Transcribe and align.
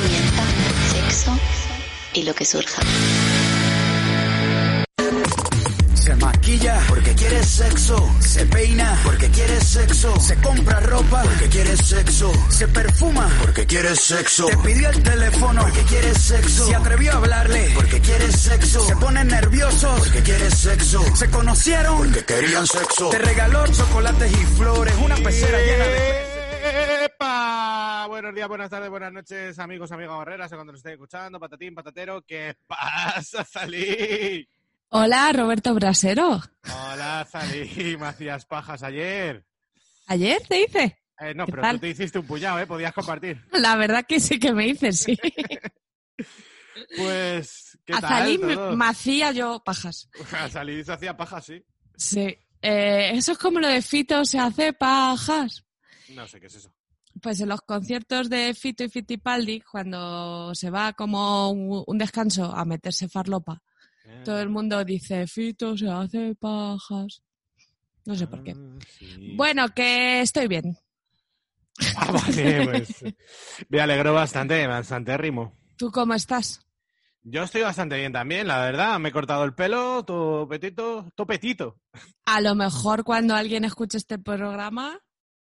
comienza 0.00 0.42
sexo 0.92 1.38
y 2.12 2.22
lo 2.22 2.34
que 2.34 2.44
surja. 2.44 2.82
Se 5.94 6.14
maquilla 6.16 6.80
porque 6.88 7.14
quiere 7.14 7.42
sexo. 7.42 8.10
Se 8.20 8.46
peina 8.46 9.00
porque 9.02 9.28
quiere 9.30 9.60
sexo. 9.60 10.20
Se 10.20 10.36
compra 10.36 10.80
ropa 10.80 11.22
porque 11.22 11.48
quiere 11.48 11.76
sexo. 11.76 12.30
Se 12.48 12.68
perfuma 12.68 13.28
porque 13.40 13.66
quiere 13.66 13.96
sexo. 13.96 14.46
Te 14.46 14.56
pidió 14.58 14.90
el 14.90 15.02
teléfono 15.02 15.62
porque 15.62 15.82
quiere 15.82 16.14
sexo. 16.14 16.66
Se 16.66 16.74
atrevió 16.74 17.12
a 17.12 17.16
hablarle 17.16 17.72
porque 17.74 18.00
quiere 18.00 18.30
sexo. 18.30 18.86
Se 18.86 18.96
ponen 18.96 19.28
nerviosos 19.28 19.98
porque 19.98 20.22
quiere 20.22 20.50
sexo. 20.50 21.02
Se 21.16 21.30
conocieron 21.30 21.98
porque 21.98 22.24
querían 22.24 22.66
sexo. 22.66 23.08
Te 23.08 23.18
regaló 23.18 23.66
chocolates 23.68 24.30
y 24.30 24.44
flores. 24.56 24.94
Una 25.02 25.16
pecera 25.16 25.58
llena 25.58 25.84
de... 25.84 26.25
¡Epa! 26.68 28.06
Buenos 28.08 28.34
días, 28.34 28.48
buenas 28.48 28.68
tardes, 28.70 28.90
buenas 28.90 29.12
noches, 29.12 29.56
amigos, 29.60 29.92
amigas 29.92 30.16
barreras, 30.16 30.48
cuando 30.52 30.72
nos 30.72 30.80
estéis 30.80 30.94
escuchando, 30.94 31.38
patatín, 31.38 31.74
patatero, 31.76 32.22
¿qué 32.22 32.56
pasa, 32.66 33.44
Salí? 33.44 34.48
Hola, 34.88 35.30
Roberto 35.32 35.74
Brasero. 35.74 36.40
Hola, 36.64 37.24
Salí, 37.30 37.96
me 37.96 38.06
hacías 38.06 38.46
pajas 38.46 38.82
ayer. 38.82 39.44
¿Ayer 40.08 40.42
te 40.48 40.62
hice? 40.62 40.98
Eh, 41.20 41.34
no, 41.34 41.46
¿Qué 41.46 41.52
pero 41.52 41.62
tal? 41.62 41.76
tú 41.76 41.80
te 41.82 41.88
hiciste 41.90 42.18
un 42.18 42.26
puñado, 42.26 42.58
¿eh? 42.58 42.66
Podías 42.66 42.92
compartir. 42.92 43.40
La 43.52 43.76
verdad 43.76 44.04
que 44.06 44.18
sí 44.18 44.40
que 44.40 44.52
me 44.52 44.66
hice, 44.66 44.92
sí. 44.92 45.16
Pues, 46.98 47.78
¿qué 47.86 47.94
A 47.94 48.00
tal 48.02 48.10
Salim 48.10 48.40
todo? 48.42 48.76
me 48.76 48.84
hacía 48.86 49.32
yo 49.32 49.62
pajas. 49.64 50.10
A 50.32 50.48
Salí 50.50 50.84
se 50.84 50.92
hacía 50.92 51.16
pajas, 51.16 51.44
sí. 51.46 51.64
Sí. 51.96 52.36
Eh, 52.60 53.12
eso 53.14 53.32
es 53.32 53.38
como 53.38 53.60
lo 53.60 53.68
de 53.68 53.80
Fito 53.82 54.24
se 54.26 54.38
hace 54.38 54.72
pajas. 54.74 55.62
No 56.16 56.26
sé 56.26 56.40
qué 56.40 56.46
es 56.46 56.54
eso. 56.56 56.72
Pues 57.22 57.40
en 57.40 57.48
los 57.48 57.60
conciertos 57.62 58.28
de 58.28 58.52
Fito 58.54 58.84
y 58.84 58.88
Fittipaldi, 58.90 59.60
cuando 59.62 60.54
se 60.54 60.70
va 60.70 60.92
como 60.92 61.50
un, 61.50 61.82
un 61.86 61.98
descanso 61.98 62.44
a 62.54 62.64
meterse 62.64 63.08
farlopa, 63.08 63.62
Eh, 64.04 64.22
todo 64.24 64.38
el 64.40 64.48
mundo 64.50 64.84
dice 64.84 65.26
Fito 65.26 65.76
se 65.76 65.88
hace 65.90 66.34
pajas. 66.36 67.22
No 68.04 68.14
sé 68.14 68.26
por 68.26 68.42
qué. 68.44 68.52
ah, 68.56 68.78
sí. 68.98 69.34
Bueno, 69.36 69.68
que 69.74 70.20
estoy 70.20 70.46
bien. 70.48 70.76
Ah, 71.96 72.10
vale, 72.12 72.64
pues. 72.64 73.04
Me 73.68 73.80
alegró 73.80 74.14
bastante, 74.14 74.66
bastante 74.66 75.16
rimo. 75.18 75.52
¿Tú 75.76 75.90
cómo 75.90 76.14
estás? 76.14 76.60
Yo 77.22 77.42
estoy 77.42 77.62
bastante 77.62 77.96
bien 77.96 78.12
también, 78.12 78.46
la 78.46 78.60
verdad. 78.60 78.98
Me 79.00 79.08
he 79.08 79.12
cortado 79.12 79.44
el 79.44 79.54
pelo, 79.54 80.04
topetito, 80.04 81.10
topetito. 81.14 81.80
A 82.24 82.40
lo 82.40 82.54
mejor 82.54 83.02
cuando 83.04 83.34
alguien 83.34 83.64
escuche 83.64 83.98
este 83.98 84.18
programa 84.18 84.98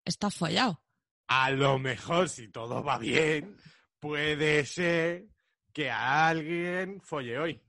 está 0.06 0.30
follado. 0.30 0.82
A 1.28 1.50
lo 1.52 1.80
mejor, 1.80 2.30
si 2.30 2.50
todo 2.50 2.84
va 2.84 2.98
bien, 2.98 3.56
puede 4.00 4.66
ser 4.66 5.26
que 5.74 5.90
a 5.90 6.28
alguien 6.28 7.02
folle 7.02 7.40
hoy. 7.40 7.62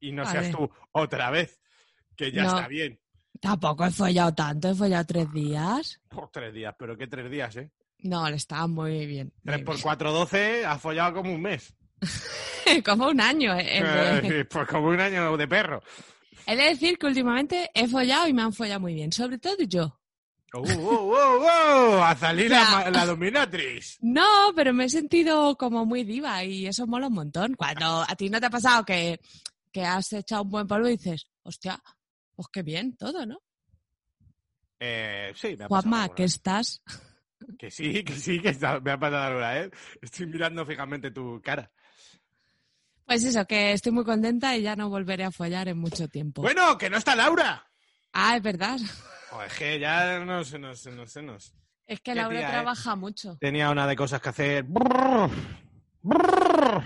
Y 0.00 0.12
no 0.12 0.24
seas 0.26 0.50
tú 0.50 0.70
otra 0.92 1.30
vez, 1.30 1.60
que 2.16 2.30
ya 2.30 2.42
No. 2.44 2.48
está 2.56 2.68
bien. 2.68 3.00
Tampoco 3.40 3.84
he 3.86 3.90
follado 3.90 4.34
tanto, 4.34 4.68
he 4.70 4.74
follado 4.74 5.04
tres 5.06 5.32
días. 5.32 6.00
Por 6.08 6.28
tres 6.30 6.52
días, 6.52 6.74
pero 6.78 6.96
qué 6.96 7.06
tres 7.06 7.30
días, 7.30 7.54
¿eh? 7.56 7.70
No, 8.00 8.28
le 8.28 8.36
estaba 8.36 8.66
muy 8.66 9.06
bien. 9.06 9.32
Tres 9.44 9.62
por 9.62 9.80
cuatro, 9.80 10.12
doce, 10.12 10.64
has 10.66 10.80
follado 10.80 11.14
como 11.14 11.32
un 11.34 11.42
mes. 11.42 11.74
Como 12.84 13.08
un 13.08 13.18
año. 13.20 13.54
eh, 13.54 13.80
Eh, 14.22 14.44
pues 14.50 14.68
como 14.68 14.88
un 14.88 15.00
año 15.00 15.34
de 15.38 15.48
perro. 15.48 15.82
He 16.46 16.54
de 16.54 16.64
decir 16.64 16.98
que 16.98 17.06
últimamente 17.06 17.70
he 17.74 17.88
follado 17.88 18.28
y 18.28 18.34
me 18.34 18.42
han 18.42 18.52
follado 18.52 18.80
muy 18.80 18.92
bien. 18.94 19.10
Sobre 19.10 19.38
todo 19.38 19.56
yo. 19.66 19.97
¡Uh, 20.54 20.58
uh, 20.60 21.12
uh, 21.12 21.42
uh! 21.98 22.02
¡A 22.02 22.16
salir 22.16 22.50
la, 22.50 22.88
la 22.90 23.04
dominatrix! 23.04 23.98
No, 24.00 24.52
pero 24.56 24.72
me 24.72 24.84
he 24.86 24.88
sentido 24.88 25.56
como 25.56 25.84
muy 25.84 26.04
diva 26.04 26.42
y 26.44 26.66
eso 26.66 26.86
mola 26.86 27.08
un 27.08 27.14
montón. 27.14 27.54
Cuando 27.54 28.02
a 28.06 28.16
ti 28.16 28.30
no 28.30 28.40
te 28.40 28.46
ha 28.46 28.50
pasado 28.50 28.84
que, 28.84 29.20
que 29.70 29.84
has 29.84 30.10
echado 30.14 30.42
un 30.44 30.50
buen 30.50 30.66
polvo 30.66 30.88
y 30.88 30.96
dices, 30.96 31.26
hostia, 31.42 31.78
pues 32.34 32.48
qué 32.50 32.62
bien 32.62 32.96
todo, 32.96 33.26
¿no? 33.26 33.38
Eh, 34.80 35.32
sí, 35.34 35.48
me 35.56 35.64
ha 35.64 35.68
pasado 35.68 35.82
Juanma, 35.90 36.08
vez. 36.08 36.34
estás. 36.34 36.82
Que 37.58 37.70
sí, 37.70 38.02
que 38.02 38.14
sí, 38.14 38.40
que 38.40 38.48
está- 38.48 38.80
me 38.80 38.92
ha 38.92 38.98
pasado 38.98 39.22
alguna 39.24 39.52
vez. 39.52 39.70
Estoy 40.00 40.26
mirando 40.26 40.64
fijamente 40.64 41.10
tu 41.10 41.40
cara. 41.42 41.70
Pues 43.04 43.24
eso, 43.24 43.44
que 43.46 43.72
estoy 43.72 43.92
muy 43.92 44.04
contenta 44.04 44.56
y 44.56 44.62
ya 44.62 44.76
no 44.76 44.88
volveré 44.88 45.24
a 45.24 45.30
follar 45.30 45.68
en 45.68 45.78
mucho 45.78 46.08
tiempo. 46.08 46.42
Bueno, 46.42 46.76
que 46.78 46.90
no 46.90 46.96
está 46.96 47.14
Laura. 47.16 47.66
Ah, 48.12 48.36
es 48.36 48.42
verdad. 48.42 48.78
Joder, 49.30 49.46
es 49.48 49.58
que 49.58 49.78
ya 49.78 50.18
no 50.20 50.44
se 50.44 50.58
nos, 50.58 50.86
no 50.86 51.06
se 51.06 51.22
nos. 51.22 51.54
Es 51.86 52.00
que 52.00 52.14
Laura 52.14 52.38
tía, 52.38 52.48
¿eh? 52.48 52.52
trabaja 52.52 52.96
mucho. 52.96 53.36
Tenía 53.40 53.70
una 53.70 53.86
de 53.86 53.96
cosas 53.96 54.20
que 54.20 54.28
hacer. 54.28 54.64
Brrr, 54.64 55.30
brrr. 56.02 56.82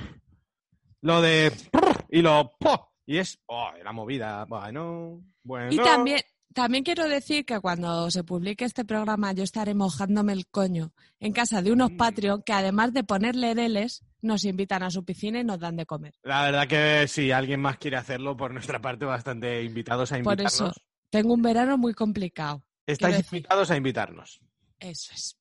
Lo 1.00 1.20
de. 1.20 1.50
brrr 1.72 2.04
Y 2.10 2.22
lo. 2.22 2.52
po. 2.58 2.92
Y 3.06 3.18
es. 3.18 3.38
Oh, 3.46 3.70
la 3.82 3.92
movida. 3.92 4.44
Bueno. 4.44 5.20
Bueno. 5.42 5.72
Y 5.72 5.76
también, 5.78 6.20
también 6.54 6.84
quiero 6.84 7.08
decir 7.08 7.44
que 7.44 7.58
cuando 7.60 8.10
se 8.12 8.22
publique 8.22 8.64
este 8.64 8.84
programa 8.84 9.32
yo 9.32 9.42
estaré 9.42 9.74
mojándome 9.74 10.32
el 10.32 10.46
coño 10.46 10.92
en 11.18 11.32
casa 11.32 11.62
de 11.62 11.72
unos 11.72 11.90
Mm. 11.92 11.96
Patreon 11.96 12.42
que 12.42 12.52
además 12.52 12.92
de 12.92 13.02
ponerle 13.02 13.56
deles, 13.56 14.04
nos 14.20 14.44
invitan 14.44 14.84
a 14.84 14.90
su 14.90 15.04
piscina 15.04 15.40
y 15.40 15.44
nos 15.44 15.58
dan 15.58 15.74
de 15.76 15.84
comer. 15.86 16.14
La 16.22 16.42
verdad 16.44 16.68
que 16.68 17.08
si 17.08 17.32
alguien 17.32 17.60
más 17.60 17.76
quiere 17.78 17.96
hacerlo, 17.96 18.36
por 18.36 18.52
nuestra 18.52 18.80
parte, 18.80 19.04
bastante 19.04 19.64
invitados 19.64 20.12
a 20.12 20.14
Por 20.22 20.38
invitarnos. 20.38 20.54
eso, 20.54 20.72
tengo 21.12 21.34
un 21.34 21.42
verano 21.42 21.76
muy 21.76 21.92
complicado. 21.92 22.64
Estáis 22.86 23.18
invitados 23.30 23.70
a 23.70 23.76
invitarnos. 23.76 24.40
Eso 24.80 25.12
es. 25.14 25.38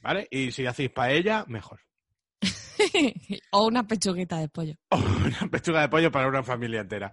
¿Vale? 0.00 0.26
Y 0.30 0.50
si 0.52 0.64
hacéis 0.64 0.90
paella, 0.90 1.44
mejor. 1.46 1.80
o 3.52 3.66
una 3.66 3.86
pechuguita 3.86 4.38
de 4.38 4.48
pollo. 4.48 4.74
O 4.88 4.96
una 4.96 5.50
pechuga 5.50 5.82
de 5.82 5.88
pollo 5.90 6.10
para 6.10 6.28
una 6.28 6.42
familia 6.42 6.80
entera. 6.80 7.12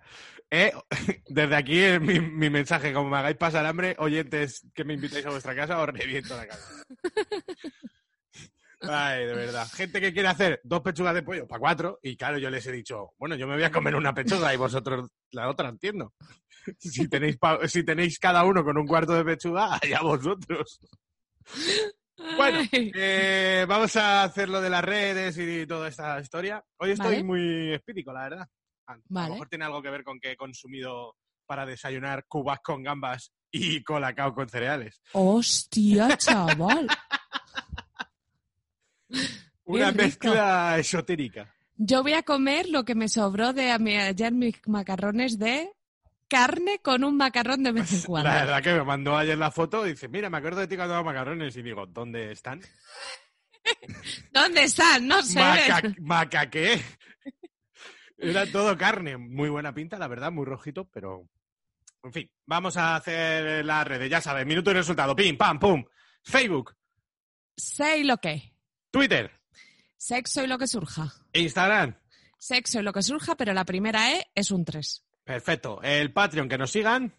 Eh, 0.50 0.72
desde 1.28 1.56
aquí 1.58 1.78
es 1.78 2.00
mi, 2.00 2.22
mi 2.22 2.50
mensaje, 2.50 2.94
como 2.94 3.10
me 3.10 3.18
hagáis 3.18 3.36
pasar 3.36 3.66
hambre, 3.66 3.98
oyentes 4.00 4.66
que 4.74 4.86
me 4.86 4.94
invitáis 4.94 5.26
a 5.26 5.32
vuestra 5.32 5.54
casa, 5.54 5.78
os 5.78 5.90
reviento 5.90 6.38
la 6.38 6.48
casa. 6.48 6.84
Ay, 8.80 9.26
de 9.26 9.34
verdad. 9.34 9.68
Gente 9.74 10.00
que 10.00 10.14
quiere 10.14 10.30
hacer 10.30 10.62
dos 10.64 10.82
pechugas 10.82 11.14
de 11.14 11.24
pollo 11.24 11.46
para 11.48 11.60
cuatro, 11.60 12.00
y 12.02 12.16
claro, 12.16 12.38
yo 12.38 12.50
les 12.50 12.66
he 12.68 12.72
dicho, 12.72 13.14
bueno, 13.18 13.36
yo 13.36 13.46
me 13.46 13.56
voy 13.56 13.64
a 13.64 13.72
comer 13.72 13.96
una 13.96 14.14
pechuga 14.14 14.54
y 14.54 14.58
vosotros 14.58 15.10
la 15.32 15.50
otra, 15.50 15.68
entiendo. 15.68 16.14
Si 16.80 17.08
tenéis, 17.08 17.38
si 17.68 17.84
tenéis 17.84 18.20
cada 18.20 18.44
uno 18.46 18.64
con 18.64 18.78
un 18.78 18.88
cuarto 18.88 19.14
de 19.14 19.24
pechuga, 19.24 19.80
allá 19.82 20.02
vosotros. 20.02 20.80
Bueno, 22.36 22.60
eh, 22.72 23.66
vamos 23.68 23.96
a 23.96 24.24
hacer 24.24 24.50
lo 24.50 24.60
de 24.60 24.70
las 24.70 24.84
redes 24.84 25.38
y 25.38 25.66
toda 25.68 25.88
esta 25.88 26.20
historia. 26.20 26.64
Hoy 26.78 26.92
estoy 26.92 27.16
Vale. 27.18 27.24
muy 27.24 27.74
espírico, 27.74 28.12
la 28.12 28.24
verdad. 28.24 28.48
A, 28.88 28.94
a 28.94 29.28
lo 29.28 29.34
mejor 29.34 29.50
tiene 29.50 29.66
algo 29.66 29.82
que 29.82 29.90
ver 29.90 30.04
con 30.04 30.20
que 30.20 30.32
he 30.32 30.36
consumido 30.36 31.16
para 31.46 31.66
desayunar 31.66 32.26
cubas 32.28 32.60
con 32.62 32.84
gambas 32.84 33.32
y 33.52 33.84
colacao 33.84 34.34
con 34.34 34.50
cereales. 34.50 35.02
Hostia, 35.14 36.18
chaval. 36.18 36.88
Una 39.66 39.92
mezcla 39.92 40.78
esotérica. 40.78 41.54
Yo 41.76 42.02
voy 42.02 42.14
a 42.14 42.24
comer 42.24 42.70
lo 42.70 42.84
que 42.84 42.96
me 42.96 43.08
sobró 43.08 43.54
de 43.54 43.72
ayer 43.72 44.34
mis 44.34 44.56
macarrones 44.68 45.38
de 45.38 45.72
carne 46.28 46.80
con 46.80 47.04
un 47.04 47.18
macarrón 47.18 47.64
de 47.64 47.72
vez 47.72 47.94
en 47.94 48.02
cuando. 48.02 48.30
La 48.30 48.46
verdad 48.46 48.64
que 48.64 48.74
me 48.74 48.84
mandó 48.84 49.18
ayer 49.18 49.38
la 49.38 49.52
foto 49.52 49.86
y 49.86 49.92
dice, 49.92 50.08
mira, 50.08 50.30
me 50.30 50.38
acuerdo 50.38 50.62
de 50.62 50.68
ti 50.68 50.76
cuando 50.76 51.04
macarrones. 51.04 51.56
Y 51.58 51.62
digo, 51.62 51.86
¿dónde 51.86 52.32
están? 52.32 52.62
¿Dónde 54.32 54.64
están? 54.64 55.08
No 55.08 55.22
sé. 55.22 55.40
Maca, 55.40 55.82
maca 56.00 56.50
¿qué? 56.50 56.82
Era 58.18 58.52
todo 58.52 58.78
carne. 58.78 59.18
Muy 59.18 59.50
buena 59.50 59.74
pinta, 59.74 59.98
la 59.98 60.08
verdad, 60.08 60.32
muy 60.32 60.46
rojito, 60.46 60.90
pero... 60.90 61.28
En 62.04 62.14
fin, 62.14 62.32
vamos 62.46 62.78
a 62.78 62.96
hacer 62.96 63.66
las 63.66 63.86
redes. 63.86 64.10
Ya 64.10 64.22
sabes, 64.22 64.46
minuto 64.46 64.72
y 64.72 64.76
resultado. 64.76 65.16
Pim, 65.16 65.36
pam, 65.36 65.60
pum. 65.60 65.84
Facebook, 66.24 66.74
Sé 67.58 68.04
lo 68.04 68.18
que. 68.18 68.54
Twitter, 68.92 69.32
Sexo 69.98 70.44
y 70.44 70.48
lo 70.48 70.60
que 70.60 70.68
surja. 70.68 71.12
Instagram. 71.34 71.98
Sexo 72.38 72.80
y 72.80 72.84
lo 72.84 72.94
que 72.94 73.02
surja, 73.02 73.36
pero 73.36 73.54
la 73.54 73.66
primera 73.66 74.14
E 74.14 74.28
es 74.36 74.52
un 74.52 74.64
3. 74.64 75.04
Perfecto. 75.28 75.82
El 75.84 76.14
Patreon, 76.14 76.48
que 76.48 76.58
nos 76.58 76.72
sigan. 76.72 77.14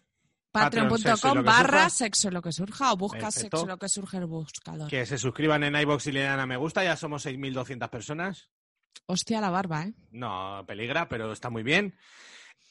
Patreon.com 0.51 1.43
barra 1.43 1.91
sexo 1.91 2.31
lo 2.31 2.41
que 2.41 2.51
surja 2.51 2.91
o 2.91 2.97
busca 2.97 3.19
Perfecto. 3.19 3.57
sexo 3.57 3.67
lo 3.67 3.77
que 3.77 3.87
surja 3.87 4.17
en 4.17 4.23
el 4.23 4.29
buscador. 4.29 4.89
Que 4.89 5.05
se 5.05 5.19
suscriban 5.19 5.63
en 5.63 5.75
iBox 5.75 6.07
y 6.07 6.11
le 6.11 6.23
dan 6.23 6.39
a 6.39 6.47
me 6.47 6.57
gusta. 6.57 6.83
Ya 6.83 6.95
somos 6.95 7.23
6.200 7.25 7.87
personas. 7.89 8.49
Hostia 9.05 9.39
la 9.41 9.51
barba, 9.51 9.83
¿eh? 9.83 9.93
No 10.09 10.63
peligra, 10.67 11.07
pero 11.07 11.31
está 11.31 11.51
muy 11.51 11.61
bien. 11.61 11.95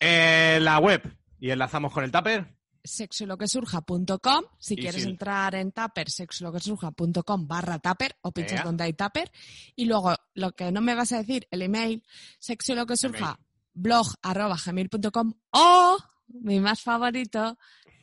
Eh, 0.01 0.59
la 0.61 0.79
web. 0.81 1.03
Y 1.39 1.51
enlazamos 1.51 1.93
con 1.93 2.03
el 2.03 2.11
Tupper. 2.11 2.53
Sexo 2.83 3.23
y 3.23 3.27
lo 3.29 3.39
que 3.39 3.47
surja.com. 3.47 4.45
Si 4.59 4.75
Y 4.75 4.79
quieres 4.79 5.05
entrar 5.05 5.55
en 5.55 5.71
Tupper, 5.71 6.11
sexo 6.11 6.43
y 6.43 6.47
lo 6.47 6.53
que 6.53 6.59
surja.com 6.59 7.47
barra 7.47 7.79
Tupper 7.79 8.17
o 8.23 8.33
pinchas 8.33 8.59
Ea. 8.59 8.65
donde 8.65 8.83
hay 8.85 8.93
Tupper. 8.93 9.31
Y 9.77 9.85
luego, 9.85 10.17
lo 10.35 10.51
que 10.53 10.73
no 10.73 10.81
me 10.81 10.97
vas 10.97 11.13
a 11.13 11.19
decir, 11.19 11.47
el 11.53 11.63
email, 11.63 12.03
sexo 12.41 12.73
y 13.79 13.89
lo 13.89 14.03
que 14.03 14.07
surja 14.07 14.07
blog 14.07 14.07
arroba 14.23 14.57
gmail.com 14.65 15.35
o, 15.51 15.97
mi 16.29 16.61
más 16.61 16.83
favorito, 16.83 17.59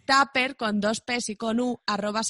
Tupper 0.06 0.56
con 0.56 0.80
dos 0.80 1.02
P's 1.02 1.30
y 1.30 1.36
con 1.36 1.60
U 1.60 1.82
arroba. 1.86 2.22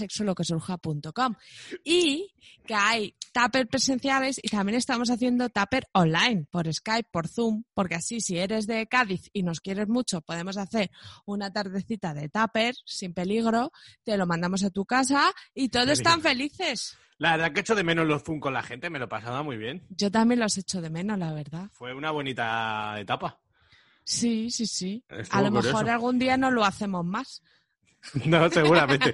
Y 1.83 2.33
que 2.65 2.73
hay 2.73 3.15
Tupper 3.35 3.67
presenciales 3.67 4.39
y 4.41 4.47
también 4.47 4.77
estamos 4.77 5.09
haciendo 5.09 5.49
Tupper 5.49 5.89
online, 5.91 6.45
por 6.49 6.73
Skype, 6.73 7.09
por 7.11 7.27
Zoom, 7.27 7.63
porque 7.73 7.95
así 7.95 8.21
si 8.21 8.37
eres 8.37 8.65
de 8.65 8.87
Cádiz 8.87 9.29
y 9.33 9.43
nos 9.43 9.59
quieres 9.59 9.89
mucho, 9.89 10.21
podemos 10.21 10.55
hacer 10.55 10.89
una 11.25 11.51
tardecita 11.51 12.13
de 12.13 12.29
Tupper 12.29 12.75
sin 12.85 13.13
peligro, 13.13 13.73
te 14.05 14.15
lo 14.15 14.25
mandamos 14.25 14.63
a 14.63 14.69
tu 14.69 14.85
casa 14.85 15.33
y 15.53 15.67
todos 15.67 15.89
están 15.89 16.21
felices. 16.21 16.97
La 17.17 17.31
verdad 17.35 17.51
que 17.51 17.59
echo 17.59 17.75
de 17.75 17.83
menos 17.83 18.07
los 18.07 18.23
Zoom 18.23 18.39
con 18.39 18.53
la 18.53 18.63
gente. 18.63 18.89
Me 18.89 18.99
lo 18.99 19.09
pasaba 19.09 19.43
muy 19.43 19.57
bien. 19.57 19.85
Yo 19.89 20.09
también 20.09 20.39
los 20.39 20.57
echo 20.57 20.81
de 20.81 20.89
menos, 20.89 21.19
la 21.19 21.33
verdad. 21.33 21.69
Fue 21.73 21.93
una 21.93 22.11
bonita 22.11 22.97
etapa. 22.99 23.39
Sí, 24.05 24.49
sí, 24.49 24.65
sí. 24.65 25.03
Estuvo 25.09 25.39
a 25.39 25.41
lo 25.41 25.49
curioso. 25.49 25.67
mejor 25.69 25.89
algún 25.89 26.19
día 26.19 26.37
no 26.37 26.51
lo 26.51 26.63
hacemos 26.63 27.03
más. 27.03 27.41
No, 28.25 28.49
seguramente. 28.49 29.13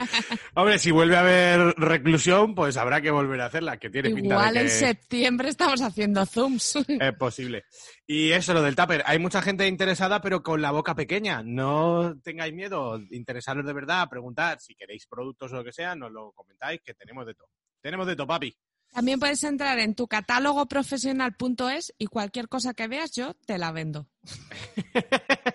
Hombre, 0.55 0.79
si 0.79 0.91
vuelve 0.91 1.17
a 1.17 1.21
haber 1.21 1.59
reclusión, 1.77 2.55
pues 2.55 2.77
habrá 2.77 3.01
que 3.01 3.11
volver 3.11 3.41
a 3.41 3.45
hacerla, 3.45 3.77
que 3.77 3.89
tiene 3.89 4.09
pinta 4.09 4.35
Igual 4.35 4.53
que 4.53 4.59
en 4.61 4.69
septiembre 4.69 5.49
estamos 5.49 5.81
haciendo 5.81 6.25
zooms. 6.25 6.75
es 6.87 7.13
posible. 7.15 7.65
Y 8.05 8.31
eso, 8.31 8.53
lo 8.53 8.61
del 8.61 8.75
tupper. 8.75 9.03
Hay 9.05 9.19
mucha 9.19 9.41
gente 9.41 9.67
interesada, 9.67 10.21
pero 10.21 10.43
con 10.43 10.61
la 10.61 10.71
boca 10.71 10.95
pequeña. 10.95 11.41
No 11.43 12.15
tengáis 12.23 12.53
miedo, 12.53 12.99
interesaros 13.11 13.65
de 13.65 13.73
verdad, 13.73 14.07
preguntar 14.09 14.59
si 14.59 14.75
queréis 14.75 15.07
productos 15.07 15.51
o 15.51 15.55
lo 15.55 15.63
que 15.63 15.73
sea, 15.73 15.95
nos 15.95 16.11
lo 16.11 16.31
comentáis, 16.33 16.81
que 16.83 16.93
tenemos 16.93 17.25
de 17.25 17.33
todo. 17.33 17.47
Tenemos 17.81 18.07
de 18.07 18.15
todo, 18.15 18.27
papi. 18.27 18.55
También 18.91 19.19
puedes 19.19 19.43
entrar 19.45 19.79
en 19.79 19.95
tu 19.95 20.07
catálogo 20.07 20.65
profesional.es 20.65 21.93
y 21.97 22.07
cualquier 22.07 22.49
cosa 22.49 22.73
que 22.73 22.89
veas 22.89 23.11
yo 23.11 23.35
te 23.45 23.57
la 23.57 23.71
vendo. 23.71 24.09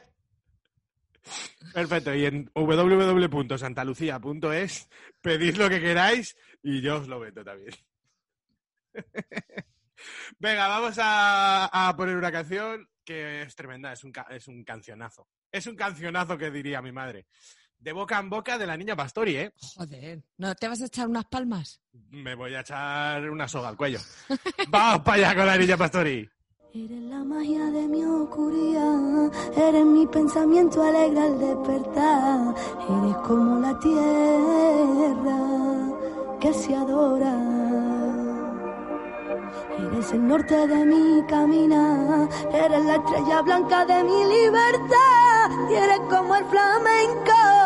Perfecto. 1.76 2.12
Y 2.14 2.24
en 2.24 2.50
www.santalucía.es 2.54 4.88
pedid 5.20 5.58
lo 5.58 5.68
que 5.68 5.78
queráis 5.78 6.34
y 6.62 6.80
yo 6.80 7.00
os 7.00 7.06
lo 7.06 7.20
vendo 7.20 7.44
también. 7.44 7.74
Venga, 10.38 10.68
vamos 10.68 10.98
a, 10.98 11.88
a 11.88 11.94
poner 11.94 12.16
una 12.16 12.32
canción 12.32 12.88
que 13.04 13.42
es 13.42 13.54
tremenda, 13.54 13.92
es 13.92 14.04
un, 14.04 14.12
es 14.30 14.48
un 14.48 14.64
cancionazo. 14.64 15.28
Es 15.52 15.66
un 15.66 15.76
cancionazo 15.76 16.38
que 16.38 16.50
diría 16.50 16.80
mi 16.80 16.92
madre. 16.92 17.26
De 17.78 17.92
boca 17.92 18.18
en 18.20 18.30
boca 18.30 18.56
de 18.56 18.66
la 18.66 18.78
niña 18.78 18.96
Pastori, 18.96 19.36
¿eh? 19.36 19.52
Joder, 19.74 20.22
¿no 20.38 20.54
te 20.54 20.68
vas 20.68 20.80
a 20.80 20.86
echar 20.86 21.08
unas 21.08 21.26
palmas? 21.26 21.82
Me 21.92 22.34
voy 22.34 22.54
a 22.54 22.60
echar 22.60 23.28
una 23.28 23.46
soga 23.46 23.68
al 23.68 23.76
cuello. 23.76 23.98
Vamos 24.68 25.04
para 25.04 25.28
allá 25.28 25.36
con 25.36 25.46
la 25.46 25.58
niña 25.58 25.76
Pastori. 25.76 26.26
Eres 26.76 27.00
la 27.04 27.24
magia 27.24 27.70
de 27.70 27.88
mi 27.88 28.04
oscuridad, 28.04 29.32
eres 29.56 29.86
mi 29.86 30.06
pensamiento 30.06 30.82
alegre 30.82 31.22
al 31.22 31.38
despertar, 31.38 32.54
eres 32.96 33.16
como 33.26 33.60
la 33.60 33.78
tierra 33.78 35.38
que 36.38 36.52
se 36.52 36.76
adora. 36.76 37.34
Eres 39.86 40.12
el 40.12 40.28
norte 40.28 40.66
de 40.66 40.84
mi 40.84 41.22
caminar, 41.22 42.28
eres 42.52 42.84
la 42.84 42.96
estrella 42.96 43.40
blanca 43.40 43.86
de 43.86 44.04
mi 44.04 44.24
libertad, 44.26 45.70
eres 45.70 46.00
como 46.10 46.34
el 46.34 46.44
flamenco 46.44 47.65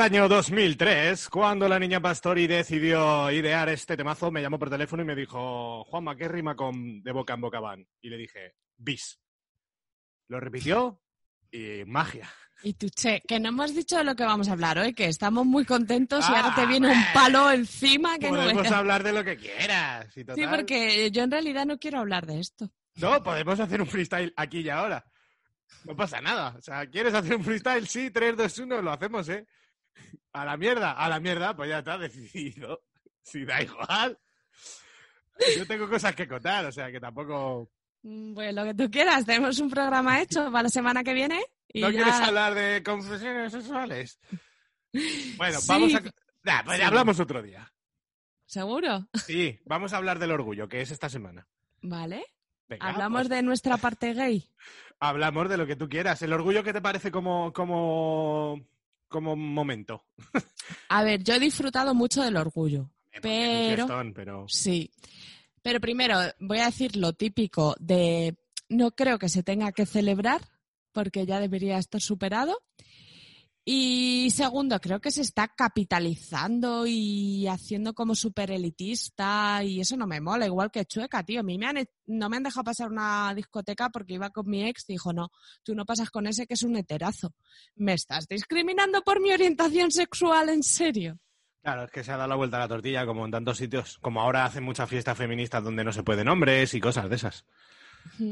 el 0.00 0.06
año 0.14 0.28
2003 0.28 1.28
cuando 1.28 1.68
la 1.68 1.78
niña 1.78 2.00
Pastori 2.00 2.46
decidió 2.46 3.30
idear 3.30 3.68
este 3.68 3.98
temazo. 3.98 4.30
Me 4.30 4.40
llamó 4.40 4.58
por 4.58 4.70
teléfono 4.70 5.02
y 5.02 5.06
me 5.06 5.14
dijo, 5.14 5.84
Juanma, 5.84 6.16
¿qué 6.16 6.26
rima 6.26 6.56
con 6.56 7.02
de 7.02 7.12
boca 7.12 7.34
en 7.34 7.40
boca 7.42 7.60
van? 7.60 7.86
Y 8.00 8.08
le 8.08 8.16
dije, 8.16 8.54
bis. 8.78 9.20
Lo 10.28 10.40
repitió 10.40 11.02
y 11.50 11.84
magia. 11.86 12.30
Y 12.62 12.72
tú, 12.74 12.88
che, 12.88 13.20
que 13.28 13.38
no 13.40 13.50
hemos 13.50 13.74
dicho 13.74 13.98
de 13.98 14.04
lo 14.04 14.14
que 14.16 14.24
vamos 14.24 14.48
a 14.48 14.52
hablar 14.52 14.78
hoy, 14.78 14.94
que 14.94 15.06
estamos 15.06 15.44
muy 15.44 15.66
contentos 15.66 16.24
y 16.28 16.32
ahora 16.34 16.52
Ah, 16.52 16.54
te 16.54 16.66
viene 16.66 16.88
un 16.88 17.04
palo 17.12 17.50
encima 17.50 18.18
que 18.18 18.30
no 18.30 18.36
Podemos 18.38 18.70
hablar 18.70 19.02
de 19.02 19.12
lo 19.12 19.22
que 19.22 19.36
quieras. 19.36 20.06
y 20.16 20.20
Sí, 20.20 20.24
total- 20.24 20.50
porque 20.50 21.10
yo 21.10 21.22
en 21.24 21.30
realidad 21.30 21.66
no 21.66 21.78
quiero 21.78 21.98
hablar 21.98 22.24
de 22.26 22.40
esto. 22.40 22.70
No, 22.96 23.22
podemos 23.22 23.60
hacer 23.60 23.80
un 23.82 23.86
freestyle 23.86 24.32
aquí 24.36 24.60
y 24.60 24.68
ahora. 24.70 25.04
No 25.84 25.94
pasa 25.94 26.20
nada. 26.22 26.54
O 26.58 26.62
sea, 26.62 26.86
¿quieres 26.86 27.12
hacer 27.14 27.36
un 27.36 27.44
freestyle? 27.44 27.86
Sí, 27.86 28.10
3, 28.10 28.36
2, 28.36 28.58
1, 28.60 28.80
lo 28.82 28.92
hacemos, 28.92 29.28
¿eh? 29.28 29.46
A 30.32 30.44
la 30.44 30.56
mierda, 30.56 30.92
a 30.92 31.08
la 31.08 31.20
mierda, 31.20 31.54
pues 31.56 31.68
ya 31.68 31.78
está 31.78 31.98
decidido. 31.98 32.82
Si 33.22 33.44
da 33.44 33.62
igual. 33.62 34.18
Yo 35.56 35.66
tengo 35.66 35.88
cosas 35.88 36.14
que 36.14 36.28
contar, 36.28 36.66
o 36.66 36.72
sea, 36.72 36.90
que 36.92 37.00
tampoco... 37.00 37.70
Mm, 38.02 38.34
Pues 38.34 38.54
lo 38.54 38.64
que 38.64 38.74
tú 38.74 38.90
quieras, 38.90 39.24
tenemos 39.24 39.58
un 39.58 39.70
programa 39.70 40.20
hecho 40.22 40.44
para 40.50 40.64
la 40.64 40.68
semana 40.68 41.02
que 41.02 41.14
viene. 41.14 41.42
Y 41.72 41.80
¿No 41.80 41.90
ya- 41.90 42.02
quieres 42.02 42.20
hablar 42.20 42.54
de 42.54 42.82
confesiones 42.82 43.52
sexuales? 43.52 44.18
Bueno, 45.36 45.60
Sí. 45.60 45.66
vamos 45.68 45.94
a... 45.94 46.00
Nah, 46.42 46.64
pues 46.64 46.78
Sí. 46.78 46.82
hablamos 46.84 47.20
otro 47.20 47.40
día. 47.42 47.72
¿Seguro? 48.44 49.06
Sí, 49.14 49.60
vamos 49.64 49.92
a 49.92 49.98
hablar 49.98 50.18
del 50.18 50.32
orgullo, 50.32 50.68
que 50.68 50.80
es 50.80 50.90
esta 50.90 51.08
semana. 51.08 51.46
Vale. 51.82 52.24
Venga, 52.68 52.88
Hablamos 52.88 53.20
pues, 53.20 53.28
de 53.28 53.42
nuestra 53.42 53.76
parte 53.76 54.14
gay. 54.14 54.50
Hablamos 54.98 55.48
de 55.48 55.56
lo 55.56 55.66
que 55.66 55.76
tú 55.76 55.88
quieras. 55.88 56.20
¿El 56.22 56.32
orgullo 56.32 56.64
qué 56.64 56.72
te 56.72 56.80
parece 56.82 57.12
como, 57.12 57.52
como, 57.52 58.60
como 59.10 59.36
momento? 59.36 60.06
A 60.88 61.02
ver, 61.04 61.22
yo 61.22 61.34
he 61.34 61.38
disfrutado 61.40 61.94
mucho 61.94 62.22
del 62.22 62.36
orgullo. 62.38 62.90
Pero- 63.20 63.86
pero... 64.14 64.44
Sí. 64.48 64.90
Pero 65.62 65.80
primero, 65.80 66.16
voy 66.38 66.58
a 66.60 66.66
decir 66.66 66.96
lo 66.96 67.12
típico 67.12 67.76
de 67.78 68.36
no 68.70 68.92
creo 68.92 69.18
que 69.18 69.28
se 69.28 69.42
tenga 69.42 69.72
que 69.72 69.84
celebrar, 69.84 70.40
porque 70.92 71.26
ya 71.26 71.38
debería 71.40 71.76
estar 71.76 72.00
superado. 72.00 72.56
Y 73.64 74.30
segundo, 74.30 74.80
creo 74.80 75.00
que 75.00 75.10
se 75.10 75.20
está 75.20 75.48
capitalizando 75.48 76.86
y 76.86 77.46
haciendo 77.46 77.92
como 77.92 78.14
súper 78.14 78.50
elitista 78.50 79.62
y 79.62 79.80
eso 79.80 79.98
no 79.98 80.06
me 80.06 80.20
mola, 80.20 80.46
igual 80.46 80.70
que 80.70 80.86
Chueca, 80.86 81.22
tío. 81.22 81.40
A 81.40 81.42
mí 81.42 81.58
me 81.58 81.66
han, 81.66 81.84
no 82.06 82.30
me 82.30 82.38
han 82.38 82.42
dejado 82.42 82.64
pasar 82.64 82.88
una 82.88 83.34
discoteca 83.34 83.90
porque 83.90 84.14
iba 84.14 84.30
con 84.30 84.48
mi 84.48 84.64
ex 84.66 84.84
y 84.88 84.94
dijo, 84.94 85.12
no, 85.12 85.30
tú 85.62 85.74
no 85.74 85.84
pasas 85.84 86.10
con 86.10 86.26
ese 86.26 86.46
que 86.46 86.54
es 86.54 86.62
un 86.62 86.76
heterazo. 86.76 87.34
¿Me 87.76 87.92
estás 87.92 88.26
discriminando 88.26 89.02
por 89.02 89.20
mi 89.20 89.30
orientación 89.30 89.90
sexual, 89.90 90.48
en 90.48 90.62
serio? 90.62 91.18
Claro, 91.62 91.84
es 91.84 91.90
que 91.90 92.02
se 92.02 92.12
ha 92.12 92.16
dado 92.16 92.30
la 92.30 92.36
vuelta 92.36 92.56
a 92.56 92.60
la 92.60 92.68
tortilla 92.68 93.04
como 93.04 93.26
en 93.26 93.30
tantos 93.30 93.58
sitios. 93.58 93.98
Como 93.98 94.22
ahora 94.22 94.46
hacen 94.46 94.64
muchas 94.64 94.88
fiestas 94.88 95.18
feministas 95.18 95.62
donde 95.62 95.84
no 95.84 95.92
se 95.92 96.02
pueden 96.02 96.28
hombres 96.28 96.72
y 96.72 96.80
cosas 96.80 97.10
de 97.10 97.16
esas. 97.16 97.44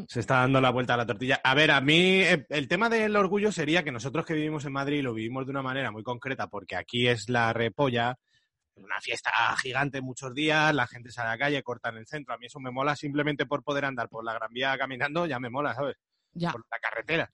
Se 0.09 0.21
está 0.21 0.41
dando 0.41 0.61
la 0.61 0.71
vuelta 0.71 0.95
a 0.95 0.97
la 0.97 1.07
tortilla. 1.07 1.41
A 1.43 1.55
ver, 1.55 1.71
a 1.71 1.81
mí 1.81 2.21
eh, 2.21 2.47
el 2.51 2.69
tema 2.69 2.89
del 2.89 3.17
orgullo 3.17 3.53
sería 3.53 3.83
que 3.83 3.93
nosotros 3.93 4.27
que 4.27 4.35
vivimos 4.35 4.65
en 4.65 4.73
Madrid 4.73 5.03
lo 5.03 5.15
vivimos 5.15 5.47
de 5.47 5.51
una 5.51 5.63
manera 5.63 5.91
muy 5.91 6.03
concreta 6.03 6.49
porque 6.49 6.77
aquí 6.77 7.09
es 7.09 7.29
la 7.29 7.53
repolla, 7.53 8.19
una 8.75 9.01
fiesta 9.01 9.31
gigante 9.61 10.01
muchos 10.01 10.35
días, 10.35 10.75
la 10.75 10.87
gente 10.87 11.11
sale 11.11 11.29
a 11.29 11.33
la 11.33 11.39
calle, 11.39 11.63
corta 11.63 11.89
en 11.89 11.99
el 11.99 12.07
centro. 12.07 12.35
A 12.35 12.39
mí 12.39 12.47
eso 12.47 12.61
me 12.61 12.71
mola 12.71 12.97
simplemente 12.97 13.47
por 13.47 13.63
poder 13.63 13.85
andar 13.85 14.09
por 14.09 14.25
la 14.25 14.35
Gran 14.35 14.53
Vía 14.53 14.77
caminando, 14.79 15.27
ya 15.27 15.39
me 15.39 15.51
mola, 15.51 15.75
¿sabes? 15.75 15.97
Ya. 16.33 16.53
por 16.53 16.65
la 16.71 16.79
carretera. 16.79 17.33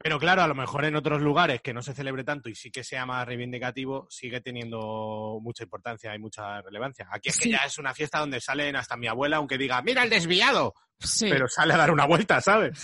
Pero 0.00 0.18
claro, 0.20 0.42
a 0.42 0.46
lo 0.46 0.54
mejor 0.54 0.84
en 0.84 0.94
otros 0.94 1.20
lugares 1.20 1.60
que 1.60 1.74
no 1.74 1.82
se 1.82 1.92
celebre 1.92 2.22
tanto 2.22 2.48
y 2.48 2.54
sí 2.54 2.70
que 2.70 2.84
sea 2.84 3.04
más 3.04 3.26
reivindicativo, 3.26 4.06
sigue 4.08 4.40
teniendo 4.40 5.40
mucha 5.42 5.64
importancia 5.64 6.14
y 6.14 6.18
mucha 6.20 6.62
relevancia. 6.62 7.08
Aquí 7.10 7.30
es 7.30 7.36
que 7.38 7.44
Sí. 7.44 7.50
ya 7.50 7.58
es 7.66 7.78
una 7.78 7.92
fiesta 7.94 8.20
donde 8.20 8.40
salen 8.40 8.76
hasta 8.76 8.96
mi 8.96 9.08
abuela, 9.08 9.38
aunque 9.38 9.58
diga, 9.58 9.82
mira 9.82 10.04
el 10.04 10.10
desviado, 10.10 10.74
Sí. 11.00 11.28
pero 11.28 11.48
sale 11.48 11.74
a 11.74 11.78
dar 11.78 11.90
una 11.90 12.06
vuelta, 12.06 12.40
¿sabes? 12.40 12.78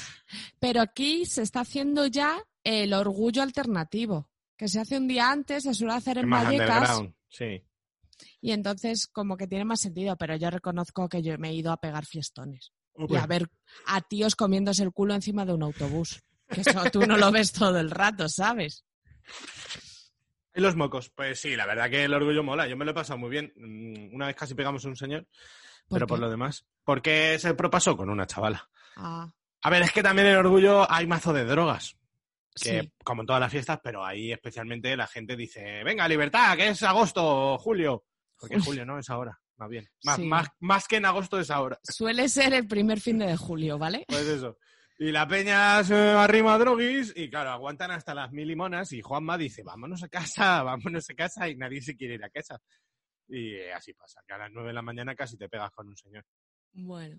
Pero 0.59 0.81
aquí 0.81 1.25
se 1.25 1.43
está 1.43 1.61
haciendo 1.61 2.07
ya 2.07 2.37
el 2.65 2.93
orgullo 2.93 3.43
alternativo, 3.43 4.29
que 4.57 4.67
se 4.67 4.81
hace 4.81 4.97
un 4.99 5.07
día 5.07 5.31
antes, 5.31 5.63
se 5.63 5.75
suele 5.75 5.95
hacer 5.95 6.19
en 6.19 6.29
Más 6.29 6.45
Vallecas 6.45 7.01
sí. 7.29 7.63
y 8.41 8.51
entonces 8.53 9.07
como 9.07 9.37
que 9.37 9.47
tiene 9.47 9.65
más 9.65 9.81
sentido, 9.81 10.17
pero 10.17 10.35
yo 10.37 10.51
reconozco 10.51 11.09
que 11.09 11.23
yo 11.23 11.39
me 11.39 11.51
he 11.51 11.55
ido 11.55 11.71
a 11.71 11.77
pegar 11.77 12.07
fiestones 12.07 12.73
y 12.97 13.15
a 13.17 13.27
ver 13.27 13.49
a 13.87 14.01
tíos 14.01 14.35
comiéndose 14.35 14.83
el 14.83 14.93
culo 14.93 15.15
encima 15.15 15.45
de 15.45 15.53
un 15.53 15.63
autobús. 15.63 16.21
Que 16.55 16.61
eso 16.63 16.83
tú 16.93 17.01
no 17.07 17.17
lo 17.17 17.31
ves 17.33 17.53
todo 17.53 17.79
el 17.79 17.91
rato, 17.91 18.29
¿sabes? 18.29 18.85
¿Y 20.55 20.61
los 20.61 20.77
mocos? 20.77 21.11
Pues 21.11 21.41
sí, 21.41 21.57
la 21.57 21.67
verdad 21.67 21.91
que 21.91 22.05
el 22.05 22.15
orgullo 22.15 22.43
mola. 22.43 22.69
Yo 22.69 22.77
me 22.77 22.85
lo 22.85 22.93
he 22.93 22.95
pasado 22.95 23.19
muy 23.19 23.31
bien. 23.31 23.53
Mm, 23.57 24.15
Una 24.15 24.27
vez 24.29 24.37
casi 24.37 24.55
pegamos 24.55 24.85
a 24.85 24.89
un 24.89 24.97
señor, 24.97 25.27
¿Por 25.89 25.97
pero 25.97 26.07
por 26.07 26.19
lo 26.21 26.31
demás. 26.31 26.65
Porque 26.85 27.39
se 27.39 27.55
propasó 27.55 27.97
con 27.97 28.09
una 28.09 28.27
chavala. 28.27 28.69
Ah, 28.97 29.29
A 29.63 29.71
ver, 29.71 29.83
es 29.83 29.91
que 29.93 30.03
también 30.03 30.29
en 30.29 30.35
el 30.35 30.39
orgullo 30.39 30.91
hay 30.91 31.07
mazo 31.07 31.33
de 31.33 31.45
drogas. 31.45 31.97
que 32.55 32.83
sí. 32.83 32.93
como 33.03 33.23
en 33.23 33.27
todas 33.27 33.41
las 33.41 33.51
fiestas, 33.51 33.81
pero 33.83 34.05
ahí 34.07 34.31
especialmente 34.33 34.97
la 34.97 35.09
gente 35.09 35.35
dice, 35.35 35.83
venga, 35.83 36.07
libertad, 36.07 36.57
que 36.57 36.69
es 36.69 36.83
agosto 36.85 37.55
o 37.55 37.59
julio. 37.59 38.05
Porque 38.39 38.61
julio 38.61 38.85
no 38.87 38.97
es 38.99 39.11
ahora, 39.11 39.41
más 39.57 39.69
bien. 39.69 39.89
Más, 40.05 40.17
Sí. 40.17 40.25
más, 40.27 40.49
más 40.61 40.87
que 40.87 40.97
en 40.97 41.07
agosto 41.07 41.41
es 41.41 41.51
ahora. 41.51 41.81
Suele 41.83 42.29
ser 42.29 42.55
el 42.55 42.69
primer 42.69 43.01
fin 43.01 43.19
de 43.19 43.37
julio, 43.37 43.77
¿vale? 43.79 44.05
Pues 44.07 44.23
eso. 44.27 44.57
Y 44.99 45.11
la 45.11 45.27
peña 45.27 45.83
se 45.83 45.95
arrima 45.95 46.55
a 46.55 46.59
droguis 46.59 47.13
y 47.17 47.29
claro, 47.29 47.51
aguantan 47.51 47.91
hasta 47.91 48.15
las 48.15 48.31
mil 48.31 48.47
limonas 48.47 48.93
y 48.93 49.03
Juanma 49.03 49.37
dice, 49.37 49.63
vámonos 49.65 50.03
a 50.05 50.09
casa, 50.09 50.63
vámonos 50.63 51.11
a 51.11 51.15
casa 51.15 51.49
y 51.49 51.57
nadie 51.57 51.83
se 51.83 51.97
quiere 51.97 52.15
ir 52.15 52.25
a 52.25 52.31
casa. 52.31 52.61
Y 53.29 53.55
eh, 53.55 53.73
así 53.73 53.93
pasa, 53.95 54.21
que 54.27 54.35
a 54.35 54.39
las 54.39 54.51
nueve 54.53 54.69
de 54.69 54.75
la 54.75 54.83
mañana 54.83 55.15
casi 55.15 55.37
te 55.37 55.49
pegas 55.49 55.71
con 55.73 55.89
un 55.89 55.97
señor. 55.97 56.25
Bueno. 56.73 57.17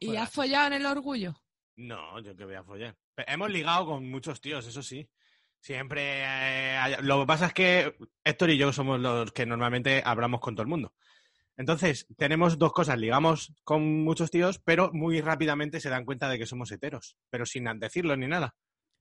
¿Y 0.00 0.06
Joder. 0.06 0.20
has 0.20 0.30
follado 0.32 0.66
en 0.68 0.72
el 0.74 0.86
orgullo? 0.86 1.34
No, 1.76 2.20
yo 2.20 2.34
que 2.36 2.44
voy 2.44 2.54
a 2.54 2.64
follar. 2.64 2.96
Hemos 3.16 3.50
ligado 3.50 3.86
con 3.86 4.08
muchos 4.10 4.40
tíos, 4.40 4.66
eso 4.66 4.82
sí. 4.82 5.08
Siempre. 5.60 6.22
eh, 6.24 6.96
lo 7.02 7.20
que 7.20 7.26
pasa 7.26 7.46
es 7.46 7.52
que 7.54 7.96
Héctor 8.22 8.50
y 8.50 8.58
yo 8.58 8.72
somos 8.72 9.00
los 9.00 9.32
que 9.32 9.46
normalmente 9.46 10.02
hablamos 10.04 10.40
con 10.40 10.54
todo 10.54 10.62
el 10.62 10.68
mundo. 10.68 10.94
Entonces, 11.56 12.06
tenemos 12.16 12.58
dos 12.58 12.72
cosas. 12.72 12.98
Ligamos 12.98 13.52
con 13.62 14.02
muchos 14.02 14.30
tíos, 14.30 14.58
pero 14.58 14.90
muy 14.92 15.20
rápidamente 15.20 15.80
se 15.80 15.90
dan 15.90 16.04
cuenta 16.04 16.28
de 16.28 16.38
que 16.38 16.46
somos 16.46 16.70
heteros, 16.72 17.16
pero 17.30 17.46
sin 17.46 17.64
decirlo 17.78 18.16
ni 18.16 18.26
nada. 18.26 18.54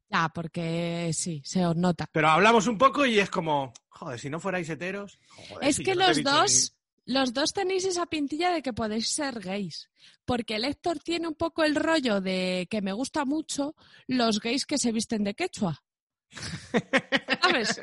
Ya, 0.09 0.29
porque 0.29 1.11
sí, 1.13 1.41
se 1.43 1.65
os 1.65 1.75
nota. 1.75 2.07
Pero 2.11 2.29
hablamos 2.29 2.67
un 2.67 2.77
poco 2.77 3.05
y 3.05 3.19
es 3.19 3.29
como, 3.29 3.73
joder, 3.89 4.19
si 4.19 4.29
no 4.29 4.39
fuerais 4.39 4.69
heteros. 4.69 5.19
joder, 5.27 5.67
Es 5.67 5.77
si 5.77 5.83
que 5.83 5.95
no 5.95 6.07
los 6.07 6.21
dos, 6.21 6.75
los 7.05 7.33
dos 7.33 7.53
tenéis 7.53 7.85
esa 7.85 8.05
pintilla 8.05 8.51
de 8.51 8.61
que 8.61 8.73
podéis 8.73 9.09
ser 9.09 9.39
gays. 9.39 9.89
Porque 10.23 10.55
el 10.55 10.65
Héctor 10.65 10.99
tiene 10.99 11.27
un 11.27 11.35
poco 11.35 11.63
el 11.63 11.75
rollo 11.75 12.21
de 12.21 12.67
que 12.69 12.81
me 12.81 12.93
gusta 12.93 13.25
mucho 13.25 13.75
los 14.07 14.39
gays 14.39 14.65
que 14.65 14.77
se 14.77 14.91
visten 14.91 15.23
de 15.23 15.33
quechua. 15.33 15.83
¿Sabes? 17.41 17.81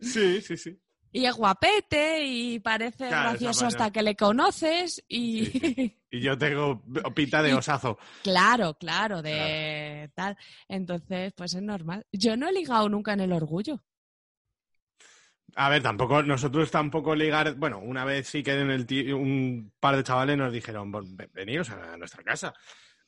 Sí, 0.00 0.40
sí, 0.40 0.56
sí. 0.56 0.80
Y 1.12 1.24
es 1.26 1.34
guapete 1.34 2.24
y 2.24 2.60
parece 2.60 3.08
Claro, 3.08 3.30
gracioso 3.30 3.66
hasta 3.66 3.90
que 3.90 4.02
le 4.02 4.14
conoces 4.16 5.02
y... 5.08 5.46
Sí, 5.46 5.96
Y 6.12 6.20
yo 6.22 6.36
tengo 6.36 6.82
pinta 7.14 7.40
de 7.40 7.50
Y- 7.50 7.52
osazo. 7.52 7.96
claro, 8.24 8.74
claro, 8.74 9.22
de 9.22 10.10
tal. 10.14 10.36
Entonces, 10.68 11.32
pues 11.36 11.54
es 11.54 11.62
normal. 11.62 12.04
Yo 12.10 12.36
no 12.36 12.48
he 12.48 12.52
ligado 12.52 12.88
nunca 12.88 13.12
en 13.12 13.20
el 13.20 13.32
orgullo. 13.32 13.80
A 15.56 15.68
ver, 15.68 15.82
tampoco, 15.82 16.22
nosotros 16.22 16.70
tampoco 16.70 17.14
ligar, 17.14 17.54
bueno, 17.54 17.78
una 17.78 18.04
vez 18.04 18.28
sí 18.28 18.42
que 18.42 18.52
en 18.58 18.70
el 18.70 18.86
ti- 18.86 19.12
un 19.12 19.72
par 19.80 19.96
de 19.96 20.04
chavales 20.04 20.36
nos 20.36 20.52
dijeron, 20.52 20.90
"Ven- 20.92 21.16
ven- 21.16 21.30
veniros 21.32 21.70
a 21.70 21.96
nuestra 21.96 22.22
casa. 22.22 22.54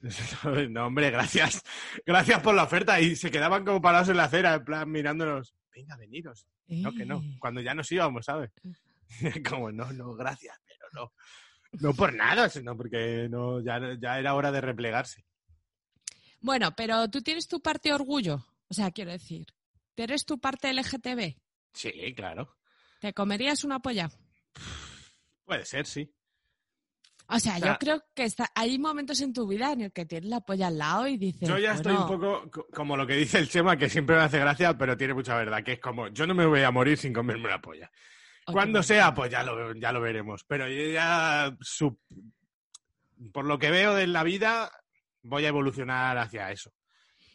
No, 0.70 0.86
hombre, 0.86 1.10
gracias. 1.10 1.62
Gracias 2.04 2.40
por 2.40 2.54
la 2.54 2.64
oferta. 2.64 3.00
Y 3.00 3.14
se 3.16 3.30
quedaban 3.30 3.64
como 3.64 3.80
parados 3.80 4.08
en 4.08 4.16
la 4.16 4.24
acera, 4.24 4.54
en 4.54 4.64
plan, 4.64 4.90
mirándonos. 4.90 5.54
Venga, 5.74 5.96
veniros. 5.96 6.46
No, 6.68 6.92
que 6.92 7.06
no. 7.06 7.18
Eh. 7.18 7.36
Cuando 7.38 7.60
ya 7.60 7.74
nos 7.74 7.90
íbamos, 7.90 8.26
¿sabes? 8.26 8.50
Como, 9.48 9.72
no, 9.72 9.92
no, 9.92 10.14
gracias, 10.14 10.58
pero 10.66 10.86
no. 10.92 11.12
No 11.80 11.94
por 11.94 12.14
nada, 12.14 12.50
sino 12.50 12.76
porque 12.76 13.28
no, 13.30 13.60
ya, 13.60 13.80
ya 13.98 14.18
era 14.18 14.34
hora 14.34 14.52
de 14.52 14.60
replegarse. 14.60 15.24
Bueno, 16.40 16.74
pero 16.76 17.08
tú 17.08 17.22
tienes 17.22 17.48
tu 17.48 17.60
parte 17.60 17.92
orgullo. 17.92 18.44
O 18.68 18.74
sea, 18.74 18.90
quiero 18.90 19.10
decir, 19.10 19.46
¿tienes 19.94 20.26
tu 20.26 20.38
parte 20.38 20.72
LGTB? 20.72 21.36
Sí, 21.72 22.14
claro. 22.14 22.56
¿Te 23.00 23.14
comerías 23.14 23.64
una 23.64 23.80
polla? 23.80 24.10
Puede 25.44 25.64
ser, 25.64 25.86
sí. 25.86 26.12
O 27.34 27.38
sea, 27.40 27.56
O 27.56 27.58
sea- 27.60 27.72
yo 27.72 27.78
creo 27.78 28.02
que 28.14 28.24
está, 28.24 28.50
hay 28.54 28.78
momentos 28.78 29.20
en 29.20 29.32
tu 29.32 29.46
vida 29.46 29.72
en 29.72 29.80
el 29.82 29.92
que 29.92 30.04
tienes 30.06 30.28
la 30.30 30.40
polla 30.40 30.66
al 30.68 30.78
lado 30.78 31.08
y 31.08 31.16
dices. 31.16 31.48
Yo 31.48 31.58
ya 31.58 31.72
estoy 31.72 31.94
un 31.94 32.06
poco 32.06 32.50
co- 32.50 32.66
como 32.72 32.96
lo 32.96 33.06
que 33.06 33.14
dice 33.16 33.38
el 33.38 33.48
Chema, 33.48 33.76
que 33.76 33.88
siempre 33.88 34.16
me 34.16 34.22
hace 34.22 34.38
gracia, 34.38 34.76
pero 34.76 34.96
tiene 34.96 35.14
mucha 35.14 35.34
verdad, 35.36 35.62
que 35.64 35.72
es 35.72 35.80
como, 35.80 36.08
yo 36.08 36.26
no 36.26 36.34
me 36.34 36.46
voy 36.46 36.62
a 36.62 36.70
morir 36.70 36.98
sin 36.98 37.12
comerme 37.12 37.46
una 37.46 37.60
polla. 37.60 37.90
Cuando 38.44 38.82
sea, 38.82 39.14
pues 39.14 39.30
ya 39.30 39.42
lo, 39.42 39.72
ya 39.74 39.92
lo 39.92 40.00
veremos. 40.00 40.44
Pero 40.48 40.68
yo 40.68 40.90
ya, 40.92 41.56
por 43.32 43.44
lo 43.44 43.58
que 43.58 43.70
veo 43.70 43.94
de 43.94 44.06
la 44.06 44.22
vida, 44.24 44.70
voy 45.22 45.44
a 45.44 45.48
evolucionar 45.48 46.18
hacia 46.18 46.50
eso. 46.50 46.72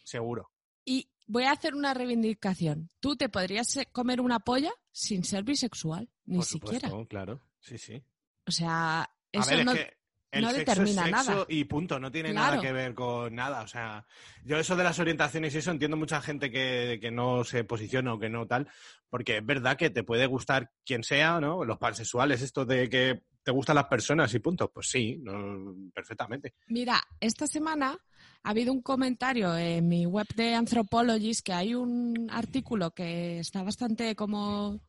Seguro. 0.04 0.52
Y 0.86 1.10
voy 1.26 1.44
a 1.46 1.52
hacer 1.52 1.76
una 1.76 1.94
reivindicación. 1.94 2.90
Tú 3.00 3.16
te 3.16 3.30
podrías 3.30 3.78
comer 3.92 4.22
una 4.22 4.40
polla 4.40 4.72
sin 4.92 5.24
ser 5.24 5.44
bisexual, 5.44 6.10
ni 6.26 6.38
por 6.38 6.46
siquiera. 6.46 6.88
supuesto, 6.90 7.08
claro. 7.08 7.42
Sí, 7.60 7.78
sí. 7.78 8.04
O 8.46 8.52
sea, 8.52 9.10
A 9.34 9.40
eso 9.40 9.50
ver, 9.56 9.66
no. 9.66 9.72
es 9.74 9.78
que 9.80 9.98
el 10.32 10.42
no 10.42 10.48
sexo 10.52 10.60
determina 10.60 11.02
es 11.04 11.16
sexo 11.16 11.32
nada. 11.32 11.46
y 11.50 11.64
punto, 11.64 12.00
no 12.00 12.12
tiene 12.12 12.32
Claro. 12.32 12.52
nada 12.58 12.62
que 12.62 12.72
ver 12.74 12.94
con 12.94 13.34
nada. 13.36 13.62
O 13.62 13.68
sea, 13.68 14.06
yo 14.44 14.58
eso 14.58 14.76
de 14.76 14.84
las 14.84 15.00
orientaciones 15.00 15.56
y 15.56 15.60
eso 15.60 15.72
entiendo 15.72 15.96
mucha 15.98 16.22
gente 16.22 16.52
que, 16.52 16.98
que 17.02 17.12
no 17.12 17.44
se 17.44 17.64
posiciona 17.64 18.14
o 18.14 18.20
que 18.20 18.30
no 18.30 18.46
tal, 18.46 18.68
porque 19.10 19.38
es 19.38 19.46
verdad 19.46 19.78
que 19.78 19.90
te 19.90 20.04
puede 20.04 20.26
gustar 20.28 20.72
quien 20.86 21.04
sea, 21.04 21.40
¿no? 21.40 21.64
Los 21.64 21.78
pansexuales, 21.78 22.42
esto 22.42 22.66
de 22.66 22.90
que 22.90 23.24
te 23.44 23.52
gustan 23.52 23.76
las 23.78 23.86
personas 23.86 24.34
y 24.34 24.40
punto. 24.40 24.70
Pues 24.70 24.90
sí, 24.90 25.18
no, 25.22 25.74
perfectamente. 25.94 26.56
Mira, 26.68 27.02
esta 27.22 27.48
semana 27.48 27.98
ha 28.44 28.50
habido 28.50 28.74
un 28.74 28.82
comentario 28.82 29.56
en 29.58 29.88
mi 29.88 30.06
web 30.06 30.28
de 30.36 30.54
Anthropologist 30.56 31.46
que 31.46 31.54
hay 31.54 31.74
un 31.74 32.28
artículo 32.30 32.92
que 32.92 33.40
está 33.40 33.64
bastante 33.64 34.14
como 34.16 34.82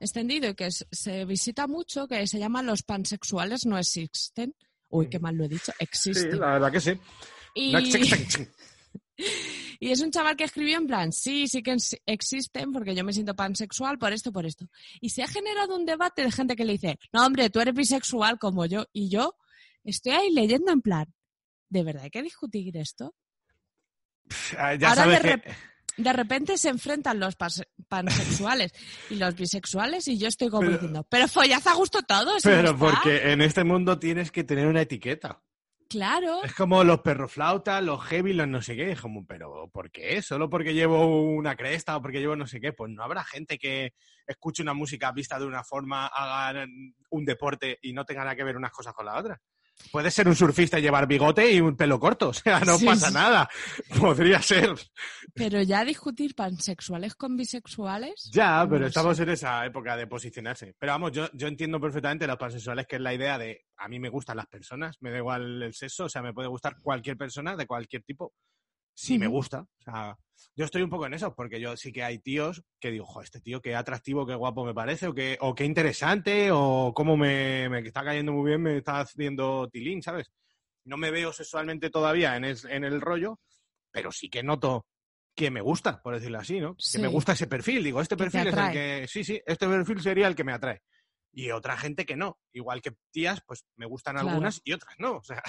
extendido 0.00 0.48
y 0.50 0.54
que 0.54 0.66
es- 0.66 0.86
se 0.90 1.24
visita 1.24 1.66
mucho 1.66 2.06
que 2.06 2.26
se 2.26 2.38
llama 2.38 2.62
Los 2.62 2.82
pansexuales 2.82 3.66
no 3.66 3.78
existen 3.78 4.54
Uy, 4.88 5.08
qué 5.08 5.18
mal 5.18 5.34
lo 5.36 5.44
he 5.44 5.48
dicho. 5.48 5.72
Sí, 5.72 5.72
Existen. 5.80 6.38
la 6.40 6.52
verdad 6.52 6.70
que 6.72 6.80
sí. 6.80 6.92
Y, 7.54 7.72
No 7.72 7.78
existen. 7.78 8.52
y 9.80 9.90
es 9.90 10.00
un 10.00 10.10
chaval 10.12 10.36
que 10.36 10.44
escribió 10.44 10.76
en 10.78 10.86
plan, 10.86 11.12
sí, 11.12 11.48
sí 11.48 11.62
que 11.62 11.76
existen 12.06 12.70
porque 12.72 12.94
yo 12.94 13.02
me 13.02 13.12
siento 13.12 13.34
pansexual 13.34 13.98
por 13.98 14.12
esto, 14.12 14.30
por 14.32 14.46
esto. 14.46 14.68
Y 15.00 15.10
se 15.10 15.22
ha 15.22 15.28
generado 15.28 15.74
un 15.76 15.84
debate 15.86 16.22
de 16.22 16.30
gente 16.30 16.54
que 16.54 16.64
le 16.64 16.74
dice, 16.74 16.98
no, 17.12 17.26
hombre, 17.26 17.50
tú 17.50 17.60
eres 17.60 17.74
bisexual 17.74 18.38
como 18.38 18.64
yo. 18.66 18.86
Y 18.92 19.08
yo 19.08 19.34
estoy 19.82 20.12
ahí 20.12 20.30
leyendo 20.32 20.70
en 20.70 20.82
plan, 20.82 21.12
¿de 21.68 21.82
verdad 21.82 22.04
hay 22.04 22.10
que 22.10 22.22
discutir 22.22 22.76
esto? 22.76 23.14
Ah, 24.56 24.74
Ya 24.74 24.90
Ahora 24.90 25.02
sabes 25.02 25.22
de 25.22 25.40
que... 25.42 25.50
De 25.96 26.12
repente 26.12 26.58
se 26.58 26.68
enfrentan 26.68 27.18
los 27.18 27.36
pansexuales 27.88 28.72
y 29.10 29.16
los 29.16 29.34
bisexuales 29.34 30.06
y 30.08 30.18
yo 30.18 30.28
estoy 30.28 30.48
como 30.48 30.62
Pero- 30.62 30.72
diciendo, 30.74 31.06
pero 31.08 31.28
follad 31.28 31.66
a 31.66 31.74
gusto 31.74 32.02
todos. 32.02 32.42
Pero 32.42 32.70
está". 32.72 32.76
porque 32.78 33.32
en 33.32 33.40
este 33.40 33.64
mundo 33.64 33.98
tienes 33.98 34.30
que 34.30 34.44
tener 34.44 34.66
una 34.66 34.82
etiqueta. 34.82 35.42
Claro, 35.88 36.42
Es 36.42 36.52
como 36.52 36.82
los 36.82 37.00
perroflautas, 37.02 37.80
los 37.80 38.02
heavy, 38.06 38.32
los 38.32 38.48
no 38.48 38.60
sé 38.60 38.74
qué. 38.74 38.90
Es 38.90 39.00
como, 39.00 39.24
pero 39.24 39.70
¿por 39.72 39.92
qué? 39.92 40.20
¿Solo 40.20 40.50
porque 40.50 40.74
llevo 40.74 41.22
una 41.22 41.54
cresta 41.54 41.96
o 41.96 42.02
porque 42.02 42.18
llevo 42.18 42.34
no 42.34 42.48
sé 42.48 42.60
qué? 42.60 42.72
Pues 42.72 42.90
no 42.90 43.04
habrá 43.04 43.22
gente 43.22 43.56
que 43.56 43.94
escuche 44.26 44.62
una 44.64 44.74
música 44.74 45.12
vista 45.12 45.38
de 45.38 45.46
una 45.46 45.62
forma, 45.62 46.08
haga 46.08 46.66
un 47.10 47.24
deporte 47.24 47.78
y 47.82 47.92
no 47.92 48.04
tenga 48.04 48.24
nada 48.24 48.34
que 48.34 48.42
ver 48.42 48.56
unas 48.56 48.72
cosas 48.72 48.94
con 48.94 49.06
la 49.06 49.16
otra. 49.16 49.40
Puede 49.92 50.10
ser 50.10 50.26
un 50.28 50.34
surfista 50.34 50.78
y 50.78 50.82
llevar 50.82 51.06
bigote 51.06 51.50
y 51.52 51.60
un 51.60 51.76
pelo 51.76 51.98
corto. 52.00 52.28
O 52.30 52.32
sea, 52.34 52.60
no 52.60 52.76
Sí, 52.78 52.86
pasa 52.86 53.08
sí. 53.08 53.14
nada. 53.14 53.48
Podría 54.00 54.40
ser. 54.42 54.74
pero 55.34 55.62
ya 55.62 55.84
discutir 55.84 56.34
pansexuales 56.34 57.14
con 57.14 57.36
bisexuales. 57.36 58.30
Ya, 58.32 58.66
pero 58.68 58.86
estamos 58.86 59.16
sé. 59.16 59.22
en 59.24 59.30
esa 59.30 59.64
época 59.64 59.96
de 59.96 60.06
posicionarse. 60.06 60.74
Pero 60.78 60.92
vamos, 60.92 61.12
yo, 61.12 61.28
yo 61.34 61.46
entiendo 61.46 61.80
perfectamente 61.80 62.26
los 62.26 62.36
pansexuales, 62.36 62.86
que 62.86 62.96
es 62.96 63.02
la 63.02 63.14
idea 63.14 63.38
de 63.38 63.64
a 63.76 63.88
mí 63.88 63.98
me 63.98 64.08
gustan 64.08 64.36
las 64.38 64.46
personas, 64.46 64.96
me 65.00 65.10
da 65.10 65.18
igual 65.18 65.62
el 65.62 65.74
sexo, 65.74 66.04
o 66.04 66.08
sea, 66.08 66.22
me 66.22 66.32
puede 66.32 66.48
gustar 66.48 66.76
cualquier 66.80 67.16
persona 67.16 67.56
de 67.56 67.66
cualquier 67.66 68.02
tipo, 68.02 68.32
si 68.96 69.18
me 69.18 69.26
Ujú. 69.28 69.36
gusta. 69.36 69.60
O 69.60 69.82
sea, 69.82 70.16
yo 70.54 70.64
estoy 70.64 70.82
un 70.82 70.90
poco 70.90 71.06
en 71.06 71.14
eso, 71.14 71.34
porque 71.34 71.60
yo 71.60 71.76
sí 71.76 71.92
que 71.92 72.02
hay 72.02 72.18
tíos 72.18 72.62
que 72.80 72.90
digo, 72.90 73.04
jo, 73.04 73.20
este 73.22 73.40
tío 73.40 73.60
qué 73.60 73.74
atractivo, 73.74 74.26
qué 74.26 74.34
guapo 74.34 74.64
me 74.64 74.74
parece, 74.74 75.06
o 75.08 75.14
qué, 75.14 75.36
o 75.40 75.54
qué 75.54 75.64
interesante, 75.64 76.50
o 76.52 76.92
cómo 76.94 77.16
me, 77.16 77.68
me 77.68 77.80
está 77.80 78.02
cayendo 78.02 78.32
muy 78.32 78.48
bien, 78.48 78.62
me 78.62 78.78
está 78.78 79.00
haciendo 79.00 79.68
tilín, 79.68 80.02
¿sabes? 80.02 80.30
No 80.84 80.96
me 80.96 81.10
veo 81.10 81.32
sexualmente 81.32 81.90
todavía 81.90 82.36
en, 82.36 82.44
es- 82.44 82.64
en 82.64 82.84
el 82.84 83.00
rollo, 83.00 83.38
pero 83.90 84.12
sí 84.12 84.28
que 84.30 84.42
noto 84.42 84.86
que 85.34 85.50
me 85.50 85.60
gusta, 85.60 86.00
por 86.00 86.14
decirlo 86.14 86.38
así, 86.38 86.60
¿no? 86.60 86.74
Sí. 86.78 86.96
Que 86.96 87.02
me 87.02 87.08
gusta 87.08 87.32
ese 87.32 87.46
perfil. 87.46 87.84
Digo, 87.84 88.00
este 88.00 88.16
perfil 88.16 88.46
es 88.46 88.54
el 88.56 88.72
que. 88.72 89.06
Sí, 89.08 89.22
sí, 89.24 89.38
este 89.44 89.66
perfil 89.68 90.00
sería 90.00 90.28
el 90.28 90.34
que 90.34 90.44
me 90.44 90.52
atrae. 90.54 90.80
Y 91.32 91.50
otra 91.50 91.76
gente 91.76 92.06
que 92.06 92.16
no. 92.16 92.38
Igual 92.54 92.80
que 92.80 92.92
tías, 93.10 93.42
pues 93.46 93.66
me 93.76 93.84
gustan 93.84 94.14
Claro. 94.14 94.28
algunas 94.30 94.62
y 94.64 94.72
otras 94.72 94.94
no. 94.98 95.16
O 95.18 95.22
sea, 95.22 95.42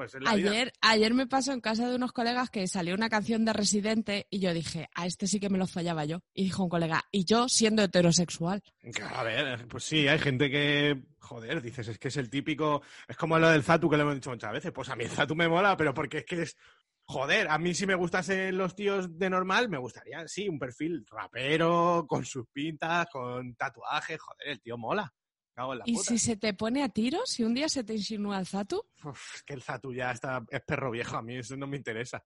pues 0.00 0.14
es 0.14 0.22
la 0.22 0.34
vida. 0.34 0.50
Ayer, 0.50 0.72
ayer 0.80 1.12
me 1.12 1.26
pasó 1.26 1.52
en 1.52 1.60
casa 1.60 1.86
de 1.86 1.94
unos 1.94 2.12
colegas 2.12 2.48
que 2.48 2.66
salió 2.66 2.94
una 2.94 3.10
canción 3.10 3.44
de 3.44 3.52
Residente 3.52 4.26
y 4.30 4.40
yo 4.40 4.54
dije, 4.54 4.88
a 4.94 5.04
este 5.04 5.26
sí 5.26 5.38
que 5.38 5.50
me 5.50 5.58
lo 5.58 5.66
fallaba 5.66 6.06
yo. 6.06 6.22
Y 6.32 6.44
dijo 6.44 6.62
un 6.62 6.70
colega, 6.70 7.04
y 7.10 7.26
yo 7.26 7.50
siendo 7.50 7.82
heterosexual. 7.82 8.62
A 9.14 9.22
ver, 9.24 9.68
pues 9.68 9.84
sí, 9.84 10.08
hay 10.08 10.18
gente 10.18 10.50
que. 10.50 11.02
Joder, 11.18 11.60
dices, 11.60 11.86
es 11.88 11.98
que 11.98 12.08
es 12.08 12.16
el 12.16 12.30
típico. 12.30 12.80
Es 13.06 13.18
como 13.18 13.38
lo 13.38 13.50
del 13.50 13.62
Zatu 13.62 13.90
que 13.90 13.98
le 13.98 14.02
hemos 14.04 14.14
dicho 14.14 14.30
muchas 14.30 14.52
veces. 14.52 14.72
Pues 14.72 14.88
a 14.88 14.96
mí 14.96 15.04
el 15.04 15.10
Zatu 15.10 15.36
me 15.36 15.48
mola, 15.48 15.76
pero 15.76 15.92
porque 15.92 16.18
es 16.18 16.24
que 16.24 16.42
es. 16.42 16.56
Joder, 17.04 17.48
a 17.50 17.58
mí 17.58 17.74
si 17.74 17.86
me 17.86 17.94
gustasen 17.94 18.56
los 18.56 18.74
tíos 18.74 19.18
de 19.18 19.28
normal, 19.28 19.68
me 19.68 19.76
gustaría, 19.76 20.26
sí, 20.28 20.48
un 20.48 20.58
perfil 20.58 21.04
rapero, 21.10 22.06
con 22.08 22.24
sus 22.24 22.46
pintas, 22.50 23.06
con 23.12 23.54
tatuajes. 23.54 24.18
Joder, 24.18 24.48
el 24.48 24.60
tío 24.62 24.78
mola. 24.78 25.12
Cago 25.60 25.72
en 25.74 25.78
la 25.80 25.84
Y 25.86 25.92
puta. 25.94 26.08
si 26.08 26.18
se 26.18 26.36
te 26.36 26.54
pone 26.54 26.82
a 26.82 26.88
tiros, 26.88 27.28
si 27.30 27.44
un 27.44 27.52
día 27.52 27.68
se 27.68 27.84
te 27.84 27.92
insinúa 27.94 28.38
el 28.38 28.46
Zatu, 28.46 28.82
Uf, 29.04 29.34
es 29.34 29.42
que 29.42 29.52
el 29.52 29.62
Zatu 29.62 29.92
ya 29.92 30.10
está, 30.10 30.42
es 30.50 30.62
perro 30.62 30.90
viejo, 30.90 31.18
a 31.18 31.22
mí 31.22 31.36
eso 31.36 31.54
no 31.56 31.66
me 31.66 31.76
interesa. 31.76 32.24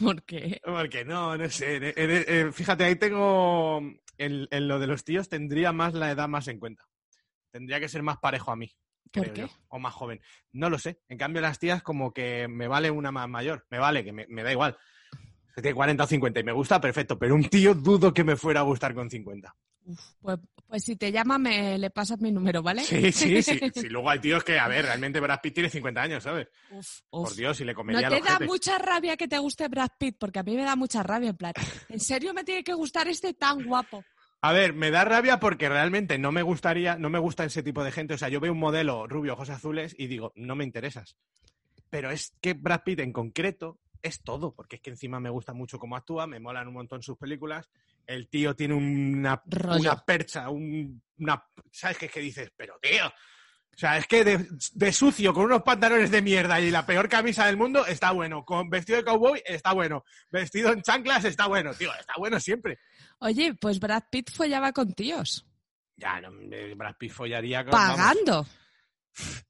porque 0.00 0.60
Porque 0.64 1.04
no, 1.04 1.36
no 1.36 1.50
sé. 1.50 1.76
eh, 1.76 1.94
eh, 1.96 2.24
eh, 2.28 2.52
fíjate, 2.52 2.84
ahí 2.84 2.96
tengo. 2.96 3.80
En, 4.18 4.46
en 4.50 4.68
lo 4.68 4.78
de 4.78 4.86
los 4.86 5.04
tíos 5.04 5.28
tendría 5.28 5.72
más 5.72 5.94
la 5.94 6.10
edad 6.10 6.28
más 6.28 6.46
en 6.48 6.58
cuenta. 6.58 6.84
Tendría 7.50 7.80
que 7.80 7.88
ser 7.88 8.02
más 8.02 8.18
parejo 8.18 8.50
a 8.52 8.56
mí. 8.56 8.70
¿Por 9.12 9.32
qué? 9.32 9.42
yo, 9.42 9.48
o 9.68 9.78
más 9.78 9.94
joven. 9.94 10.20
No 10.52 10.68
lo 10.70 10.78
sé. 10.78 11.00
En 11.08 11.18
cambio, 11.18 11.42
las 11.42 11.58
tías, 11.58 11.82
como 11.82 12.12
que 12.12 12.48
me 12.48 12.66
vale 12.68 12.90
una 12.90 13.10
más 13.12 13.28
mayor. 13.28 13.66
Me 13.70 13.78
vale, 13.78 14.04
que 14.04 14.12
me, 14.12 14.26
me 14.28 14.42
da 14.42 14.52
igual. 14.52 14.76
Si 15.54 15.62
tiene 15.62 15.74
40 15.74 16.04
o 16.04 16.06
50 16.06 16.40
y 16.40 16.44
me 16.44 16.52
gusta, 16.52 16.80
perfecto. 16.80 17.18
Pero 17.18 17.34
un 17.34 17.44
tío 17.48 17.74
dudo 17.74 18.12
que 18.12 18.24
me 18.24 18.36
fuera 18.36 18.60
a 18.60 18.64
gustar 18.64 18.94
con 18.94 19.08
50. 19.10 19.54
Pues, 20.20 20.38
pues 20.66 20.84
si 20.84 20.96
te 20.96 21.12
llama 21.12 21.38
me 21.38 21.78
le 21.78 21.90
pasas 21.90 22.20
mi 22.20 22.32
número, 22.32 22.62
¿vale? 22.62 22.82
Sí, 22.82 23.12
sí, 23.12 23.42
sí. 23.42 23.58
sí. 23.74 23.88
Luego 23.88 24.10
hay 24.10 24.18
tíos 24.18 24.42
que, 24.44 24.58
a 24.58 24.68
ver, 24.68 24.84
realmente 24.84 25.20
Brad 25.20 25.40
Pitt 25.40 25.54
tiene 25.54 25.70
50 25.70 26.02
años, 26.02 26.22
¿sabes? 26.22 26.48
Uf, 26.70 27.00
Por 27.08 27.28
uf. 27.30 27.36
Dios, 27.36 27.56
si 27.56 27.64
le 27.64 27.72
¿No 27.72 27.76
comería 27.76 28.08
te 28.08 28.18
los 28.18 28.28
da 28.28 28.40
mucha 28.40 28.78
rabia 28.78 29.16
que 29.16 29.28
te 29.28 29.38
guste 29.38 29.68
Brad 29.68 29.90
Pitt? 29.98 30.16
Porque 30.18 30.38
a 30.38 30.42
mí 30.42 30.56
me 30.56 30.64
da 30.64 30.76
mucha 30.76 31.02
rabia, 31.02 31.30
en 31.30 31.36
plan, 31.36 31.52
¿en 31.88 32.00
serio 32.00 32.34
me 32.34 32.44
tiene 32.44 32.64
que 32.64 32.74
gustar 32.74 33.08
este 33.08 33.34
tan 33.34 33.64
guapo? 33.64 34.04
A 34.42 34.52
ver, 34.52 34.74
me 34.74 34.90
da 34.90 35.04
rabia 35.04 35.40
porque 35.40 35.68
realmente 35.68 36.18
no 36.18 36.30
me 36.30 36.42
gustaría, 36.42 36.96
no 36.96 37.10
me 37.10 37.18
gusta 37.18 37.44
ese 37.44 37.62
tipo 37.62 37.82
de 37.82 37.90
gente. 37.90 38.14
O 38.14 38.18
sea, 38.18 38.28
yo 38.28 38.38
veo 38.38 38.52
un 38.52 38.58
modelo 38.58 39.06
rubio, 39.06 39.32
ojos 39.32 39.50
azules 39.50 39.94
y 39.98 40.06
digo, 40.06 40.32
no 40.36 40.54
me 40.54 40.64
interesas. 40.64 41.16
Pero 41.90 42.10
es 42.10 42.34
que 42.40 42.54
Brad 42.54 42.82
Pitt 42.84 43.00
en 43.00 43.12
concreto 43.12 43.78
es 44.02 44.22
todo, 44.22 44.54
porque 44.54 44.76
es 44.76 44.82
que 44.82 44.90
encima 44.90 45.20
me 45.20 45.30
gusta 45.30 45.52
mucho 45.52 45.78
cómo 45.78 45.96
actúa, 45.96 46.26
me 46.26 46.38
molan 46.38 46.68
un 46.68 46.74
montón 46.74 47.02
sus 47.02 47.16
películas. 47.16 47.70
El 48.06 48.28
tío 48.28 48.54
tiene 48.54 48.74
una, 48.74 49.42
una 49.80 50.04
percha, 50.04 50.48
un- 50.48 51.02
una. 51.18 51.42
¿Sabes 51.70 51.98
qué 51.98 52.06
es 52.06 52.12
que 52.12 52.20
dices? 52.20 52.50
Pero 52.56 52.78
tío. 52.80 53.06
O 53.08 53.78
sea, 53.78 53.98
es 53.98 54.06
que 54.06 54.24
de, 54.24 54.46
de 54.72 54.92
sucio, 54.92 55.34
con 55.34 55.44
unos 55.44 55.62
pantalones 55.62 56.10
de 56.10 56.22
mierda 56.22 56.58
y 56.60 56.70
la 56.70 56.86
peor 56.86 57.10
camisa 57.10 57.44
del 57.44 57.58
mundo, 57.58 57.84
está 57.84 58.10
bueno. 58.12 58.42
Con 58.44 58.70
vestido 58.70 58.96
de 58.96 59.04
cowboy, 59.04 59.42
está 59.44 59.74
bueno. 59.74 60.02
Vestido 60.30 60.72
en 60.72 60.80
chanclas, 60.80 61.24
está 61.26 61.46
bueno. 61.46 61.74
Tío, 61.74 61.92
está 61.94 62.14
bueno 62.16 62.40
siempre. 62.40 62.78
Oye, 63.18 63.52
pues 63.54 63.78
Brad 63.78 64.04
Pitt 64.10 64.30
follaba 64.30 64.72
con 64.72 64.94
tíos, 64.94 65.44
Ya, 65.96 66.20
no, 66.22 66.30
Brad 66.74 66.94
Pitt 66.98 67.12
follaría 67.12 67.64
con. 67.64 67.72
vamos, 67.72 67.96
pagando. 67.98 68.46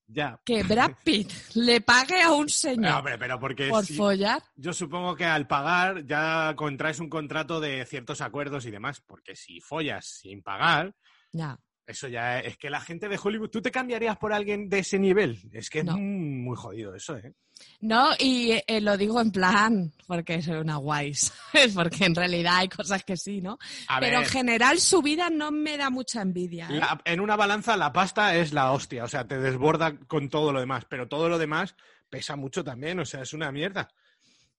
Ya. 0.06 0.40
Que 0.44 0.62
Brad 0.62 0.92
Pitt 1.04 1.32
le 1.54 1.80
pague 1.80 2.22
a 2.22 2.32
un 2.32 2.42
No, 2.44 2.48
señor 2.48 2.94
hombre, 2.98 3.18
pero 3.18 3.38
porque 3.40 3.68
por 3.68 3.84
si- 3.84 3.94
follar. 3.96 4.42
yo 4.54 4.72
supongo 4.72 5.14
que 5.16 5.24
al 5.24 5.46
pagar 5.46 6.06
ya 6.06 6.54
contraes 6.56 7.00
un 7.00 7.08
contrato 7.08 7.60
de 7.60 7.84
ciertos 7.86 8.20
acuerdos 8.20 8.66
y 8.66 8.70
demás, 8.70 9.00
porque 9.00 9.34
si 9.36 9.60
follas 9.60 10.06
sin 10.06 10.42
pagar, 10.42 10.94
Ya. 11.32 11.58
Eso 11.86 12.08
ya 12.08 12.40
es 12.40 12.56
que 12.56 12.68
la 12.70 12.80
gente 12.80 13.08
de 13.08 13.18
Hollywood, 13.22 13.50
¿tú 13.50 13.62
te 13.62 13.70
cambiarías 13.70 14.16
por 14.18 14.32
alguien 14.32 14.68
de 14.68 14.80
ese 14.80 14.98
nivel? 14.98 15.40
Es 15.52 15.70
que 15.70 15.84
No. 15.84 15.92
es 15.92 15.98
mm, 15.98 16.44
muy 16.44 16.56
jodido 16.56 16.94
eso, 16.94 17.16
¿eh? 17.16 17.32
No, 17.80 18.10
y 18.18 18.52
eh, 18.66 18.80
lo 18.82 18.96
digo 18.98 19.18
en 19.20 19.30
plan, 19.30 19.90
porque 20.06 20.42
soy 20.42 20.56
una 20.56 20.76
guays, 20.76 21.32
es 21.54 21.72
porque 21.74 22.04
en 22.04 22.14
realidad 22.14 22.56
hay 22.56 22.68
cosas 22.68 23.02
que 23.04 23.16
sí, 23.16 23.40
¿no? 23.40 23.58
A 23.88 23.98
Pero 24.00 24.18
en 24.18 24.26
general 24.26 24.78
su 24.78 25.00
vida 25.00 25.30
no 25.30 25.50
me 25.50 25.76
da 25.78 25.88
mucha 25.88 26.20
envidia. 26.20 26.68
¿eh? 26.68 26.74
la- 26.80 27.00
en 27.04 27.20
una 27.20 27.34
balanza 27.36 27.76
la 27.76 27.92
pasta 27.92 28.34
es 28.36 28.52
la 28.52 28.72
hostia, 28.72 29.04
o 29.04 29.08
sea, 29.08 29.26
te 29.26 29.38
desborda 29.38 29.96
con 30.06 30.28
todo 30.28 30.52
lo 30.52 30.60
demás, 30.60 30.84
pero 30.88 31.08
todo 31.08 31.28
lo 31.28 31.38
demás 31.38 31.76
pesa 32.10 32.36
mucho 32.36 32.62
también, 32.62 32.98
o 33.00 33.04
sea, 33.06 33.22
es 33.22 33.32
una 33.32 33.50
mierda. 33.52 33.88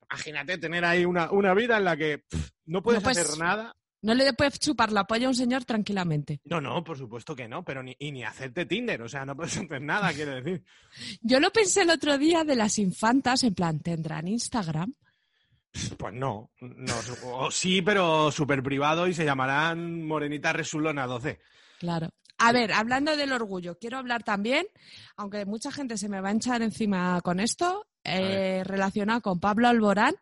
Imagínate 0.10 0.58
tener 0.58 0.86
ahí 0.86 1.06
una, 1.06 1.30
una 1.32 1.54
vida 1.54 1.78
en 1.78 1.84
la 1.84 1.98
que 1.98 2.20
pff, 2.20 2.50
no 2.66 2.82
puedes 2.82 3.04
No, 3.04 3.10
pues- 3.10 3.18
hacer 3.20 3.38
nada. 3.38 3.76
No 4.08 4.14
le 4.14 4.32
puedes 4.32 4.58
chupar 4.58 4.94
la 4.94 5.04
polla 5.04 5.26
a 5.26 5.30
un 5.32 5.36
señor 5.36 5.66
tranquilamente. 5.66 6.40
No, 6.46 6.62
no, 6.62 6.82
por 6.82 6.98
supuesto 6.98 7.36
que 7.36 7.50
no, 7.50 7.66
pero 7.66 7.84
ni, 7.84 7.94
y 8.00 8.14
ni 8.14 8.24
hacerte 8.24 8.66
Tinder, 8.66 9.02
o 9.02 9.10
sea, 9.10 9.26
no 9.26 9.36
puedes 9.36 9.58
hacer 9.58 9.82
nada, 9.82 10.14
quiero 10.14 10.34
decir. 10.34 10.64
Yo 11.22 11.42
lo 11.42 11.52
pensé 11.52 11.82
el 11.82 11.90
otro 11.90 12.18
día 12.18 12.46
de 12.46 12.56
las 12.56 12.80
infantas, 12.80 13.44
en 13.44 13.54
plan, 13.54 13.82
¿tendrán 13.82 14.30
Instagram? 14.30 14.94
Pues 15.98 16.14
no, 16.14 16.52
no 16.62 16.94
o 17.26 17.52
sí, 17.52 17.82
pero 17.82 18.32
súper 18.32 18.64
privado 18.64 19.10
y 19.10 19.14
se 19.14 19.26
llamarán 19.26 20.08
Morenita 20.08 20.54
Resulona 20.54 21.06
12. 21.06 21.42
Claro. 21.78 22.10
A 22.38 22.54
ver, 22.54 22.72
hablando 22.72 23.18
del 23.18 23.34
orgullo, 23.34 23.78
quiero 23.78 23.98
hablar 23.98 24.24
también, 24.24 24.68
aunque 25.18 25.46
mucha 25.46 25.70
gente 25.70 25.98
se 25.98 26.08
me 26.08 26.22
va 26.22 26.30
a 26.30 26.34
echar 26.34 26.62
encima 26.62 27.20
con 27.20 27.42
esto, 27.42 27.88
eh, 28.06 28.64
relacionado 28.64 29.20
con 29.20 29.42
Pablo 29.42 29.68
Alborán, 29.68 30.16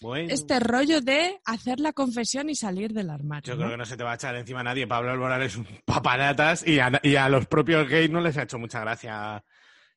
Bueno, 0.00 0.32
este 0.32 0.60
rollo 0.60 1.00
de 1.00 1.40
hacer 1.44 1.80
la 1.80 1.92
confesión 1.92 2.48
y 2.50 2.54
salir 2.54 2.92
del 2.92 3.10
armario. 3.10 3.46
yo 3.46 3.54
¿no? 3.54 3.58
creo 3.60 3.70
que 3.72 3.76
no 3.78 3.84
se 3.86 3.96
te 3.96 4.04
va 4.04 4.12
a 4.12 4.14
echar 4.14 4.34
encima 4.36 4.62
nadie. 4.62 4.86
Pablo 4.86 5.10
Alborán 5.10 5.42
es 5.42 5.56
un 5.56 5.66
papanatas 5.84 6.66
y 6.66 6.78
a, 6.78 7.00
y 7.02 7.16
a 7.16 7.28
los 7.28 7.46
propios 7.46 7.88
gays 7.88 8.10
no 8.10 8.20
les 8.20 8.36
ha 8.36 8.42
hecho 8.44 8.58
mucha 8.58 8.80
gracia 8.80 9.42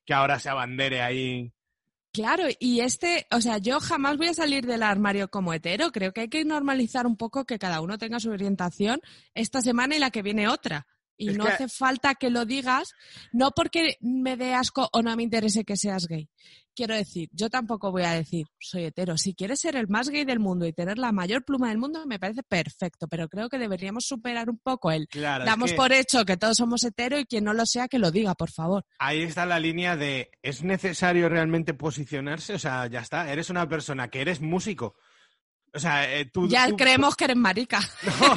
que 0.04 0.14
ahora 0.14 0.38
se 0.38 0.48
abandere 0.48 1.02
ahí. 1.02 1.52
Claro, 2.12 2.44
y 2.60 2.80
este, 2.80 3.26
o 3.30 3.40
sea, 3.40 3.56
yo 3.58 3.80
jamás 3.80 4.18
voy 4.18 4.26
a 4.26 4.34
salir 4.34 4.66
del 4.66 4.82
armario 4.82 5.28
como 5.28 5.54
hetero. 5.54 5.92
Creo 5.92 6.12
que 6.12 6.22
hay 6.22 6.28
que 6.28 6.44
normalizar 6.44 7.06
un 7.06 7.16
poco 7.16 7.46
que 7.46 7.58
cada 7.58 7.80
uno 7.80 7.96
tenga 7.96 8.20
su 8.20 8.30
orientación 8.30 9.00
esta 9.34 9.62
semana 9.62 9.96
y 9.96 9.98
la 9.98 10.10
que 10.10 10.20
viene 10.22 10.46
otra. 10.48 10.86
y 11.16 11.30
Es 11.30 11.38
no 11.38 11.44
que- 11.44 11.52
hace 11.52 11.68
falta 11.68 12.14
que 12.16 12.28
lo 12.30 12.44
digas, 12.44 12.92
no 13.32 13.52
porque 13.52 13.96
me 14.00 14.36
dé 14.36 14.54
asco 14.54 14.88
o 14.92 15.02
no 15.02 15.14
me 15.16 15.22
interese 15.22 15.64
que 15.64 15.76
seas 15.76 16.06
gay. 16.08 16.28
Quiero 16.74 16.94
decir, 16.94 17.28
yo 17.32 17.50
tampoco 17.50 17.90
voy 17.90 18.02
a 18.02 18.12
decir 18.12 18.46
soy 18.58 18.84
hetero. 18.84 19.16
Si 19.18 19.34
quieres 19.34 19.60
ser 19.60 19.76
el 19.76 19.88
más 19.88 20.08
gay 20.08 20.24
del 20.24 20.40
mundo 20.40 20.66
y 20.66 20.72
tener 20.72 20.98
la 20.98 21.12
mayor 21.12 21.44
pluma 21.44 21.68
del 21.68 21.78
mundo, 21.78 22.06
me 22.06 22.18
parece 22.18 22.42
perfecto, 22.42 23.08
pero 23.08 23.28
creo 23.28 23.48
que 23.48 23.58
deberíamos 23.58 24.04
superar 24.06 24.48
un 24.48 24.58
poco 24.58 24.90
el 24.90 25.06
Claro, 25.08 25.44
es 25.44 25.50
damos 25.50 25.70
que 25.72 25.76
por 25.76 25.92
hecho 25.92 26.24
que 26.24 26.36
todos 26.36 26.56
somos 26.56 26.82
hetero 26.84 27.18
y 27.18 27.26
quien 27.26 27.44
no 27.44 27.52
lo 27.52 27.66
sea 27.66 27.88
que 27.88 27.98
lo 27.98 28.10
diga, 28.10 28.34
por 28.34 28.50
favor. 28.50 28.84
ahí 28.98 29.22
está 29.22 29.46
la 29.46 29.60
línea 29.60 29.96
de 29.96 30.30
¿es 30.42 30.62
necesario 30.62 31.28
realmente 31.28 31.74
posicionarse? 31.74 32.54
O 32.54 32.58
sea, 32.58 32.86
ya 32.86 33.00
está, 33.00 33.30
eres 33.32 33.50
una 33.50 33.68
persona 33.68 34.08
que 34.08 34.20
eres 34.20 34.40
músico. 34.40 34.96
O 35.74 35.78
sea, 35.78 36.12
eh, 36.18 36.26
tú... 36.26 36.46
ya 36.48 36.68
tú- 36.68 36.76
creemos 36.76 37.16
que 37.16 37.24
eres 37.24 37.36
marica. 37.36 37.80
No. 38.20 38.34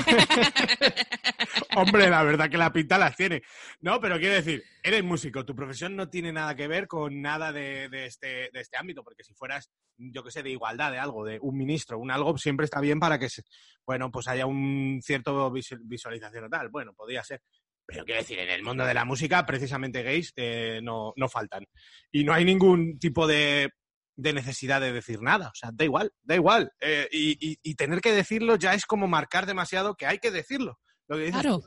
Hombre, 1.81 2.09
la 2.09 2.23
verdad 2.23 2.49
que 2.49 2.57
la 2.57 2.71
pinta 2.71 2.97
las 2.97 3.15
tiene. 3.15 3.41
No, 3.81 3.99
pero 3.99 4.17
quiero 4.17 4.35
decir, 4.35 4.63
eres 4.81 5.03
músico, 5.03 5.45
tu 5.45 5.55
profesión 5.55 5.95
no 5.95 6.09
tiene 6.09 6.31
nada 6.31 6.55
que 6.55 6.67
ver 6.67 6.87
con 6.87 7.21
nada 7.21 7.51
de, 7.51 7.89
de 7.89 8.05
este, 8.05 8.49
de 8.51 8.59
este 8.61 8.77
ámbito, 8.77 9.03
porque 9.03 9.23
si 9.23 9.33
fueras, 9.33 9.69
yo 9.97 10.23
que 10.23 10.31
sé, 10.31 10.43
de 10.43 10.51
igualdad, 10.51 10.91
de 10.91 10.99
algo, 10.99 11.25
de 11.25 11.39
un 11.41 11.57
ministro, 11.57 11.99
un 11.99 12.11
algo, 12.11 12.37
siempre 12.37 12.65
está 12.65 12.79
bien 12.79 12.99
para 12.99 13.19
que, 13.19 13.29
se- 13.29 13.43
bueno, 13.85 14.11
pues 14.11 14.27
haya 14.27 14.45
un 14.45 14.99
cierto 15.03 15.51
visu- 15.51 15.79
visualización 15.83 16.45
o 16.45 16.49
tal. 16.49 16.69
Bueno, 16.69 16.93
podría 16.93 17.23
ser. 17.23 17.41
Pero 17.85 18.03
quiero 18.03 18.21
decir, 18.21 18.39
en 18.39 18.49
el 18.49 18.63
mundo 18.63 18.83
de 18.85 18.93
la 18.95 19.05
música, 19.05 19.45
precisamente 19.45 20.01
gays 20.01 20.33
eh, 20.35 20.79
no, 20.81 21.13
no 21.15 21.29
faltan. 21.29 21.65
Y 22.11 22.23
no 22.23 22.33
hay 22.33 22.43
ningún 22.43 22.97
tipo 22.97 23.27
de, 23.27 23.69
de 24.15 24.33
necesidad 24.33 24.79
de 24.81 24.93
decir 24.93 25.21
nada. 25.21 25.49
O 25.49 25.55
sea, 25.55 25.71
da 25.73 25.83
igual, 25.85 26.11
da 26.23 26.35
igual. 26.35 26.71
Eh, 26.79 27.07
y, 27.11 27.51
y- 27.51 27.59
y 27.61 27.75
tener 27.75 28.01
que 28.01 28.13
decirlo 28.13 28.55
ya 28.55 28.73
es 28.73 28.85
como 28.85 29.07
marcar 29.07 29.45
demasiado 29.45 29.95
que 29.95 30.05
hay 30.05 30.19
que 30.19 30.31
decirlo. 30.31 30.79
Lo 31.07 31.17
que 31.17 31.23
dices 31.25 31.41
Claro. 31.41 31.61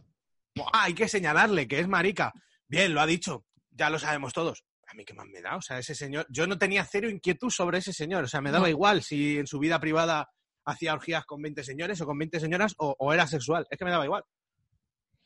"Ah, 0.73 0.85
hay 0.85 0.95
que 0.95 1.09
señalarle 1.09 1.69
que 1.69 1.79
es 1.81 1.89
marica. 1.89 2.33
Bien, 2.67 2.93
lo 2.95 3.01
ha 3.01 3.07
dicho, 3.07 3.45
ya 3.71 3.91
lo 3.91 3.99
sabemos 3.99 4.33
todos. 4.33 4.65
A 4.87 4.95
mí 4.95 5.05
qué 5.05 5.13
más 5.15 5.27
me 5.27 5.43
da, 5.43 5.57
o 5.57 5.61
sea, 5.63 5.79
ese 5.79 5.95
señor, 5.95 6.27
yo 6.31 6.47
no 6.47 6.57
tenía 6.59 6.85
cero 6.85 7.11
inquietud 7.11 7.51
sobre 7.51 7.79
ese 7.79 7.93
señor, 7.93 8.25
o 8.25 8.29
sea, 8.29 8.41
me 8.41 8.51
daba 8.51 8.65
No. 8.65 8.71
igual 8.71 9.03
si 9.03 9.39
en 9.39 9.47
su 9.47 9.59
vida 9.59 9.79
privada 9.79 10.31
hacía 10.65 10.95
orgías 10.95 11.25
con 11.27 11.43
20 11.43 11.63
señores 11.63 12.01
o 12.01 12.07
con 12.07 12.19
20 12.19 12.41
señoras 12.41 12.75
o, 12.79 12.97
o 12.99 13.13
era 13.13 13.27
sexual, 13.27 13.67
es 13.71 13.79
que 13.79 13.85
me 13.85 13.91
daba 13.91 14.05
igual. 14.07 14.25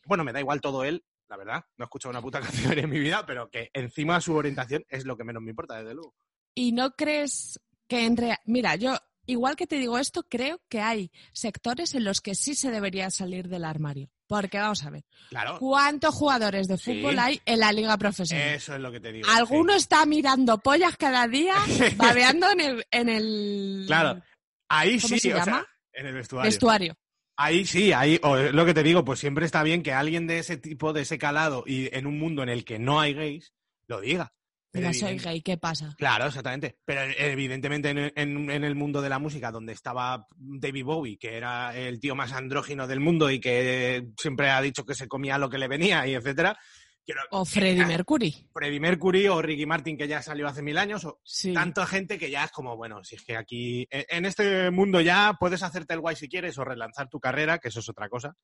Bueno, 0.05 0.25
me 0.25 0.33
da 0.33 0.41
igual 0.41 0.61
todo 0.61 0.85
él, 0.85 1.05
la 1.29 1.37
verdad, 1.37 1.65
no 1.77 1.85
he 1.85 1.87
escuchado 1.87 2.11
una 2.11 2.21
puta 2.21 2.41
canción 2.77 2.77
en 2.79 2.91
mi 2.91 2.99
vida, 2.99 3.25
pero 3.25 3.49
que 3.49 3.71
encima 3.73 4.21
su 4.21 4.35
orientación 4.35 4.85
es 4.89 5.05
lo 5.05 5.17
que 5.17 5.25
menos 5.25 5.43
me 5.43 5.51
importa, 5.51 5.77
desde 5.79 5.95
luego. 5.95 6.15
¿Y 6.55 6.73
no 6.73 6.93
crees 6.93 7.61
que 7.89 8.05
en 8.05 8.17
realidad... 8.17 8.39
Mira, 8.47 8.77
yo, 8.77 8.97
igual 9.27 9.57
que 9.57 9.67
te 9.67 9.77
digo 9.79 9.99
esto, 9.99 10.25
creo 10.29 10.61
que 10.69 10.81
hay 10.81 11.11
sectores 11.33 11.95
en 11.95 12.05
los 12.05 12.21
que 12.21 12.35
sí 12.35 12.55
se 12.55 12.71
debería 12.71 13.11
salir 13.11 13.49
del 13.49 13.65
armario. 13.65 14.11
Porque 14.27 14.57
vamos 14.59 14.83
a 14.85 14.91
ver, 14.91 15.05
Claro, 15.29 15.59
¿cuántos 15.59 16.15
jugadores 16.15 16.67
de 16.67 16.79
Sí. 16.79 16.95
fútbol 17.03 17.19
hay 17.19 17.41
en 17.45 17.61
la 17.61 17.71
liga 17.73 17.99
profesional? 17.99 18.49
eso 18.55 18.75
es 18.75 18.81
lo 18.81 18.91
que 18.91 18.99
te 19.01 19.13
digo. 19.13 19.29
Alguno 19.31 19.75
está 19.75 20.07
mirando 20.07 20.57
pollas 20.59 20.97
cada 20.97 21.29
día, 21.29 21.55
babeando 21.97 22.51
en 22.51 22.61
el, 22.61 22.87
en 22.91 23.09
el 23.11 23.85
Claro, 23.87 24.23
Ahí 24.69 24.99
¿Cómo 24.99 25.09
sí, 25.17 25.21
se 25.21 25.35
o 25.35 25.37
sea, 25.37 25.45
llama? 25.45 25.67
en 25.93 26.07
el 26.07 26.15
vestuario. 26.15 26.49
vestuario. 26.49 26.95
Ahí 27.37 27.67
sí, 27.67 27.93
ahí, 27.93 28.19
o 28.23 28.39
es 28.39 28.55
lo 28.55 28.65
que 28.65 28.73
te 28.73 28.83
digo, 28.83 29.05
pues 29.05 29.19
siempre 29.21 29.45
está 29.45 29.63
bien 29.63 29.83
que 29.83 29.93
alguien 29.93 30.27
de 30.27 30.39
ese 30.39 30.57
tipo, 30.57 30.95
de 30.95 31.03
ese 31.03 31.19
calado 31.19 31.65
y 31.67 31.95
en 31.95 32.07
un 32.07 32.19
mundo 32.19 32.43
en 32.43 32.49
el 32.49 32.65
que 32.65 32.79
no 32.79 33.01
hay 33.01 33.13
gays, 33.13 33.53
lo 33.87 34.01
diga. 34.01 34.33
Pero 34.73 34.93
soy 34.95 35.19
gay, 35.19 35.43
¿qué 35.43 35.59
pasa? 35.59 35.95
Claro, 35.99 36.27
exactamente. 36.27 36.79
Pero 36.85 37.03
evidentemente 37.19 37.91
en, 37.91 37.99
en- 38.17 38.51
en 38.51 38.65
el 38.65 38.75
mundo 38.75 39.03
de 39.03 39.11
la 39.11 39.19
música, 39.19 39.51
donde 39.51 39.73
estaba 39.75 40.27
David 40.37 40.85
Bowie, 40.85 41.19
que 41.19 41.37
era 41.37 41.77
el 41.77 42.01
tío 42.01 42.15
más 42.15 42.33
andrógino 42.33 42.87
del 42.87 43.01
mundo 43.01 43.31
y 43.31 43.39
que 43.39 44.09
siempre 44.19 44.49
ha 44.51 44.63
dicho 44.63 44.85
que 44.87 44.95
se 44.95 45.09
comía 45.09 45.37
lo 45.39 45.51
que 45.51 45.59
le 45.59 45.69
venía 45.69 46.07
y 46.07 46.15
etcétera. 46.15 46.59
quiero- 47.05 47.21
O 47.33 47.45
Freddie 47.45 47.85
Mercury. 47.85 48.33
Freddie 48.55 48.79
Mercury 48.81 49.27
o 49.27 49.43
Ricky 49.43 49.67
Martin, 49.67 49.97
que 49.99 50.07
ya 50.07 50.23
salió 50.23 50.47
hace 50.47 50.63
mil 50.63 50.79
años, 50.79 51.05
o 51.05 51.21
Sí. 51.25 51.53
tanta 51.53 51.85
gente 51.85 52.17
que 52.17 52.31
ya 52.31 52.45
es 52.45 52.53
como, 52.53 52.77
bueno, 52.77 53.03
si 53.03 53.17
es 53.17 53.25
que 53.25 53.37
aquí, 53.37 53.87
en 53.91 54.05
en 54.09 54.25
este 54.25 54.71
mundo 54.71 55.01
ya 55.01 55.37
puedes 55.39 55.65
hacerte 55.65 55.95
el 55.95 56.01
guay 56.01 56.15
si 56.15 56.29
quieres 56.29 56.57
o 56.59 56.65
relanzar 56.65 57.09
tu 57.09 57.19
carrera, 57.19 57.59
que 57.59 57.69
eso 57.69 57.81
es 57.81 57.89
otra 57.89 58.09
cosa. 58.09 58.37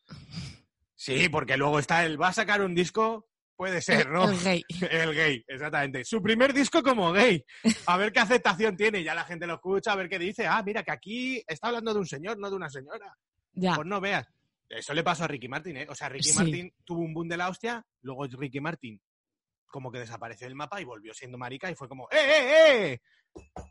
Sí, 0.96 1.28
porque 1.28 1.56
luego 1.56 1.78
está 1.78 2.04
el, 2.04 2.20
va 2.20 2.28
a 2.28 2.32
sacar 2.32 2.60
un 2.62 2.74
disco, 2.74 3.28
puede 3.58 3.82
ser, 3.82 4.08
¿no? 4.08 4.30
El 4.30 4.38
gay. 4.38 4.64
El 4.90 5.14
gay, 5.16 5.44
exactamente. 5.48 6.04
Su 6.04 6.22
primer 6.22 6.54
disco 6.54 6.80
como 6.80 7.10
gay. 7.12 7.44
A 7.86 7.96
ver 7.96 8.12
qué 8.12 8.20
aceptación 8.20 8.76
tiene. 8.76 9.02
Ya 9.02 9.16
la 9.16 9.24
gente 9.24 9.48
lo 9.48 9.54
escucha, 9.54 9.92
a 9.92 9.96
ver 9.96 10.08
qué 10.08 10.16
dice. 10.16 10.46
Ah, 10.46 10.62
mira, 10.64 10.84
que 10.84 10.92
aquí 10.92 11.42
está 11.44 11.66
hablando 11.66 11.92
de 11.92 11.98
un 11.98 12.06
señor, 12.06 12.38
no 12.38 12.48
de 12.48 12.54
una 12.54 12.70
señora. 12.70 13.12
Ya. 13.54 13.74
Pues 13.74 13.88
no 13.88 14.00
veas. 14.00 14.28
Eso 14.68 14.94
le 14.94 15.02
pasó 15.02 15.24
a 15.24 15.26
Ricky 15.26 15.48
Martin, 15.48 15.76
¿eh? 15.78 15.86
O 15.88 15.94
sea, 15.96 16.08
Ricky 16.08 16.28
Sí. 16.28 16.38
Martin 16.38 16.72
tuvo 16.84 17.00
un 17.00 17.12
boom 17.12 17.26
de 17.26 17.36
la 17.36 17.48
hostia, 17.48 17.84
luego 18.02 18.26
Ricky 18.26 18.60
Martin 18.60 19.00
como 19.66 19.90
que 19.90 19.98
desapareció 19.98 20.46
del 20.46 20.54
mapa 20.56 20.80
y 20.80 20.84
volvió 20.84 21.12
siendo 21.12 21.36
marica 21.36 21.70
y 21.70 21.74
fue 21.74 21.88
como, 21.88 22.08
¡eh, 22.10 22.16
eh, 22.16 22.92
eh! 22.92 23.00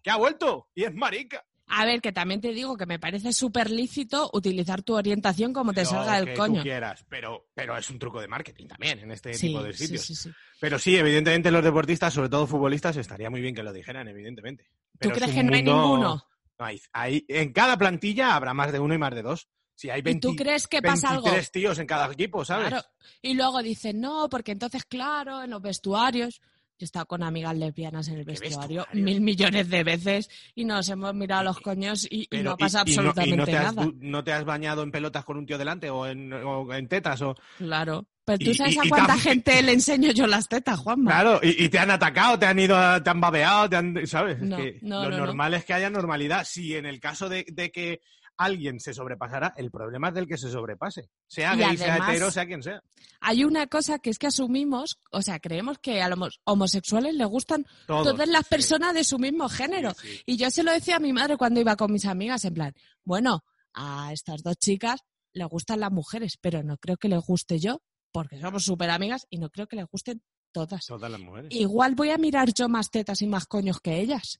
¡Que 0.04 0.12
ha 0.12 0.17
vuelto! 0.17 0.67
Y 0.76 0.84
es 0.84 0.93
marica. 0.93 1.43
A 1.69 1.86
ver, 1.86 2.01
que 2.01 2.13
también 2.13 2.39
te 2.39 2.53
digo 2.53 2.77
que 2.77 2.86
me 2.86 2.97
parece 2.97 3.34
súper 3.34 3.69
lícito 3.69 4.30
utilizar 4.34 4.84
tu 4.84 4.95
orientación 4.95 5.51
como 5.51 5.73
te 5.73 5.82
Lo 5.84 5.89
salga 5.89 6.19
que 6.21 6.25
del 6.27 6.36
tú 6.36 6.41
coño. 6.41 6.62
quieras, 6.63 7.06
pero, 7.10 7.49
pero 7.53 7.77
es 7.77 7.89
un 7.89 7.99
truco 7.99 8.21
de 8.21 8.27
marketing 8.30 8.67
también 8.67 8.99
en 8.99 9.12
este 9.12 9.34
Sí, 9.34 9.47
tipo 9.47 9.62
de 9.62 9.73
sitios. 9.73 10.06
sí, 10.06 10.15
sí. 10.15 10.32
Pero 10.62 10.80
sí, 10.80 10.95
evidentemente 10.95 11.51
los 11.51 11.63
deportistas, 11.63 12.13
sobre 12.13 12.30
todo 12.30 12.47
futbolistas, 12.47 12.95
estaría 12.97 13.30
muy 13.30 13.41
bien 13.41 13.53
que 13.53 13.63
lo 13.63 13.73
dijeran, 13.73 14.08
evidentemente. 14.08 14.63
¿Tú 14.63 14.99
Pero 14.99 15.15
es 15.15 15.21
crees 15.21 15.36
que 15.36 15.43
no 15.43 15.53
hay 15.56 15.63
ninguno? 15.63 16.23
No 16.60 16.65
hay, 16.65 16.82
hay- 16.93 17.25
en 17.27 17.51
cada 17.53 17.77
plantilla 17.77 18.36
habrá 18.36 18.53
más 18.53 18.71
de 18.71 18.80
uno 18.80 18.93
y 18.93 18.97
más 18.97 19.13
de 19.13 19.21
dos. 19.21 19.47
Si 19.75 19.89
hay 19.91 20.01
20, 20.01 20.27
¿Y 20.27 20.32
tú 20.32 20.36
crees 20.36 20.67
que 20.67 20.82
pasa 20.82 21.10
algo? 21.10 21.25
23 21.25 21.51
tíos 21.51 21.77
en 21.77 21.86
cada 21.86 22.12
equipo, 22.12 22.43
¿sabes? 22.43 22.69
Claro. 22.69 22.84
Y 23.21 23.36
luego 23.36 23.62
dicen, 23.62 23.99
no, 24.01 24.27
porque 24.30 24.53
entonces, 24.53 24.86
claro, 24.86 25.43
en 25.43 25.51
los 25.51 25.62
vestuarios. 25.62 26.41
Yo 26.79 26.83
he 26.83 26.85
estado 26.85 27.07
con 27.07 27.23
amigas 27.23 27.57
lesbianas 27.57 28.07
en 28.07 28.19
el 28.19 28.25
¿Qué 28.25 28.33
vestuario 28.39 28.85
mil 28.93 29.19
millones 29.19 29.67
de 29.67 29.83
veces 29.83 30.29
y 30.53 30.63
nos 30.63 30.87
hemos 30.89 31.11
mirado 31.15 31.43
los 31.45 31.59
coños 31.59 32.05
y, 32.07 32.27
no 32.43 32.55
pasa 32.55 32.83
y- 32.85 32.93
no- 32.95 33.09
absolutamente 33.09 33.51
y 33.51 33.53
no 33.55 33.59
has, 33.59 33.75
nada. 33.75 33.91
no 33.99 34.23
te 34.23 34.31
has 34.31 34.45
bañado 34.45 34.83
en 34.83 34.91
pelotas 34.91 35.25
con 35.25 35.37
un 35.37 35.47
tío 35.47 35.57
delante 35.57 35.89
o 35.89 36.05
en, 36.05 36.31
o 36.33 36.71
en 36.71 36.87
tetas 36.87 37.19
o 37.23 37.35
Claro. 37.57 38.05
Pero 38.25 38.39
tú 38.39 38.53
sabes 38.53 38.77
a 38.77 38.81
cuánta 38.89 39.17
gente 39.17 39.59
le 39.63 39.71
enseño 39.71 40.11
yo 40.11 40.27
las 40.27 40.47
tetas, 40.49 40.77
Juanma. 40.79 41.09
claro 41.09 41.39
y, 41.41 41.67
te 41.69 41.79
han 41.79 41.89
atacado 41.89 42.37
te 42.37 42.45
han 42.45 42.59
ido 42.59 42.77
te 43.01 43.09
han 43.09 43.21
babeado 43.21 43.69
te 43.69 43.75
han 43.77 44.05
sabes 44.05 44.37
Es 44.39 44.43
No, 44.47 44.57
que 44.57 44.77
no, 44.83 45.03
lo 45.05 45.09
no, 45.09 45.17
no. 45.17 45.25
normal 45.25 45.55
es 45.55 45.65
que 45.65 45.73
haya 45.73 45.89
normalidad 45.89 46.45
si 46.45 46.75
en 46.75 46.85
el 46.85 46.99
caso 46.99 47.27
de, 47.27 47.43
de 47.51 47.71
que 47.71 48.01
alguien 48.38 48.80
se 48.80 48.93
sobrepasara 48.93 49.54
el 49.58 49.71
problema 49.71 50.10
es 50.10 50.13
del 50.13 50.28
que 50.28 50.38
se 50.38 50.50
sobrepase 50.50 51.10
sea 51.28 51.56
Y 51.56 51.60
gay 51.60 51.78
sea 51.78 51.97
hetero 51.97 52.30
sea 52.32 52.45
quien 52.45 52.62
sea 52.63 52.82
Hay 53.21 53.43
una 53.43 53.67
cosa 53.67 54.00
que 54.00 54.10
es 54.10 54.19
que 54.19 54.28
asumimos, 54.28 55.00
o 55.12 55.21
sea, 55.21 55.39
creemos 55.39 55.80
que 55.80 56.02
a 56.02 56.10
los 56.10 56.39
homosexuales 56.45 57.15
les 57.15 57.28
gustan 57.28 57.65
Todos, 57.88 58.08
todas 58.10 58.28
las 58.28 58.43
sí. 58.43 58.50
personas 58.50 58.93
de 58.93 59.04
su 59.04 59.17
mismo 59.19 59.50
género. 59.50 59.91
Sí, 59.95 60.08
sí. 60.08 60.21
Y 60.26 60.38
yo 60.38 60.50
se 60.52 60.63
lo 60.63 60.71
decía 60.71 60.97
a 60.97 61.00
mi 61.00 61.13
madre 61.13 61.38
cuando 61.38 61.60
iba 61.60 61.76
con 61.76 61.91
mis 61.91 62.06
amigas, 62.06 62.45
en 62.45 62.54
plan, 62.54 62.73
bueno, 63.04 63.43
a 63.73 64.12
estas 64.13 64.43
dos 64.43 64.58
chicas 64.58 65.02
les 65.34 65.47
gustan 65.47 65.80
las 65.80 65.91
mujeres, 65.91 66.38
pero 66.41 66.63
no 66.63 66.78
creo 66.78 66.97
que 66.97 67.10
les 67.10 67.19
guste 67.23 67.60
yo, 67.60 67.82
porque 68.12 68.39
somos 68.39 68.63
súper 68.63 68.89
amigas 68.89 69.26
y 69.30 69.38
no 69.38 69.50
creo 69.50 69.67
que 69.67 69.76
les 69.76 69.86
gusten 69.86 70.21
todas. 70.52 70.86
todas 70.86 71.12
las 71.12 71.19
mujeres 71.19 71.54
Igual 71.54 71.95
voy 71.95 72.10
a 72.10 72.17
mirar 72.17 72.54
yo 72.54 72.69
más 72.69 72.89
tetas 72.89 73.21
y 73.21 73.28
más 73.28 73.45
coños 73.45 73.80
que 73.80 74.00
ellas. 74.00 74.39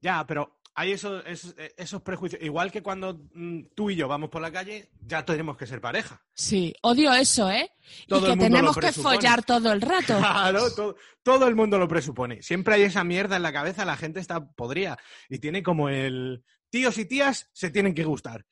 ya 0.00 0.24
pero 0.26 0.57
hay 0.78 0.92
esos, 0.92 1.24
esos, 1.26 1.56
esos 1.76 2.02
prejuicios 2.02 2.40
igual 2.40 2.70
que 2.70 2.82
cuando 2.82 3.20
mm, 3.34 3.62
tú 3.74 3.90
y 3.90 3.96
yo 3.96 4.06
vamos 4.06 4.30
por 4.30 4.40
la 4.40 4.52
calle 4.52 4.90
ya 5.04 5.24
tenemos 5.24 5.56
que 5.56 5.66
ser 5.66 5.80
pareja 5.80 6.22
Sí, 6.32 6.72
odio 6.82 7.12
eso, 7.12 7.50
¿eh? 7.50 7.68
Todo 8.06 8.20
y 8.20 8.22
el 8.22 8.30
que 8.30 8.36
mundo 8.36 8.56
tenemos 8.56 8.76
que 8.76 8.92
follar 8.92 9.42
todo 9.44 9.72
el 9.72 9.80
rato. 9.80 10.16
Claro, 10.18 10.72
todo, 10.72 10.96
todo 11.24 11.48
el 11.48 11.56
mundo 11.56 11.78
lo 11.78 11.88
presupone. 11.88 12.42
Siempre 12.42 12.74
hay 12.74 12.82
esa 12.82 13.02
mierda 13.02 13.34
en 13.36 13.42
la 13.42 13.52
cabeza, 13.52 13.84
la 13.84 13.96
gente 13.96 14.20
está 14.20 14.52
podrida 14.52 14.98
y 15.28 15.40
tiene 15.40 15.64
como 15.64 15.88
el 15.88 16.44
tíos 16.70 16.96
y 16.98 17.06
tías 17.06 17.50
se 17.52 17.70
tienen 17.70 17.94
que 17.94 18.04
gustar. 18.04 18.46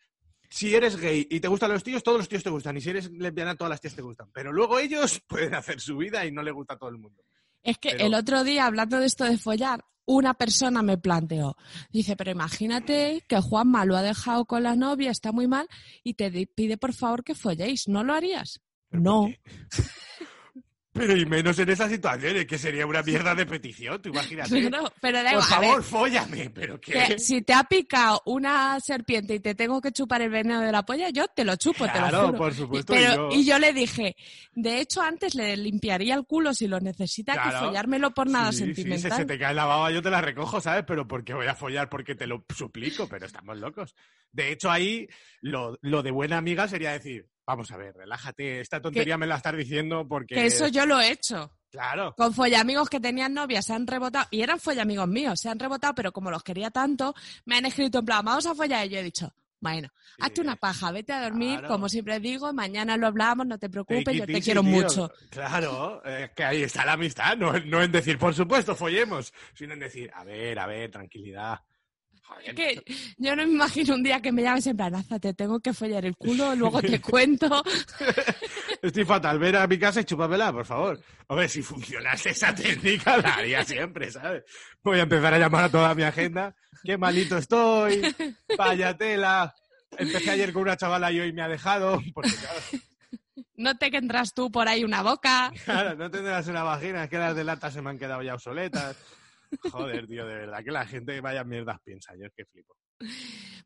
Si 0.51 0.75
eres 0.75 0.97
gay 0.97 1.29
y 1.31 1.39
te 1.39 1.47
gustan 1.47 1.71
los 1.71 1.85
tíos, 1.85 2.03
todos 2.03 2.19
los 2.19 2.29
tíos 2.29 2.43
te 2.43 2.51
gustan. 2.51 2.77
Y 2.77 2.81
si 2.81 2.91
eres 2.91 3.09
lesbiana, 3.13 3.55
todas 3.55 3.71
las 3.71 3.81
tías 3.81 3.95
te 3.95 4.03
gustan. 4.03 4.31
Pero 4.33 4.53
luego 4.53 4.81
ellos 4.81 5.23
pueden 5.29 5.55
hacer 5.55 5.81
su 5.81 5.97
vida 5.97 6.27
y 6.27 6.33
no 6.33 6.43
le 6.43 6.51
gusta 6.51 6.75
a 6.75 6.79
todo 6.79 6.91
el 6.91 6.99
mundo. 6.99 7.23
Es 7.67 7.79
que 7.79 7.91
Pero- 7.91 8.07
el 8.07 8.15
otro 8.15 8.45
día, 8.45 8.65
hablando 8.67 8.99
de 8.99 9.07
esto 9.07 9.25
de 9.25 9.37
follar, 9.39 9.85
una 10.07 10.35
persona 10.35 10.83
me 10.83 10.99
planteó, 10.99 11.57
dice, 11.91 12.15
pero 12.17 12.31
imagínate 12.31 13.25
que 13.29 13.41
Juanma 13.41 13.85
lo 13.85 13.97
ha 13.97 14.03
dejado 14.03 14.45
con 14.45 14.63
la 14.63 14.77
novia, 14.77 15.11
está 15.11 15.33
muy 15.33 15.49
mal, 15.49 15.67
y 16.05 16.15
te 16.15 16.31
pide 16.47 16.77
por 16.77 16.93
favor 16.95 17.25
que 17.25 17.35
folléis, 17.35 17.89
¿no 17.89 18.05
lo 18.05 18.15
harías? 18.15 18.61
¿Pero 18.89 19.03
No. 19.03 19.29
Pero 20.97 21.17
y 21.17 21.27
menos 21.27 21.59
en 21.59 21.69
esas 21.69 21.91
situaciones, 21.91 22.47
que 22.47 22.59
sería 22.59 22.87
una 22.87 23.03
mierda 23.03 23.35
de 23.35 23.45
petición, 23.47 24.01
tú 24.01 24.09
imagínate. 24.09 24.51
Pero, 24.71 24.93
pero 25.01 25.23
da 25.23 25.33
Por 25.33 25.43
igual, 25.43 25.45
favor, 25.49 25.83
fóllame, 25.83 26.51
pero 26.51 26.81
que 26.81 26.93
que... 26.93 27.19
si 27.19 27.43
te 27.43 27.53
ha 27.53 27.65
picado 27.65 28.23
una 28.27 28.79
serpiente 28.81 29.35
y 29.35 29.41
te 29.41 29.55
tengo 29.55 29.81
que 29.81 29.93
chupar 29.93 30.23
el 30.23 30.31
veneno 30.31 30.61
de 30.61 30.73
la 30.73 30.83
polla, 30.85 31.11
yo 31.11 31.27
te 31.29 31.45
lo 31.45 31.57
chupo, 31.57 31.85
te 31.87 32.01
lo 32.01 32.09
Claro, 32.09 32.27
juro. 32.27 32.39
por 32.39 32.55
supuesto. 32.55 32.93
Pero, 32.95 33.29
y 33.31 33.35
yo- 33.35 33.41
y 33.41 33.45
yo 33.45 33.59
le 33.59 33.73
dije, 33.73 34.17
de 34.55 34.81
hecho 34.81 35.03
antes 35.03 35.35
le 35.35 35.57
limpiaría 35.57 36.15
el 36.15 36.25
culo 36.25 36.55
si 36.55 36.67
lo 36.67 36.81
necesita 36.81 37.35
que 37.35 37.51
Claro. 37.51 37.67
follármelo 37.69 38.13
por 38.13 38.29
nada 38.29 38.53
Sí, 38.53 38.59
sí, 38.59 38.65
sentimental. 38.75 39.11
si 39.13 39.17
se 39.19 39.25
te 39.27 39.39
cae 39.39 39.55
la 39.55 39.65
baba 39.67 39.91
yo 39.91 40.03
te 40.03 40.11
la 40.11 40.21
recojo, 40.21 40.61
¿sabes? 40.61 40.85
Pero 40.87 41.07
porque 41.07 41.35
voy 41.35 41.47
a 41.47 41.55
follar 41.55 41.89
porque 41.89 42.15
te 42.15 42.27
lo 42.27 42.45
suplico, 42.55 43.09
pero 43.09 43.27
estamos 43.27 43.57
locos. 43.59 43.95
De 44.33 44.51
hecho, 44.53 44.71
ahí 44.71 45.09
lo, 45.41 45.79
lo 45.83 46.03
de 46.03 46.11
buena 46.11 46.37
amiga 46.39 46.67
sería 46.69 46.93
decir, 46.93 47.29
vamos 47.47 47.71
a 47.71 47.77
ver, 47.77 47.95
relájate. 47.95 48.61
Esta 48.61 48.81
tontería 48.81 49.17
me 49.17 49.27
la 49.27 49.37
estás 49.37 49.57
diciendo 49.57 50.07
porque. 50.09 50.35
Que 50.35 50.47
eso 50.47 50.69
yo 50.69 50.85
lo 50.87 51.01
he 51.01 51.11
hecho. 51.13 51.53
Claro. 51.71 52.15
Con 52.17 52.33
follamigos 52.33 52.89
que 52.89 53.01
tenían 53.01 53.35
novias 53.35 53.67
se 53.67 53.75
han 53.75 53.87
rebotado, 53.87 54.27
y 54.31 54.41
eran 54.43 54.59
follamigos 54.59 55.09
míos, 55.09 55.41
se 55.41 55.49
han 55.51 55.59
rebotado, 55.59 55.95
pero 55.95 56.13
como 56.13 56.31
los 56.31 56.43
quería 56.43 56.71
tanto, 56.71 57.15
me 57.45 57.57
han 57.57 57.67
escrito 57.67 57.99
en 57.99 58.05
plan, 58.07 58.25
vamos 58.25 58.47
a 58.47 58.55
follar, 58.55 58.87
y 58.87 58.91
yo 58.91 58.99
he 58.99 59.03
dicho, 59.03 59.35
bueno, 59.61 59.89
hazte 60.21 60.41
una 60.41 60.57
paja, 60.57 60.91
vete 60.93 61.13
a 61.13 61.23
dormir, 61.23 61.59
Claro. 61.59 61.69
como 61.75 61.89
siempre 61.91 62.19
digo, 62.21 62.51
mañana 62.55 62.97
lo 62.97 63.09
hablamos, 63.09 63.47
no 63.47 63.59
te 63.59 63.69
preocupes, 63.69 64.17
yo 64.17 64.25
te 64.25 64.41
quiero 64.41 64.63
tío. 64.63 64.71
mucho. 64.71 65.13
Claro, 65.29 66.03
es 66.05 66.31
que 66.31 66.45
ahí 66.45 66.63
está 66.63 66.87
la 66.87 66.93
amistad, 66.93 67.37
no, 67.37 67.53
no 67.59 67.83
en 67.83 67.93
decir, 67.93 68.17
por 68.19 68.33
supuesto, 68.35 68.75
follemos, 68.75 69.35
sino 69.53 69.75
en 69.75 69.81
decir, 69.81 70.11
a 70.15 70.25
ver, 70.25 70.59
a 70.59 70.67
ver, 70.67 70.91
tranquilidad. 70.91 71.61
Joder, 72.29 72.55
que 72.55 72.83
yo 73.19 73.37
no 73.37 73.47
me 73.47 73.53
imagino 73.53 73.95
un 73.95 74.03
día 74.03 74.21
que 74.21 74.33
me 74.33 74.43
llames 74.43 74.67
en 74.67 74.77
plan, 74.77 74.95
"Aza, 74.95 75.19
te 75.19 75.33
tengo 75.35 75.61
que 75.61 75.73
follar 75.73 76.05
el 76.05 76.17
culo, 76.17 76.55
luego 76.55 76.81
te 76.83 77.01
cuento. 77.01 77.63
Estoy 78.83 79.05
fatal, 79.05 79.39
ven 79.39 79.57
a 79.57 79.67
mi 79.67 79.79
casa 79.79 80.01
y 80.01 80.05
chúpamela, 80.05 80.53
por 80.53 80.65
favor. 80.67 81.01
Hombre, 81.29 81.49
si 81.49 81.63
funcionase 81.63 82.31
esa 82.31 82.55
técnica, 82.55 83.17
la 83.19 83.35
haría 83.35 83.65
siempre, 83.65 84.11
¿sabes? 84.11 84.45
Voy 84.83 84.99
a 84.99 85.03
empezar 85.03 85.35
a 85.35 85.39
llamar 85.39 85.65
a 85.65 85.69
toda 85.71 85.95
mi 85.95 86.03
agenda. 86.03 86.55
Qué 86.85 86.97
malito 86.99 87.39
estoy, 87.39 88.03
vaya 88.57 88.97
tela. 88.97 89.55
Empecé 89.99 90.31
ayer 90.31 90.53
con 90.53 90.63
una 90.63 90.77
chavala 90.77 91.11
y 91.13 91.21
hoy 91.21 91.33
me 91.33 91.43
ha 91.43 91.49
dejado. 91.49 92.01
Porque, 92.13 92.31
claro, 92.31 92.61
No 93.57 93.77
te 93.77 93.87
entras 93.97 94.35
tú 94.35 94.51
por 94.51 94.69
ahí 94.69 94.85
una 94.85 95.03
boca. 95.03 95.51
claro, 95.65 95.95
no 95.97 96.11
tendrás 96.11 96.47
una 96.49 96.63
vagina, 96.63 97.05
es 97.05 97.11
que 97.11 97.19
las 97.19 97.35
de 97.35 97.45
lata 97.45 97.71
se 97.71 97.81
me 97.83 97.91
han 97.91 97.99
quedado 97.99 98.23
ya 98.23 98.35
obsoletas. 98.35 98.97
Joder, 99.71 100.07
tío, 100.07 100.27
de 100.27 100.35
verdad 100.35 100.65
que 100.65 100.71
la 100.71 100.87
gente 100.87 101.21
vaya 101.21 101.45
mierdas 101.45 101.81
piensa, 101.83 102.15
yo 102.17 102.27
es 102.27 102.33
que 102.37 102.45
flipo. 102.47 102.75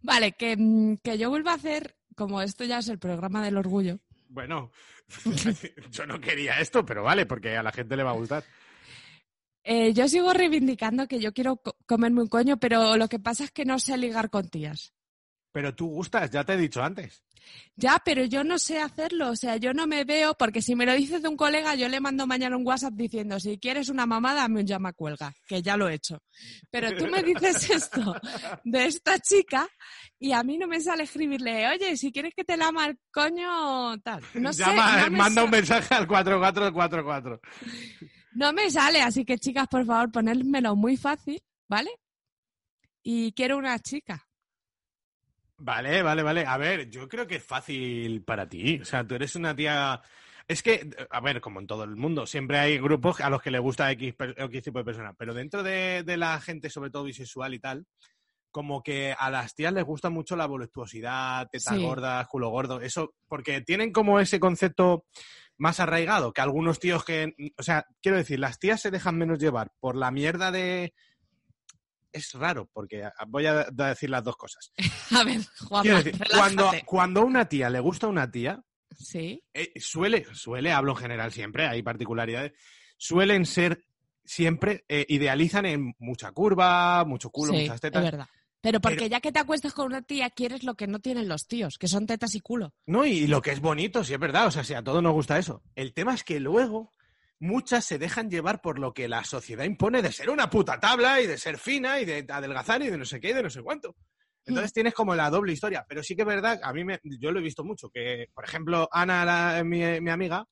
Vale, 0.02 0.32
que, 0.32 0.56
mm, 0.56 0.96
que 1.02 1.18
yo 1.18 1.30
vuelva 1.30 1.52
a 1.52 1.56
hacer, 1.56 1.94
como 2.16 2.40
esto 2.42 2.64
ya 2.64 2.78
es 2.78 2.88
el 2.88 2.98
programa 2.98 3.44
del 3.44 3.56
orgullo, 3.56 3.98
Bueno, 4.28 4.70
yo 5.90 6.06
no 6.06 6.20
quería 6.20 6.60
esto, 6.60 6.84
pero 6.84 7.02
vale, 7.02 7.26
porque 7.26 7.56
a 7.56 7.62
la 7.62 7.72
gente 7.72 7.96
le 7.96 8.02
va 8.02 8.10
a 8.10 8.14
gustar. 8.14 8.44
eh, 9.64 9.92
yo 9.92 10.08
sigo 10.08 10.32
reivindicando 10.32 11.06
que 11.06 11.20
yo 11.20 11.32
quiero 11.32 11.56
co- 11.56 11.76
comerme 11.86 12.22
un 12.22 12.28
coño, 12.28 12.56
pero 12.58 12.96
lo 12.96 13.08
que 13.08 13.18
pasa 13.18 13.44
es 13.44 13.50
que 13.50 13.64
no 13.64 13.78
sé 13.78 13.96
ligar 13.98 14.30
con 14.30 14.48
tías. 14.48 14.92
Pero 15.52 15.74
tú 15.74 15.88
gustas, 15.88 16.30
ya 16.30 16.44
te 16.44 16.52
he 16.52 16.56
dicho 16.56 16.80
antes. 16.82 17.24
Ya, 17.74 18.00
pero 18.04 18.24
yo 18.24 18.44
no 18.44 18.58
sé 18.58 18.78
hacerlo, 18.78 19.30
o 19.30 19.36
sea, 19.36 19.56
yo 19.56 19.72
no 19.72 19.86
me 19.88 20.04
veo, 20.04 20.34
porque 20.34 20.62
si 20.62 20.76
me 20.76 20.86
lo 20.86 20.92
dices 20.94 21.22
de 21.22 21.28
un 21.28 21.36
colega, 21.36 21.74
yo 21.74 21.88
le 21.88 21.98
mando 21.98 22.26
mañana 22.26 22.56
un 22.56 22.64
WhatsApp 22.66 22.92
diciendo, 22.94 23.40
si 23.40 23.58
quieres 23.58 23.88
una 23.88 24.06
mamada, 24.06 24.42
dame 24.42 24.60
un 24.60 24.66
llama 24.66 24.92
cuelga, 24.92 25.32
que 25.48 25.60
ya 25.60 25.76
lo 25.76 25.88
he 25.88 25.94
hecho. 25.94 26.22
Pero 26.70 26.94
tú 26.96 27.06
me 27.08 27.22
dices 27.24 27.68
esto 27.70 28.14
de 28.62 28.84
esta 28.86 29.18
chica 29.18 29.66
y 30.20 30.32
a 30.32 30.44
mí 30.44 30.58
no 30.58 30.68
me 30.68 30.80
sale 30.80 31.02
escribirle, 31.04 31.66
oye, 31.68 31.96
si 31.96 32.12
quieres 32.12 32.34
que 32.36 32.44
te 32.44 32.56
lama 32.56 32.86
el 32.86 32.98
coño, 33.10 33.98
tal. 34.04 34.22
No 34.34 34.52
sé, 34.52 34.62
Llama, 34.62 34.98
no 34.98 35.10
me 35.10 35.16
manda 35.18 35.42
un 35.42 35.48
sa- 35.50 35.56
mensaje 35.56 35.94
al 35.94 36.06
4444. 36.06 37.40
No 38.34 38.52
me 38.52 38.70
sale, 38.70 39.02
así 39.02 39.24
que 39.24 39.38
chicas, 39.38 39.66
por 39.68 39.84
favor, 39.84 40.12
ponérmelo 40.12 40.76
muy 40.76 40.96
fácil, 40.96 41.42
¿vale? 41.68 41.90
Y 43.02 43.32
quiero 43.32 43.56
una 43.56 43.78
chica. 43.80 44.24
Vale, 45.62 46.02
vale, 46.02 46.22
vale. 46.22 46.44
A 46.46 46.56
ver, 46.56 46.88
yo 46.88 47.06
creo 47.08 47.26
que 47.26 47.36
es 47.36 47.44
fácil 47.44 48.22
para 48.24 48.48
ti. 48.48 48.78
O 48.80 48.84
sea, 48.84 49.06
tú 49.06 49.14
eres 49.14 49.36
una 49.36 49.54
tía. 49.54 50.00
Es 50.48 50.62
que, 50.62 50.88
a 51.10 51.20
ver, 51.20 51.40
como 51.40 51.60
en 51.60 51.66
todo 51.66 51.84
el 51.84 51.96
mundo, 51.96 52.26
siempre 52.26 52.58
hay 52.58 52.78
grupos 52.78 53.20
a 53.20 53.28
los 53.30 53.42
que 53.42 53.50
le 53.50 53.58
gusta 53.58 53.90
X, 53.92 54.14
X 54.36 54.62
tipo 54.62 54.78
de 54.78 54.84
persona. 54.84 55.12
Pero 55.18 55.34
dentro 55.34 55.62
de, 55.62 56.02
de 56.02 56.16
la 56.16 56.40
gente, 56.40 56.70
sobre 56.70 56.90
todo 56.90 57.04
bisexual 57.04 57.52
y 57.54 57.60
tal, 57.60 57.86
como 58.50 58.82
que 58.82 59.14
a 59.16 59.30
las 59.30 59.54
tías 59.54 59.72
les 59.74 59.84
gusta 59.84 60.08
mucho 60.10 60.34
la 60.34 60.46
voluptuosidad, 60.46 61.46
tetas 61.52 61.76
Sí. 61.76 61.82
gordas, 61.82 62.26
culo 62.26 62.48
gordo. 62.48 62.80
Eso, 62.80 63.14
porque 63.28 63.60
tienen 63.60 63.92
como 63.92 64.18
ese 64.18 64.40
concepto 64.40 65.04
más 65.58 65.78
arraigado 65.78 66.32
que 66.32 66.40
algunos 66.40 66.80
tíos 66.80 67.04
que. 67.04 67.34
O 67.58 67.62
sea, 67.62 67.84
quiero 68.00 68.16
decir, 68.16 68.40
las 68.40 68.58
tías 68.58 68.80
se 68.80 68.90
dejan 68.90 69.18
menos 69.18 69.38
llevar 69.38 69.70
por 69.78 69.94
la 69.94 70.10
mierda 70.10 70.50
de. 70.50 70.94
Es 72.12 72.32
raro, 72.34 72.68
porque 72.72 73.08
voy 73.28 73.46
a 73.46 73.64
decir 73.70 74.10
las 74.10 74.24
dos 74.24 74.36
cosas. 74.36 74.72
A 75.12 75.24
ver, 75.24 75.40
decir, 75.94 76.18
cuando, 76.32 76.70
cuando 76.84 77.20
a 77.20 77.24
una 77.24 77.48
tía 77.48 77.70
le 77.70 77.80
gusta 77.80 78.06
a 78.06 78.10
una 78.10 78.30
tía, 78.30 78.62
Sí, 78.98 79.42
eh, 79.54 79.72
suele, 79.80 80.26
suele, 80.34 80.72
hablo 80.72 80.92
en 80.92 80.98
general 80.98 81.32
siempre, 81.32 81.66
hay 81.66 81.82
particularidades, 81.82 82.52
suelen 82.98 83.46
ser 83.46 83.84
siempre, 84.24 84.84
eh, 84.88 85.06
idealizan 85.08 85.64
en 85.64 85.94
mucha 85.98 86.32
curva, 86.32 87.04
mucho 87.04 87.30
culo, 87.30 87.52
sí, 87.54 87.60
muchas 87.60 87.76
es 87.76 87.80
tetas. 87.80 88.02
verdad. 88.02 88.26
Pero 88.60 88.80
porque 88.80 88.96
Pero- 88.98 89.06
ya 89.10 89.20
que 89.20 89.32
te 89.32 89.38
acuestas 89.38 89.72
con 89.72 89.86
una 89.86 90.02
tía, 90.02 90.28
quieres 90.30 90.64
lo 90.64 90.74
que 90.74 90.86
no 90.86 90.98
tienen 90.98 91.28
los 91.28 91.46
tíos, 91.46 91.78
que 91.78 91.88
son 91.88 92.06
tetas 92.06 92.34
y 92.34 92.40
culo. 92.40 92.74
No, 92.86 93.06
y 93.06 93.26
lo 93.26 93.40
que 93.40 93.52
es 93.52 93.60
bonito, 93.60 94.04
sí 94.04 94.12
es 94.12 94.20
verdad, 94.20 94.48
o 94.48 94.50
sea, 94.50 94.64
si 94.64 94.74
a 94.74 94.82
todos 94.84 95.02
nos 95.02 95.12
gusta 95.14 95.38
eso. 95.38 95.62
El 95.76 95.94
tema 95.94 96.12
es 96.12 96.22
que 96.24 96.40
luego 96.40 96.92
muchas 97.40 97.84
se 97.84 97.98
dejan 97.98 98.30
llevar 98.30 98.60
por 98.60 98.78
lo 98.78 98.92
que 98.94 99.08
la 99.08 99.24
sociedad 99.24 99.64
impone 99.64 100.02
de 100.02 100.12
ser 100.12 100.30
una 100.30 100.48
puta 100.48 100.78
tabla 100.78 101.20
y 101.20 101.26
de 101.26 101.38
ser 101.38 101.58
fina 101.58 101.98
y 102.00 102.04
de 102.04 102.24
adelgazar 102.28 102.82
y 102.82 102.90
de 102.90 102.98
no 102.98 103.04
sé 103.04 103.18
qué 103.20 103.30
y 103.30 103.32
de 103.32 103.42
no 103.42 103.50
sé 103.50 103.62
cuánto. 103.62 103.96
Entonces 104.46 104.72
tienes 104.72 104.94
como 104.94 105.14
la 105.14 105.28
doble 105.30 105.52
historia, 105.52 105.84
pero 105.88 106.02
sí 106.02 106.14
que 106.16 106.22
es 106.22 106.28
verdad, 106.28 106.58
a 106.62 106.72
mí 106.72 106.82
me, 106.84 106.98
yo 107.02 107.30
lo 107.32 107.40
he 107.40 107.42
visto 107.42 107.62
mucho, 107.64 107.90
que 107.90 108.28
por 108.34 108.44
ejemplo 108.44 108.88
Ana, 108.90 109.24
la- 109.24 109.64
mi, 109.64 109.78
mi 110.00 110.10
amiga, 110.10 110.44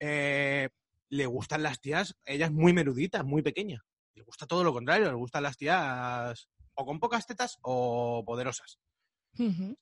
eh, 0.00 0.68
le 1.10 1.26
gustan 1.26 1.62
las 1.62 1.80
tías, 1.80 2.16
ella 2.24 2.46
es 2.46 2.52
muy 2.52 2.72
menudita, 2.72 3.22
muy 3.22 3.42
pequeña. 3.42 3.82
Le 4.14 4.22
gusta 4.22 4.46
todo 4.46 4.64
lo 4.64 4.72
contrario, 4.72 5.06
le 5.08 5.14
gustan 5.14 5.42
las 5.42 5.56
tías 5.56 6.48
o 6.74 6.84
con 6.86 6.98
pocas 6.98 7.26
tetas 7.26 7.58
o 7.62 8.22
poderosas. 8.26 8.78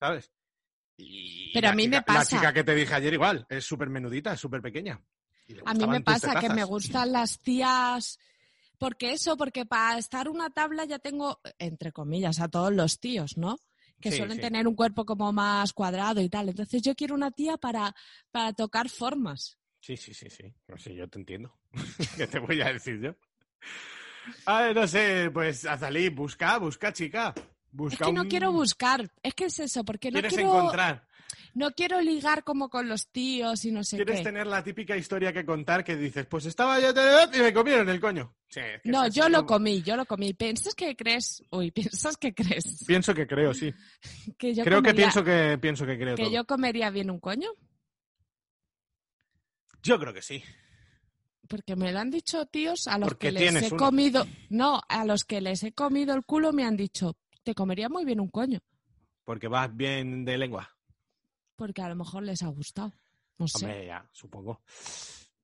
¿sabes? 0.00 0.30
Y 0.96 1.52
Pero 1.54 1.68
a 1.70 1.74
mí 1.74 1.88
me 1.88 1.98
chica- 1.98 2.12
La 2.12 2.18
pasa. 2.20 2.36
chica 2.36 2.52
que 2.52 2.64
te 2.64 2.74
dije 2.74 2.94
ayer 2.94 3.14
igual, 3.14 3.46
es 3.48 3.64
súper 3.64 3.88
menudita, 3.88 4.32
es 4.32 4.40
súper 4.40 4.60
pequeña. 4.62 5.00
A 5.64 5.74
mí 5.74 5.86
me 5.86 6.00
pasa 6.00 6.38
que 6.40 6.48
me 6.48 6.64
gustan 6.64 7.12
las 7.12 7.38
tías. 7.38 8.18
Porque 8.78 9.12
eso, 9.12 9.36
porque 9.36 9.64
para 9.64 9.98
estar 9.98 10.28
una 10.28 10.50
tabla 10.50 10.84
ya 10.84 10.98
tengo, 10.98 11.40
entre 11.58 11.92
comillas, 11.92 12.40
a 12.40 12.48
todos 12.48 12.72
los 12.72 12.98
tíos, 12.98 13.36
¿no? 13.36 13.58
Que 14.00 14.10
Sí, 14.10 14.18
suelen 14.18 14.36
sí. 14.36 14.42
tener 14.42 14.66
un 14.66 14.74
cuerpo 14.74 15.06
como 15.06 15.32
más 15.32 15.72
cuadrado 15.72 16.20
y 16.20 16.28
tal. 16.28 16.48
Entonces 16.48 16.82
yo 16.82 16.94
quiero 16.94 17.14
una 17.14 17.30
tía 17.30 17.56
para, 17.56 17.94
para 18.32 18.52
tocar 18.52 18.90
formas. 18.90 19.56
Sí, 19.80 19.96
sí, 19.96 20.12
sí, 20.12 20.28
sí. 20.28 20.52
No 20.66 20.76
sé, 20.76 20.94
yo 20.94 21.08
te 21.08 21.18
entiendo. 21.18 21.56
¿Qué 22.16 22.26
te 22.26 22.38
voy 22.40 22.60
a 22.62 22.72
decir 22.72 23.00
yo? 23.00 23.14
A 24.46 24.62
ver, 24.62 24.76
no 24.76 24.86
sé, 24.86 25.30
pues 25.32 25.64
Azalí, 25.64 26.08
busca, 26.08 26.58
busca, 26.58 26.92
chica. 26.92 27.34
Busca 27.70 27.94
Es 27.94 28.00
que 28.08 28.12
no 28.12 28.24
quiero 28.26 28.52
buscar. 28.52 29.10
Es 29.22 29.34
que 29.34 29.46
es 29.46 29.58
eso, 29.60 29.84
porque 29.84 30.10
no 30.10 30.20
Quieres 30.20 30.34
quiero, 30.34 30.48
encontrar. 30.48 31.06
No 31.54 31.70
quiero 31.72 32.00
ligar 32.00 32.44
como 32.44 32.68
con 32.68 32.88
los 32.88 33.08
tíos 33.08 33.64
y 33.64 33.72
no 33.72 33.82
sé 33.84 33.96
Quieres 33.96 34.18
qué. 34.18 34.24
tener 34.24 34.46
la 34.46 34.62
típica 34.62 34.96
historia 34.96 35.32
que 35.32 35.44
contar 35.46 35.82
que 35.84 35.96
dices, 35.96 36.26
pues 36.26 36.46
estaba 36.46 36.78
yo 36.80 36.92
te- 36.92 37.38
y 37.38 37.40
me 37.40 37.52
comieron 37.52 37.88
el 37.88 38.00
coño. 38.00 38.34
Sí, 38.48 38.60
es 38.60 38.82
que 38.82 38.88
No, 38.90 39.06
yo 39.08 39.28
lo 39.28 39.38
como- 39.38 39.46
comí, 39.58 39.82
yo 39.82 39.96
lo 39.96 40.04
comí. 40.06 40.34
¿Piensas 40.34 40.74
que 40.74 40.94
crees? 40.96 41.42
Uy, 41.50 41.70
¿piensas 42.10 42.16
que 42.16 42.34
crees? 42.34 42.84
Pienso 42.86 43.14
que 43.14 43.26
creo, 43.26 43.54
sí. 43.54 43.72
Que 44.38 44.54
yo 44.54 44.64
creo 44.64 44.82
que 44.82 44.94
pienso 44.94 45.22
que 45.24 45.58
pienso 45.60 45.86
que 45.86 45.96
creo 45.96 46.16
que 46.16 46.22
todo. 46.24 46.32
yo 46.32 46.44
comería 46.44 46.90
bien 46.90 47.10
un 47.10 47.20
coño. 47.20 47.48
Yo 49.82 49.98
creo 49.98 50.12
que 50.14 50.22
sí. 50.22 50.42
Porque 51.48 51.76
me 51.76 51.92
lo 51.92 51.98
han 51.98 52.10
dicho 52.10 52.46
tíos 52.46 52.88
a 52.88 52.98
los 52.98 53.08
Porque 53.08 53.26
que 53.28 53.32
les 53.32 53.62
he 53.62 53.66
uno. 53.68 53.76
comido. 53.76 54.26
No, 54.48 54.80
a 54.88 55.04
los 55.04 55.24
que 55.24 55.40
les 55.42 55.62
he 55.62 55.72
comido 55.72 56.14
el 56.14 56.24
culo 56.24 56.52
me 56.52 56.64
han 56.64 56.76
dicho, 56.76 57.16
te 57.42 57.54
comería 57.54 57.88
muy 57.90 58.04
bien 58.06 58.20
un 58.20 58.28
coño. 58.30 58.60
Porque 59.24 59.46
vas 59.48 59.74
bien 59.74 60.24
de 60.24 60.38
lengua. 60.38 60.70
Porque 61.56 61.82
a 61.82 61.88
lo 61.88 61.96
mejor 61.96 62.22
les 62.22 62.42
ha 62.42 62.48
gustado. 62.48 62.92
No 63.38 63.48
sé. 63.48 63.64
Hombre, 63.66 63.86
ya, 63.86 64.08
supongo. 64.12 64.62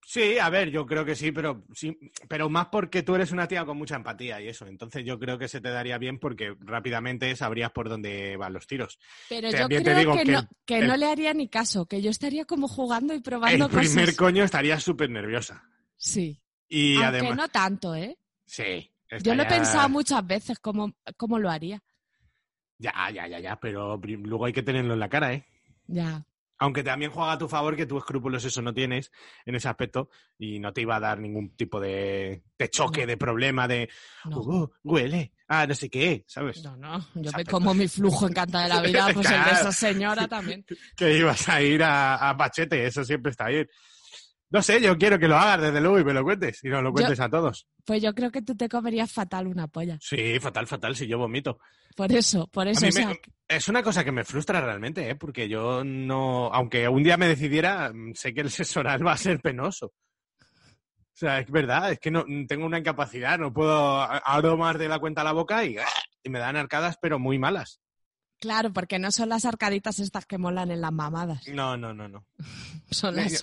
Sí, 0.05 0.39
a 0.39 0.51
ver, 0.51 0.71
yo 0.71 0.85
creo 0.87 1.05
que 1.05 1.15
sí, 1.15 1.31
pero 1.31 1.65
sí, 1.73 1.97
pero 2.29 2.49
más 2.51 2.67
porque 2.67 3.05
tú 3.05 3.15
eres 3.15 3.31
una 3.31 3.47
tía 3.47 3.65
con 3.65 3.77
mucha 3.79 3.95
empatía 3.95 4.41
y 4.41 4.49
eso. 4.49 4.67
Entonces 4.67 5.05
yo 5.05 5.21
creo 5.21 5.39
que 5.39 5.47
se 5.47 5.61
te 5.61 5.71
daría 5.71 5.99
bien 5.99 6.19
porque 6.19 6.57
rápidamente 6.59 7.35
sabrías 7.37 7.71
por 7.71 7.89
dónde 7.89 8.37
van 8.37 8.53
los 8.53 8.67
tiros. 8.67 8.99
Pero 9.29 9.51
yo 9.51 9.59
también 9.59 9.85
te 9.85 9.91
creo 9.91 9.99
digo 10.01 10.13
que, 10.15 10.25
que 10.25 10.33
no, 10.33 10.39
el- 10.41 10.49
que 10.67 10.79
el- 10.79 10.87
no 10.89 10.97
le 10.97 11.07
haría 11.07 11.33
ni 11.33 11.49
caso, 11.49 11.87
que 11.87 12.03
yo 12.03 12.11
estaría 12.11 12.45
como 12.45 12.67
jugando 12.67 13.15
y 13.15 13.21
probando 13.21 13.67
El 13.67 13.71
primer 13.71 14.07
cosas. 14.07 14.17
coño 14.17 14.43
estaría 14.43 14.81
súper 14.81 15.11
nerviosa. 15.11 15.63
Sí. 15.97 16.41
Y 16.69 16.95
Aunque 16.97 17.07
además. 17.19 17.37
no 17.37 17.49
tanto, 17.49 17.95
¿eh? 17.95 18.19
Sí. 18.47 18.91
Yo 19.23 19.35
lo 19.37 19.43
he 19.45 19.47
pensado 19.47 19.89
muchas 19.89 20.27
veces 20.27 20.59
cómo, 20.59 20.93
cómo 21.17 21.39
lo 21.39 21.51
haría. 21.51 21.81
Ya, 22.79 22.93
ya, 23.13 23.29
ya, 23.29 23.39
ya, 23.39 23.61
pero 23.61 23.97
luego 24.03 24.47
hay 24.47 24.53
que 24.53 24.63
tenerlo 24.63 24.95
en 24.95 25.01
la 25.01 25.09
cara, 25.09 25.35
¿eh? 25.35 25.45
Ya. 25.91 26.25
Aunque 26.63 26.83
también 26.83 27.11
juega 27.11 27.33
a 27.33 27.39
tu 27.39 27.49
favor 27.49 27.75
que 27.75 27.87
tú 27.87 27.97
escrúpulos 27.97 28.45
eso 28.45 28.61
no 28.61 28.75
tienes 28.75 29.11
en 29.47 29.55
ese 29.55 29.67
aspecto 29.67 30.11
y 30.39 30.59
no 30.61 30.75
te 30.75 30.83
iba 30.83 30.97
a 30.97 31.01
dar 31.01 31.19
ningún 31.19 31.57
tipo 31.57 31.81
de, 31.81 32.43
de 32.59 32.69
choque, 32.69 33.01
No. 33.03 33.07
de 33.07 33.17
problema, 33.17 33.67
de 33.67 33.89
No. 34.27 34.41
"Uh, 34.41 34.71
huele, 34.85 35.33
ah, 35.49 35.67
no 35.67 35.75
sé 35.75 35.89
qué, 35.89 36.23
¿sabes? 36.29 36.63
No, 36.63 36.77
no. 36.77 36.99
Yo 37.15 37.31
me 37.35 37.47
como 37.47 37.73
mi 37.73 37.89
flujo 37.89 38.27
en 38.27 38.35
canta 38.35 38.63
de 38.65 38.69
la 38.69 38.83
vida, 38.83 39.09
pues 39.15 39.31
el 39.31 39.43
de 39.45 39.51
esa 39.53 39.73
señora 39.73 40.29
también. 40.29 40.67
Que 40.97 41.17
ibas 41.17 41.49
a 41.49 41.63
ir 41.63 41.83
a, 41.83 42.29
a 42.29 42.37
Pachete, 42.37 42.85
eso 42.87 43.05
siempre 43.05 43.31
está 43.31 43.47
bien. 43.49 43.67
No 44.53 44.61
sé, 44.63 44.81
yo 44.81 44.99
quiero 44.99 45.19
que 45.19 45.29
lo 45.29 45.37
hagas 45.37 45.61
desde 45.63 45.81
luego 45.81 46.01
y 46.01 46.05
me 46.05 46.13
lo 46.13 46.25
cuentes. 46.25 46.63
Y 46.65 46.69
nos 46.69 46.83
lo 46.83 46.93
cuentes 46.93 47.21
a 47.21 47.29
todos. 47.29 47.67
Pues 47.85 48.03
yo 48.03 48.13
creo 48.15 48.31
que 48.33 48.43
tú 48.43 48.57
te 48.57 48.69
comerías 48.69 49.11
fatal 49.13 49.47
una 49.47 49.69
polla. 49.69 49.97
Sí, 50.01 50.39
fatal, 50.41 50.67
fatal, 50.67 50.97
si 50.97 51.07
yo 51.07 51.19
vomito. 51.19 51.59
Por 51.97 52.11
eso, 52.13 52.47
por 52.49 52.67
A 52.67 52.71
eso. 52.73 52.87
o 52.87 52.91
sea, 52.91 53.09
me- 53.09 53.21
es 53.49 53.69
una 53.69 53.83
cosa 53.83 54.03
que 54.05 54.13
me 54.13 54.25
frustra 54.25 54.61
realmente, 54.61 55.09
¿eh? 55.09 55.15
porque 55.15 55.49
yo 55.49 55.85
no, 55.85 56.47
aunque 56.53 56.89
un 56.89 57.03
día 57.03 57.17
me 57.17 57.29
decidiera, 57.29 57.93
mm, 57.93 58.15
sé 58.15 58.35
que 58.35 58.41
el 58.41 58.51
sexo 58.51 58.81
oral 58.81 59.07
va 59.07 59.13
a 59.13 59.17
ser 59.17 59.41
penoso. 59.41 59.87
O 59.87 61.17
sea, 61.21 61.39
es 61.41 61.51
verdad, 61.51 61.93
es 61.93 61.99
que 62.01 62.11
no 62.11 62.25
tengo 62.49 62.65
una 62.67 62.79
incapacidad, 62.79 63.39
no 63.39 63.53
puedo 63.53 64.01
a- 64.01 64.19
abro 64.19 64.57
más 64.57 64.79
de 64.79 64.89
la 64.89 64.99
cuenta 64.99 65.23
la 65.23 65.33
boca 65.33 65.65
y, 65.65 65.77
¡ah! 65.77 65.85
y 66.23 66.31
me 66.31 66.39
dan 66.39 66.57
arcadas, 66.57 66.97
pero 67.01 67.19
muy 67.19 67.39
malas. 67.39 67.81
Claro, 68.41 68.73
porque 68.73 68.99
no 68.99 69.13
son 69.13 69.29
las 69.29 69.45
arcaditas 69.45 69.99
estas 69.99 70.25
que 70.25 70.39
molan 70.39 70.71
en 70.71 70.81
las 70.81 70.93
mamadas. 70.93 71.47
No, 71.49 71.77
no, 71.77 71.93
no, 71.93 72.09
no. 72.09 72.27
Son 72.91 73.15
las 73.15 73.33
Es 73.33 73.43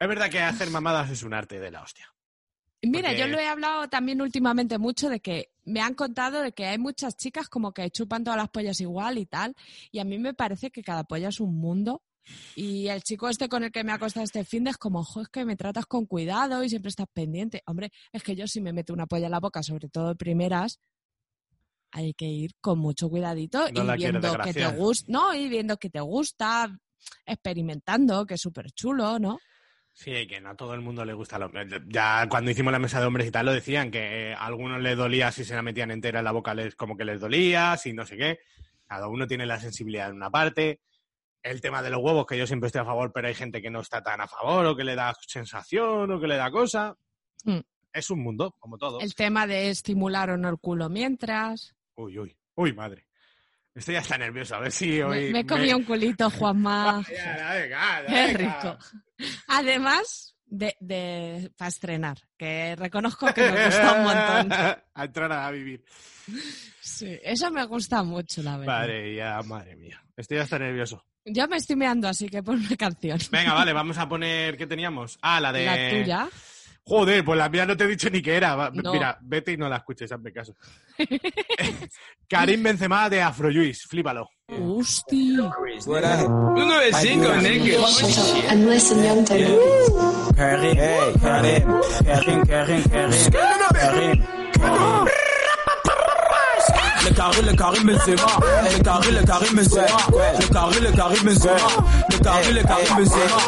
verdad 0.00 0.28
que 0.30 0.40
hacer 0.40 0.68
mamadas 0.70 1.08
es 1.10 1.22
un 1.22 1.32
arte 1.32 1.58
de 1.60 1.70
la 1.70 1.82
hostia. 1.82 2.12
Mira, 2.82 3.10
porque- 3.10 3.20
yo 3.20 3.28
lo 3.28 3.38
he 3.38 3.46
hablado 3.48 3.88
también 3.88 4.20
últimamente 4.20 4.76
mucho 4.78 5.08
de 5.08 5.20
que 5.20 5.52
me 5.64 5.80
han 5.80 5.94
contado 5.94 6.40
de 6.42 6.52
que 6.52 6.66
hay 6.66 6.78
muchas 6.78 7.16
chicas 7.16 7.48
como 7.48 7.72
que 7.72 7.88
chupan 7.90 8.24
todas 8.24 8.36
las 8.36 8.48
pollas 8.48 8.80
igual 8.80 9.16
y 9.18 9.26
tal. 9.26 9.54
Y 9.92 10.00
a 10.00 10.04
mí 10.04 10.18
me 10.18 10.34
parece 10.34 10.70
que 10.72 10.82
cada 10.82 11.04
polla 11.04 11.28
es 11.28 11.38
un 11.38 11.54
mundo. 11.54 12.02
Y 12.56 12.88
el 12.88 13.02
chico 13.02 13.28
este 13.28 13.48
con 13.48 13.64
el 13.64 13.72
que 13.72 13.84
me 13.84 13.92
ha 13.92 13.98
costado 13.98 14.24
este 14.24 14.44
fin 14.44 14.64
de 14.64 14.70
es 14.70 14.76
como, 14.78 15.00
ojo, 15.00 15.22
es 15.22 15.28
que 15.28 15.44
me 15.44 15.56
tratas 15.56 15.86
con 15.86 16.06
cuidado 16.06 16.62
y 16.64 16.68
siempre 16.68 16.88
estás 16.88 17.06
pendiente. 17.12 17.62
Hombre, 17.66 17.92
es 18.12 18.22
que 18.22 18.34
yo 18.36 18.46
si 18.46 18.60
me 18.60 18.72
meto 18.72 18.92
una 18.92 19.06
polla 19.06 19.26
en 19.26 19.32
la 19.32 19.40
boca, 19.40 19.62
sobre 19.62 19.88
todo 19.88 20.08
de 20.08 20.14
primeras, 20.16 20.80
hay 21.92 22.14
que 22.14 22.26
ir 22.26 22.52
con 22.60 22.78
mucho 22.78 23.08
cuidadito 23.08 23.70
No 23.70 23.94
y 23.94 23.98
viendo 23.98 24.38
que 24.38 24.54
te 24.54 24.66
gusta, 24.66 25.12
no, 25.12 25.34
y 25.34 25.48
viendo 25.48 25.76
que 25.76 25.90
te 25.90 26.00
gusta, 26.00 26.74
experimentando, 27.24 28.26
que 28.26 28.34
es 28.34 28.40
súper 28.40 28.72
chulo, 28.72 29.18
¿no? 29.18 29.38
Sí, 29.94 30.26
que 30.26 30.40
no 30.40 30.50
a 30.50 30.56
todo 30.56 30.72
el 30.72 30.80
mundo 30.80 31.04
le 31.04 31.12
gusta 31.12 31.38
lo 31.38 31.50
Ya 31.86 32.26
cuando 32.28 32.50
hicimos 32.50 32.72
la 32.72 32.78
mesa 32.78 32.98
de 32.98 33.06
hombres 33.06 33.28
y 33.28 33.30
tal 33.30 33.46
lo 33.46 33.52
decían, 33.52 33.90
que 33.90 34.30
eh, 34.30 34.34
a 34.34 34.46
algunos 34.46 34.80
les 34.80 34.96
dolía 34.96 35.30
si 35.30 35.44
se 35.44 35.54
la 35.54 35.62
metían 35.62 35.90
entera 35.90 36.20
en 36.20 36.24
la 36.24 36.32
boca, 36.32 36.54
les, 36.54 36.74
como 36.74 36.96
que 36.96 37.04
les 37.04 37.20
dolía, 37.20 37.76
si 37.76 37.92
no 37.92 38.06
sé 38.06 38.16
qué. 38.16 38.38
Cada 38.86 39.08
uno 39.08 39.26
tiene 39.26 39.44
la 39.44 39.60
sensibilidad 39.60 40.08
en 40.08 40.16
una 40.16 40.30
parte. 40.30 40.80
El 41.42 41.60
tema 41.60 41.82
de 41.82 41.90
los 41.90 42.00
huevos, 42.02 42.24
que 42.26 42.38
yo 42.38 42.46
siempre 42.46 42.68
estoy 42.68 42.80
a 42.80 42.86
favor, 42.86 43.12
pero 43.12 43.28
hay 43.28 43.34
gente 43.34 43.60
que 43.60 43.70
no 43.70 43.80
está 43.80 44.02
tan 44.02 44.20
a 44.20 44.28
favor, 44.28 44.64
o 44.64 44.76
que 44.76 44.84
le 44.84 44.94
da 44.94 45.14
sensación, 45.26 46.10
o 46.10 46.20
que 46.20 46.26
le 46.26 46.36
da 46.36 46.50
cosa. 46.50 46.96
Mm. 47.44 47.60
Es 47.92 48.08
un 48.10 48.22
mundo, 48.22 48.54
como 48.58 48.78
todo. 48.78 49.00
El 49.00 49.14
tema 49.14 49.46
de 49.46 49.68
estimular 49.68 50.30
o 50.30 50.38
no 50.38 50.48
el 50.48 50.58
culo 50.58 50.88
mientras. 50.88 51.74
Uy, 51.96 52.18
uy, 52.18 52.36
uy, 52.54 52.72
madre. 52.72 53.06
Estoy 53.74 53.96
hasta 53.96 54.18
nervioso, 54.18 54.54
a 54.54 54.60
ver 54.60 54.72
si 54.72 55.00
hoy... 55.00 55.26
me, 55.26 55.32
me 55.32 55.40
he 55.40 55.46
comido 55.46 55.78
un 55.78 55.84
culito, 55.84 56.28
Juanma. 56.28 57.02
Qué 58.06 58.34
rico. 58.34 58.78
Además 59.48 60.36
de, 60.44 60.76
de 60.80 61.50
para 61.56 61.68
estrenar, 61.68 62.18
que 62.36 62.76
reconozco 62.76 63.32
que 63.32 63.50
me 63.50 63.64
gusta 63.64 63.92
un 63.94 64.02
montón. 64.04 64.52
a 64.94 65.04
entrar 65.04 65.32
a 65.32 65.50
vivir. 65.50 65.82
Sí, 66.80 67.18
eso 67.22 67.50
me 67.50 67.64
gusta 67.64 68.02
mucho, 68.02 68.42
la 68.42 68.58
verdad. 68.58 68.80
Madre 68.80 69.14
ya, 69.14 69.42
madre 69.42 69.76
mía. 69.76 70.02
Estoy 70.14 70.38
hasta 70.38 70.58
nervioso. 70.58 71.02
Yo 71.24 71.48
me 71.48 71.56
estoy 71.56 71.76
meando, 71.76 72.08
así 72.08 72.28
que 72.28 72.42
ponme 72.42 72.76
canción. 72.76 73.18
Venga, 73.30 73.54
vale, 73.54 73.72
vamos 73.72 73.96
a 73.96 74.08
poner. 74.08 74.58
¿Qué 74.58 74.66
teníamos? 74.66 75.18
Ah, 75.22 75.40
la 75.40 75.52
de. 75.52 75.64
La 75.64 75.90
tuya. 75.90 76.28
Joder, 76.84 77.24
pues 77.24 77.38
la 77.38 77.48
mía 77.48 77.64
no 77.64 77.76
te 77.76 77.84
he 77.84 77.86
dicho 77.86 78.10
ni 78.10 78.20
qué 78.20 78.36
era. 78.36 78.70
No. 78.70 78.92
Mira, 78.92 79.16
vete 79.22 79.52
y 79.52 79.56
no 79.56 79.68
la 79.68 79.76
escuches, 79.76 80.10
hazme 80.10 80.32
caso. 80.32 80.56
Karim 82.28 82.62
Benzema 82.62 83.08
de 83.08 83.22
Afrojuice, 83.22 83.86
flípalo. 83.88 84.28
Hostia. 84.48 85.50
I'm 88.50 88.66
Listen 88.68 89.04
Young 89.04 89.24
Taylor. 89.24 90.34
Karim, 90.34 90.76
Karim, 91.20 91.64
Karim, 92.04 92.44
Karim, 92.44 92.82
Karim, 92.84 94.24
Karim, 94.52 95.08
Karim. 97.22 97.86
Le 97.86 98.82
carré, 98.82 99.10
le 99.12 99.22
carré, 99.22 99.46
le. 99.52 99.62
Le 100.40 100.48
carré, 100.52 100.80
le 100.80 100.90
Karim 100.92 101.22
Benzema. 101.24 101.56
Le 102.10 102.18
carré, 102.18 102.52
le 102.52 102.62
Karim 102.62 102.96
Benzema. 102.96 103.38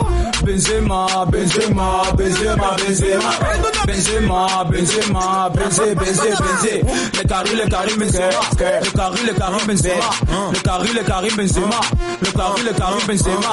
Benzema, 0.44 1.26
Benzema, 1.26 2.02
Benzema, 2.16 2.76
Benzema. 2.76 4.64
Benzema, 4.70 5.50
Benzé, 5.50 5.94
Benzé, 5.94 6.30
Benzé. 6.30 6.84
Le 7.14 7.28
carré, 7.28 7.54
le 7.54 7.68
Karim 7.68 7.98
Benzema. 7.98 8.40
Le 8.58 8.90
carré, 8.92 9.20
le 9.26 9.32
Benzema. 9.66 10.10
Le 10.52 10.60
carré, 10.60 10.88
le 10.92 11.02
Karim 11.02 11.36
Benzema. 11.36 11.80
Le 12.22 12.30
carré, 12.30 12.62
le 12.62 12.72
Karim 12.72 13.06
Benzema. 13.06 13.50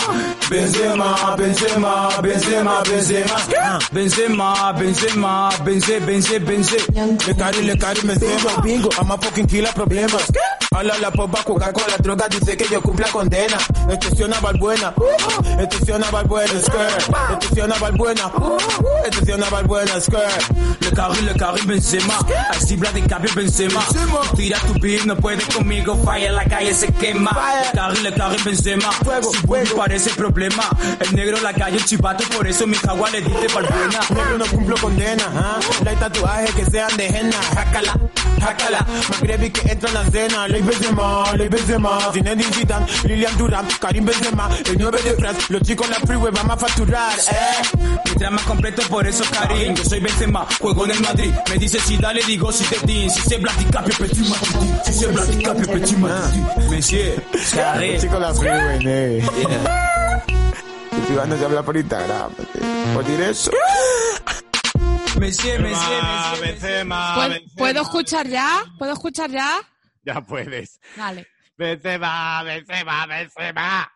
Benzema, 0.50 1.36
Benzema, 1.38 2.10
Benzema, 2.22 2.84
Benzema. 2.84 3.38
Benzema, 3.92 4.74
Benzema, 4.74 5.50
Benzé, 5.66 6.00
Benzé. 6.40 6.78
Le 7.28 7.34
carré, 7.34 7.62
le 7.64 7.76
Karim 7.76 8.08
Benzema. 8.08 8.62
Bingo, 8.62 8.90
I'm 9.00 9.12
a 9.12 9.18
fucking 9.18 9.48
killer 9.48 9.72
problemas. 10.12 10.52
Habla 10.74 10.98
la 11.00 11.12
popa, 11.12 11.44
coca 11.44 11.74
con 11.74 11.84
la 11.88 11.98
droga, 11.98 12.28
dice 12.30 12.56
que 12.56 12.66
yo 12.70 12.82
cumpla 12.82 13.08
condena. 13.12 13.58
Es 13.90 14.20
una 14.22 14.40
balbuena, 14.40 14.94
es 15.60 15.90
una 15.90 16.10
balbuena, 16.10 16.62
skirt. 16.62 17.52
Es 17.52 17.64
una 17.64 17.78
balbuena, 17.78 18.32
es 19.06 19.36
una 19.36 19.50
balbuena, 19.50 20.00
skirt. 20.00 20.80
Le 20.80 20.92
carré, 20.92 21.22
le 21.24 21.34
carré 21.34 21.62
Benzema, 21.66 22.20
así 22.50 22.78
bla 22.78 22.92
de 22.94 23.02
cambio 23.04 23.32
Benzema. 23.36 23.86
Tira 24.36 24.60
tu 24.60 24.74
beat, 24.80 25.04
no 25.04 25.16
puedes 25.18 25.46
conmigo, 25.54 25.96
falla 26.06 26.32
la 26.32 26.46
calle 26.46 26.74
se 26.74 26.88
quema. 26.94 27.32
Le 27.66 27.78
carré, 27.78 28.02
le 28.02 28.14
carré 28.14 28.38
Benzema, 28.44 28.90
si 29.30 29.46
bueno 29.46 29.70
parece 29.76 30.10
problema. 30.12 30.70
El 31.02 31.14
negro 31.16 31.38
en 31.38 31.44
la 31.44 31.54
calle, 31.54 31.80
chivato, 31.84 32.24
por 32.36 32.48
eso 32.48 32.66
mi 32.66 32.78
jaguar 32.78 33.12
le 33.12 33.22
dice 33.22 33.48
balbuena. 33.54 34.00
Negro 34.10 34.38
no 34.38 34.46
cumplo 34.46 34.78
condena, 34.78 35.26
¿ah? 35.36 35.60
No 35.84 35.90
hay 35.90 35.98
tatuajes 35.98 36.56
que 36.56 36.66
sean 36.66 36.96
de 36.96 37.08
henna, 37.08 37.38
jácala, 37.54 37.94
jácala. 38.42 38.86
Magrebi 39.10 39.50
que 39.52 39.72
entra 39.72 39.90
en 39.90 39.94
la 39.96 40.06
cena, 40.12 40.48
Ley 40.48 40.62
Benzema, 40.62 41.34
Ley 41.38 41.48
Benzema. 41.48 42.12
Zinedine 42.14 42.52
Zidane, 42.54 42.86
Lilian 43.06 43.38
Durant, 43.38 43.72
Karim 43.80 44.06
Benzema. 44.06 44.50
El 44.66 44.78
9 44.78 45.02
de 45.04 45.14
France, 45.14 45.42
los 45.50 45.62
chicos 45.62 45.88
en 45.88 45.94
la 45.94 46.00
freeway 46.00 46.32
vamos 46.34 46.54
a 46.56 46.58
facturar, 46.58 47.14
eh. 47.20 47.78
Mi 48.06 48.12
trama 48.16 48.42
completo, 48.46 48.82
por 48.90 49.06
eso 49.08 49.24
Karim. 49.32 49.76
Yo 49.76 49.84
soy 49.86 50.00
Benzema, 50.00 50.46
juego 50.60 50.86
en 50.86 50.92
el 50.92 51.00
Madrid. 51.02 51.34
Me 51.50 51.58
dice 51.58 51.80
si 51.80 51.98
dale, 51.98 52.22
digo 52.26 52.52
si 52.52 52.64
te 52.66 52.86
din. 52.86 53.10
Si 53.10 53.22
se 53.22 53.38
blatica, 53.38 53.82
petit 53.84 54.28
Madrid. 54.28 54.74
Si 54.86 54.94
se 54.94 55.08
blatica, 55.08 55.54
petit 55.54 55.98
Madrid. 55.98 56.42
Monsieur, 56.70 57.24
Karim. 57.54 58.00
Chico 58.02 58.20
la 58.20 58.34
freeway, 58.34 58.80
eh. 58.86 59.26
Estoy 61.02 61.16
cuando 61.16 61.38
se 61.38 61.46
habla 61.46 61.64
por 61.64 61.78
Instagram. 61.78 62.32
eh. 62.56 62.94
¿Por 62.94 63.06
Benzema, 65.20 66.34
¿Puedo, 66.36 66.42
Benzema. 66.42 67.30
¿Puedo 67.58 67.82
escuchar 67.82 68.28
ya? 68.28 68.64
¿Puedo 68.78 68.94
escuchar 68.94 69.30
ya? 69.30 69.58
Ya 70.04 70.22
puedes. 70.22 70.80
Vale. 70.98 71.28
Benzema, 71.58 72.44
Benzema, 72.44 73.06
Benzema. 73.06 73.92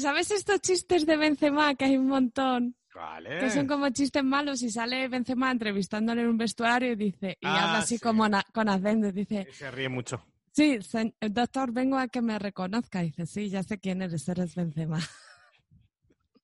¿Sabes 0.00 0.30
estos 0.30 0.60
chistes 0.60 1.04
de 1.06 1.16
Benzema 1.16 1.74
que 1.74 1.86
hay 1.86 1.96
un 1.96 2.06
montón? 2.08 2.76
Vale. 2.94 3.40
Que 3.40 3.50
son 3.50 3.66
como 3.66 3.88
chistes 3.90 4.22
malos 4.24 4.62
y 4.62 4.70
sale 4.70 5.08
Benzema 5.08 5.50
entrevistándole 5.50 6.22
en 6.22 6.28
un 6.28 6.38
vestuario 6.38 6.92
y 6.92 6.96
dice, 6.96 7.36
y 7.40 7.46
Ah, 7.46 7.64
habla 7.64 7.78
así 7.78 7.96
sí. 7.96 8.00
como 8.00 8.26
con 8.52 8.68
acento, 8.68 9.10
dice, 9.12 9.48
Se 9.52 9.70
ríe 9.70 9.88
mucho. 9.88 10.24
sí, 10.52 10.78
doctor, 11.20 11.72
vengo 11.72 11.98
a 11.98 12.08
que 12.08 12.22
me 12.22 12.38
reconozca. 12.38 13.00
dice, 13.00 13.26
sí, 13.26 13.48
ya 13.50 13.62
sé 13.62 13.78
quién 13.78 14.00
eres, 14.02 14.28
eres 14.28 14.54
Benzema. 14.54 15.00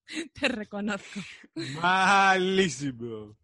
Te 0.34 0.48
reconozco. 0.48 1.20
Malísimo. 1.80 3.36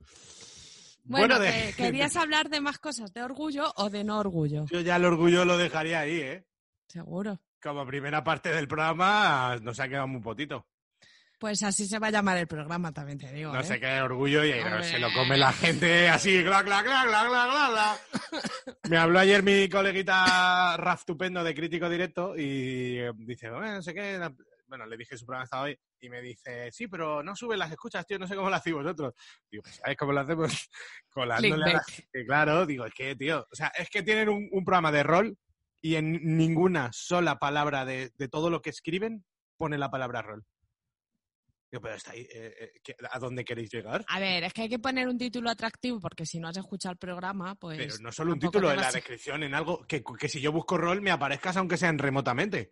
Bueno, 1.09 1.39
de- 1.39 1.73
¿querías 1.77 2.17
hablar 2.17 2.49
de 2.49 2.61
más 2.61 2.79
cosas, 2.79 3.13
de 3.13 3.23
orgullo 3.23 3.73
o 3.77 3.91
de 3.91 4.05
no 4.05 4.19
orgullo? 4.19 4.67
Yo 4.71 4.81
ya 4.81 4.97
el 4.97 5.05
orgullo 5.05 5.45
lo 5.45 5.57
dejaría 5.59 6.01
ahí, 6.01 6.21
¿eh? 6.21 6.45
Seguro. 6.87 7.41
Como 7.61 7.85
primera 7.87 8.23
parte 8.23 8.51
del 8.51 8.69
programa 8.69 9.57
nos 9.63 9.81
ha 9.81 9.89
quedado 9.89 10.07
muy 10.07 10.21
potito. 10.21 10.67
Pues 11.39 11.63
así 11.63 11.87
se 11.87 12.01
va 12.01 12.09
a 12.09 12.11
llamar 12.11 12.37
el 12.39 12.49
programa, 12.49 12.93
también 12.93 13.17
te 13.19 13.33
digo. 13.33 13.53
No 13.53 13.61
¿eh? 13.61 13.65
sé 13.65 13.79
qué 13.79 14.01
orgullo 14.01 14.45
y 14.45 14.51
ahí 14.53 14.65
no, 14.65 14.83
se 14.83 14.99
lo 14.99 15.13
come 15.13 15.37
la 15.37 15.53
gente 15.53 16.09
así, 16.09 16.43
gla, 16.43 16.63
gla, 16.63 16.83
gla, 16.83 17.05
gla, 17.07 17.29
gla, 17.29 17.69
gla. 17.71 17.97
Me 18.89 18.97
habló 18.97 19.21
ayer 19.21 19.45
mi 19.45 19.69
coleguita 19.69 20.77
Raf 20.77 21.05
Tupendo 21.05 21.45
de 21.45 21.55
Crítico 21.55 21.89
Directo 21.89 22.37
y 22.37 22.99
dice, 23.25 23.51
"Bueno, 23.51 23.75
no 23.75 23.83
sé 23.83 23.95
qué. 23.95 24.19
Bueno, 24.69 24.85
le 24.87 24.97
dije 24.99 25.17
su 25.17 25.25
programa 25.25 25.45
estaba 25.45 25.63
hoy 25.65 25.79
y 26.01 26.11
me 26.11 26.21
dice, 26.21 26.71
sí, 26.71 26.87
pero 26.89 27.23
no 27.23 27.35
suben 27.35 27.59
las 27.59 27.71
escuchas, 27.71 28.07
tío, 28.07 28.19
no 28.19 28.27
sé 28.27 28.37
cómo 28.37 28.51
lo 28.51 28.57
hacéis 28.57 28.77
vosotros. 28.77 29.15
Digo, 29.51 29.63
pues, 29.63 29.77
¿sabes 29.77 29.97
cómo 29.97 30.13
lo 30.13 30.21
hacemos? 30.21 30.53
Colándole 31.09 31.65
a 31.65 31.73
la 31.75 31.85
gente. 31.85 32.25
Claro, 32.27 32.67
digo, 32.67 32.85
es 32.85 32.93
que, 32.95 33.17
tío, 33.17 33.47
o 33.51 33.55
sea, 33.57 33.69
es 33.69 33.89
que 33.89 34.03
tienen 34.03 34.29
un, 34.29 34.49
un 34.53 34.65
programa 34.65 34.93
de 34.93 35.03
rol 35.03 35.39
y 35.81 35.95
en 35.95 36.37
ninguna 36.37 36.91
sola 36.93 37.39
palabra 37.39 37.85
de, 37.85 38.13
de 38.17 38.29
todo 38.29 38.51
lo 38.51 38.61
que 38.61 38.71
escriben 38.71 39.25
pone 39.57 39.79
la 39.79 39.91
palabra 39.91 40.21
rol. 40.23 40.45
Digo, 41.71 41.83
pero 41.83 41.95
está 41.97 42.13
ahí, 42.13 42.23
eh, 42.23 42.55
eh, 42.61 42.73
¿qué- 42.83 42.97
¿a 43.11 43.19
dónde 43.19 43.45
queréis 43.45 43.71
llegar? 43.71 44.03
A 44.09 44.19
ver, 44.21 44.43
es 44.45 44.53
que 44.55 44.63
hay 44.63 44.69
que 44.71 44.79
poner 44.79 45.07
un 45.07 45.19
título 45.19 45.51
atractivo 45.51 46.01
porque 46.01 46.25
si 46.25 46.41
no 46.41 46.49
has 46.49 46.57
escuchado 46.57 46.93
el 46.93 46.99
programa, 46.99 47.55
pues... 47.57 47.77
Pero 47.79 47.95
no 48.01 48.11
solo 48.11 48.33
un 48.33 48.39
título, 48.39 48.71
en 48.71 48.81
la 48.81 48.89
a- 48.89 48.93
descripción, 48.93 49.43
en 49.43 49.55
algo 49.55 49.87
que, 49.87 50.03
que 50.19 50.29
si 50.31 50.41
yo 50.41 50.51
busco 50.51 50.79
rol 50.79 51.03
me 51.03 51.11
aparezcas 51.11 51.57
aunque 51.59 51.77
sean 51.77 51.99
remotamente. 51.99 52.71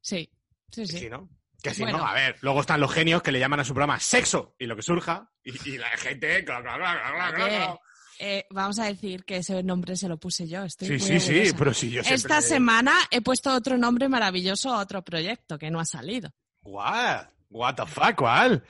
Sí, 0.00 0.30
sí, 0.70 0.86
sí. 0.86 0.98
si 0.98 1.08
no, 1.10 1.28
Que 1.62 1.74
si 1.74 1.82
Bueno. 1.82 1.98
no, 1.98 2.06
a 2.06 2.14
ver, 2.14 2.36
luego 2.40 2.60
están 2.60 2.80
los 2.80 2.92
genios 2.92 3.22
que 3.22 3.32
le 3.32 3.38
llaman 3.40 3.60
a 3.60 3.64
su 3.64 3.72
programa 3.74 3.98
sexo 4.00 4.54
y 4.58 4.66
lo 4.66 4.76
que 4.76 4.82
surja, 4.82 5.30
y, 5.42 5.70
y 5.70 5.78
la 5.78 5.88
gente. 5.96 6.44
eh, 8.20 8.46
vamos 8.50 8.78
a 8.78 8.84
decir 8.86 9.24
que 9.24 9.38
ese 9.38 9.62
nombre 9.62 9.96
se 9.96 10.08
lo 10.08 10.18
puse 10.18 10.48
yo. 10.48 10.64
Estoy 10.64 10.88
Sí, 10.88 11.12
muy 11.12 11.20
sí, 11.20 11.46
sí, 11.46 11.52
pero 11.56 11.70
yo 11.70 12.02
siempre... 12.02 12.14
Esta 12.14 12.40
semana 12.40 12.92
he 13.10 13.20
puesto 13.20 13.52
otro 13.54 13.78
nombre 13.78 14.08
maravilloso 14.08 14.72
a 14.74 14.80
otro 14.80 15.02
proyecto 15.02 15.58
que 15.58 15.70
no 15.70 15.80
ha 15.80 15.84
salido. 15.84 16.30
What? 16.62 17.26
What 17.50 17.74
the 17.76 17.86
fuck, 17.86 18.14
¿cuál? 18.16 18.64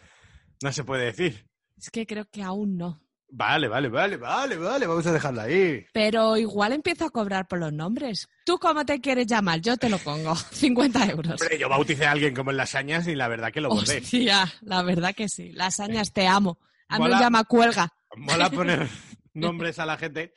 No 0.62 0.72
se 0.72 0.84
puede 0.84 1.06
decir. 1.06 1.46
Es 1.76 1.90
que 1.90 2.06
creo 2.06 2.26
que 2.30 2.42
aún 2.42 2.76
no. 2.76 3.00
Vale, 3.30 3.68
vale, 3.68 3.88
vale, 3.88 4.16
vale, 4.16 4.56
vale, 4.56 4.86
vamos 4.86 5.06
a 5.06 5.12
dejarla 5.12 5.42
ahí. 5.42 5.84
Pero 5.92 6.36
igual 6.38 6.72
empiezo 6.72 7.04
a 7.04 7.10
cobrar 7.10 7.46
por 7.46 7.58
los 7.58 7.72
nombres. 7.72 8.26
¿Tú 8.46 8.58
cómo 8.58 8.86
te 8.86 9.00
quieres 9.02 9.26
llamar? 9.26 9.60
Yo 9.60 9.76
te 9.76 9.90
lo 9.90 9.98
pongo. 9.98 10.34
50 10.50 11.06
euros. 11.06 11.40
Hombre, 11.42 11.58
yo 11.58 11.68
bauticé 11.68 12.06
a 12.06 12.12
alguien 12.12 12.34
como 12.34 12.50
en 12.50 12.56
lasañas 12.56 13.06
y 13.06 13.14
la 13.14 13.28
verdad 13.28 13.52
que 13.52 13.60
lo 13.60 13.68
bordé. 13.68 13.98
Hostia, 13.98 14.50
la 14.62 14.82
verdad 14.82 15.14
que 15.14 15.28
sí. 15.28 15.52
Lasañas, 15.52 16.12
te 16.14 16.26
amo. 16.26 16.58
A 16.88 16.98
mí 16.98 17.04
me 17.04 17.10
llama 17.20 17.44
cuelga. 17.44 17.92
Mola 18.16 18.48
poner 18.50 18.88
nombres 19.34 19.78
a 19.78 19.84
la 19.84 19.98
gente 19.98 20.32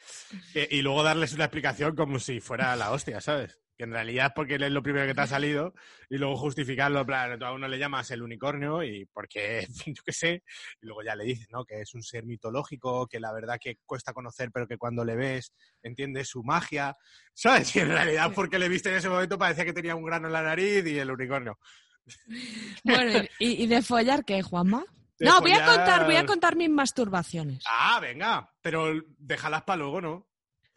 que- 0.52 0.68
y 0.70 0.82
luego 0.82 1.02
darles 1.02 1.32
una 1.34 1.46
explicación 1.46 1.96
como 1.96 2.20
si 2.20 2.42
fuera 2.42 2.76
la 2.76 2.92
hostia, 2.92 3.22
¿sabes? 3.22 3.61
Que 3.82 3.86
en 3.86 3.94
realidad 3.94 4.28
es 4.28 4.34
porque 4.36 4.54
es 4.54 4.72
lo 4.72 4.84
primero 4.84 5.08
que 5.08 5.16
te 5.16 5.22
ha 5.22 5.26
salido 5.26 5.74
y 6.08 6.20
luego 6.20 6.38
justificarlo, 6.38 7.04
plan, 7.04 7.40
tú 7.40 7.46
a 7.46 7.52
uno 7.52 7.68
le 7.68 7.80
llamas 7.80 8.12
el 8.12 8.22
unicornio 8.22 8.84
y 8.84 9.06
porque, 9.06 9.66
yo 9.88 10.04
qué 10.06 10.14
sé, 10.14 10.44
y 10.80 10.86
luego 10.86 11.02
ya 11.02 11.16
le 11.16 11.24
dices, 11.24 11.48
¿no? 11.50 11.66
Que 11.66 11.82
es 11.82 11.96
un 11.96 12.04
ser 12.04 12.24
mitológico, 12.28 13.08
que 13.08 13.20
la 13.20 13.34
verdad 13.34 13.58
que 13.60 13.78
cuesta 13.84 14.14
conocer, 14.14 14.52
pero 14.54 14.68
que 14.68 14.78
cuando 14.78 15.04
le 15.04 15.16
ves 15.16 15.56
entiendes 15.82 16.28
su 16.28 16.44
magia, 16.44 16.96
¿sabes? 17.34 17.76
Y 17.76 17.80
en 17.80 17.88
realidad 17.88 18.32
porque 18.36 18.60
le 18.60 18.70
viste 18.70 18.90
en 18.90 18.98
ese 18.98 19.10
momento 19.10 19.40
parecía 19.40 19.66
que 19.66 19.74
tenía 19.74 19.96
un 19.96 20.06
grano 20.06 20.28
en 20.28 20.34
la 20.34 20.44
nariz 20.44 20.86
y 20.86 21.00
el 21.00 21.10
unicornio. 21.10 21.58
Bueno, 22.84 23.20
¿y, 23.40 23.64
y 23.64 23.66
de 23.66 23.82
follar 23.82 24.24
qué, 24.26 24.44
Juanma? 24.44 24.86
No, 25.22 25.42
voy 25.42 25.54
a 25.54 25.66
contar, 25.66 26.06
voy 26.06 26.18
a 26.18 26.26
contar 26.28 26.56
mis 26.56 26.70
masturbaciones. 26.70 27.64
Ah, 27.68 28.00
venga, 28.00 28.48
pero 28.62 28.94
déjalas 29.18 29.64
para 29.64 29.78
luego, 29.78 30.02
¿no? 30.02 30.31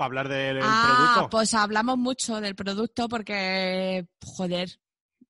Para 0.05 0.21
hablar 0.21 0.29
del 0.29 0.61
ah, 0.63 1.15
producto. 1.15 1.31
pues 1.31 1.55
hablamos 1.55 1.99
mucho 1.99 2.41
del 2.41 2.55
producto 2.55 3.09
porque, 3.09 4.07
joder, 4.23 4.69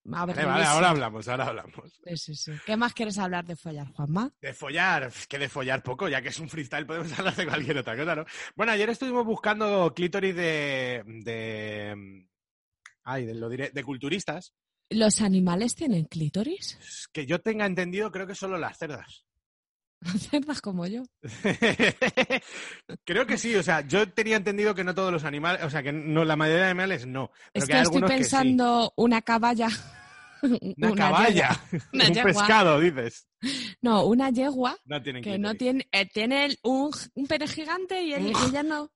Vale, 0.06 0.64
ahora 0.64 0.90
hablamos, 0.90 1.26
ahora 1.28 1.46
hablamos. 1.46 1.98
Sí, 2.04 2.16
sí, 2.16 2.34
sí. 2.34 2.52
¿Qué 2.66 2.76
más 2.76 2.92
quieres 2.92 3.16
hablar 3.16 3.46
de 3.46 3.56
follar, 3.56 3.90
Juanma? 3.92 4.30
De 4.38 4.52
follar, 4.52 5.10
que 5.28 5.38
de 5.38 5.48
follar 5.48 5.82
poco, 5.82 6.08
ya 6.08 6.20
que 6.20 6.28
es 6.28 6.38
un 6.40 6.50
freestyle, 6.50 6.84
podemos 6.84 7.10
hablar 7.18 7.34
de 7.34 7.46
cualquier 7.46 7.78
otra 7.78 7.96
cosa, 7.96 8.14
¿no? 8.14 8.26
Bueno, 8.54 8.72
ayer 8.72 8.90
estuvimos 8.90 9.24
buscando 9.24 9.94
clítoris 9.94 10.36
de. 10.36 11.02
de. 11.06 12.26
Ay, 13.04 13.24
de, 13.24 13.34
lo 13.34 13.48
diré, 13.48 13.70
de 13.70 13.82
culturistas. 13.82 14.52
¿Los 14.90 15.22
animales 15.22 15.74
tienen 15.74 16.04
clítoris? 16.04 17.08
Que 17.10 17.24
yo 17.24 17.40
tenga 17.40 17.64
entendido, 17.64 18.10
creo 18.12 18.26
que 18.26 18.34
solo 18.34 18.58
las 18.58 18.76
cerdas. 18.76 19.24
Cerdas 20.30 20.60
como 20.60 20.86
yo. 20.86 21.02
creo 23.04 23.26
que 23.26 23.38
sí, 23.38 23.54
o 23.56 23.62
sea, 23.62 23.80
yo 23.86 24.08
tenía 24.10 24.36
entendido 24.36 24.74
que 24.74 24.84
no 24.84 24.94
todos 24.94 25.12
los 25.12 25.24
animales, 25.24 25.62
o 25.64 25.70
sea, 25.70 25.82
que 25.82 25.92
no, 25.92 26.24
la 26.24 26.36
mayoría 26.36 26.64
de 26.64 26.70
animales 26.70 27.06
no. 27.06 27.30
Pero 27.52 27.64
Es 27.64 27.64
que 27.64 27.68
que 27.72 27.76
hay 27.76 27.82
estoy 27.82 27.96
algunos 27.96 28.10
que 28.10 28.16
sí. 28.16 28.22
pensando 28.22 28.92
una 28.96 29.22
caballa. 29.22 29.68
Una, 30.76 30.94
caballa, 30.94 31.30
yegua. 31.30 31.60
Una 31.94 32.04
un 32.08 32.12
yegua. 32.14 32.32
pescado, 32.32 32.80
dices. 32.80 33.26
No, 33.80 34.04
una 34.04 34.28
yegua 34.28 34.76
No 34.84 35.02
que 35.02 35.38
no 35.38 35.54
tiene, 35.54 35.88
eh, 35.90 36.06
tiene 36.12 36.54
un, 36.62 36.90
un 37.14 37.26
pene 37.26 37.48
gigante 37.48 38.02
y, 38.02 38.12
el- 38.12 38.26
y 38.26 38.32
ella 38.48 38.62
no. 38.62 38.90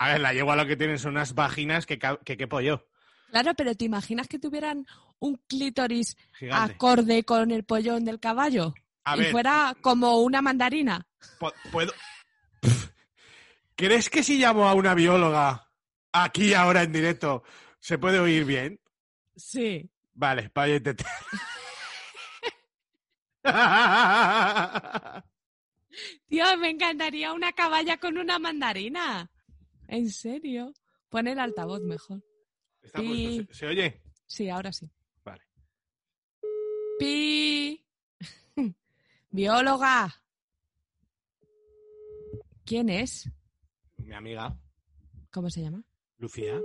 A 0.00 0.08
ver, 0.08 0.20
la 0.20 0.32
yegua 0.34 0.56
lo 0.56 0.66
que 0.66 0.76
tienen 0.76 0.98
son 0.98 1.12
unas 1.12 1.34
vaginas 1.34 1.86
que, 1.86 2.00
que 2.24 2.36
quepo 2.36 2.60
yo. 2.60 2.84
Claro, 3.30 3.54
pero 3.54 3.76
¿te 3.76 3.84
imaginas 3.84 4.26
que 4.26 4.40
tuvieran 4.40 4.84
un 5.20 5.40
clítoris 5.48 6.16
Gigante. 6.38 6.72
acorde 6.74 7.22
con 7.24 7.52
el 7.52 7.62
pollón 7.64 8.04
del 8.04 8.18
caballo? 8.18 8.74
A 9.04 9.16
y 9.16 9.20
ver, 9.20 9.32
fuera 9.32 9.76
como 9.80 10.20
una 10.20 10.40
mandarina. 10.42 11.06
puedo. 11.70 11.92
¿Crees 13.76 14.08
que 14.08 14.22
si 14.22 14.38
llamo 14.38 14.68
a 14.68 14.74
una 14.74 14.94
bióloga 14.94 15.68
aquí 16.12 16.54
ahora 16.54 16.82
en 16.82 16.92
directo 16.92 17.42
se 17.80 17.98
puede 17.98 18.18
oír 18.18 18.44
bien? 18.44 18.80
Sí. 19.36 19.90
Vale, 20.14 20.50
vaya 20.54 20.74
a 20.74 20.76
intentar. 20.76 21.06
Tío, 26.28 26.56
me 26.58 26.70
encantaría 26.70 27.32
una 27.32 27.52
caballa 27.52 27.98
con 27.98 28.16
una 28.18 28.38
mandarina. 28.38 29.30
¿En 29.88 30.10
serio? 30.10 30.72
Pon 31.08 31.28
el 31.28 31.38
altavoz 31.38 31.82
mejor. 31.82 32.22
Está 32.82 33.02
Y- 33.02 33.46
¿Se, 33.48 33.54
se 33.54 33.66
oye? 33.66 34.02
Sí, 34.26 34.48
ahora 34.48 34.72
sí. 34.72 34.90
Vale. 35.24 35.42
Pi. 36.98 37.83
Bióloga. 39.34 40.14
¿Quién 42.64 42.88
es? 42.88 43.28
Mi 43.96 44.14
amiga, 44.14 44.56
¿Cómo 45.32 45.50
se 45.50 45.60
llama? 45.60 45.82
Lucía. 46.18 46.60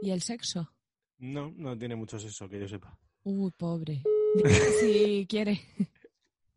¿Y 0.00 0.12
el 0.12 0.22
sexo? 0.22 0.72
No, 1.18 1.52
no 1.56 1.76
tiene 1.76 1.96
mucho 1.96 2.20
sexo, 2.20 2.48
que 2.48 2.60
yo 2.60 2.68
sepa. 2.68 2.96
Uy, 3.24 3.50
pobre. 3.50 4.04
Si 4.80 5.26
quiere. 5.28 5.60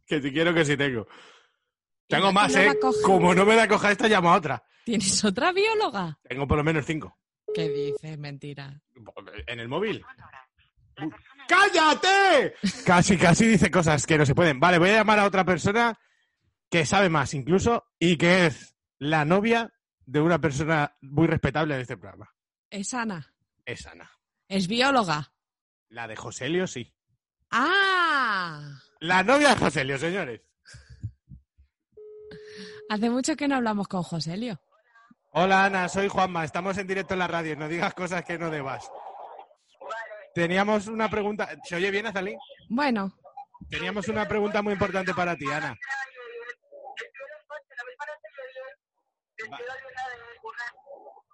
Que 0.05 0.21
si 0.21 0.31
quiero 0.31 0.53
que 0.53 0.63
sí 0.63 0.77
tengo. 0.77 1.07
¿Y 2.07 2.13
Tengo 2.13 2.31
más, 2.31 2.53
no 2.53 2.59
¿eh? 2.61 2.79
Como 3.03 3.33
no 3.33 3.43
me 3.43 3.55
la 3.55 3.67
coja 3.67 3.91
esta, 3.91 4.07
llamo 4.07 4.29
a 4.31 4.37
otra. 4.37 4.63
¿Tienes 4.85 5.25
otra 5.25 5.51
bióloga? 5.51 6.19
Tengo 6.21 6.47
por 6.47 6.57
lo 6.57 6.63
menos 6.63 6.85
cinco. 6.85 7.17
¿Qué 7.51 7.67
dices? 7.67 8.15
Mentira. 8.19 8.79
¿En 9.47 9.59
el 9.59 9.67
móvil? 9.67 10.05
¡Cállate! 11.51 12.55
Casi, 12.85 13.17
casi 13.17 13.45
dice 13.45 13.69
cosas 13.69 14.05
que 14.05 14.17
no 14.17 14.25
se 14.25 14.33
pueden. 14.33 14.59
Vale, 14.59 14.77
voy 14.77 14.89
a 14.91 14.95
llamar 14.95 15.19
a 15.19 15.25
otra 15.25 15.43
persona 15.43 15.99
que 16.69 16.85
sabe 16.85 17.09
más 17.09 17.33
incluso 17.33 17.87
y 17.99 18.15
que 18.17 18.45
es 18.45 18.73
la 18.99 19.25
novia 19.25 19.73
de 20.05 20.21
una 20.21 20.39
persona 20.39 20.95
muy 21.01 21.27
respetable 21.27 21.75
de 21.75 21.81
este 21.81 21.97
programa. 21.97 22.33
Es 22.69 22.93
Ana. 22.93 23.33
Es 23.65 23.85
Ana. 23.85 24.09
Es 24.47 24.67
bióloga. 24.69 25.33
La 25.89 26.07
de 26.07 26.15
Joselio, 26.15 26.67
sí. 26.67 26.93
¡Ah! 27.49 28.79
La 29.01 29.21
novia 29.23 29.49
de 29.49 29.55
Joselio, 29.57 29.97
señores. 29.97 30.41
Hace 32.89 33.09
mucho 33.09 33.35
que 33.35 33.49
no 33.49 33.57
hablamos 33.57 33.89
con 33.89 34.03
Joselio. 34.03 34.61
Hola 35.33 35.65
Ana, 35.65 35.87
soy 35.89 36.07
Juanma, 36.09 36.43
estamos 36.43 36.77
en 36.77 36.87
directo 36.87 37.13
en 37.13 37.19
la 37.19 37.27
radio, 37.27 37.55
no 37.55 37.69
digas 37.69 37.93
cosas 37.93 38.23
que 38.25 38.37
no 38.37 38.49
debas. 38.49 38.89
Teníamos 40.33 40.87
una 40.87 41.09
pregunta, 41.09 41.49
¿se 41.63 41.75
oye 41.75 41.91
bien, 41.91 42.05
Azalí? 42.07 42.35
Bueno, 42.69 43.11
Teníamos 43.69 44.07
una 44.07 44.27
pregunta 44.27 44.61
muy 44.61 44.73
importante 44.73 45.13
para 45.13 45.35
ti, 45.35 45.45
Ana. 45.49 45.77
Va- 49.51 49.59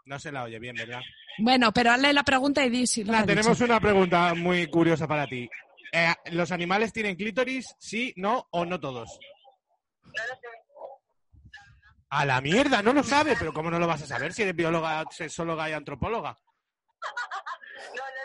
No 0.06 0.20
se 0.20 0.32
la 0.32 0.44
oye 0.44 0.60
bien, 0.60 0.76
¿verdad? 0.76 1.02
bueno, 1.40 1.72
pero 1.72 1.92
hazle 1.92 2.12
la 2.14 2.24
pregunta 2.24 2.66
y 2.66 2.70
di 2.70 2.88
si 2.88 3.04
lo 3.04 3.14
Ana, 3.14 3.22
ha 3.24 3.26
tenemos 3.26 3.58
dicho. 3.60 3.66
una 3.72 3.80
pregunta 3.80 4.34
muy 4.34 4.68
curiosa 4.68 5.08
para 5.08 5.26
ti. 5.28 5.50
Eh, 5.92 6.14
¿Los 6.32 6.52
animales 6.52 6.92
tienen 6.92 7.16
clítoris? 7.16 7.76
¿Sí, 7.80 8.14
no 8.18 8.48
o 8.52 8.66
no 8.66 8.80
todos? 8.80 9.18
A 12.10 12.26
la 12.26 12.40
mierda, 12.42 12.82
no 12.82 12.94
lo 12.94 13.04
sabe, 13.04 13.36
pero 13.38 13.54
¿cómo 13.54 13.70
no 13.70 13.80
lo 13.80 13.88
vas 13.88 14.02
a 14.02 14.06
saber 14.08 14.34
si 14.34 14.42
eres 14.44 14.56
bióloga, 14.56 15.04
sexóloga 15.12 15.70
y 15.70 15.74
antropóloga? 15.74 16.36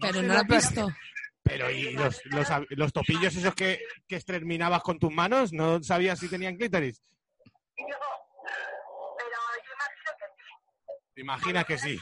Pero 0.00 0.14
se 0.14 0.22
no 0.22 0.34
lo 0.34 0.40
has 0.40 0.48
lo- 0.48 0.54
visto. 0.56 0.88
Pero 1.42 1.70
¿y 1.70 1.92
los, 1.92 2.24
los, 2.26 2.48
los 2.70 2.92
topillos 2.92 3.36
esos 3.36 3.54
que, 3.54 3.78
que 4.08 4.16
exterminabas 4.16 4.82
con 4.82 4.98
tus 4.98 5.12
manos? 5.12 5.52
¿No 5.52 5.82
sabías 5.82 6.18
si 6.18 6.28
tenían 6.28 6.56
clítoris? 6.56 7.02
¿Te 11.14 11.20
imaginas 11.20 11.64
que 11.66 11.78
sí? 11.78 11.98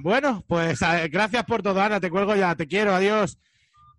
Bueno, 0.00 0.44
pues 0.48 0.80
eh, 0.82 1.08
gracias 1.10 1.44
por 1.44 1.62
todo, 1.62 1.80
Ana. 1.80 2.00
Te 2.00 2.10
cuelgo 2.10 2.34
ya. 2.34 2.54
Te 2.54 2.66
quiero. 2.66 2.94
Adiós. 2.94 3.38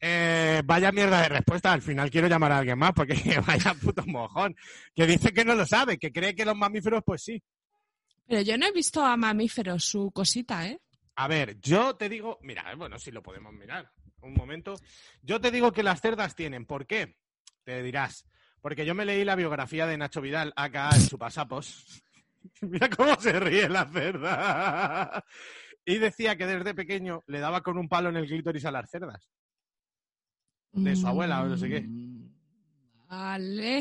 Eh, 0.02 0.62
vaya 0.66 0.92
mierda 0.92 1.22
de 1.22 1.30
respuesta. 1.30 1.74
Al 1.74 1.82
final 1.82 2.10
quiero 2.10 2.28
llamar 2.28 2.52
a 2.52 2.58
alguien 2.60 2.78
más 2.78 2.94
porque 2.94 3.14
vaya 3.48 3.74
puto 3.74 4.06
mojón. 4.06 4.56
Que 4.96 5.06
dice 5.06 5.34
que 5.34 5.46
no 5.46 5.56
lo 5.56 5.66
sabe, 5.66 5.98
que 5.98 6.12
cree 6.12 6.36
que 6.36 6.46
los 6.46 6.56
mamíferos, 6.56 7.04
pues 7.06 7.24
sí. 7.24 7.42
Pero 8.28 8.42
yo 8.42 8.58
no 8.58 8.68
he 8.68 8.72
visto 8.72 9.04
a 9.04 9.18
mamíferos 9.18 9.84
su 9.84 10.12
cosita, 10.12 10.68
¿eh? 10.68 10.80
A 11.16 11.28
ver, 11.28 11.60
yo 11.60 11.96
te 11.96 12.08
digo, 12.08 12.40
mira, 12.44 12.74
bueno, 12.76 12.98
si 12.98 13.12
lo 13.12 13.22
podemos 13.22 13.52
mirar. 13.54 13.92
Un 14.22 14.34
momento. 14.34 14.76
Yo 15.22 15.42
te 15.42 15.52
digo 15.52 15.72
que 15.72 15.84
las 15.84 16.02
cerdas 16.02 16.36
tienen. 16.36 16.66
¿Por 16.66 16.86
qué? 16.86 17.18
Te 17.64 17.82
dirás. 17.82 18.26
Porque 18.62 18.86
yo 18.86 18.94
me 18.94 19.06
leí 19.06 19.24
la 19.24 19.36
biografía 19.36 19.88
de 19.88 19.98
Nacho 19.98 20.22
Vidal, 20.22 20.54
acá 20.56 20.90
en 20.94 21.02
su 21.02 21.18
pasapos. 21.18 22.04
mira 22.62 22.90
cómo 22.90 23.16
se 23.20 23.40
ríe 23.40 23.68
la 23.70 23.86
cerda. 23.86 25.26
y 25.86 25.98
decía 25.98 26.36
que 26.36 26.46
desde 26.46 26.74
pequeño 26.74 27.24
le 27.28 27.40
daba 27.40 27.62
con 27.62 27.78
un 27.78 27.88
palo 27.88 28.10
en 28.10 28.18
el 28.18 28.28
clítoris 28.28 28.66
a 28.66 28.72
las 28.72 28.90
cerdas. 28.90 29.30
De 30.72 30.96
su 30.96 31.08
abuela 31.08 31.42
o 31.42 31.48
no 31.48 31.58
sé 31.58 31.68
qué. 31.70 31.82
Mm, 31.82 32.30
Vale. 33.10 33.80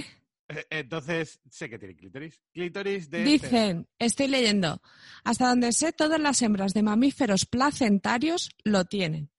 Eh, 0.49 0.67
Entonces, 0.71 1.41
sé 1.51 1.69
que 1.69 1.79
tiene 1.79 1.95
clítoris. 1.95 2.43
Clítoris 2.53 3.11
de. 3.11 3.25
Dicen, 3.25 3.89
estoy 3.99 4.29
leyendo, 4.29 4.81
Hasta 5.25 5.49
donde 5.49 5.73
sé, 5.73 5.93
todas 5.93 6.21
las 6.21 6.41
hembras 6.41 6.73
de 6.73 6.83
mamíferos 6.83 7.45
placentarios 7.45 8.51
lo 8.65 8.87
tienen. 8.87 9.31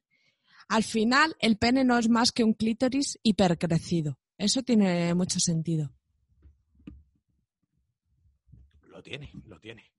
Al 0.68 0.84
final, 0.84 1.36
el 1.40 1.58
pene 1.58 1.84
no 1.84 1.98
es 1.98 2.10
más 2.10 2.32
que 2.32 2.44
un 2.44 2.54
clítoris 2.54 3.18
hipercrecido. 3.24 4.20
Eso 4.38 4.62
tiene 4.62 5.14
mucho 5.16 5.40
sentido. 5.40 5.92
Lo 8.84 9.02
tiene, 9.02 9.32
lo 9.48 9.60
tiene. 9.60 9.92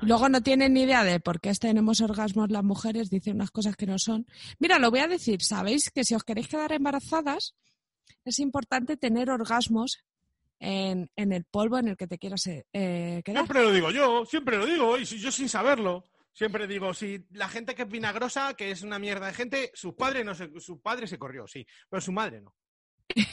Luego 0.00 0.28
no 0.28 0.42
tienen 0.42 0.74
ni 0.74 0.82
idea 0.82 1.04
de 1.04 1.20
por 1.20 1.40
qué 1.40 1.52
tenemos 1.54 2.00
orgasmos 2.00 2.50
las 2.50 2.64
mujeres, 2.64 3.10
dicen 3.10 3.36
unas 3.36 3.50
cosas 3.50 3.76
que 3.76 3.86
no 3.86 3.98
son. 3.98 4.26
Mira, 4.58 4.78
lo 4.78 4.90
voy 4.90 5.00
a 5.00 5.08
decir, 5.08 5.42
sabéis 5.42 5.90
que 5.90 6.04
si 6.04 6.14
os 6.14 6.24
queréis 6.24 6.48
quedar 6.48 6.72
embarazadas, 6.72 7.54
es 8.24 8.38
importante 8.38 8.96
tener 8.96 9.30
orgasmos 9.30 10.04
en, 10.58 11.10
en 11.16 11.32
el 11.32 11.44
polvo 11.44 11.78
en 11.78 11.88
el 11.88 11.96
que 11.96 12.06
te 12.06 12.18
quieras 12.18 12.46
eh, 12.46 12.66
eh, 12.72 13.22
quedar. 13.24 13.44
Siempre 13.44 13.62
lo 13.62 13.72
digo 13.72 13.90
yo, 13.90 14.24
siempre 14.26 14.58
lo 14.58 14.66
digo, 14.66 14.98
y 14.98 15.04
yo 15.04 15.30
sin 15.30 15.48
saberlo. 15.48 16.04
Siempre 16.32 16.66
digo, 16.66 16.92
si 16.92 17.24
la 17.30 17.48
gente 17.48 17.74
que 17.74 17.82
es 17.82 17.88
vinagrosa, 17.88 18.52
que 18.54 18.70
es 18.70 18.82
una 18.82 18.98
mierda 18.98 19.26
de 19.26 19.32
gente, 19.32 19.70
su 19.72 19.96
padre 19.96 20.22
no 20.22 20.34
se, 20.34 20.50
su 20.60 20.80
padre 20.82 21.06
se 21.06 21.18
corrió, 21.18 21.46
sí, 21.46 21.66
pero 21.88 22.02
su 22.02 22.12
madre 22.12 22.42
no. 22.42 22.54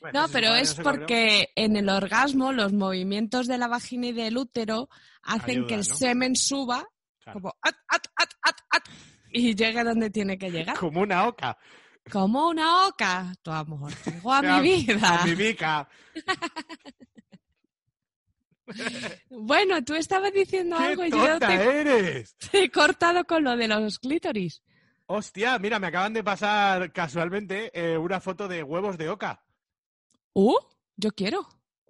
Bueno, 0.00 0.22
No, 0.22 0.28
pero 0.28 0.54
es 0.54 0.74
porque 0.74 1.50
en 1.56 1.76
el 1.76 1.88
orgasmo 1.88 2.52
los 2.52 2.72
movimientos 2.72 3.46
de 3.46 3.58
la 3.58 3.66
vagina 3.68 4.08
y 4.08 4.12
del 4.12 4.36
útero 4.36 4.88
hacen 5.22 5.66
que 5.66 5.74
el 5.74 5.84
semen 5.84 6.36
suba 6.36 6.86
claro. 7.20 7.40
como 7.40 7.56
at, 7.62 7.74
at, 7.88 8.02
at, 8.16 8.28
at, 8.42 8.56
at, 8.70 8.82
y 9.30 9.54
llegue 9.54 9.82
donde 9.82 10.10
tiene 10.10 10.38
que 10.38 10.50
llegar. 10.50 10.76
como 10.78 11.00
una 11.00 11.26
oca. 11.26 11.58
Como 12.10 12.48
una 12.48 12.86
oca. 12.86 13.32
Tu 13.42 13.50
amor, 13.50 13.92
llegó 14.04 14.32
a 14.32 14.42
mi 14.42 14.60
vida. 14.60 15.22
A 15.22 15.26
mi 15.26 15.34
mica. 15.34 15.88
Bueno, 19.28 19.84
tú 19.84 19.94
estabas 19.94 20.32
diciendo 20.32 20.76
algo 20.76 21.02
¡Qué 21.02 21.08
y 21.08 21.10
yo 21.10 21.38
te, 21.38 21.80
eres! 21.80 22.34
te 22.36 22.64
he 22.64 22.70
cortado 22.70 23.24
con 23.24 23.44
lo 23.44 23.56
de 23.56 23.68
los 23.68 23.98
clítoris. 23.98 24.62
Hostia, 25.06 25.58
mira, 25.58 25.78
me 25.78 25.88
acaban 25.88 26.14
de 26.14 26.24
pasar 26.24 26.90
casualmente 26.92 27.70
eh, 27.74 27.98
una 27.98 28.20
foto 28.20 28.48
de 28.48 28.62
huevos 28.62 28.96
de 28.96 29.10
oca. 29.10 29.43
Uh, 30.34 30.54
yo 30.96 31.10
quiero. 31.12 31.46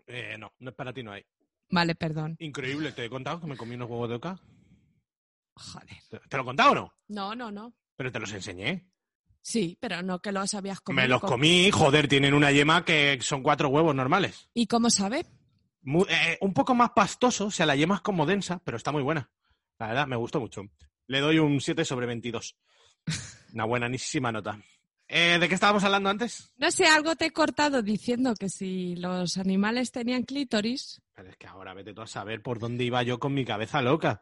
Eh, 0.07 0.37
no, 0.39 0.53
no 0.59 0.71
es 0.71 0.77
para 0.77 0.93
ti, 0.93 1.03
no 1.03 1.13
hay. 1.13 1.25
Vale, 1.71 1.95
perdón. 1.95 2.37
Increíble, 2.39 2.93
¿te 2.93 3.05
he 3.05 3.11
contado 3.11 3.41
que 3.41 3.47
me 3.47 3.57
comí 3.57 3.75
unos 3.75 3.89
huevos 3.91 4.09
de 4.09 4.15
oca? 4.17 4.41
Joder. 5.57 5.89
¿Te, 6.11 6.19
te 6.21 6.37
lo 6.37 6.43
he 6.43 6.47
contado 6.47 6.73
o 6.73 6.75
no? 6.75 6.93
No, 7.09 7.35
no, 7.35 7.51
no. 7.51 7.75
Pero 7.97 8.13
te 8.13 8.19
los 8.21 8.33
enseñé. 8.33 8.91
Sí, 9.41 9.77
pero 9.81 10.03
no 10.03 10.21
que 10.21 10.33
los 10.33 10.55
habías 10.55 10.81
comido. 10.81 11.03
me 11.03 11.09
los 11.09 11.21
con- 11.21 11.31
comí, 11.31 11.71
joder, 11.71 12.09
tienen 12.09 12.35
una 12.35 12.51
yema 12.51 12.85
que 12.85 13.19
son 13.21 13.43
cuatro 13.43 13.69
huevos 13.69 13.95
normales. 13.95 14.49
¿Y 14.55 14.67
cómo 14.67 14.91
sabe? 14.91 15.27
Mu- 15.83 16.07
eh, 16.09 16.39
un 16.41 16.55
poco 16.55 16.75
más 16.75 16.91
pastoso, 16.91 17.47
o 17.47 17.51
sea, 17.51 17.67
la 17.67 17.77
yema 17.77 17.97
es 17.97 18.01
como 18.01 18.25
densa, 18.27 18.61
pero 18.65 18.77
está 18.77 18.91
muy 18.91 19.03
buena. 19.03 19.31
La 19.79 19.89
verdad, 19.89 20.07
me 20.07 20.17
gustó 20.17 20.41
mucho. 20.41 20.63
Le 21.07 21.21
doy 21.21 21.39
un 21.39 21.61
7 21.61 21.85
sobre 21.85 22.07
22. 22.07 22.57
Una 23.53 23.65
buenísima 23.67 24.33
nota. 24.33 24.59
Eh, 25.17 25.39
¿De 25.39 25.49
qué 25.49 25.55
estábamos 25.55 25.85
hablando 25.85 26.11
antes? 26.11 26.51
No 26.57 26.73
sé, 26.73 26.87
algo 26.87 27.15
te 27.15 27.27
he 27.27 27.31
cortado 27.31 27.83
diciendo 27.83 28.35
que 28.35 28.49
si 28.49 28.97
los 28.97 29.37
animales 29.39 29.93
tenían 29.93 30.25
clítoris, 30.25 31.01
Pero 31.15 31.31
es 31.31 31.37
que 31.37 31.47
ahora 31.47 31.73
vete 31.73 31.95
tú 31.95 32.03
a 32.03 32.07
saber 32.09 32.43
por 32.43 32.59
dónde 32.59 32.83
iba 32.83 33.01
yo 33.05 33.21
con 33.21 33.33
mi 33.33 33.45
cabeza 33.45 33.81
loca. 33.81 34.21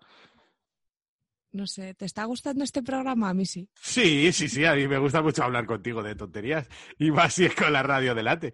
no 1.52 1.66
sé, 1.66 1.94
¿te 1.94 2.04
está 2.04 2.24
gustando 2.24 2.62
este 2.62 2.82
programa? 2.82 3.30
A 3.30 3.34
mí 3.34 3.46
sí. 3.46 3.70
Sí, 3.80 4.32
sí, 4.32 4.50
sí, 4.50 4.66
a 4.66 4.74
mí 4.74 4.86
me 4.86 4.98
gusta 4.98 5.22
mucho 5.22 5.42
hablar 5.42 5.64
contigo 5.64 6.02
de 6.02 6.14
tonterías. 6.14 6.68
Y 6.98 7.10
más 7.10 7.32
si 7.32 7.46
es 7.46 7.54
con 7.54 7.72
la 7.72 7.82
radio 7.82 8.14
delante. 8.14 8.52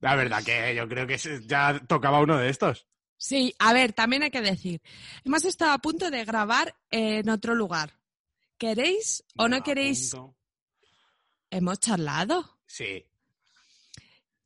La 0.00 0.14
verdad 0.14 0.44
que 0.44 0.74
yo 0.74 0.86
creo 0.86 1.06
que 1.06 1.16
ya 1.46 1.80
tocaba 1.86 2.20
uno 2.20 2.36
de 2.36 2.50
estos. 2.50 2.86
Sí, 3.16 3.54
a 3.58 3.72
ver, 3.72 3.94
también 3.94 4.24
hay 4.24 4.30
que 4.30 4.42
decir, 4.42 4.82
hemos 5.24 5.44
estado 5.46 5.72
a 5.72 5.78
punto 5.78 6.10
de 6.10 6.24
grabar 6.26 6.74
en 6.90 7.30
otro 7.30 7.54
lugar. 7.54 7.94
¿Queréis 8.58 9.24
o 9.38 9.48
no 9.48 9.62
queréis? 9.62 10.10
punto. 10.10 10.36
Hemos 11.52 11.78
charlado. 11.80 12.58
Sí. 12.66 13.04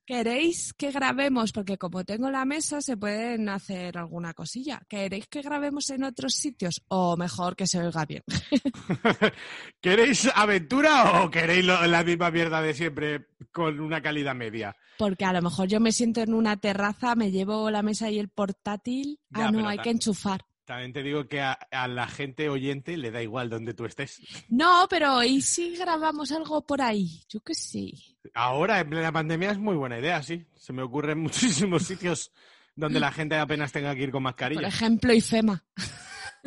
¿Queréis 0.04 0.72
que 0.74 0.92
grabemos? 0.92 1.50
Porque 1.52 1.78
como 1.78 2.04
tengo 2.04 2.30
la 2.30 2.44
mesa, 2.44 2.80
se 2.80 2.96
pueden 2.96 3.48
hacer 3.48 3.98
alguna 3.98 4.34
cosilla. 4.34 4.80
¿Queréis 4.88 5.26
que 5.26 5.42
grabemos 5.42 5.90
en 5.90 6.04
otros 6.04 6.34
sitios? 6.34 6.80
O 6.88 7.16
mejor 7.16 7.56
que 7.56 7.66
se 7.66 7.80
oiga 7.82 8.04
bien. 8.06 8.22
¿Queréis 9.80 10.28
aventura 10.34 11.22
o 11.24 11.30
queréis 11.30 11.64
lo- 11.64 11.84
la 11.86 12.04
misma 12.04 12.30
mierda 12.30 12.62
de 12.62 12.74
siempre 12.74 13.26
con 13.52 13.80
una 13.80 14.00
calidad 14.00 14.34
media? 14.34 14.76
Porque 14.98 15.24
a 15.24 15.32
lo 15.32 15.42
mejor 15.42 15.66
yo 15.68 15.80
me 15.80 15.90
siento 15.92 16.20
en 16.22 16.34
una 16.34 16.56
terraza, 16.56 17.14
me 17.16 17.30
llevo 17.32 17.68
la 17.70 17.82
mesa 17.82 18.08
y 18.10 18.18
el 18.18 18.28
portátil. 18.28 19.18
Ya, 19.30 19.48
ah, 19.48 19.50
no, 19.50 19.68
hay 19.68 19.78
que 19.78 19.90
enchufar. 19.90 20.42
También 20.66 20.92
te 20.92 21.02
digo 21.02 21.28
que 21.28 21.40
a, 21.40 21.52
a 21.52 21.86
la 21.88 22.08
gente 22.08 22.48
oyente 22.48 22.96
le 22.96 23.10
da 23.12 23.22
igual 23.22 23.48
donde 23.48 23.72
tú 23.72 23.84
estés. 23.86 24.20
No, 24.48 24.86
pero 24.90 25.22
¿y 25.22 25.40
si 25.40 25.76
grabamos 25.76 26.32
algo 26.32 26.66
por 26.66 26.82
ahí? 26.82 27.22
Yo 27.28 27.40
que 27.40 27.54
sí. 27.54 28.18
Ahora, 28.34 28.80
en 28.80 28.90
plena 28.90 29.12
pandemia, 29.12 29.52
es 29.52 29.58
muy 29.58 29.76
buena 29.76 29.98
idea, 29.98 30.22
sí. 30.22 30.44
Se 30.56 30.72
me 30.72 30.82
ocurren 30.82 31.18
muchísimos 31.22 31.84
sitios 31.84 32.32
donde 32.74 32.98
la 33.00 33.12
gente 33.12 33.36
apenas 33.38 33.70
tenga 33.72 33.94
que 33.94 34.02
ir 34.02 34.10
con 34.10 34.18
Por 34.22 34.32
mascarilla. 34.32 34.66
ejemplo, 34.68 35.12
IFEMA. 35.14 35.64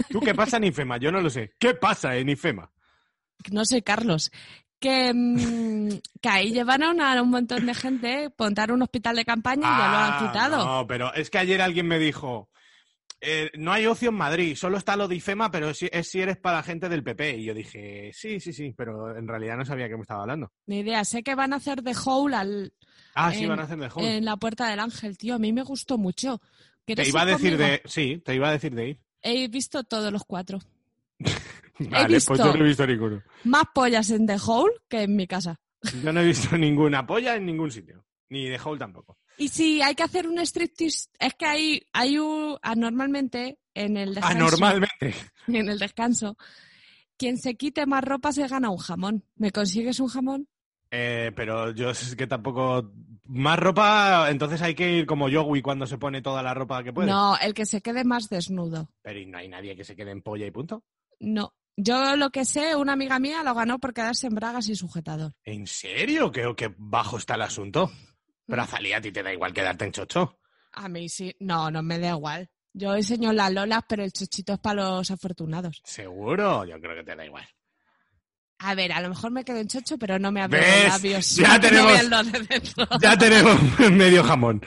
¿Tú 0.10 0.20
qué 0.20 0.36
pasa 0.36 0.58
en 0.58 0.66
IFEMA? 0.66 0.98
Yo 0.98 1.12
no 1.12 1.22
lo 1.22 1.30
sé. 1.30 1.56
¿Qué 1.58 1.74
pasa 1.74 2.16
en 2.18 2.30
IFEMA? 2.30 2.70
No 3.52 3.64
soy 3.66 3.82
Carlos. 3.82 4.32
Que, 4.80 5.14
mm, 5.14 5.90
que 6.22 6.30
ahí 6.30 6.52
llevan 6.52 6.84
a, 6.84 7.22
un 7.22 7.30
montón 7.30 7.66
de 7.66 7.74
gente, 7.74 8.34
montar 8.38 8.72
un 8.72 8.82
hospital 8.82 9.16
de 9.16 9.26
campaña 9.26 9.62
y 9.62 9.78
ya 9.78 9.88
lo 9.90 9.98
han 9.98 10.14
Ah, 10.14 10.20
quitado. 10.28 10.66
No, 10.66 10.88
pero 10.88 11.14
es 11.14 11.30
que 11.30 11.38
ayer 11.38 11.62
alguien 11.62 11.88
me 11.88 12.00
dijo, 12.00 12.49
eh, 13.22 13.50
no 13.58 13.72
hay 13.72 13.86
ocio 13.86 14.10
en 14.10 14.16
Madrid, 14.16 14.56
solo 14.56 14.78
está 14.78 14.96
lo 14.96 15.08
de 15.08 15.16
IFEMA, 15.16 15.52
pero 15.52 15.70
es 15.70 16.08
si 16.08 16.20
eres 16.22 16.38
para 16.38 16.64
gente 16.64 16.88
del 16.90 17.04
PP. 17.04 17.38
Y 17.38 17.46
yo 17.46 17.54
dije, 17.54 18.12
sí, 18.14 18.40
sí, 18.40 18.54
sí, 18.54 18.74
pero 18.78 19.16
en 19.18 19.28
realidad 19.28 19.58
no 19.58 19.66
sabía 19.66 19.88
que 19.90 19.96
me 19.96 20.02
estaba 20.04 20.22
hablando. 20.22 20.52
Ni 20.68 20.80
idea. 20.80 21.04
Sé 21.06 21.22
que 21.24 21.36
van 21.36 21.54
a 21.54 21.58
hacer 21.58 21.82
de 21.84 21.96
Hole 22.06 22.36
al, 22.36 22.74
Ah, 23.16 23.34
sí, 23.34 23.44
En- 23.44 23.50
van 23.50 23.60
a 23.60 23.64
hacer 23.64 23.78
de 23.78 23.88
Hulk. 23.88 24.00
en 24.06 24.26
la 24.26 24.38
Puerta 24.38 24.70
del 24.70 24.80
Ángel, 24.80 25.18
tío. 25.18 25.36
A 25.36 25.40
mí 25.40 25.52
me 25.52 25.64
gustó 25.64 25.98
mucho. 25.98 26.40
Te 26.86 26.96
¿Quieres 26.96 27.10
iba 27.10 27.22
a 27.22 27.24
ir 27.26 27.30
decir 27.32 27.52
conmigo? 27.58 27.70
de... 27.72 27.82
Sí, 27.86 28.22
te 28.24 28.36
iba 28.36 28.50
a 28.50 28.52
decir 28.52 28.74
de 28.74 28.90
ir. 28.90 29.00
He 29.22 29.48
visto 29.48 29.84
todos 29.84 30.12
los 30.12 30.24
cuatro. 30.24 30.60
Vale, 31.80 32.16
visto- 32.16 32.34
pues 32.34 32.40
yo 32.44 32.54
no 32.58 32.64
he 32.66 32.68
visto 32.68 32.86
ninguno. 32.88 33.22
Más 33.46 33.64
pollas 33.74 34.10
en 34.12 34.26
The 34.28 34.38
Hole 34.46 34.74
que 34.88 35.04
en 35.04 35.16
mi 35.16 35.28
casa. 35.28 35.60
Yo 36.04 36.12
no 36.12 36.22
he 36.22 36.26
visto 36.26 36.58
ninguna 36.58 37.06
polla 37.06 37.36
en 37.36 37.46
ningún 37.46 37.72
sitio. 37.72 38.04
Ni 38.30 38.48
de 38.48 38.60
Hole 38.64 38.80
tampoco. 38.80 39.18
Y 39.40 39.48
si 39.48 39.82
hay 39.82 39.96
que 39.96 40.04
hacer 40.04 40.28
un 40.28 40.38
striptease, 40.40 41.08
es 41.18 41.34
que 41.34 41.46
hay, 41.46 41.82
hay 41.94 42.20
un, 42.20 42.58
anormalmente 42.62 43.58
en 43.74 43.96
el 43.96 44.14
descanso, 44.14 44.38
Anormalmente. 44.38 45.16
en 45.48 45.70
el 45.70 45.80
descanso, 45.80 46.38
quien 47.18 47.38
se 47.38 47.56
quite 47.56 47.86
más 47.86 48.04
ropa 48.04 48.34
se 48.34 48.46
gana 48.48 48.70
un 48.70 48.78
jamón. 48.78 49.24
¿Me 49.38 49.52
consigues 49.52 50.02
un 50.02 50.10
jamón? 50.10 50.50
Eh, 50.92 51.32
pero 51.36 51.72
yo 51.72 51.90
es 51.90 52.16
que 52.16 52.28
tampoco... 52.28 52.92
Más 53.32 53.60
ropa, 53.60 54.28
entonces 54.32 54.60
hay 54.64 54.74
que 54.74 54.92
ir 54.92 55.06
como 55.06 55.30
Yogi 55.30 55.62
cuando 55.62 55.86
se 55.86 56.00
pone 56.00 56.24
toda 56.24 56.42
la 56.42 56.56
ropa 56.56 56.84
que 56.84 56.92
puede. 56.92 57.08
No, 57.08 57.38
el 57.38 57.54
que 57.54 57.68
se 57.68 57.80
quede 57.80 58.04
más 58.04 58.28
desnudo. 58.28 58.90
Pero 59.04 59.20
¿y 59.20 59.28
no 59.28 59.38
hay 59.38 59.48
nadie 59.48 59.76
que 59.76 59.84
se 59.84 59.96
quede 59.96 60.10
en 60.10 60.24
polla 60.24 60.48
y 60.48 60.52
punto. 60.52 60.84
No. 61.20 61.54
Yo 61.78 62.16
lo 62.16 62.32
que 62.32 62.44
sé, 62.44 62.76
una 62.76 62.94
amiga 62.94 63.20
mía 63.20 63.44
lo 63.44 63.54
ganó 63.54 63.78
por 63.78 63.94
quedarse 63.94 64.26
en 64.26 64.34
bragas 64.34 64.68
y 64.68 64.76
sujetador. 64.76 65.34
¿En 65.44 65.68
serio? 65.68 66.32
¿Qué, 66.32 66.52
qué 66.58 66.74
bajo 66.76 67.18
está 67.18 67.36
el 67.36 67.44
asunto? 67.44 67.92
Pero 68.50 68.62
Azalía, 68.64 68.98
a 68.98 69.02
ti 69.02 69.12
te 69.12 69.22
da 69.24 69.32
igual 69.34 69.54
quedarte 69.54 69.86
en 69.86 69.92
chocho. 69.92 70.40
A 70.74 70.90
mí 70.90 71.08
sí. 71.10 71.36
No, 71.40 71.70
no 71.72 71.82
me 71.84 72.00
da 72.00 72.10
igual. 72.10 72.50
Yo 72.74 72.96
enseño 72.96 73.34
las 73.34 73.52
lolas, 73.52 73.84
pero 73.88 74.04
el 74.04 74.12
chochito 74.12 74.54
es 74.54 74.60
para 74.60 74.84
los 74.84 75.10
afortunados. 75.12 75.82
¿Seguro? 75.84 76.66
Yo 76.66 76.80
creo 76.80 76.96
que 76.96 77.04
te 77.04 77.16
da 77.16 77.26
igual. 77.26 77.48
A 78.62 78.76
ver, 78.76 78.92
a 78.92 79.00
lo 79.02 79.10
mejor 79.10 79.32
me 79.32 79.44
quedo 79.46 79.58
en 79.60 79.68
chocho, 79.68 79.98
pero 79.98 80.20
no 80.20 80.32
me 80.32 80.42
abro 80.42 80.60
¿Ves? 80.60 80.84
los 80.84 80.92
labios. 80.94 81.36
Ya 81.38 81.48
no 81.54 81.60
tenemos- 81.62 82.04
lo 82.10 82.24
de. 82.24 83.00
Ya 83.02 83.18
tenemos 83.18 83.80
medio 83.92 84.24
jamón. 84.24 84.62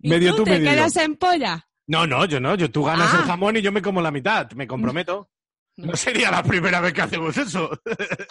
¿Y 0.00 0.08
medio 0.10 0.32
tú 0.32 0.38
tú, 0.38 0.44
te 0.44 0.50
medio 0.52 0.64
yo. 0.66 0.70
quedas 0.72 0.96
en 0.96 1.16
polla? 1.16 1.66
No, 1.86 2.06
no, 2.06 2.24
yo 2.24 2.40
no. 2.40 2.54
Yo, 2.56 2.70
tú 2.70 2.84
ganas 2.84 3.12
Ah. 3.14 3.18
el 3.20 3.24
jamón 3.24 3.56
y 3.56 3.62
yo 3.62 3.72
me 3.72 3.80
como 3.82 4.00
la 4.02 4.10
mitad. 4.10 4.50
Me 4.52 4.66
comprometo. 4.66 5.30
No 5.86 5.96
sería 5.96 6.30
la 6.30 6.42
primera 6.42 6.80
vez 6.80 6.92
que 6.92 7.02
hacemos 7.02 7.36
eso. 7.36 7.70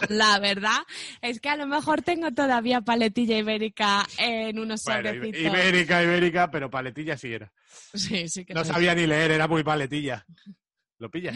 La 0.10 0.40
verdad 0.40 0.80
es 1.22 1.40
que 1.40 1.50
a 1.50 1.56
lo 1.56 1.68
mejor 1.68 2.02
tengo 2.02 2.32
todavía 2.32 2.82
paletilla 2.82 3.38
ibérica 3.38 4.06
en 4.18 4.60
unos 4.60 4.84
Bueno, 4.84 5.10
sobrecitos. 5.10 5.42
ibérica, 5.42 6.04
ibérica, 6.04 6.52
pero 6.52 6.70
paletilla 6.70 7.18
sí 7.18 7.34
era. 7.34 7.52
Sí, 7.94 8.28
sí 8.30 8.46
que 8.46 8.54
No 8.54 8.64
sabía 8.66 8.94
ni 8.96 9.06
leer, 9.08 9.32
era 9.32 9.48
muy 9.48 9.64
paletilla. 9.64 10.26
¿Lo 10.98 11.10
pillas? 11.10 11.36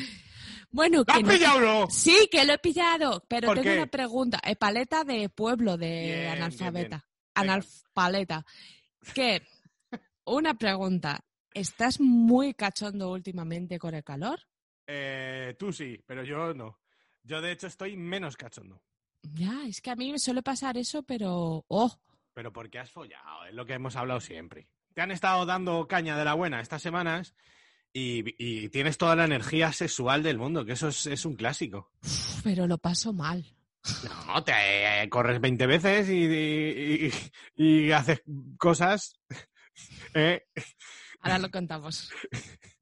Bueno, 0.72 1.04
¿Lo 1.08 1.14
has 1.14 1.22
no- 1.22 1.30
pillado 1.30 1.60
no? 1.62 1.90
Sí, 1.90 2.28
que 2.32 2.44
lo 2.46 2.54
he 2.54 2.58
pillado, 2.58 3.24
pero 3.30 3.48
¿Por 3.48 3.58
tengo 3.60 3.70
qué? 3.72 3.78
una 3.78 3.88
pregunta. 3.88 4.42
Paleta 4.60 5.04
de 5.04 5.30
pueblo, 5.30 5.78
de 5.78 5.88
Bien, 5.88 6.20
bien, 6.20 6.30
analfabeta. 6.32 6.98
bien. 6.98 7.04
Analfaleta. 7.36 8.46
Que, 9.14 9.42
una 10.26 10.56
pregunta. 10.56 11.24
¿Estás 11.54 12.00
muy 12.00 12.54
cachondo 12.56 13.12
últimamente 13.12 13.78
con 13.78 13.94
el 13.94 14.04
calor? 14.04 14.40
Eh, 14.88 15.56
tú 15.58 15.72
sí, 15.72 16.00
pero 16.06 16.24
yo 16.24 16.54
no. 16.54 16.80
Yo 17.24 17.42
de 17.42 17.52
hecho 17.52 17.68
estoy 17.68 17.96
menos 17.98 18.36
cachondo. 18.36 18.82
Ya, 19.22 19.64
es 19.66 19.80
que 19.82 19.90
a 19.92 19.96
mí 19.96 20.12
me 20.12 20.20
suele 20.20 20.44
pasar 20.44 20.78
eso, 20.78 21.04
pero... 21.04 21.64
¡Oh! 21.68 21.98
Pero 22.34 22.52
porque 22.52 22.80
has 22.80 22.92
follado, 22.92 23.46
es 23.46 23.54
lo 23.54 23.66
que 23.66 23.74
hemos 23.74 23.96
hablado 23.96 24.20
siempre. 24.20 24.68
Te 24.94 25.02
han 25.02 25.12
estado 25.12 25.46
dando 25.46 25.88
caña 25.88 26.18
de 26.18 26.26
la 26.26 26.34
buena 26.34 26.60
estas 26.60 26.82
semanas 26.82 27.34
y, 27.94 28.24
y 28.44 28.70
tienes 28.70 28.98
toda 28.98 29.16
la 29.16 29.26
energía 29.26 29.72
sexual 29.72 30.24
del 30.24 30.38
mundo, 30.38 30.66
que 30.66 30.74
eso 30.74 30.90
es, 30.90 31.06
es 31.08 31.26
un 31.26 31.36
clásico. 31.36 31.92
Uf, 32.04 32.42
Pero 32.44 32.68
lo 32.68 32.78
paso 32.78 33.14
mal. 33.14 33.46
No, 34.28 34.44
te 34.44 35.04
eh, 35.04 35.10
corres 35.10 35.40
20 35.40 35.68
veces 35.68 36.10
y, 36.10 36.24
y- 36.26 37.12
y- 37.56 37.88
y 37.88 37.92
haces 37.92 38.22
cosas. 38.58 39.20
¿eh? 40.14 40.46
Ahora 41.22 41.40
lo 41.40 41.50
contamos. 41.52 42.12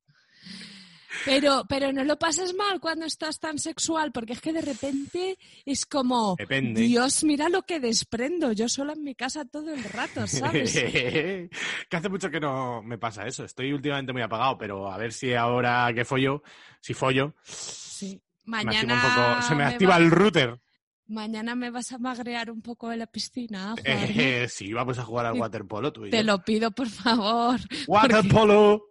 Pero, 1.26 1.66
pero 1.70 1.92
no 1.94 2.04
lo 2.04 2.18
pasas 2.18 2.54
mal 2.56 2.80
cuando 2.80 3.06
estás 3.06 3.40
tan 3.40 3.60
sexual, 3.60 4.12
porque 4.12 4.34
es 4.34 4.42
que 4.42 4.54
de 4.54 4.62
repente 4.62 5.38
es 5.66 5.86
como, 5.86 6.36
Depende. 6.38 6.82
Dios, 6.82 7.24
mira 7.24 7.48
lo 7.50 7.62
que 7.64 7.80
desprendo, 7.80 8.52
yo 8.54 8.68
sola 8.68 8.94
en 8.94 9.04
mi 9.04 9.16
casa 9.16 9.46
todo 9.46 9.74
el 9.74 9.84
rato, 9.84 10.26
¿sabes? 10.28 10.74
que 10.74 11.50
hace 11.92 12.10
mucho 12.10 12.30
que 12.32 12.40
no 12.40 12.82
me 12.82 12.98
pasa 12.98 13.26
eso. 13.28 13.44
Estoy 13.44 13.72
últimamente 13.74 14.14
muy 14.14 14.22
apagado, 14.22 14.58
pero 14.58 14.92
a 14.92 14.98
ver 14.98 15.14
si 15.14 15.34
ahora 15.34 15.92
que 15.94 16.06
follo, 16.06 16.42
si 16.80 16.94
follo, 16.94 17.36
Sí. 17.44 18.22
me 18.46 18.64
Mañana, 18.64 18.96
un 18.96 19.02
poco, 19.02 19.42
se 19.44 19.52
me 19.56 19.64
me 19.64 19.70
activa 19.70 19.92
va- 19.92 19.98
el 20.04 20.10
router. 20.12 20.60
mañana 21.08 21.54
me 21.56 21.70
vas 21.70 21.92
a 21.92 21.98
magrear 22.00 22.50
un 22.50 22.62
poco 22.62 22.92
en 22.92 23.00
la 23.00 23.06
piscina, 23.08 23.76
Juan. 23.86 23.86
Eh, 23.86 24.48
sí, 24.50 24.74
vamos 24.74 24.98
a 24.98 25.04
jugar 25.04 25.28
al 25.28 25.40
waterpolo 25.40 25.94
tú 25.94 26.06
y 26.06 26.10
Te 26.10 26.18
yo. 26.18 26.24
lo 26.24 26.44
pido, 26.44 26.72
por 26.72 26.90
favor. 26.90 27.60
Waterpolo. 27.88 28.86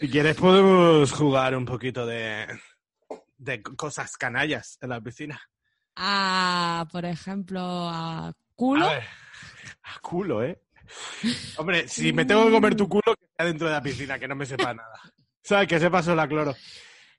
Si 0.00 0.08
quieres 0.08 0.36
podemos 0.36 1.10
jugar 1.10 1.56
un 1.56 1.64
poquito 1.64 2.06
de, 2.06 2.46
de 3.36 3.62
cosas 3.62 4.16
canallas 4.16 4.78
en 4.80 4.90
la 4.90 5.00
piscina. 5.00 5.40
A, 5.96 6.86
por 6.92 7.04
ejemplo, 7.04 7.60
a 7.60 8.32
culo. 8.54 8.86
A 8.86 8.92
ver, 8.92 9.02
a 9.82 9.98
culo, 10.00 10.44
¿eh? 10.44 10.62
Hombre, 11.56 11.88
si 11.88 12.12
me 12.12 12.24
tengo 12.24 12.46
que 12.46 12.52
comer 12.52 12.76
tu 12.76 12.88
culo, 12.88 13.16
que 13.18 13.26
sea 13.36 13.46
dentro 13.46 13.66
de 13.66 13.72
la 13.72 13.82
piscina, 13.82 14.20
que 14.20 14.28
no 14.28 14.36
me 14.36 14.46
sepa 14.46 14.72
nada. 14.72 15.00
¿Sabes? 15.42 15.66
Que 15.66 15.80
sepa 15.80 16.00
solo 16.00 16.22
a 16.22 16.28
cloro. 16.28 16.54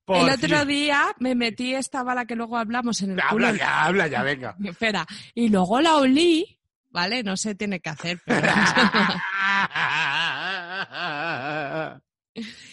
Por 0.06 0.18
el 0.18 0.30
otro 0.30 0.66
día 0.66 1.14
me 1.20 1.36
metí 1.36 1.76
esta 1.76 2.02
bala 2.04 2.26
que 2.26 2.36
luego 2.36 2.58
hablamos 2.58 3.02
en 3.02 3.12
el 3.12 3.22
culo. 3.30 3.48
Habla 3.48 3.60
ya, 3.60 3.84
habla 3.84 4.08
ya, 4.08 4.24
venga. 4.24 4.56
Espera, 4.64 5.06
y 5.36 5.50
luego 5.50 5.82
la 5.82 5.98
olí, 5.98 6.58
¿vale? 6.92 7.24
No 7.24 7.36
se 7.36 7.56
tiene 7.56 7.82
que 7.82 7.90
hacer, 7.90 8.22
pero... 8.26 8.48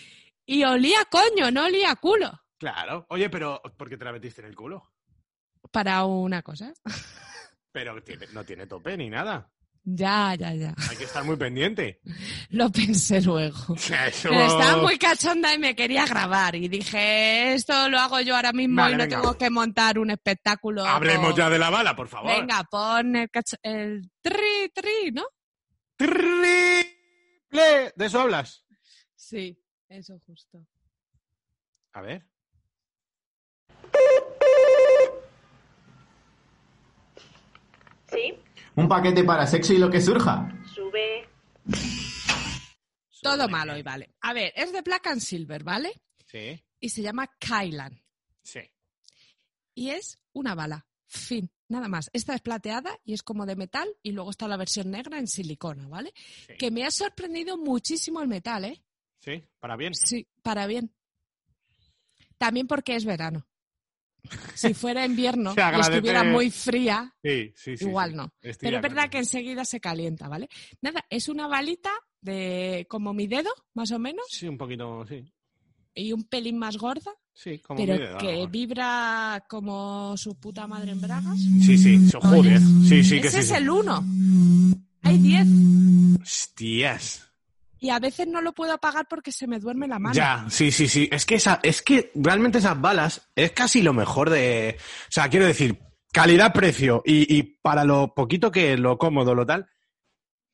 y 0.46 0.64
olía 0.64 1.04
coño, 1.10 1.50
no 1.50 1.64
olía 1.66 1.94
culo. 1.96 2.32
claro. 2.58 3.06
Oye, 3.10 3.28
pero 3.28 3.60
¿por 3.76 3.88
qué 3.88 3.96
te 3.96 4.04
la 4.04 4.12
metiste 4.12 4.40
en 4.40 4.46
el 4.48 4.54
culo? 4.56 4.82
Para 5.70 6.04
una 6.04 6.42
cosa. 6.42 6.72
Pero 7.72 8.02
tiene- 8.02 8.26
no 8.32 8.42
tiene 8.44 8.66
tope 8.66 8.96
ni 8.96 9.10
nada. 9.10 9.50
Ya, 9.88 10.34
ya, 10.34 10.54
ya. 10.54 10.74
Hay 10.88 10.96
que 10.96 11.04
estar 11.04 11.22
muy 11.24 11.36
pendiente. 11.36 12.00
Lo 12.50 12.70
pensé 12.72 13.20
luego. 13.20 13.74
Eso- 13.76 14.28
Pero 14.30 14.46
estaba 14.46 14.78
muy 14.82 14.96
cachonda 14.98 15.52
y 15.54 15.58
me 15.58 15.76
quería 15.76 16.06
grabar. 16.06 16.54
Y 16.54 16.68
dije, 16.68 17.52
esto 17.52 17.88
lo 17.90 17.98
hago 17.98 18.20
yo 18.20 18.34
ahora 18.34 18.52
mismo 18.52 18.80
Vale, 18.80 18.94
y 18.94 18.96
no 18.96 19.04
venga. 19.04 19.20
tengo 19.20 19.36
que 19.36 19.50
montar 19.50 19.98
un 19.98 20.10
espectáculo. 20.10 20.84
Hablemos 20.86 21.28
con- 21.28 21.36
ya 21.36 21.50
de 21.50 21.58
la 21.58 21.68
bala, 21.70 21.94
por 21.94 22.08
favor. 22.08 22.30
Venga, 22.32 22.64
pon 22.64 23.14
el, 23.16 23.28
cacho- 23.30 23.58
el 23.62 24.10
tri, 24.22 24.70
tri, 24.74 25.12
¿no? 25.12 25.24
Triple. 25.96 27.92
¿De 27.94 28.06
eso 28.06 28.20
hablas? 28.20 28.64
Sí, 29.14 29.58
eso 29.88 30.18
justo. 30.26 30.66
A 31.92 32.00
ver. 32.02 32.26
Sí, 38.10 38.34
Un 38.76 38.88
paquete 38.88 39.24
para 39.24 39.46
sexo 39.46 39.72
y 39.72 39.78
lo 39.78 39.90
que 39.90 40.00
surja. 40.00 40.48
sube. 40.74 41.28
Todo 43.22 43.48
malo 43.48 43.76
y 43.76 43.82
vale. 43.82 44.14
A 44.20 44.32
ver, 44.32 44.52
es 44.54 44.72
de 44.72 44.82
Black 44.82 45.08
and 45.08 45.20
Silver, 45.20 45.64
¿vale? 45.64 45.92
Sí, 46.26 46.62
Y 46.80 46.88
se 46.90 47.02
llama 47.02 47.26
Kylan. 47.38 48.00
sí. 48.42 48.60
Y 49.78 49.90
es 49.90 50.18
una 50.32 50.54
bala. 50.54 50.86
Fin. 51.06 51.50
Nada 51.68 51.86
más. 51.88 52.08
Esta 52.14 52.34
es 52.34 52.40
plateada 52.40 52.98
y 53.04 53.12
es 53.12 53.22
como 53.22 53.44
de 53.44 53.54
metal. 53.56 53.86
Y 54.02 54.12
luego 54.12 54.30
está 54.30 54.48
la 54.48 54.56
versión 54.56 54.90
negra 54.90 55.18
en 55.18 55.26
silicona, 55.28 55.86
¿vale? 55.86 56.14
Sí. 56.46 56.54
Que 56.58 56.70
me 56.70 56.84
ha 56.86 56.90
sorprendido 56.90 57.58
muchísimo 57.58 58.22
el 58.22 58.28
metal, 58.28 58.64
¿eh? 58.64 58.82
Sí, 59.26 59.44
para 59.58 59.76
bien. 59.76 59.92
Sí, 59.94 60.26
para 60.42 60.66
bien. 60.68 60.94
También 62.38 62.66
porque 62.66 62.96
es 62.96 63.04
verano. 63.04 63.46
Si 64.54 64.72
fuera 64.74 65.04
invierno 65.06 65.52
Se 65.54 65.60
y 65.60 65.80
estuviera 65.80 66.24
muy 66.24 66.50
fría, 66.50 67.14
Sí, 67.22 67.52
sí, 67.54 67.76
sí. 67.76 67.84
igual 67.84 68.16
no. 68.16 68.32
Estoy 68.40 68.66
Pero 68.66 68.76
es 68.78 68.82
verdad 68.82 69.08
que 69.10 69.18
enseguida 69.18 69.64
se 69.64 69.80
calienta, 69.80 70.28
¿vale? 70.28 70.48
Nada, 70.80 71.04
es 71.10 71.28
una 71.28 71.46
balita 71.46 71.90
de 72.20 72.86
como 72.88 73.12
mi 73.14 73.26
dedo, 73.28 73.50
más 73.74 73.90
o 73.92 73.98
menos, 73.98 74.24
Sí, 74.30 74.48
un 74.48 74.56
poquito, 74.58 75.04
sí. 75.06 75.24
y 75.94 76.12
un 76.12 76.24
pelín 76.24 76.58
más 76.58 76.76
gorda, 76.76 77.12
Sí, 77.32 77.58
como 77.58 77.84
pero 77.84 78.16
que 78.18 78.46
vibra 78.48 79.44
como 79.48 80.16
su 80.16 80.34
puta 80.40 80.66
madre 80.66 80.92
en 80.92 81.00
bragas. 81.02 81.38
Sí, 81.38 81.76
sí, 81.78 82.08
so- 82.08 82.20
joder. 82.20 82.58
Sí, 82.88 83.04
sí, 83.04 83.20
que 83.20 83.28
Ese 83.28 83.36
sí. 83.36 83.38
es 83.42 83.48
sí. 83.48 83.54
el 83.54 83.70
uno. 83.70 84.02
Hay 85.02 85.18
diez. 85.18 85.46
Hostias. 86.22 87.25
Y 87.78 87.90
a 87.90 87.98
veces 87.98 88.26
no 88.26 88.40
lo 88.40 88.52
puedo 88.52 88.72
apagar 88.72 89.06
porque 89.08 89.32
se 89.32 89.46
me 89.46 89.58
duerme 89.58 89.86
la 89.86 89.98
mano. 89.98 90.14
Ya, 90.14 90.46
sí, 90.48 90.70
sí, 90.70 90.88
sí. 90.88 91.08
Es 91.12 91.26
que 91.26 91.34
esa, 91.34 91.60
es 91.62 91.82
que 91.82 92.10
realmente 92.14 92.58
esas 92.58 92.80
balas 92.80 93.28
es 93.34 93.52
casi 93.52 93.82
lo 93.82 93.92
mejor 93.92 94.30
de. 94.30 94.76
O 94.78 95.10
sea, 95.10 95.28
quiero 95.28 95.46
decir, 95.46 95.78
calidad-precio 96.12 97.02
y, 97.04 97.36
y 97.36 97.42
para 97.42 97.84
lo 97.84 98.14
poquito 98.14 98.50
que 98.50 98.76
lo 98.76 98.96
cómodo, 98.96 99.34
lo 99.34 99.44
tal, 99.44 99.68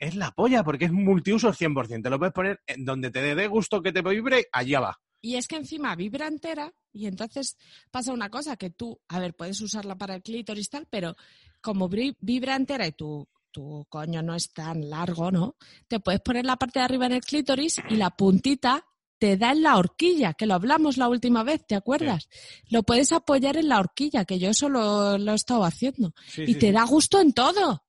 es 0.03 0.17
la 0.17 0.33
polla, 0.33 0.65
porque 0.65 0.87
es 0.87 0.93
multiuso 0.93 1.53
100%. 1.53 2.03
Te 2.03 2.11
lo 2.11 2.19
puedes 2.19 2.35
poner 2.35 2.61
en 2.67 2.85
donde 2.85 3.11
te 3.13 3.37
dé 3.37 3.47
gusto 3.47 3.81
que 3.81 3.93
te 3.93 4.03
vibre, 4.03 4.47
allá 4.51 4.81
va. 4.81 5.01
Y 5.21 5.37
es 5.37 5.47
que 5.47 5.55
encima 5.55 5.95
vibra 5.95 6.27
entera 6.27 6.73
y 6.93 7.07
entonces 7.07 7.57
pasa 7.93 8.13
una 8.13 8.29
cosa 8.29 8.57
que 8.57 8.71
tú, 8.71 9.01
a 9.07 9.21
ver, 9.21 9.35
puedes 9.35 9.61
usarla 9.61 9.95
para 9.97 10.17
el 10.17 10.23
clítoris 10.23 10.69
tal, 10.69 10.89
pero 10.91 11.15
como 11.61 11.89
vibra 11.89 12.57
entera 12.57 12.89
y 12.89 12.93
tu, 12.93 13.29
tu 13.53 13.87
coño 13.89 14.23
no 14.23 14.35
es 14.35 14.53
tan 14.53 14.91
largo, 14.91 15.31
¿no? 15.31 15.57
Te 15.87 16.01
puedes 16.01 16.21
poner 16.21 16.45
la 16.45 16.57
parte 16.57 16.79
de 16.79 16.85
arriba 16.85 17.07
en 17.07 17.13
el 17.13 17.21
clítoris 17.21 17.81
y 17.89 17.97
la 17.97 18.11
puntita 18.11 18.85
te 19.19 19.37
da 19.37 19.53
en 19.53 19.63
la 19.63 19.77
horquilla, 19.77 20.35
que 20.35 20.47
lo 20.47 20.55
hablamos 20.55 20.97
la 20.97 21.09
última 21.09 21.45
vez, 21.45 21.65
¿te 21.65 21.77
acuerdas? 21.77 22.29
Lo 22.71 22.83
puedes 22.83 23.13
apoyar 23.13 23.57
en 23.57 23.69
la 23.69 23.79
horquilla, 23.79 24.25
que 24.25 24.41
yo 24.41 24.51
eso 24.51 24.69
lo, 24.69 25.17
lo 25.17 25.31
he 25.31 25.37
estado 25.37 25.65
haciendo. 25.65 26.13
Sí, 26.27 26.43
y 26.43 26.55
sí, 26.55 26.59
te 26.59 26.73
da 26.73 26.85
gusto 26.85 27.21
en 27.21 27.33
todo. 27.33 27.85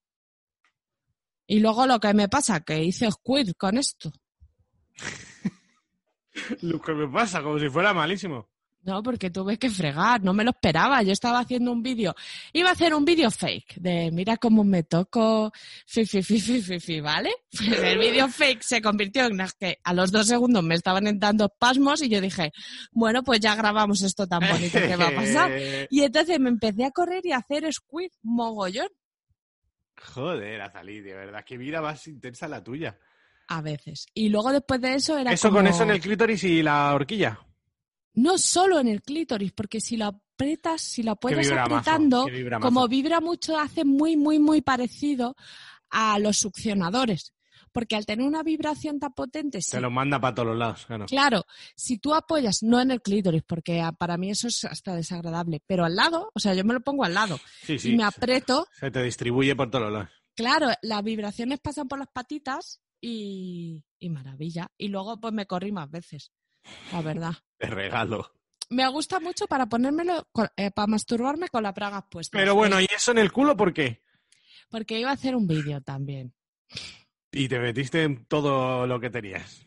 Y 1.48 1.60
luego 1.60 1.88
lo 1.88 2.00
que 2.00 2.14
me 2.14 2.30
pasa, 2.30 2.60
que 2.60 2.84
hice 2.84 3.10
squid 3.10 3.54
con 3.58 3.78
esto. 3.78 4.12
Lo 6.62 6.82
que 6.82 6.94
me 6.94 7.08
pasa, 7.08 7.44
como 7.44 7.60
si 7.60 7.70
fuera 7.70 7.94
malísimo. 7.94 8.50
No, 8.86 9.02
porque 9.02 9.30
tuve 9.30 9.58
que 9.58 9.70
fregar, 9.70 10.22
no 10.22 10.34
me 10.34 10.44
lo 10.44 10.52
esperaba. 10.52 11.02
Yo 11.04 11.14
estaba 11.14 11.40
haciendo 11.40 11.72
un 11.72 11.82
vídeo, 11.82 12.14
iba 12.52 12.68
a 12.70 12.74
hacer 12.74 12.94
un 12.94 13.06
vídeo 13.06 13.32
fake 13.32 13.76
de 13.76 14.12
mira 14.12 14.36
cómo 14.36 14.66
me 14.66 14.84
toco, 14.84 15.54
fi, 15.88 16.06
fi, 16.06 16.22
fi, 16.22 16.38
fi, 16.40 16.62
fi, 16.62 16.80
fi, 16.82 17.00
¿vale? 17.00 17.32
Pues 17.58 17.80
el 17.82 17.98
vídeo 17.98 18.28
fake 18.28 18.62
se 18.62 18.82
convirtió 18.82 19.26
en 19.26 19.38
que 19.58 19.80
a 19.84 19.94
los 19.94 20.12
dos 20.12 20.28
segundos 20.28 20.64
me 20.64 20.76
estaban 20.76 21.18
dando 21.18 21.46
espasmos 21.46 22.02
y 22.02 22.10
yo 22.10 22.20
dije, 22.20 22.52
bueno, 22.92 23.24
pues 23.24 23.40
ya 23.40 23.56
grabamos 23.56 24.02
esto 24.02 24.28
tan 24.28 24.42
bonito 24.42 24.78
que 24.80 24.96
va 24.98 25.08
a 25.08 25.16
pasar. 25.16 25.52
Y 25.90 26.02
entonces 26.02 26.38
me 26.40 26.50
empecé 26.50 26.84
a 26.86 26.92
correr 26.92 27.26
y 27.26 27.32
a 27.32 27.38
hacer 27.38 27.72
squid 27.72 28.10
mogollón 28.22 28.90
Joder, 29.96 30.62
Azalí, 30.62 31.00
de 31.02 31.14
verdad, 31.14 31.44
qué 31.46 31.58
vida 31.58 31.82
más 31.82 32.06
intensa 32.08 32.48
la 32.48 32.64
tuya. 32.64 32.98
a 33.48 33.62
veces. 33.62 34.08
Y 34.14 34.30
luego 34.30 34.52
después 34.52 34.82
de 34.82 34.96
eso 34.96 35.18
era 35.18 35.32
Eso 35.32 35.48
como- 35.50 35.60
con 35.60 35.68
eso 35.68 35.84
en 35.84 35.92
el 35.92 36.02
clítoris 36.02 36.44
y 36.44 36.62
la 36.64 36.94
horquilla. 36.94 37.40
No 38.14 38.38
solo 38.38 38.80
en 38.80 38.88
el 38.88 39.02
clítoris, 39.02 39.52
porque 39.52 39.82
si 39.82 39.98
lo 39.98 40.06
aprietas, 40.06 40.82
si 40.82 41.02
vibra 41.02 41.16
mazo, 41.16 41.56
apretando, 41.56 42.26
vibra 42.26 42.60
como 42.60 42.88
vibra 42.88 43.22
mucho, 43.22 43.58
hace 43.58 43.86
muy, 43.86 44.18
muy, 44.18 44.40
muy 44.40 44.62
parecido 44.62 45.36
a 45.90 46.20
los 46.20 46.38
succionadores. 46.38 47.34
Porque 47.72 47.96
al 47.96 48.06
tener 48.06 48.28
una 48.28 48.44
vibración 48.44 49.00
tan 49.00 49.14
potente, 49.14 49.60
sí, 49.60 49.72
Te 49.72 49.82
lo 49.82 49.90
manda 49.90 50.20
para 50.20 50.36
todos 50.36 50.50
los 50.50 50.58
lados, 50.60 50.86
claro. 50.86 51.06
claro, 51.08 51.46
si 51.76 51.98
tú 51.98 52.14
apoyas, 52.14 52.62
no 52.62 52.80
en 52.80 52.92
el 52.92 53.02
clítoris, 53.02 53.42
porque 53.42 53.84
para 53.98 54.16
mí 54.18 54.30
eso 54.30 54.48
es 54.48 54.64
hasta 54.66 54.96
desagradable, 54.96 55.60
pero 55.66 55.84
al 55.84 55.96
lado, 55.96 56.30
o 56.36 56.40
sea, 56.40 56.54
yo 56.54 56.64
me 56.64 56.76
lo 56.76 56.82
pongo 56.82 57.04
al 57.04 57.16
lado 57.16 57.40
Sí, 57.64 57.78
y 57.84 57.96
me 57.96 58.04
aprieto, 58.04 58.68
Se 58.80 58.92
te 58.92 59.02
distribuye 59.02 59.56
por 59.56 59.72
todos 59.72 59.86
los 59.86 59.94
lados. 59.94 60.10
claro, 60.36 60.68
las 60.84 61.04
vibraciones 61.04 61.60
pasan 61.62 61.88
por 61.88 61.98
las 61.98 62.10
patitas 62.14 62.80
y, 63.02 63.84
y 63.98 64.10
maravilla. 64.10 64.72
Y 64.78 64.90
luego 64.90 65.20
pues 65.20 65.34
me 65.34 65.48
corrí 65.48 65.72
más 65.72 65.90
veces, 65.90 66.32
la 66.92 67.02
verdad. 67.02 67.34
De 67.64 67.70
regalo. 67.70 68.30
Me 68.70 68.86
gusta 68.90 69.22
mucho 69.22 69.48
para 69.48 69.68
ponérmelo, 69.68 70.28
eh, 70.58 70.72
para 70.72 70.88
masturbarme 70.88 71.48
con 71.48 71.64
las 71.64 71.74
bragas 71.74 72.04
puestas. 72.10 72.38
Pero 72.38 72.56
bueno, 72.56 72.78
Eh, 72.80 72.88
¿y 72.90 72.94
eso 72.94 73.12
en 73.12 73.20
el 73.20 73.32
culo 73.32 73.56
por 73.56 73.74
qué? 73.74 74.02
Porque 74.70 75.00
iba 75.00 75.12
a 75.12 75.14
hacer 75.14 75.34
un 75.36 75.48
vídeo 75.48 75.80
también. 75.82 76.34
Y 77.32 77.48
te 77.48 77.60
metiste 77.60 78.04
en 78.04 78.26
todo 78.26 78.86
lo 78.86 79.00
que 79.00 79.10
tenías. 79.10 79.66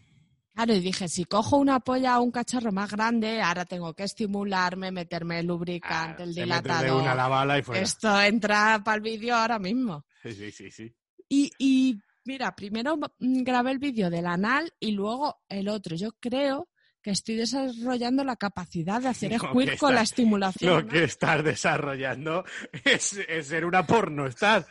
Claro, 0.54 0.74
y 0.74 0.80
dije, 0.80 1.08
si 1.08 1.24
cojo 1.24 1.56
una 1.56 1.80
polla 1.80 2.18
o 2.18 2.22
un 2.22 2.30
cacharro 2.30 2.70
más 2.72 2.90
grande, 2.90 3.40
ahora 3.40 3.64
tengo 3.64 3.94
que 3.94 4.04
estimularme, 4.04 4.90
meterme 4.92 5.38
el 5.40 5.46
lubricante, 5.46 6.22
el 6.24 6.30
Ah, 6.30 6.32
de 6.34 6.42
dilatador. 6.42 7.00
una 7.02 7.14
la 7.14 7.28
bala 7.28 7.58
y 7.58 7.62
fuera. 7.62 7.80
Esto 7.82 8.20
entra 8.20 8.82
para 8.84 8.96
el 8.96 9.02
vídeo 9.02 9.34
ahora 9.36 9.58
mismo. 9.58 10.04
Sí, 10.22 10.32
sí, 10.32 10.50
sí, 10.50 10.70
sí. 10.70 10.94
Y, 11.30 11.50
y 11.58 11.98
mira, 12.24 12.54
primero 12.54 12.98
grabé 13.18 13.70
el 13.72 13.78
vídeo 13.78 14.10
del 14.10 14.26
anal 14.26 14.72
y 14.80 14.92
luego 14.92 15.38
el 15.48 15.68
otro. 15.68 15.96
Yo 15.96 16.12
creo 16.20 16.68
que 17.06 17.12
estoy 17.12 17.36
desarrollando 17.36 18.24
la 18.24 18.34
capacidad 18.34 19.00
de 19.00 19.06
hacer 19.06 19.30
squirt 19.38 19.78
con 19.78 19.94
la 19.94 20.00
estimulación. 20.02 20.74
Lo 20.74 20.82
¿no? 20.82 20.88
que 20.88 21.04
estás 21.04 21.44
desarrollando 21.44 22.44
es, 22.84 23.12
es 23.28 23.46
ser 23.46 23.64
una 23.64 23.86
porno, 23.86 24.26
estás. 24.26 24.64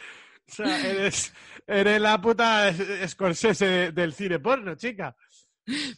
O 0.46 0.52
sea, 0.52 0.86
eres, 0.92 1.34
eres 1.66 2.02
la 2.02 2.20
puta 2.20 2.68
es- 2.68 3.12
Scorsese 3.12 3.66
de- 3.66 3.92
del 3.94 4.14
cine 4.14 4.40
porno, 4.40 4.76
chica. 4.76 5.16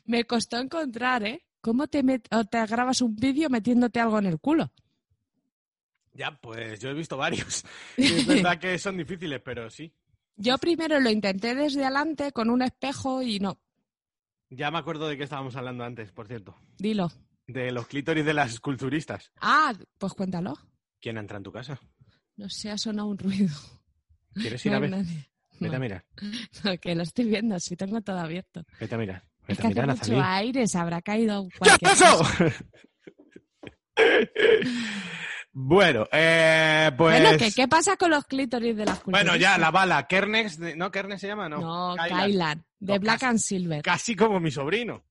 Me 0.06 0.26
costó 0.26 0.60
encontrar, 0.60 1.26
¿eh? 1.26 1.44
¿Cómo 1.60 1.88
te, 1.88 2.04
met- 2.04 2.28
o 2.30 2.46
te 2.46 2.64
grabas 2.68 3.02
un 3.02 3.16
vídeo 3.16 3.50
metiéndote 3.50 4.00
algo 4.00 4.20
en 4.20 4.28
el 4.28 4.40
culo? 4.40 4.72
Ya, 6.14 6.38
pues 6.40 6.80
yo 6.80 6.90
he 6.90 6.94
visto 6.94 7.18
varios. 7.18 7.66
Y 7.98 8.06
es 8.14 8.28
verdad 8.28 8.60
que 8.60 8.78
son 8.78 8.96
difíciles, 8.96 9.42
pero 9.44 9.72
sí. 9.72 9.92
Yo 10.36 10.60
primero 10.60 11.00
lo 11.00 11.10
intenté 11.10 11.56
desde 11.56 11.84
adelante 11.84 12.32
con 12.32 12.52
un 12.52 12.62
espejo 12.62 13.24
y 13.24 13.40
no. 13.40 13.60
Ya 14.50 14.72
me 14.72 14.78
acuerdo 14.78 15.08
de 15.08 15.18
qué 15.18 15.24
estábamos 15.24 15.56
hablando 15.56 15.84
antes, 15.84 16.12
por 16.12 16.28
cierto. 16.28 16.56
Dilo. 16.78 17.12
De 17.48 17.72
los 17.72 17.88
clítoris 17.88 18.26
de 18.26 18.34
las 18.34 18.60
culturistas. 18.60 19.32
Ah, 19.42 19.74
pues 19.98 20.14
cuéntalo. 20.14 20.54
¿Quién 21.02 21.18
entra 21.18 21.38
en 21.38 21.44
tu 21.44 21.52
casa? 21.52 21.80
No 22.36 22.50
sé, 22.50 22.70
ha 22.72 22.78
sonado 22.78 23.08
un 23.10 23.18
ruido. 23.18 23.54
¿Quieres 24.34 24.66
ir 24.66 24.72
No 24.72 24.78
a 24.78 24.82
ver? 24.82 24.90
nadie. 24.92 25.30
Vete 25.60 25.76
a 25.76 25.80
No. 25.80 25.84
mirar. 25.84 26.06
No, 26.64 26.78
que 26.78 26.94
lo 26.96 27.04
estoy 27.04 27.26
viendo, 27.26 27.60
sí 27.60 27.76
tengo 27.76 28.00
todo 28.02 28.20
abierto. 28.20 28.64
Vete 28.80 28.96
a 28.96 28.98
mirar. 28.98 29.24
Es 29.48 29.58
Vete 29.58 29.62
que 29.62 29.68
a 29.68 29.70
hace 29.70 29.82
mirar, 29.82 29.88
mucho 29.88 30.12
Nazalí. 30.14 30.22
aire, 30.46 30.68
se 30.68 30.78
habrá 30.78 31.02
caído 31.02 31.48
¿Qué 31.50 31.58
cualquier 31.60 31.92
cosa. 31.92 32.56
bueno, 35.54 36.08
eh, 36.12 36.92
pues... 36.98 37.22
Bueno, 37.22 37.38
¿qué, 37.40 37.52
¿qué 37.52 37.68
pasa 37.68 37.98
con 37.98 38.12
los 38.12 38.26
clítoris 38.26 38.76
de 38.76 38.86
las 38.86 39.04
Bueno, 39.04 39.32
culturistas? 39.32 39.40
ya, 39.40 39.58
la 39.58 39.72
bala. 39.72 40.06
Kernex, 40.08 40.60
de- 40.60 40.76
¿no? 40.76 40.92
¿Kernex 40.92 41.22
se 41.22 41.28
llama? 41.28 41.50
No, 41.50 41.96
No, 41.96 42.04
Kylan. 42.08 42.64
De 42.80 42.94
No, 42.94 43.00
Black 43.00 43.20
casi- 43.20 43.26
and 43.30 43.40
Silver. 43.40 43.82
Casi 43.82 44.16
como 44.16 44.40
mi 44.40 44.52
sobrino. 44.52 45.04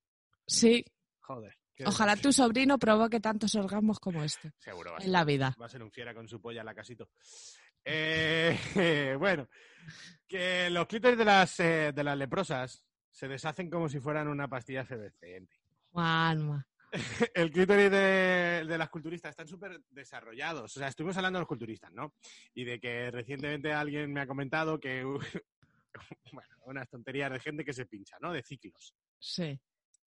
Sí, 0.47 0.85
Joder. 1.21 1.57
ojalá 1.85 2.17
tu 2.17 2.33
sobrino 2.33 2.79
provoque 2.79 3.19
tantos 3.21 3.55
orgasmos 3.57 3.99
como 3.99 4.23
este 4.23 4.53
Seguro 4.59 4.93
va 4.93 4.97
a 4.99 5.01
en 5.01 5.05
ser- 5.05 5.13
la 5.13 5.25
vida. 5.25 5.57
Va 5.61 5.67
a 5.67 5.69
ser 5.69 5.83
un 5.83 5.91
fiera 5.91 6.15
con 6.15 6.29
su 6.29 6.41
polla 6.41 6.61
en 6.61 6.67
la 6.67 6.75
casito. 6.75 7.09
Eh, 7.85 8.57
bueno, 9.19 9.49
que 10.27 10.71
los 10.71 10.87
clítoris 10.87 11.19
de 11.19 11.25
las, 11.25 11.61
eh, 11.61 11.93
de 11.95 12.05
las 12.05 12.17
leprosas 12.17 12.85
se 13.11 13.29
deshacen 13.29 13.71
como 13.71 13.89
si 13.89 13.99
fueran 14.01 14.29
una 14.29 14.49
pastilla 14.49 14.83
efervescente. 14.83 15.57
Juanma. 15.91 16.67
El 17.35 17.51
clítoris 17.51 17.91
de, 17.91 18.65
de 18.69 18.79
las 18.79 18.89
culturistas 18.89 19.31
están 19.31 19.49
súper 19.49 19.81
desarrollados. 19.91 20.77
O 20.77 20.79
sea, 20.79 20.89
estuvimos 20.89 21.17
hablando 21.17 21.39
de 21.39 21.43
los 21.43 21.49
culturistas, 21.49 21.93
¿no? 21.93 22.15
Y 22.55 22.65
de 22.65 22.79
que 22.79 23.11
recientemente 23.11 23.73
alguien 23.73 24.13
me 24.13 24.21
ha 24.21 24.27
comentado 24.27 24.79
que... 24.79 25.05
bueno, 26.33 26.55
unas 26.65 26.89
tonterías 26.89 27.31
de 27.33 27.41
gente 27.41 27.65
que 27.65 27.73
se 27.73 27.87
pincha, 27.87 28.17
¿no? 28.21 28.33
De 28.33 28.43
ciclos. 28.43 28.95
Sí. 29.19 29.59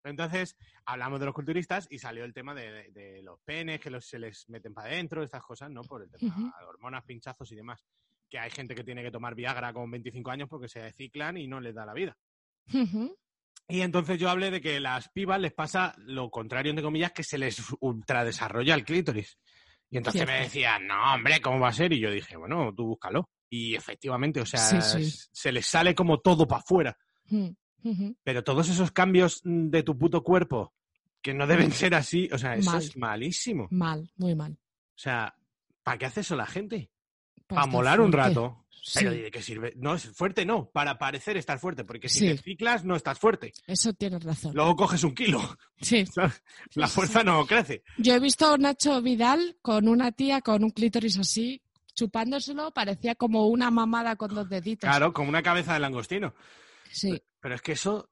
Entonces, 0.04 0.56
hablamos 0.86 1.20
de 1.20 1.26
los 1.26 1.36
culturistas 1.36 1.86
y 1.90 2.00
salió 2.00 2.24
el 2.24 2.34
tema 2.34 2.54
de, 2.56 2.72
de- 2.72 2.92
de 2.92 3.22
los 3.22 3.40
penes, 3.42 3.80
que 3.82 3.90
los, 3.90 4.06
se 4.06 4.18
les 4.18 4.48
meten 4.50 4.74
para 4.74 4.88
adentro, 4.90 5.24
estas 5.24 5.44
cosas, 5.44 5.70
¿no? 5.70 5.82
Por 5.82 6.04
el 6.04 6.10
tema 6.12 6.34
de 6.60 6.66
hormonas, 6.66 7.04
pinchazos 7.04 7.52
y 7.52 7.56
demás. 7.56 7.86
Que 8.30 8.40
hay 8.40 8.50
gente 8.50 8.76
que 8.76 8.84
tiene 8.84 9.04
que 9.04 9.12
tomar 9.12 9.36
Viagra 9.36 9.74
con 9.74 9.90
25 9.92 10.32
años 10.32 10.48
porque 10.48 10.70
se 10.70 10.92
ciclan 10.94 11.36
y 11.38 11.48
no 11.48 11.60
les 11.60 11.76
da 11.76 11.86
la 11.86 11.94
vida. 11.94 12.18
Y 13.68 13.82
entonces 13.82 14.18
yo 14.18 14.30
hablé 14.30 14.52
de 14.52 14.62
que 14.62 14.80
las 14.80 15.10
pibas 15.10 15.40
les 15.40 15.54
pasa 15.54 15.94
lo 15.98 16.30
contrario, 16.32 16.70
entre 16.70 16.84
comillas, 16.84 17.12
que 17.12 17.24
se 17.24 17.38
les 17.38 17.62
ultradesarrolla 17.82 18.76
el 18.76 18.86
clítoris. 18.86 19.38
Y 19.90 19.98
entonces 19.98 20.22
me 20.28 20.40
decían, 20.44 20.88
no, 20.88 21.14
hombre, 21.14 21.42
¿cómo 21.42 21.60
va 21.60 21.70
a 21.70 21.74
ser? 21.74 21.92
Y 21.94 22.00
yo 22.00 22.10
dije, 22.12 22.38
bueno, 22.38 22.74
tú 22.74 22.86
búscalo. 22.86 23.30
Y 23.50 23.76
efectivamente, 23.76 24.42
o 24.42 24.46
sea, 24.46 24.60
Sí, 24.60 24.78
sí. 24.82 25.02
s- 25.08 25.28
se 25.32 25.52
les 25.52 25.66
sale 25.66 25.96
como 25.96 26.20
todo 26.20 26.48
para 26.48 26.62
afuera. 26.62 26.98
Ujú. 27.32 28.16
Pero 28.24 28.44
todos 28.44 28.70
esos 28.70 28.92
cambios 28.92 29.42
mm, 29.44 29.70
de 29.70 29.84
tu 29.84 29.98
puto 29.98 30.24
cuerpo 30.24 30.74
que 31.22 31.34
no 31.34 31.48
deben 31.48 31.72
ser 31.72 31.96
así, 31.96 32.30
o 32.32 32.38
sea, 32.38 32.56
eso 32.56 32.72
Mal. 32.72 32.82
es 32.82 32.98
malísimo. 32.98 33.68
Mal, 33.72 34.10
muy 34.18 34.36
mal. 34.36 34.54
O 34.54 35.02
sea, 35.02 35.36
¿para 35.84 35.98
qué 35.98 36.06
hace 36.06 36.22
eso 36.22 36.36
la 36.36 36.46
gente? 36.46 36.90
Para 37.48 37.66
molar 37.66 38.00
un 38.02 38.12
rato. 38.12 38.66
Pero 38.96 39.12
Sí. 39.12 39.18
¿y 39.18 39.22
¿de 39.24 39.32
qué 39.32 39.42
sirve? 39.42 39.74
No, 39.76 39.94
es 39.96 40.04
fuerte 40.16 40.46
no, 40.46 40.70
para 40.70 40.98
parecer 40.98 41.36
estar 41.36 41.60
fuerte, 41.60 41.84
porque 41.84 42.08
si 42.08 42.20
Sí. 42.20 42.28
te 42.28 42.38
ciclas 42.38 42.86
no 42.86 42.96
estás 42.96 43.20
fuerte. 43.20 43.52
Eso 43.68 43.92
tienes 43.94 44.24
razón. 44.24 44.54
Luego 44.56 44.76
coges 44.78 45.04
un 45.04 45.14
kilo. 45.14 45.42
Sí. 45.82 46.06
La 46.76 46.88
fuerza 46.88 47.24
no 47.24 47.46
crece. 47.46 47.84
Yo 47.98 48.14
he 48.14 48.20
visto 48.20 48.50
a 48.54 48.58
Nacho 48.58 49.02
Vidal 49.02 49.58
con 49.62 49.88
una 49.90 50.12
tía 50.14 50.40
con 50.42 50.64
un 50.64 50.70
clítoris 50.70 51.18
así, 51.20 51.62
chupándoselo, 52.00 52.72
parecía 52.72 53.16
como 53.16 53.48
una 53.48 53.70
mamada 53.72 54.16
con 54.16 54.34
dos 54.34 54.50
deditos. 54.50 54.90
Claro, 54.90 55.14
como 55.14 55.30
una 55.30 55.44
cabeza 55.44 55.74
de 55.74 55.80
langostino. 55.80 56.34
Sí. 56.92 57.22
Pero 57.40 57.56
es 57.56 57.62
que 57.62 57.74
eso, 57.74 58.10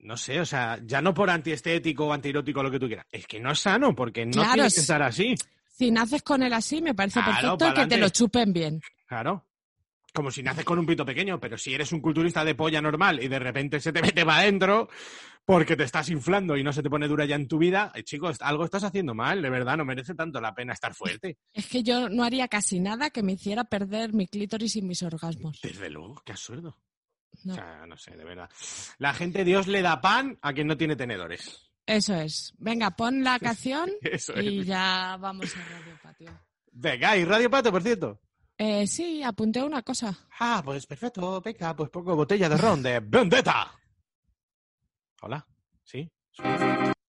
no 0.00 0.16
sé, 0.16 0.40
o 0.40 0.44
sea, 0.46 0.78
ya 0.84 1.00
no 1.00 1.14
por 1.14 1.30
antiestético 1.30 2.06
o 2.06 2.12
antierótico 2.12 2.62
lo 2.62 2.70
que 2.70 2.78
tú 2.80 2.86
quieras, 2.86 3.06
es 3.10 3.26
que 3.26 3.40
no 3.40 3.52
es 3.52 3.60
sano, 3.60 3.94
porque 3.94 4.26
no 4.26 4.32
Claro, 4.32 4.52
tiene 4.54 4.62
que 4.62 4.66
es- 4.68 4.78
estar 4.78 5.02
así. 5.02 5.34
Si 5.68 5.90
naces 5.90 6.22
con 6.22 6.42
él 6.42 6.52
así, 6.52 6.80
me 6.82 6.94
parece 6.94 7.20
Claro, 7.22 7.56
perfecto 7.58 7.80
que 7.82 7.86
te 7.86 7.98
lo 7.98 8.08
chupen 8.08 8.52
bien. 8.52 8.80
Claro. 9.06 9.45
Como 10.16 10.30
si 10.30 10.42
naces 10.42 10.64
con 10.64 10.78
un 10.78 10.86
pito 10.86 11.04
pequeño, 11.04 11.38
pero 11.38 11.58
si 11.58 11.74
eres 11.74 11.92
un 11.92 12.00
culturista 12.00 12.42
de 12.42 12.54
polla 12.54 12.80
normal 12.80 13.22
y 13.22 13.28
de 13.28 13.38
repente 13.38 13.80
se 13.80 13.92
te 13.92 14.00
mete 14.00 14.24
para 14.24 14.38
adentro 14.38 14.88
porque 15.44 15.76
te 15.76 15.84
estás 15.84 16.08
inflando 16.08 16.56
y 16.56 16.64
no 16.64 16.72
se 16.72 16.82
te 16.82 16.88
pone 16.88 17.06
dura 17.06 17.26
ya 17.26 17.36
en 17.36 17.46
tu 17.46 17.58
vida, 17.58 17.92
eh, 17.94 18.02
chicos, 18.02 18.38
algo 18.40 18.64
estás 18.64 18.82
haciendo 18.84 19.14
mal, 19.14 19.42
de 19.42 19.50
verdad, 19.50 19.76
no 19.76 19.84
merece 19.84 20.14
tanto 20.14 20.40
la 20.40 20.54
pena 20.54 20.72
estar 20.72 20.94
fuerte. 20.94 21.36
Es 21.52 21.66
que 21.66 21.82
yo 21.82 22.08
no 22.08 22.24
haría 22.24 22.48
casi 22.48 22.80
nada 22.80 23.10
que 23.10 23.22
me 23.22 23.32
hiciera 23.32 23.64
perder 23.64 24.14
mi 24.14 24.26
clítoris 24.26 24.76
y 24.76 24.82
mis 24.82 25.02
orgasmos. 25.02 25.60
Desde 25.62 25.90
luego, 25.90 26.22
qué 26.24 26.32
absurdo. 26.32 26.78
No. 27.44 27.52
O 27.52 27.56
sea, 27.56 27.84
no 27.86 27.98
sé, 27.98 28.16
de 28.16 28.24
verdad. 28.24 28.48
La 28.96 29.12
gente, 29.12 29.44
Dios 29.44 29.66
le 29.66 29.82
da 29.82 30.00
pan 30.00 30.38
a 30.40 30.54
quien 30.54 30.66
no 30.66 30.78
tiene 30.78 30.96
tenedores. 30.96 31.70
Eso 31.84 32.14
es. 32.14 32.54
Venga, 32.56 32.90
pon 32.92 33.22
la 33.22 33.38
canción 33.38 33.90
Eso 34.00 34.32
y 34.40 34.60
es. 34.60 34.66
ya 34.66 35.18
vamos 35.20 35.54
a 35.54 35.60
Radio 35.60 35.98
Patio. 36.02 36.40
Venga, 36.72 37.16
y 37.18 37.24
Radio 37.26 37.50
Pato, 37.50 37.70
por 37.70 37.82
cierto. 37.82 38.18
Eh, 38.58 38.86
sí, 38.86 39.22
apunté 39.22 39.62
una 39.62 39.82
cosa. 39.82 40.16
Ah, 40.40 40.62
pues 40.64 40.86
perfecto, 40.86 41.40
venga, 41.42 41.76
pues 41.76 41.90
pongo 41.90 42.16
botella 42.16 42.48
de 42.48 42.56
ron 42.56 42.82
de 42.82 43.00
Vendetta. 43.04 43.70
Hola, 45.22 45.46
¿sí? 45.84 46.10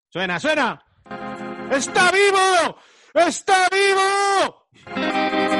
Suena, 0.10 0.40
suena. 0.40 0.40
suena. 0.40 0.84
¡Está 1.72 2.12
vivo! 2.12 2.78
¡Está 3.14 3.68
vivo! 3.70 5.57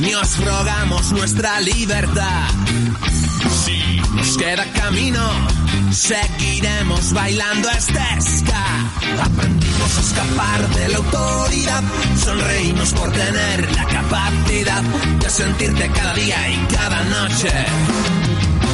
Ni 0.00 0.14
os 0.14 0.38
rogamos 0.44 1.12
nuestra 1.12 1.60
libertad. 1.60 2.48
Si 3.64 4.00
nos 4.14 4.36
queda 4.36 4.64
camino, 4.72 5.28
seguiremos 5.92 7.12
bailando 7.12 7.68
este 7.70 8.00
ska. 8.20 8.66
Aprendimos 9.22 9.98
a 9.98 10.00
escapar 10.00 10.68
de 10.74 10.88
la 10.88 10.96
autoridad, 10.96 11.82
sonreímos 12.24 12.92
por 12.94 13.12
tener 13.12 13.72
la 13.76 13.84
capacidad 13.86 14.82
de 14.82 15.30
sentirte 15.30 15.90
cada 15.90 16.14
día 16.14 16.48
y 16.48 16.56
cada 16.74 17.04
noche. 17.04 17.52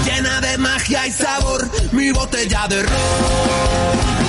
Llena 0.04 0.40
de 0.40 0.58
magia 0.58 1.06
y 1.06 1.12
sabor, 1.12 1.68
mi 1.92 2.10
botella 2.12 2.68
de 2.68 2.82
ron. 2.82 4.26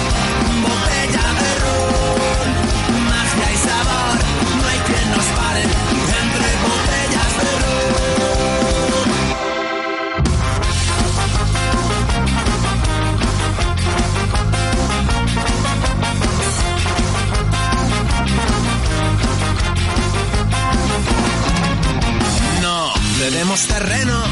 Cedemos 23.30 23.68
terreno, 23.68 24.24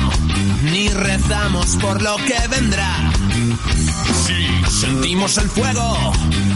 ni 0.71 0.87
rezamos 0.87 1.75
por 1.81 2.01
lo 2.01 2.15
que 2.15 2.47
vendrá. 2.47 3.11
Sentimos 4.69 5.37
el 5.37 5.49
fuego 5.49 6.13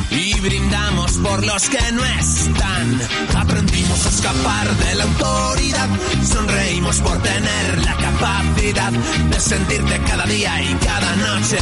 y 0.10 0.40
brindamos 0.40 1.12
por 1.18 1.46
los 1.46 1.68
que 1.68 1.92
no 1.92 2.06
están. 2.06 3.02
Aprendimos 3.36 4.06
a 4.06 4.10
escapar 4.10 4.70
de 4.78 4.96
la 4.96 5.04
autoridad, 5.04 5.90
sonreímos 6.24 7.02
por 7.02 7.22
tener 7.22 7.84
la 7.84 7.98
capacidad 7.98 8.92
de 8.92 9.40
sentirte 9.40 10.00
cada 10.08 10.26
día 10.26 10.62
y 10.62 10.74
cada 10.76 11.16
noche. 11.18 11.60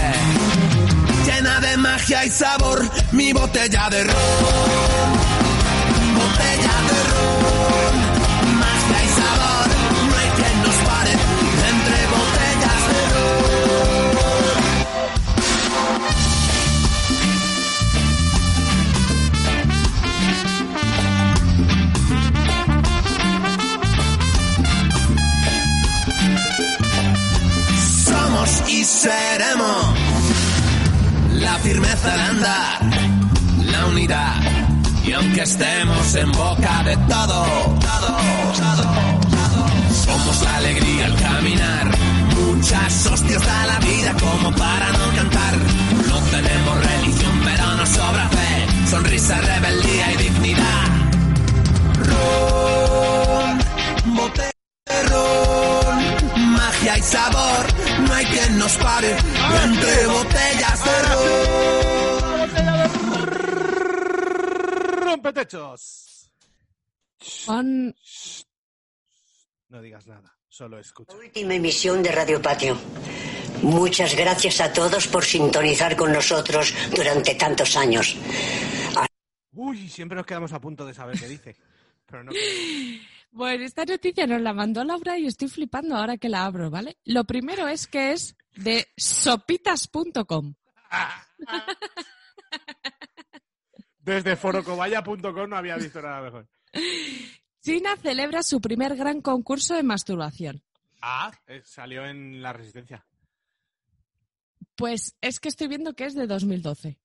llena 1.26 1.60
de 1.60 1.78
magia 1.78 2.24
y 2.24 2.30
sabor, 2.30 2.88
mi 3.14 3.34
botella 3.34 3.90
de 3.90 4.04
ron. 4.04 4.16
Botella 6.14 6.76
de 6.90 7.04
ron, 7.10 7.17
seremos 28.98 29.94
la 31.34 31.56
firmeza 31.60 32.14
al 32.14 32.20
andar, 32.20 32.80
la 33.72 33.86
unidad. 33.86 34.36
Y 35.06 35.14
aunque 35.14 35.44
estemos 35.44 36.16
en 36.16 36.32
boca 36.32 36.84
de 36.84 36.98
todo, 36.98 37.46
todo, 37.80 38.18
todo, 38.58 38.88
somos 40.04 40.42
la 40.42 40.58
alegría 40.58 41.06
al 41.06 41.16
caminar. 41.16 41.92
Muchas 42.36 43.06
hostias 43.06 43.46
da 43.46 43.66
la 43.68 43.80
vida 43.80 44.14
como 44.14 44.52
para 44.56 44.92
no 44.92 45.16
cantar. 45.16 45.54
No 46.08 46.18
tenemos 46.32 46.86
religión, 46.92 47.42
pero 47.44 47.76
nos 47.76 47.90
sobra 47.90 48.28
fe, 48.30 48.90
sonrisa, 48.90 49.40
rebeldía 49.42 50.12
y 50.14 50.18
dignidad. 50.18 50.88
Magia 56.98 57.00
y 57.00 57.04
sabor, 57.04 57.66
no 58.08 58.14
hay 58.14 58.26
quien 58.26 58.58
nos 58.58 58.76
pare 58.78 59.12
entre 59.64 60.08
botellas 60.08 60.84
de. 60.86 60.92
¡Rompetechos! 65.06 66.32
Pon- 67.46 67.96
No 69.70 69.82
digas 69.82 70.08
nada, 70.08 70.34
solo 70.48 70.80
escucha. 70.80 71.14
Última 71.16 71.54
emisión 71.56 72.02
de 72.04 72.12
Radio 72.12 72.42
Patio. 72.42 72.78
Muchas 73.64 74.16
gracias 74.16 74.62
a 74.62 74.72
todos 74.72 75.08
por 75.08 75.26
sintonizar 75.26 75.96
con 75.96 76.12
nosotros 76.14 76.74
durante 76.96 77.34
tantos 77.36 77.76
años. 77.76 78.16
Uy, 79.54 79.90
siempre 79.90 80.16
nos 80.16 80.26
quedamos 80.28 80.54
a 80.54 80.62
punto 80.62 80.86
de 80.86 80.94
saber 80.94 81.20
qué 81.20 81.28
dice. 81.28 81.56
Pero 82.06 82.24
no. 82.24 82.32
Bueno, 83.38 83.66
esta 83.66 83.86
noticia 83.86 84.26
nos 84.26 84.42
la 84.42 84.52
mandó 84.52 84.84
Laura 84.84 85.20
y 85.20 85.28
estoy 85.28 85.48
flipando 85.48 85.96
ahora 85.96 86.18
que 86.18 86.28
la 86.28 86.44
abro, 86.44 86.72
¿vale? 86.72 86.98
Lo 87.06 87.24
primero 87.24 87.68
es 87.68 87.86
que 87.86 88.12
es 88.12 88.36
de 88.56 88.88
sopitas.com. 88.98 90.56
Desde 94.00 94.36
forocobaya.com 94.36 95.50
no 95.52 95.56
había 95.56 95.78
visto 95.78 96.02
nada 96.02 96.22
mejor. 96.22 96.48
China 97.62 97.96
celebra 98.02 98.42
su 98.42 98.60
primer 98.60 98.96
gran 98.96 99.22
concurso 99.22 99.76
de 99.76 99.84
masturbación. 99.84 100.64
Ah, 101.04 101.32
eh, 101.46 101.62
salió 101.64 102.08
en 102.08 102.42
La 102.42 102.54
Resistencia. 102.54 103.06
Pues 104.76 105.16
es 105.22 105.40
que 105.40 105.50
estoy 105.50 105.68
viendo 105.68 105.94
que 105.94 106.06
es 106.06 106.16
de 106.16 106.26
2012. 106.26 106.98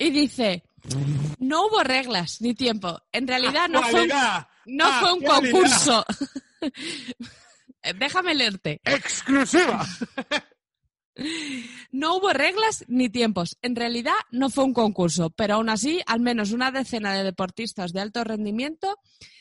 Y 0.00 0.08
dice, 0.08 0.64
no 1.40 1.66
hubo 1.66 1.82
reglas 1.82 2.40
ni 2.40 2.54
tiempo. 2.54 3.02
En 3.12 3.28
realidad 3.28 3.68
no 3.68 3.82
fue 3.82 4.04
un, 4.04 4.08
no 4.64 4.92
fue 4.98 5.12
un 5.12 5.20
concurso. 5.20 6.06
Déjame 7.98 8.34
leerte. 8.34 8.80
¡Exclusiva! 8.82 9.86
No 11.92 12.16
hubo 12.16 12.32
reglas 12.32 12.82
ni 12.88 13.10
tiempos. 13.10 13.58
En 13.60 13.76
realidad 13.76 14.14
no 14.30 14.48
fue 14.48 14.64
un 14.64 14.72
concurso, 14.72 15.28
pero 15.28 15.56
aún 15.56 15.68
así, 15.68 16.00
al 16.06 16.20
menos 16.20 16.52
una 16.52 16.70
decena 16.70 17.12
de 17.12 17.22
deportistas 17.22 17.92
de 17.92 18.00
alto 18.00 18.24
rendimiento 18.24 18.96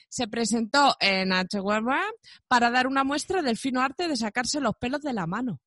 se 0.09 0.27
presentó 0.27 0.97
en 0.99 1.31
HWM 1.31 1.89
para 2.49 2.69
dar 2.69 2.85
una 2.85 3.05
muestra 3.05 3.41
del 3.41 3.55
fino 3.55 3.79
arte 3.79 4.09
de 4.09 4.17
sacarse 4.17 4.59
los 4.59 4.75
pelos 4.75 5.01
de 5.03 5.13
la 5.13 5.25
mano. 5.25 5.61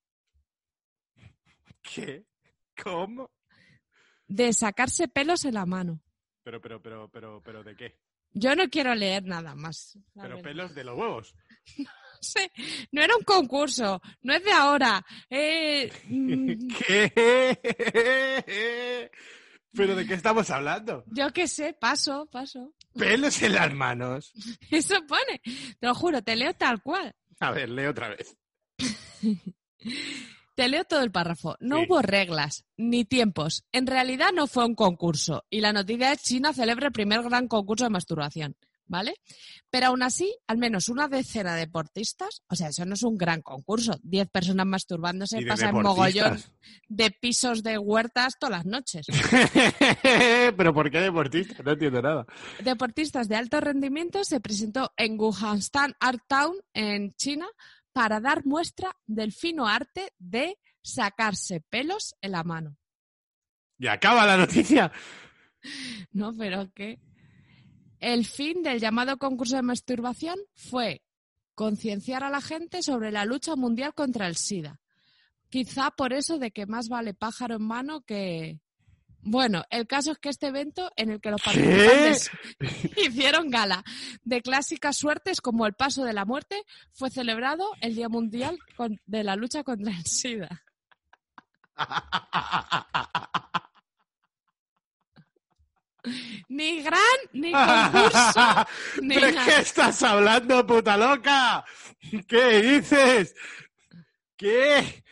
¿Qué? 1.81 2.27
¿Cómo? 2.83 3.31
De 4.33 4.53
sacarse 4.53 5.09
pelos 5.09 5.45
en 5.45 5.55
la 5.55 5.67
mano. 5.67 6.01
Pero, 6.43 6.61
pero, 6.61 6.81
pero, 6.81 7.09
pero, 7.11 7.43
pero, 7.43 7.63
¿de 7.63 7.77
qué? 7.77 7.99
Yo 8.33 8.57
no 8.57 8.69
quiero 8.69 8.95
leer 8.95 9.25
nada 9.25 9.55
más. 9.55 9.99
Pero 10.15 10.29
verdad. 10.29 10.43
pelos 10.43 10.75
de 10.75 10.85
los 10.85 10.99
huevos. 10.99 11.35
sé, 12.23 12.51
no 12.93 13.03
era 13.03 13.17
un 13.17 13.25
concurso, 13.25 14.01
no 14.23 14.35
es 14.35 14.45
de 14.45 14.53
ahora. 14.53 15.05
Eh, 15.29 15.93
mm, 16.05 16.69
¿Qué? 16.79 17.13
¿Pero 19.75 19.97
de 19.97 20.07
qué 20.07 20.15
estamos 20.15 20.51
hablando? 20.51 21.05
yo 21.07 21.33
qué 21.33 21.49
sé, 21.49 21.73
paso, 21.73 22.29
paso. 22.31 22.75
Pelos 22.95 23.43
en 23.43 23.55
las 23.55 23.73
manos. 23.75 24.33
Eso 24.71 24.95
pone, 25.07 25.41
te 25.79 25.87
lo 25.87 25.95
juro, 25.95 26.23
te 26.23 26.37
leo 26.37 26.53
tal 26.55 26.83
cual. 26.83 27.15
A 27.41 27.51
ver, 27.51 27.71
lee 27.71 27.87
otra 27.87 28.11
vez. 28.11 28.37
Te 30.55 30.69
leo 30.69 30.85
todo 30.85 31.01
el 31.03 31.11
párrafo. 31.11 31.57
No 31.61 31.79
Sí. 31.79 31.87
hubo 31.89 32.03
reglas 32.03 32.65
ni 32.77 33.05
tiempos. 33.05 33.65
En 33.73 33.87
realidad 33.87 34.29
no 34.35 34.47
fue 34.47 34.65
un 34.67 34.75
concurso. 34.75 35.45
Y 35.51 35.61
la 35.61 35.73
noticia 35.73 36.13
es 36.13 36.23
China 36.23 36.53
celebra 36.53 36.87
el 36.89 36.93
primer 36.93 37.23
gran 37.23 37.49
concurso 37.49 37.85
de 37.85 37.91
masturbación. 37.91 38.57
¿Vale? 38.85 39.15
Pero 39.71 39.87
aún 39.87 40.03
así, 40.03 40.37
al 40.47 40.59
menos 40.59 40.89
una 40.91 41.09
decena 41.09 41.55
de 41.55 41.61
deportistas, 41.61 42.43
o 42.51 42.55
sea, 42.57 42.69
eso 42.69 42.85
no 42.85 42.93
es 42.93 43.03
un 43.05 43.17
gran 43.17 43.41
concurso. 43.41 43.99
Diez 44.03 44.29
personas 44.29 44.67
masturbándose 44.67 45.39
de 45.39 45.47
pasan 45.47 45.75
mogollón 45.77 46.13
deportistas. 46.35 46.53
de 46.89 47.11
pisos 47.13 47.63
de 47.63 47.79
huertas 47.79 48.35
todas 48.39 48.59
las 48.59 48.67
noches. 48.67 49.07
¿Pero 50.57 50.75
por 50.75 50.91
qué 50.91 51.01
deportista? 51.01 51.63
No 51.63 51.73
entiendo 51.73 52.03
nada. 52.03 52.27
deportistas 52.63 53.29
de 53.29 53.37
alto 53.37 53.61
rendimiento 53.61 54.25
se 54.25 54.41
presentó 54.41 54.93
en 54.99 55.17
Gujanstan 55.17 55.95
Art 56.01 56.21
Town, 56.29 56.57
en 56.75 57.13
China, 57.15 57.47
para 57.93 58.21
dar 58.21 58.45
muestra 58.45 58.97
del 59.07 59.33
fino 59.33 59.67
arte 59.67 60.13
de 60.19 60.59
sacarse 60.83 61.61
pelos 61.61 62.15
en 62.21 62.33
la 62.33 62.45
mano. 62.45 62.77
Y 63.79 63.87
acaba 63.87 64.27
la 64.27 64.37
noticia. 64.37 64.93
No, 66.11 66.35
pero 66.37 66.73
que 66.73 66.99
el 68.01 68.27
fin 68.27 68.65
del 68.65 68.81
llamado 68.81 69.17
concurso 69.17 69.55
de 69.55 69.63
masturbación 69.63 70.37
fue 70.57 71.05
concienciar 71.55 72.25
a 72.25 72.31
la 72.31 72.41
gente 72.41 72.83
sobre 72.83 73.13
la 73.13 73.25
lucha 73.25 73.55
mundial 73.55 73.95
contra 73.95 74.27
el 74.27 74.35
SIDA. 74.35 74.81
Quizá 75.51 75.93
por 75.93 76.13
eso 76.13 76.41
de 76.41 76.51
que 76.51 76.67
más 76.67 76.89
vale 76.89 77.15
pájaro 77.15 77.55
en 77.57 77.63
mano 77.63 78.01
que... 78.03 78.59
Bueno, 79.23 79.65
el 79.71 79.87
caso 79.87 80.11
es 80.13 80.19
que 80.19 80.29
este 80.29 80.49
evento 80.49 80.91
en 80.97 81.11
el 81.11 81.21
que 81.21 81.31
los 81.31 81.41
participantes 81.41 82.31
hicieron 82.97 83.51
gala 83.51 83.85
de 84.25 84.43
clásicas 84.43 84.97
suertes 84.97 85.41
como 85.41 85.65
el 85.67 85.75
paso 85.75 86.05
de 86.05 86.13
la 86.13 86.25
muerte 86.25 86.63
fue 86.93 87.09
celebrado 87.09 87.65
el 87.81 87.95
Día 87.95 88.09
Mundial 88.09 88.59
de 89.07 89.25
la 89.25 89.37
lucha 89.37 89.63
contra 89.63 89.93
el 89.93 90.05
SIDA. 90.05 90.63
Ni 96.49 96.83
gran, 96.83 96.99
ni 97.33 97.53
concurso, 97.53 98.67
ni 99.03 99.15
¿De 99.15 99.35
qué 99.45 99.57
estás 99.61 100.03
hablando, 100.03 100.67
puta 100.67 100.97
loca? 100.97 101.65
¿Qué 102.27 102.61
dices? 102.61 103.35
¿Qué? 104.37 105.05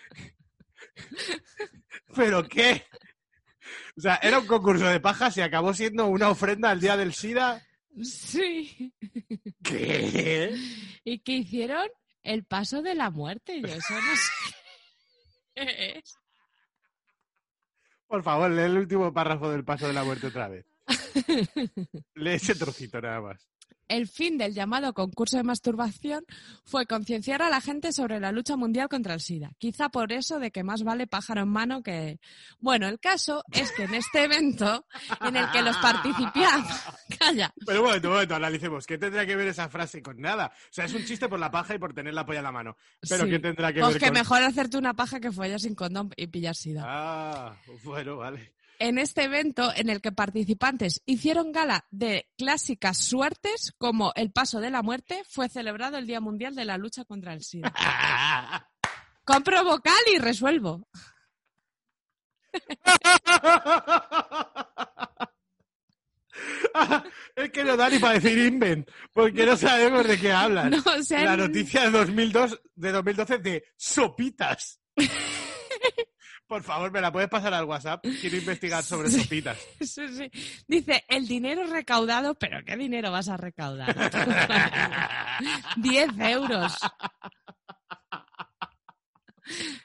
¿Pero 2.15 2.47
qué? 2.49 2.90
O 4.01 4.03
sea, 4.03 4.19
era 4.23 4.39
un 4.39 4.47
concurso 4.47 4.87
de 4.87 4.99
pajas 4.99 5.37
y 5.37 5.43
acabó 5.43 5.75
siendo 5.75 6.07
una 6.07 6.31
ofrenda 6.31 6.71
al 6.71 6.81
día 6.81 6.97
del 6.97 7.13
SIDA. 7.13 7.63
Sí. 8.03 8.95
¿Qué? 9.63 10.57
¿Y 11.05 11.19
qué 11.19 11.33
hicieron? 11.33 11.87
El 12.23 12.45
paso 12.47 12.81
de 12.81 12.95
la 12.95 13.11
muerte. 13.11 13.61
Yo 13.61 13.67
eso 13.67 13.93
no 13.93 14.17
sé 14.17 14.55
qué 15.55 15.99
es. 15.99 16.15
Por 18.07 18.23
favor, 18.23 18.51
lee 18.51 18.63
el 18.63 18.79
último 18.79 19.13
párrafo 19.13 19.51
del 19.51 19.67
paso 19.67 19.87
de 19.87 19.93
la 19.93 20.03
muerte 20.03 20.29
otra 20.29 20.49
vez. 20.49 20.65
Lee 22.15 22.31
ese 22.31 22.55
trocito 22.55 23.03
nada 23.03 23.21
más. 23.21 23.51
El 23.89 24.07
fin 24.07 24.39
del 24.39 24.55
llamado 24.55 24.95
concurso 24.95 25.37
de 25.37 25.43
masturbación 25.43 26.25
fue 26.65 26.87
concienciar 26.87 27.43
a 27.43 27.51
la 27.51 27.61
gente 27.61 27.93
sobre 27.93 28.21
la 28.21 28.31
lucha 28.31 28.57
mundial 28.57 28.89
contra 28.89 29.15
el 29.15 29.21
SIDA. 29.21 29.51
Quizá 29.59 29.89
por 29.89 30.13
eso 30.13 30.39
de 30.39 30.53
que 30.53 30.63
más 30.63 30.85
vale 30.85 31.09
pájaro 31.09 31.43
en 31.43 31.49
mano 31.49 31.83
que... 31.83 32.21
Bueno, 32.61 32.87
el 32.87 33.01
caso 33.01 33.43
es 33.51 33.73
que 33.73 33.85
en 33.85 33.95
este 33.95 34.23
evento 34.25 34.87
en 35.21 35.35
el 35.37 35.51
que 35.51 35.63
los 35.63 35.77
participantes... 35.79 36.71
Calla. 37.19 37.53
Pero 37.67 37.81
un 37.81 37.87
momento, 37.89 38.09
un 38.09 38.15
momento, 38.15 38.35
analicemos. 38.37 38.87
¿Qué 38.87 38.97
tendrá 38.97 39.27
que 39.27 39.35
ver 39.35 39.49
esa 39.49 39.69
frase 39.69 40.01
con 40.03 40.21
nada? 40.21 40.53
O 40.55 40.69
sea, 40.73 40.85
es 40.85 40.95
un 40.95 41.05
chiste 41.05 41.29
por 41.29 41.41
la 41.41 41.51
paja 41.51 41.75
y 41.75 41.79
por 41.79 41.93
tener 41.93 42.15
la 42.15 42.25
polla 42.25 42.39
en 42.39 42.45
la 42.45 42.53
mano. 42.53 42.77
Pero 43.09 43.25
Sí. 43.25 43.31
¿qué 43.31 43.39
tendrá 43.41 43.73
que 43.73 43.81
Pues 43.81 43.95
ver 43.95 44.01
que 44.01 44.07
con...? 44.07 44.15
mejor 44.15 44.43
hacerte 44.43 44.79
una 44.79 44.95
paja 44.95 45.19
que 45.19 45.33
follar 45.33 45.59
sin 45.59 45.75
condón 45.75 46.11
y 46.17 46.29
pillar 46.29 46.55
SIDA. 46.55 46.85
Ah, 46.87 47.57
bueno, 47.83 48.19
vale. 48.19 48.53
En 48.81 48.99
este 48.99 49.25
evento 49.25 49.71
en 49.77 49.91
el 49.91 50.01
que 50.01 50.11
participantes 50.11 51.03
hicieron 51.05 51.53
gala 51.53 51.87
de 51.91 52.29
clásicas 52.37 52.99
suertes 52.99 53.73
como 53.79 54.13
el 54.17 54.33
paso 54.33 54.59
de 54.59 54.71
la 54.71 54.83
muerte, 54.83 55.23
fue 55.29 55.49
celebrado 55.49 55.99
el 55.99 56.07
Día 56.07 56.21
Mundial 56.21 56.55
de 56.55 56.65
la 56.65 56.79
Lucha 56.79 57.05
contra 57.05 57.35
el 57.35 57.43
SIDA. 57.45 57.73
Compro 59.25 59.63
vocal 59.65 60.01
y 60.13 60.19
resuelvo. 60.19 60.89
es 67.37 67.51
que 67.51 67.65
no 67.65 67.77
da 67.77 67.91
ni 67.91 67.99
para 67.99 68.15
decir 68.15 68.39
invent, 68.39 68.91
porque 69.13 69.45
no 69.45 69.57
sabemos 69.59 70.07
de 70.07 70.19
qué 70.19 70.33
hablan. 70.33 70.71
No, 70.85 70.93
o 70.99 71.03
sea, 71.03 71.25
La 71.25 71.37
noticia 71.37 71.83
de 71.83 71.91
2002, 71.91 72.63
de 72.75 72.93
2012 72.93 73.39
de 73.39 73.65
sopitas. 73.77 74.81
Por 76.51 76.65
favor, 76.65 76.91
¿me 76.91 77.01
la 77.01 77.13
puedes 77.13 77.29
pasar 77.31 77.55
al 77.55 77.65
WhatsApp? 77.65 78.05
Quiero 78.21 78.37
investigar 78.37 78.83
sobre 78.83 79.09
Sí. 79.09 79.23
sopitas. 79.23 79.57
Sí, 79.81 80.09
sí. 80.09 80.29
Dice, 80.67 81.05
el 81.07 81.29
dinero 81.29 81.65
recaudado, 81.65 82.35
pero 82.35 82.65
¿qué 82.65 82.77
dinero 82.77 83.13
vas 83.13 83.29
a 83.29 83.37
recaudar? 83.37 83.95
10 85.77 86.09
euros. 86.19 86.77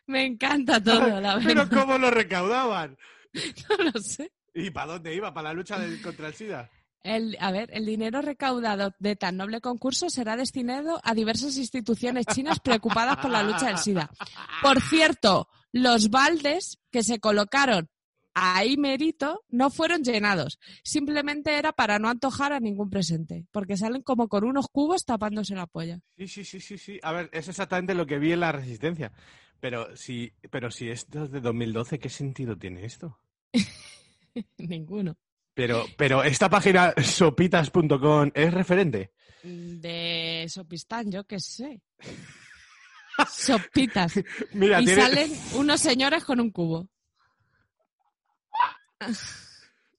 Me 0.07 0.25
encanta 0.25 0.81
todo, 0.83 1.21
la 1.21 1.35
Pero 1.37 1.61
verdad. 1.65 1.69
¿cómo 1.79 1.99
lo 1.99 2.09
recaudaban? 2.09 2.97
No 3.69 3.83
lo 3.91 3.99
sé. 4.01 4.31
¿Y 4.55 4.71
para 4.71 4.93
dónde 4.93 5.13
iba? 5.13 5.31
¿Para 5.33 5.49
la 5.49 5.53
lucha 5.53 5.77
del- 5.77 6.01
contra 6.01 6.29
el 6.29 6.33
SIDA? 6.33 6.67
El, 7.03 7.37
a 7.39 7.51
ver, 7.51 7.69
el 7.73 7.85
dinero 7.85 8.23
recaudado 8.23 8.95
de 8.97 9.15
tan 9.15 9.37
noble 9.37 9.61
concurso 9.61 10.09
será 10.09 10.35
destinado 10.35 10.99
a 11.03 11.13
diversas 11.13 11.57
instituciones 11.57 12.25
chinas 12.25 12.59
preocupadas 12.59 13.17
por 13.17 13.29
la 13.29 13.43
lucha 13.43 13.67
del 13.67 13.77
SIDA. 13.77 14.09
Por 14.63 14.81
cierto, 14.81 15.47
los 15.75 16.09
baldes 16.09 16.79
que 16.89 17.03
se 17.03 17.19
colocaron 17.19 17.89
ahí 18.33 18.77
mérito 18.77 19.43
no 19.49 19.69
fueron 19.69 20.03
llenados. 20.03 20.57
Simplemente 20.83 21.57
era 21.57 21.73
para 21.73 21.99
no 21.99 22.07
antojar 22.07 22.53
a 22.53 22.61
ningún 22.61 22.89
presente, 22.89 23.45
porque 23.51 23.75
salen 23.75 24.01
como 24.01 24.29
con 24.29 24.45
unos 24.45 24.67
cubos 24.69 25.03
tapándose 25.03 25.53
la 25.53 25.67
polla. 25.67 25.99
Sí, 26.17 26.29
sí, 26.29 26.45
sí, 26.45 26.61
sí, 26.61 26.77
sí. 26.77 26.99
A 27.03 27.11
ver, 27.11 27.29
es 27.33 27.49
exactamente 27.49 27.93
lo 27.93 28.05
que 28.05 28.19
vi 28.19 28.31
en 28.31 28.39
la 28.39 28.53
Resistencia. 28.53 29.11
Pero 29.59 29.95
si, 29.97 30.31
pero 30.49 30.71
si 30.71 30.89
esto 30.89 31.25
es 31.25 31.31
de 31.31 31.41
2012, 31.41 31.99
¿qué 31.99 32.09
sentido 32.09 32.57
tiene 32.57 32.85
esto? 32.85 33.19
Ninguno. 34.57 35.17
Pero, 35.53 35.85
pero 35.97 36.23
esta 36.23 36.49
página 36.49 36.93
sopitas.com 37.01 38.31
es 38.33 38.53
referente. 38.53 39.11
De 39.43 40.45
Sopistán, 40.47 41.11
yo 41.11 41.25
qué 41.25 41.39
sé. 41.41 41.81
Sopitas. 43.31 44.13
Mira, 44.53 44.81
y 44.81 44.85
tiene- 44.85 45.01
salen 45.01 45.31
unos 45.53 45.81
señores 45.81 46.23
con 46.23 46.39
un 46.39 46.51
cubo. 46.51 46.87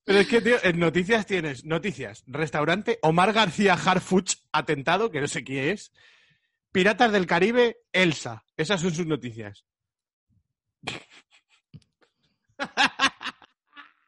Pero 0.05 0.19
es 0.21 0.29
que, 0.29 0.41
tío, 0.41 0.57
en 0.62 0.79
noticias 0.79 1.27
tienes 1.27 1.64
noticias, 1.64 2.23
restaurante, 2.27 2.99
Omar 3.03 3.33
García 3.33 3.75
Harfuch, 3.75 4.37
atentado, 4.53 5.11
que 5.11 5.21
no 5.21 5.27
sé 5.29 5.43
quién 5.45 5.71
es, 5.71 5.93
Piratas 6.73 7.11
del 7.12 7.27
Caribe, 7.27 7.79
Elsa. 7.93 8.45
Esas 8.57 8.81
son 8.81 8.95
sus 8.95 9.07
noticias. 9.07 9.64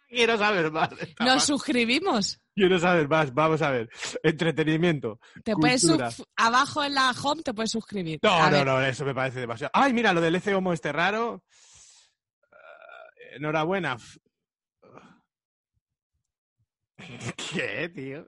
Quiero 0.09 0.39
saber 0.39 0.71
más. 0.71 0.91
Nos 1.21 1.45
suscribimos. 1.45 2.41
Quiero 2.59 2.79
saber 2.81 3.09
más. 3.09 3.33
Vamos 3.33 3.63
a 3.63 3.71
ver. 3.71 3.89
Entretenimiento. 4.21 5.21
Te 5.45 5.55
puedes 5.55 5.83
cultura. 5.83 6.11
abajo 6.35 6.83
en 6.83 6.95
la 6.95 7.13
home 7.23 7.43
te 7.43 7.55
puedes 7.55 7.71
suscribir. 7.71 8.19
No, 8.21 8.33
A 8.35 8.47
no, 8.51 8.57
ver, 8.57 8.67
no, 8.67 8.83
eso 8.83 9.05
me 9.05 9.15
parece 9.15 9.39
demasiado. 9.39 9.71
Ay, 9.73 9.93
mira, 9.93 10.13
lo 10.13 10.21
del 10.21 10.35
EC 10.35 10.57
Homo 10.57 10.73
este 10.73 10.91
raro. 10.91 11.45
Ah, 12.51 12.57
enhorabuena. 13.37 13.97
¿Qué, 17.53 17.89
tío? 17.95 18.27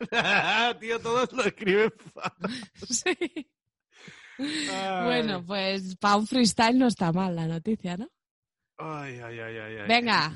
tío, 0.80 1.00
todos 1.00 1.32
lo 1.32 1.44
escriben. 1.44 1.92
Sí. 2.88 3.14
Ay. 4.38 5.04
Bueno, 5.04 5.44
pues 5.46 5.96
para 5.96 6.16
un 6.16 6.26
freestyle 6.26 6.78
no 6.78 6.86
está 6.86 7.12
mal 7.12 7.36
la 7.36 7.46
noticia, 7.46 7.96
¿no? 7.96 8.08
Ay, 8.78 9.20
ay, 9.20 9.38
ay, 9.38 9.58
ay, 9.58 9.76
ay. 9.82 9.86
Venga, 9.88 10.32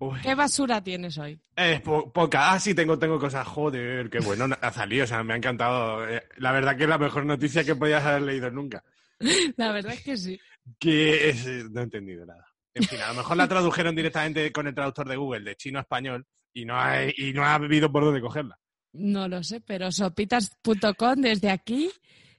Uy. 0.00 0.20
¿qué 0.22 0.34
basura 0.34 0.82
tienes 0.82 1.18
hoy? 1.18 1.40
Eh, 1.56 1.80
po- 1.84 2.12
poca. 2.12 2.52
Ah, 2.52 2.60
sí, 2.60 2.74
tengo, 2.74 2.98
tengo 2.98 3.18
cosas. 3.18 3.46
Joder, 3.46 4.08
qué 4.08 4.20
bueno 4.20 4.46
ha 4.60 4.72
salido. 4.72 5.04
O 5.04 5.06
sea, 5.06 5.22
me 5.24 5.34
ha 5.34 5.36
encantado. 5.36 6.08
Eh, 6.08 6.22
La 6.36 6.52
verdad 6.52 6.76
que 6.76 6.84
es 6.84 6.88
la 6.88 6.98
mejor 6.98 7.26
noticia 7.26 7.64
que 7.64 7.74
podías 7.74 8.04
haber 8.04 8.22
leído 8.22 8.50
nunca. 8.50 8.84
La 9.56 9.72
verdad 9.72 9.94
es 9.94 10.02
que 10.02 10.16
sí. 10.16 10.40
Que 10.78 11.30
es, 11.30 11.46
eh, 11.46 11.64
no 11.70 11.80
he 11.80 11.84
entendido 11.84 12.24
nada. 12.26 12.46
En 12.74 12.84
fin, 12.84 13.00
a 13.00 13.08
lo 13.08 13.14
mejor 13.14 13.36
la 13.36 13.48
tradujeron 13.48 13.96
directamente 13.96 14.52
con 14.52 14.68
el 14.68 14.74
traductor 14.74 15.08
de 15.08 15.16
Google, 15.16 15.40
de 15.40 15.56
chino 15.56 15.78
a 15.78 15.82
español, 15.82 16.26
y 16.52 16.64
no 16.64 16.78
ha, 16.78 17.02
y 17.06 17.32
no 17.32 17.42
ha 17.42 17.54
habido 17.54 17.90
por 17.90 18.04
dónde 18.04 18.20
cogerla. 18.20 18.56
No 18.92 19.26
lo 19.26 19.42
sé, 19.42 19.60
pero 19.60 19.90
sopitas.com 19.90 21.16
desde 21.20 21.50
aquí, 21.50 21.90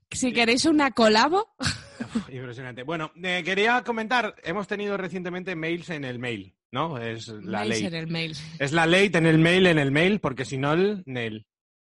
si 0.09 0.31
queréis 0.31 0.63
una 0.65 0.91
colabo, 0.91 1.55
Impresionante. 2.31 2.83
Bueno, 2.83 3.11
eh, 3.21 3.41
quería 3.43 3.83
comentar, 3.83 4.33
hemos 4.43 4.67
tenido 4.67 4.95
recientemente 4.95 5.55
mails 5.55 5.89
en 5.89 6.05
el 6.05 6.19
mail, 6.19 6.55
¿no? 6.71 6.97
Es 6.97 7.27
la 7.27 7.59
mails 7.59 7.77
ley. 7.77 7.85
en 7.87 7.93
el 7.95 8.07
mail. 8.07 8.37
Es 8.59 8.71
la 8.71 8.85
ley 8.85 9.09
tener 9.09 9.33
el 9.35 9.41
mail 9.41 9.67
en 9.67 9.79
el 9.79 9.91
mail, 9.91 10.19
porque 10.19 10.45
si 10.45 10.57
no, 10.57 10.73
el 10.73 11.03
Neil. 11.05 11.45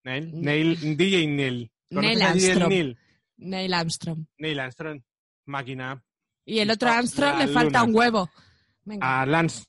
Neil, 0.05 0.31
Neil, 0.41 0.97
DJ 0.97 1.27
Neil. 1.29 1.71
¿Conoces 1.89 2.11
Neil 2.19 2.23
Armstrong. 2.23 2.69
Neil? 2.71 2.99
Neil 3.37 3.75
Armstrong. 3.75 4.27
Neil 4.39 4.59
Armstrong, 4.61 5.03
máquina. 5.47 6.03
Y 6.45 6.59
el 6.59 6.71
otro 6.71 6.91
Armstrong 6.91 7.39
le 7.39 7.49
falta 7.49 7.83
un 7.83 7.95
huevo. 7.95 8.31
Venga, 8.85 9.23
A 9.23 9.27
Lance 9.27 9.65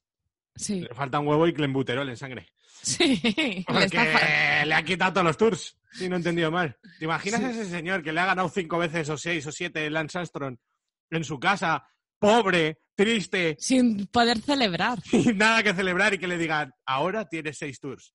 sí, 0.55 0.81
le 0.81 0.93
falta 0.93 1.19
un 1.19 1.27
huevo 1.27 1.47
y 1.47 1.53
clenbuterol 1.53 2.09
en 2.09 2.17
sangre. 2.17 2.47
sí. 2.81 3.21
le 3.23 3.63
Porque 3.65 3.97
fa- 3.97 4.65
le 4.65 4.73
han 4.73 4.83
quitado 4.85 5.13
todos 5.13 5.25
los 5.27 5.37
tours, 5.37 5.77
si 5.93 6.09
no 6.09 6.15
he 6.15 6.17
entendido 6.17 6.51
mal. 6.51 6.77
¿Te 6.99 7.05
imaginas 7.05 7.39
Sí. 7.39 7.45
a 7.45 7.49
ese 7.51 7.65
señor 7.65 8.03
que 8.03 8.11
le 8.11 8.19
ha 8.19 8.25
ganado 8.25 8.49
cinco 8.49 8.77
veces 8.77 9.07
o 9.09 9.17
seis 9.17 9.45
o 9.47 9.51
siete 9.53 9.89
Lance 9.89 10.17
Armstrong 10.17 10.57
en 11.11 11.23
su 11.23 11.39
casa, 11.39 11.87
pobre, 12.19 12.79
triste, 12.95 13.55
Sin 13.59 14.07
poder 14.07 14.39
celebrar. 14.39 14.99
sin 15.03 15.37
nada 15.37 15.61
que 15.63 15.73
celebrar 15.73 16.13
y 16.13 16.17
que 16.17 16.27
le 16.27 16.37
digan, 16.37 16.71
ahora 16.85 17.27
tienes 17.27 17.57
seis 17.57 17.79
tours? 17.79 18.13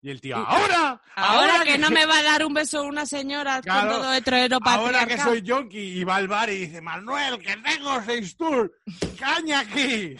Y 0.00 0.10
el 0.10 0.20
tío, 0.20 0.36
¡ahora! 0.36 1.02
Ahora 1.16 1.64
que 1.64 1.76
no 1.76 1.90
me 1.90 2.06
va 2.06 2.18
a 2.18 2.22
dar 2.22 2.44
un 2.44 2.54
beso 2.54 2.84
una 2.84 3.04
señora 3.04 3.60
Claro, 3.60 3.90
con 3.90 4.00
todo 4.00 4.14
hetero 4.14 4.58
Ahora 4.62 5.06
que 5.06 5.18
soy 5.18 5.42
yonki 5.42 5.98
y 5.98 6.04
va 6.04 6.16
al 6.16 6.28
bar 6.28 6.50
y 6.50 6.66
dice, 6.66 6.80
Manuel, 6.80 7.40
que 7.40 7.56
tengo 7.56 8.00
seis 8.04 8.36
tours, 8.36 8.70
caña 9.18 9.60
aquí. 9.60 10.16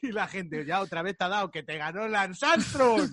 Y 0.00 0.10
la 0.10 0.26
gente, 0.26 0.64
ya 0.64 0.80
otra 0.80 1.02
vez 1.02 1.16
te 1.16 1.24
ha 1.24 1.28
dado 1.28 1.50
que 1.50 1.62
te 1.62 1.76
ganó 1.76 2.08
Lance 2.08 2.44
Armstrong. 2.44 3.08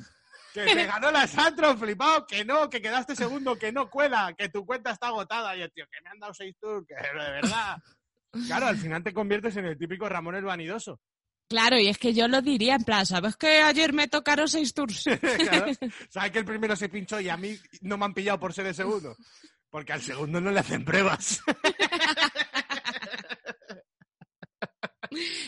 Que 0.53 0.63
te 0.63 0.85
ganó 0.87 1.11
Lance 1.11 1.39
Armstrong, 1.39 1.77
flipado, 1.77 2.25
que 2.25 2.43
no, 2.45 2.69
que 2.69 2.81
quedaste 2.81 3.15
segundo, 3.15 3.57
que 3.57 3.71
no 3.71 3.89
cuela, 3.89 4.33
que 4.35 4.49
tu 4.49 4.65
cuenta 4.65 4.91
está 4.91 5.07
agotada. 5.07 5.55
Y 5.55 5.61
el 5.61 5.71
tío, 5.71 5.85
que 5.91 6.01
me 6.01 6.09
han 6.09 6.19
dado 6.19 6.33
seis 6.33 6.55
tours, 6.59 6.87
que 6.87 6.95
de 6.95 7.31
verdad. 7.31 7.77
Claro, 8.47 8.67
al 8.67 8.77
final 8.77 9.03
te 9.03 9.13
conviertes 9.13 9.55
en 9.57 9.65
el 9.65 9.77
típico 9.77 10.07
Ramón 10.07 10.35
el 10.35 10.43
vanidoso. 10.43 10.99
Claro, 11.49 11.79
y 11.79 11.87
es 11.87 11.97
que 11.97 12.13
yo 12.13 12.27
lo 12.27 12.41
diría 12.43 12.75
en 12.75 12.83
plan, 12.83 13.05
¿sabes 13.07 13.35
que 13.35 13.59
ayer 13.61 13.91
me 13.91 14.07
tocaron 14.07 14.47
seis 14.47 14.73
tours? 14.73 15.03
Claro. 15.39 15.65
Sabes 16.09 16.31
que 16.31 16.39
el 16.39 16.45
primero 16.45 16.75
se 16.75 16.89
pinchó 16.89 17.19
y 17.19 17.27
a 17.29 17.37
mí 17.37 17.57
no 17.81 17.97
me 17.97 18.05
han 18.05 18.13
pillado 18.13 18.39
por 18.39 18.53
ser 18.53 18.67
el 18.67 18.75
segundo. 18.75 19.15
Porque 19.71 19.93
al 19.93 20.01
segundo 20.01 20.39
no 20.41 20.51
le 20.51 20.59
hacen 20.59 20.85
pruebas. 20.85 21.41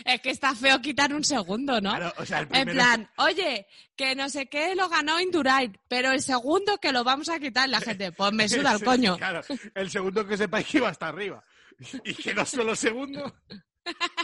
es 0.06 0.22
que 0.22 0.32
está 0.32 0.56
feo 0.56 0.82
quitar 0.82 1.14
un 1.14 1.24
segundo, 1.24 1.80
¿no? 1.82 1.92
Claro, 1.92 2.14
o 2.18 2.26
sea, 2.26 2.40
el 2.40 2.46
En 2.46 2.50
primero- 2.50 2.74
plan, 2.74 3.10
oye, 3.18 3.68
que 3.96 4.16
no 4.16 4.28
sé 4.30 4.48
qué 4.48 4.74
lo 4.76 4.90
ganó 4.90 5.20
Indurain, 5.20 5.78
pero 5.88 6.12
el 6.12 6.22
segundo 6.22 6.78
que 6.80 6.92
lo 6.92 7.04
vamos 7.04 7.30
a 7.30 7.40
quitar, 7.40 7.70
la 7.70 7.80
gente, 7.80 8.12
pues 8.12 8.34
me 8.34 8.50
suda 8.50 8.74
el 8.74 8.84
coño. 8.84 9.18
Claro, 9.18 9.42
el 9.76 9.90
segundo 9.92 10.26
que 10.26 10.38
sepáis 10.38 10.66
que 10.68 10.78
iba 10.80 10.90
hasta 10.90 11.08
arriba. 11.10 11.44
Y 12.06 12.14
que 12.14 12.34
no 12.34 12.46
solo 12.46 12.76
segundo. 12.76 13.34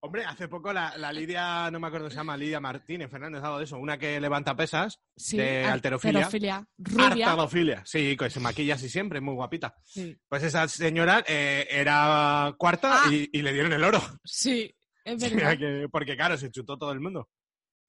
Hombre, 0.00 0.24
hace 0.24 0.46
poco 0.46 0.72
la, 0.72 0.96
la 0.96 1.12
Lidia, 1.12 1.68
no 1.72 1.80
me 1.80 1.88
acuerdo, 1.88 2.08
se 2.08 2.14
llama 2.14 2.36
Lidia 2.36 2.60
Martínez, 2.60 3.10
Fernández, 3.10 3.42
algo 3.42 3.58
de 3.58 3.64
eso, 3.64 3.78
una 3.78 3.98
que 3.98 4.20
levanta 4.20 4.54
pesas 4.54 5.00
Sí, 5.16 5.36
de 5.36 5.64
al- 5.64 5.72
alterofilia. 5.72 6.18
alterofilia, 6.20 6.68
rubia. 6.78 7.26
Artadofilia, 7.26 7.82
sí, 7.84 8.16
que 8.16 8.30
se 8.30 8.38
maquilla 8.38 8.76
así 8.76 8.88
siempre, 8.88 9.20
muy 9.20 9.34
guapita. 9.34 9.74
Sí. 9.84 10.16
Pues 10.28 10.44
esa 10.44 10.68
señora 10.68 11.24
eh, 11.26 11.66
era 11.68 12.54
cuarta 12.56 13.02
Ah. 13.06 13.12
y, 13.12 13.28
y 13.32 13.42
le 13.42 13.52
dieron 13.52 13.72
el 13.72 13.82
oro. 13.82 14.00
Sí, 14.24 14.72
es 15.04 15.14
O 15.16 15.18
sea 15.18 15.36
verdad. 15.36 15.58
que- 15.58 15.88
porque 15.90 16.14
claro, 16.14 16.38
se 16.38 16.52
chutó 16.52 16.78
todo 16.78 16.92
el 16.92 17.00
mundo. 17.00 17.28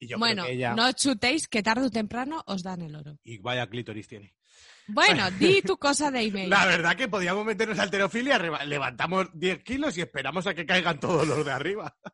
Y 0.00 0.08
yo 0.08 0.18
bueno, 0.18 0.42
creo 0.42 0.46
que 0.46 0.56
ella... 0.56 0.74
no 0.74 0.90
chutéis 0.92 1.46
que 1.46 1.62
tarde 1.62 1.86
o 1.86 1.90
temprano 1.90 2.42
os 2.46 2.64
dan 2.64 2.80
el 2.82 2.96
oro. 2.96 3.18
Y 3.22 3.38
vaya 3.38 3.68
clítoris 3.68 4.08
tiene. 4.08 4.34
Bueno, 4.92 5.30
di 5.38 5.62
tu 5.62 5.76
cosa 5.76 6.10
de 6.10 6.22
email. 6.22 6.50
La 6.50 6.66
verdad 6.66 6.96
que 6.96 7.08
podíamos 7.08 7.44
meternos 7.44 7.78
alterofilia, 7.78 8.38
reba- 8.38 8.64
levantamos 8.64 9.28
10 9.34 9.62
kilos 9.62 9.96
y 9.98 10.02
esperamos 10.02 10.46
a 10.46 10.54
que 10.54 10.66
caigan 10.66 10.98
todos 11.00 11.26
los 11.26 11.44
de 11.44 11.52
arriba. 11.52 11.96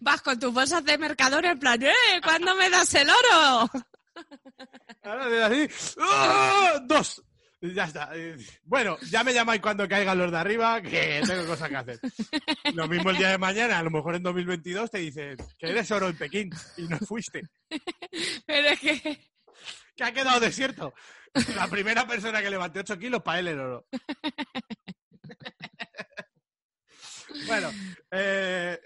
Vas 0.00 0.22
con 0.22 0.38
tus 0.38 0.52
bolsas 0.52 0.84
de 0.84 0.96
mercador 0.98 1.44
en 1.46 1.58
plan, 1.58 1.82
¡eh! 1.82 1.92
¿Cuándo 2.22 2.54
me 2.54 2.70
das 2.70 2.94
el 2.94 3.08
oro? 3.08 3.70
Ahora 5.02 5.28
de 5.28 5.42
así, 5.42 5.68
¡ah! 6.00 6.80
dos. 6.84 7.22
Ya 7.60 7.84
está. 7.84 8.10
Bueno, 8.62 8.98
ya 9.10 9.24
me 9.24 9.32
llamáis 9.32 9.62
cuando 9.62 9.88
caigan 9.88 10.18
los 10.18 10.30
de 10.30 10.36
arriba, 10.36 10.82
que 10.82 11.22
tengo 11.26 11.46
cosas 11.46 11.70
que 11.70 11.76
hacer. 11.76 11.98
Lo 12.74 12.86
mismo 12.86 13.08
el 13.08 13.16
día 13.16 13.30
de 13.30 13.38
mañana, 13.38 13.78
a 13.78 13.82
lo 13.82 13.90
mejor 13.90 14.14
en 14.16 14.22
2022 14.22 14.90
te 14.90 14.98
dicen 14.98 15.36
que 15.58 15.70
eres 15.70 15.90
oro 15.90 16.08
en 16.10 16.16
Pekín 16.18 16.50
y 16.76 16.82
no 16.82 16.98
fuiste, 16.98 17.42
Pero 18.46 18.68
es 18.68 18.80
que... 18.80 19.18
que 19.96 20.04
ha 20.04 20.12
quedado 20.12 20.40
desierto. 20.40 20.92
La 21.56 21.66
primera 21.68 22.06
persona 22.06 22.42
que 22.42 22.50
levante 22.50 22.80
8 22.80 22.98
kilos, 22.98 23.22
para 23.22 23.38
él 23.40 23.48
el 23.48 23.60
oro. 23.60 23.86
Bueno, 27.48 27.68
eh, 28.12 28.78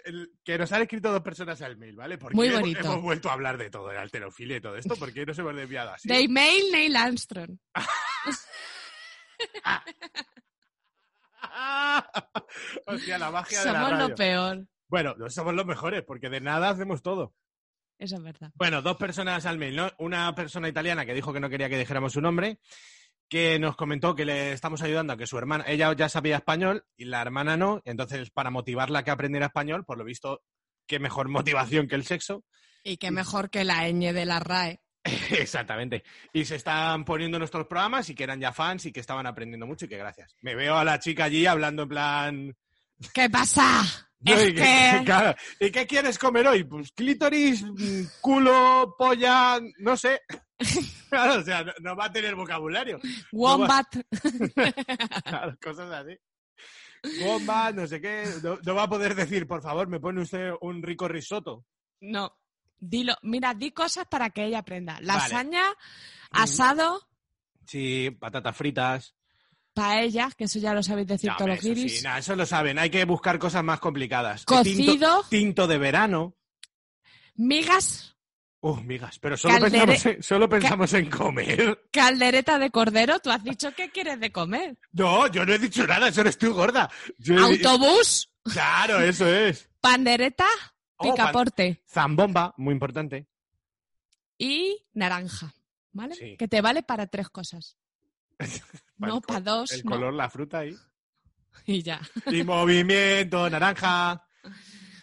que 0.42 0.56
nos 0.56 0.72
han 0.72 0.80
escrito 0.82 1.12
dos 1.12 1.20
personas 1.22 1.60
al 1.60 1.76
mail, 1.76 1.94
¿vale? 1.96 2.16
Porque 2.16 2.34
Muy 2.34 2.48
bonito. 2.48 2.80
hemos 2.80 3.02
vuelto 3.02 3.28
a 3.28 3.34
hablar 3.34 3.58
de 3.58 3.68
todo, 3.68 3.88
de 3.88 3.98
alterofilia 3.98 4.56
y 4.56 4.60
todo 4.60 4.76
esto, 4.76 4.96
porque 4.96 5.26
nos 5.26 5.38
hemos 5.38 5.54
desviado 5.54 5.90
así. 5.92 6.08
De 6.08 6.20
email, 6.20 6.72
Neil 6.72 6.96
Armstrong. 6.96 7.58
Hostia, 12.86 13.18
la 13.18 13.30
magia 13.30 13.60
de 13.60 13.64
la 13.66 13.72
Somos 13.72 13.90
radio. 13.90 14.08
lo 14.08 14.14
peor. 14.14 14.66
Bueno, 14.88 15.14
no 15.18 15.28
somos 15.30 15.54
los 15.54 15.66
mejores, 15.66 16.02
porque 16.02 16.30
de 16.30 16.40
nada 16.40 16.70
hacemos 16.70 17.02
todo. 17.02 17.34
Eso 17.98 18.16
es 18.16 18.22
verdad. 18.22 18.52
Bueno, 18.54 18.80
dos 18.80 18.96
personas 18.96 19.44
al 19.44 19.58
mail, 19.58 19.76
¿no? 19.76 19.90
Una 19.98 20.32
persona 20.34 20.68
italiana 20.68 21.04
que 21.04 21.14
dijo 21.14 21.32
que 21.32 21.40
no 21.40 21.50
quería 21.50 21.68
que 21.68 21.78
dijéramos 21.78 22.12
su 22.12 22.20
nombre, 22.20 22.60
que 23.28 23.58
nos 23.58 23.76
comentó 23.76 24.14
que 24.14 24.24
le 24.24 24.52
estamos 24.52 24.82
ayudando 24.82 25.12
a 25.12 25.16
que 25.16 25.26
su 25.26 25.36
hermana, 25.36 25.64
ella 25.66 25.92
ya 25.94 26.08
sabía 26.08 26.36
español 26.36 26.84
y 26.96 27.04
la 27.04 27.20
hermana 27.20 27.56
no, 27.56 27.82
entonces 27.84 28.30
para 28.30 28.50
motivarla 28.50 29.00
a 29.00 29.02
que 29.02 29.10
aprendiera 29.10 29.46
español, 29.46 29.84
por 29.84 29.98
lo 29.98 30.04
visto, 30.04 30.42
qué 30.86 30.98
mejor 30.98 31.28
motivación 31.28 31.88
que 31.88 31.96
el 31.96 32.04
sexo. 32.04 32.44
Y 32.84 32.96
qué 32.96 33.10
mejor 33.10 33.50
que 33.50 33.64
la 33.64 33.88
ñ 33.88 34.12
de 34.12 34.24
la 34.24 34.38
RAE. 34.38 34.80
Exactamente. 35.30 36.04
Y 36.32 36.44
se 36.44 36.56
están 36.56 37.04
poniendo 37.04 37.38
nuestros 37.38 37.66
programas 37.66 38.08
y 38.10 38.14
que 38.14 38.24
eran 38.24 38.40
ya 38.40 38.52
fans 38.52 38.86
y 38.86 38.92
que 38.92 39.00
estaban 39.00 39.26
aprendiendo 39.26 39.66
mucho 39.66 39.86
y 39.86 39.88
que 39.88 39.98
gracias. 39.98 40.36
Me 40.42 40.54
veo 40.54 40.76
a 40.76 40.84
la 40.84 40.98
chica 40.98 41.24
allí 41.24 41.46
hablando 41.46 41.82
en 41.82 41.88
plan... 41.88 42.56
¿Qué 43.12 43.30
pasa? 43.30 44.07
No, 44.20 44.34
Es 44.34 44.48
y, 44.48 44.54
que- 44.54 44.60
que- 44.62 45.02
claro, 45.04 45.34
¿y 45.60 45.70
qué 45.70 45.86
quieres 45.86 46.18
comer 46.18 46.46
hoy? 46.48 46.64
Pues 46.64 46.90
clítoris, 46.92 47.62
mm, 47.62 48.02
culo, 48.20 48.94
polla, 48.98 49.60
no 49.78 49.96
sé. 49.96 50.20
Claro, 51.08 51.40
o 51.40 51.42
sea, 51.42 51.64
no, 51.64 51.72
no 51.80 51.96
va 51.96 52.04
a 52.06 52.12
tener 52.12 52.34
vocabulario. 52.34 53.00
Wombat. 53.32 53.86
Claro, 55.24 55.56
cosas 55.62 55.90
así. 55.90 56.18
Bomba, 57.24 57.72
no 57.72 57.86
sé 57.86 58.00
qué. 58.00 58.24
No, 58.42 58.58
no 58.62 58.74
va 58.74 58.82
a 58.82 58.88
poder 58.88 59.14
decir, 59.14 59.46
por 59.46 59.62
favor, 59.62 59.88
me 59.88 60.00
pone 60.00 60.20
usted 60.20 60.50
un 60.60 60.82
rico 60.82 61.08
risotto. 61.08 61.64
No. 62.00 62.36
Dilo. 62.78 63.14
Mira, 63.22 63.54
di 63.54 63.70
cosas 63.70 64.06
para 64.10 64.30
que 64.30 64.44
ella 64.44 64.58
aprenda. 64.58 64.98
Lasaña, 65.00 65.62
Mm. 65.70 66.42
asado, 66.42 67.08
Sí, 67.66 68.10
patatas 68.18 68.56
fritas. 68.56 69.14
Paella, 69.78 70.30
que 70.36 70.44
eso 70.44 70.58
ya 70.58 70.74
lo 70.74 70.82
sabéis 70.82 71.06
decir 71.08 71.30
No, 71.30 71.36
todos 71.36 71.50
los 71.50 71.58
eso 71.58 71.68
guiris. 71.68 71.98
sí, 71.98 72.04
nada, 72.04 72.18
eso 72.18 72.36
lo 72.36 72.46
saben. 72.46 72.78
Hay 72.78 72.90
que 72.90 73.04
buscar 73.04 73.38
cosas 73.38 73.62
más 73.64 73.80
complicadas. 73.80 74.44
Cocido. 74.44 74.92
Tinto, 74.92 75.24
tinto 75.28 75.66
de 75.66 75.78
verano. 75.78 76.34
Migas, 77.36 78.14
Uh, 78.60 78.74
migas. 78.80 79.20
Pero 79.20 79.36
solo 79.36 79.54
Caldere- 79.54 79.86
pensamos, 79.86 80.06
en, 80.06 80.22
solo 80.24 80.48
pensamos 80.48 80.92
en 80.94 81.08
comer. 81.08 81.80
caldereta 81.92 82.58
de 82.58 82.70
cordero. 82.70 83.20
¿Tú 83.20 83.30
has 83.30 83.44
dicho 83.44 83.72
qué 83.76 83.90
quieres 83.92 84.18
de 84.18 84.32
comer? 84.32 84.76
No, 84.90 85.28
yo 85.28 85.46
no 85.46 85.52
he 85.54 85.60
dicho 85.60 85.86
nada, 85.86 86.08
eso 86.08 86.22
eres 86.22 86.36
tú, 86.38 86.52
gorda. 86.52 86.90
Yo 87.18 87.38
Autobús, 87.38 88.28
Claro, 88.42 89.00
eso 89.00 89.28
es. 89.32 89.68
pandereta, 89.80 90.44
Oh, 90.96 91.04
pan- 91.04 91.12
picaporte 91.14 91.82
Zambomba, 91.88 92.52
muy 92.56 92.72
importante. 92.72 93.28
y 94.38 94.84
naranja. 94.92 95.54
¿Vale? 95.92 96.16
Sí. 96.16 96.36
Que 96.36 96.48
te 96.48 96.60
vale 96.60 96.82
para 96.82 97.06
tres 97.06 97.28
cosas. 97.28 97.76
No, 98.98 99.20
para 99.20 99.40
dos. 99.40 99.72
El 99.72 99.84
no. 99.84 99.90
color, 99.90 100.14
la 100.14 100.28
fruta 100.28 100.60
ahí. 100.60 100.74
Y 101.66 101.82
ya. 101.82 102.00
Y 102.26 102.44
movimiento, 102.44 103.50
naranja. 103.50 104.22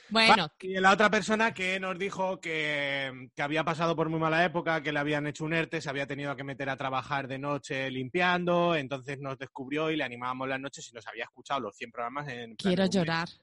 Bueno, 0.10 0.48
Y 0.62 0.80
la 0.80 0.94
otra 0.94 1.10
persona 1.10 1.54
que 1.54 1.80
nos 1.80 1.98
dijo 1.98 2.40
que, 2.40 3.30
que 3.36 3.42
había 3.42 3.64
pasado 3.64 3.96
por 3.96 4.10
muy 4.10 4.20
mala 4.20 4.46
época, 4.46 4.82
que 4.82 4.92
le 4.92 5.00
habían 5.00 5.28
hecho 5.28 5.44
un 5.46 5.54
ERTE, 5.54 5.82
se 5.82 5.90
había 5.90 6.08
tenido 6.08 6.36
que 6.36 6.44
meter 6.44 6.70
a 6.70 6.78
trabajar 6.78 7.28
de 7.28 7.40
noche 7.40 7.90
limpiando, 7.92 8.76
entonces 8.76 9.20
nos 9.20 9.38
descubrió 9.38 9.92
y 9.92 9.98
le 9.98 10.04
animábamos 10.04 10.48
las 10.48 10.60
noches 10.60 10.88
y 10.90 10.96
nos 10.96 11.06
había 11.08 11.26
escuchado 11.26 11.60
los 11.60 11.76
100 11.76 11.92
programas 11.92 12.28
en... 12.30 12.56
quiero 12.56 12.84
mes. 12.84 13.42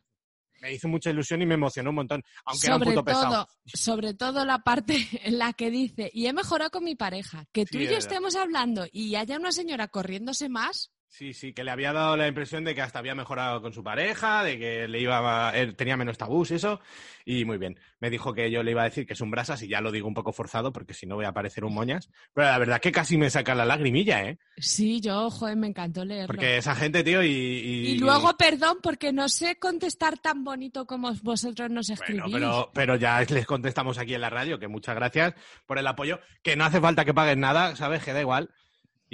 Me 0.63 0.73
hizo 0.73 0.87
mucha 0.87 1.11
ilusión 1.11 1.43
y 1.43 1.47
me 1.47 1.55
emocionó 1.55 1.91
un 1.91 1.97
montón, 1.97 2.23
aunque 2.45 2.67
era 2.69 2.77
un 2.77 2.83
sobre 2.83 2.95
puto 2.95 3.05
pesado. 3.05 3.31
todo, 3.33 3.49
sobre 3.67 4.15
todo 4.15 4.45
la 4.45 4.61
parte 4.61 4.95
en 5.25 5.39
la 5.39 5.53
que 5.53 5.73
dice, 5.73 6.09
y 6.15 6.27
he 6.27 6.33
mejorado 6.33 6.71
con 6.71 6.85
mi 6.85 6.95
pareja, 6.95 7.47
que 7.51 7.67
tú 7.67 7.79
Sí, 7.79 7.85
y 7.85 7.89
yo 7.89 7.97
estemos 7.97 8.37
hablando 8.37 8.87
y 8.93 9.17
haya 9.17 9.37
una 9.37 9.51
señora 9.51 9.89
corriéndose 9.89 10.49
más, 10.49 10.93
Sí, 11.15 11.35
sí, 11.35 11.53
que 11.53 11.63
le 11.63 11.71
había 11.71 11.93
dado 11.93 12.17
la 12.17 12.27
impresión 12.27 12.65
de 12.65 12.75
que 12.75 12.81
hasta 12.81 12.99
había 12.99 13.15
mejorado 13.15 13.61
con 13.61 13.75
su 13.75 13.85
pareja, 13.85 14.43
de 14.45 14.59
que 14.59 14.89
le 14.89 14.99
iba 14.99 15.51
a- 15.51 15.55
él 15.55 15.77
tenía 15.77 15.95
menos 15.95 16.17
tabús 16.17 16.51
y 16.51 16.55
eso, 16.55 16.81
y 17.27 17.45
muy 17.45 17.59
bien. 17.59 17.79
Me 18.01 18.09
dijo 18.09 18.33
que 18.33 18.51
yo 18.51 18.63
le 18.63 18.71
iba 18.71 18.81
a 18.81 18.87
decir 18.87 19.07
que 19.07 19.13
es 19.13 19.21
un 19.21 19.31
brasas 19.31 19.61
y 19.63 19.69
ya 19.69 19.83
lo 19.83 19.93
digo 19.93 20.09
un 20.09 20.15
poco 20.15 20.33
forzado 20.33 20.73
porque 20.73 20.95
si 20.95 21.05
no 21.05 21.17
voy 21.17 21.27
a 21.27 21.33
parecer 21.35 21.67
un 21.67 21.75
moñas, 21.75 22.09
pero 22.33 22.47
la 22.49 22.57
verdad 22.57 22.81
que 22.81 22.93
casi 22.93 23.19
me 23.19 23.29
saca 23.29 23.55
la 23.55 23.67
lagrimilla, 23.67 24.25
¿eh? 24.25 24.39
sí, 24.57 25.03
yo, 25.03 25.29
joder, 25.29 25.55
me 25.57 25.67
encantó 25.67 26.03
leerlo. 26.03 26.29
Porque 26.29 26.57
esa 26.57 26.75
gente, 26.75 27.05
tío, 27.05 27.23
y... 27.23 27.29
Y, 27.29 27.87
Y 27.91 27.99
luego, 27.99 28.35
perdón, 28.39 28.79
porque 28.83 29.13
no 29.13 29.29
sé 29.29 29.59
contestar 29.59 30.19
tan 30.19 30.43
bonito 30.45 30.87
como 30.87 31.13
vosotros 31.23 31.69
nos 31.69 31.89
Bueno, 31.89 32.03
escribís. 32.05 32.33
pero, 32.33 32.71
pero 32.73 32.97
ya 32.97 33.21
les 33.21 33.45
contestamos 33.45 33.99
aquí 33.99 34.15
en 34.15 34.23
la 34.23 34.31
radio, 34.31 34.59
que 34.59 34.67
muchas 34.67 34.95
gracias 34.95 35.35
por 35.67 35.79
el 35.79 35.87
apoyo, 35.87 36.21
que 36.43 36.57
no 36.57 36.65
hace 36.65 36.81
falta 36.81 37.05
que 37.05 37.13
paguen 37.13 37.41
nada, 37.41 37.77
¿sabes? 37.77 38.03
Que 38.03 38.15
da 38.15 38.21
igual. 38.23 38.49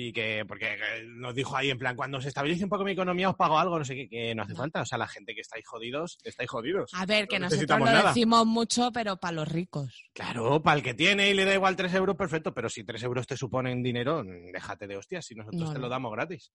Y 0.01 0.12
que, 0.12 0.44
porque 0.46 0.74
eh, 0.74 1.05
nos 1.09 1.34
dijo 1.34 1.57
ahí 1.57 1.70
en 1.70 1.76
plan, 1.78 1.96
cuando 1.96 2.20
se 2.20 2.28
estabilice 2.28 2.62
un 2.62 2.70
poco 2.70 2.84
mi 2.84 2.92
economía 2.92 3.30
os 3.30 3.34
pago 3.34 3.59
algo, 3.59 3.80
no 3.80 3.84
sé 3.84 3.96
qué, 3.96 4.09
que 4.09 4.32
no 4.32 4.44
hace 4.44 4.55
falta. 4.55 4.82
O 4.82 4.86
sea, 4.86 4.96
la 4.96 5.09
gente 5.09 5.34
que 5.34 5.40
estáis 5.40 5.66
jodidos, 5.66 6.18
estáis 6.22 6.49
jodidos. 6.49 6.92
A 6.94 7.05
ver, 7.05 7.26
que 7.26 7.40
No 7.40 7.46
nosotros 7.49 7.80
lo 7.80 7.84
nada. 7.84 8.09
decimos 8.11 8.46
mucho, 8.46 8.92
pero 8.92 9.16
para 9.16 9.32
los 9.32 9.49
ricos. 9.49 10.07
Claro, 10.12 10.62
para 10.62 10.76
el 10.76 10.84
que 10.84 10.94
tiene 10.94 11.28
y 11.30 11.34
le 11.34 11.44
da 11.44 11.53
igual 11.55 11.74
3 11.74 11.92
euros, 11.94 12.14
perfecto, 12.14 12.55
pero 12.55 12.68
si 12.68 12.84
3 12.84 13.03
euros 13.03 13.26
te 13.26 13.36
suponen 13.36 13.82
dinero, 13.82 14.22
déjate 14.53 14.86
de 14.86 14.96
hostias, 14.99 15.26
si 15.26 15.34
nosotros 15.34 15.62
No, 15.62 15.72
te 15.72 15.80
lo 15.80 15.88
damos 15.88 16.12
gratis. 16.12 16.53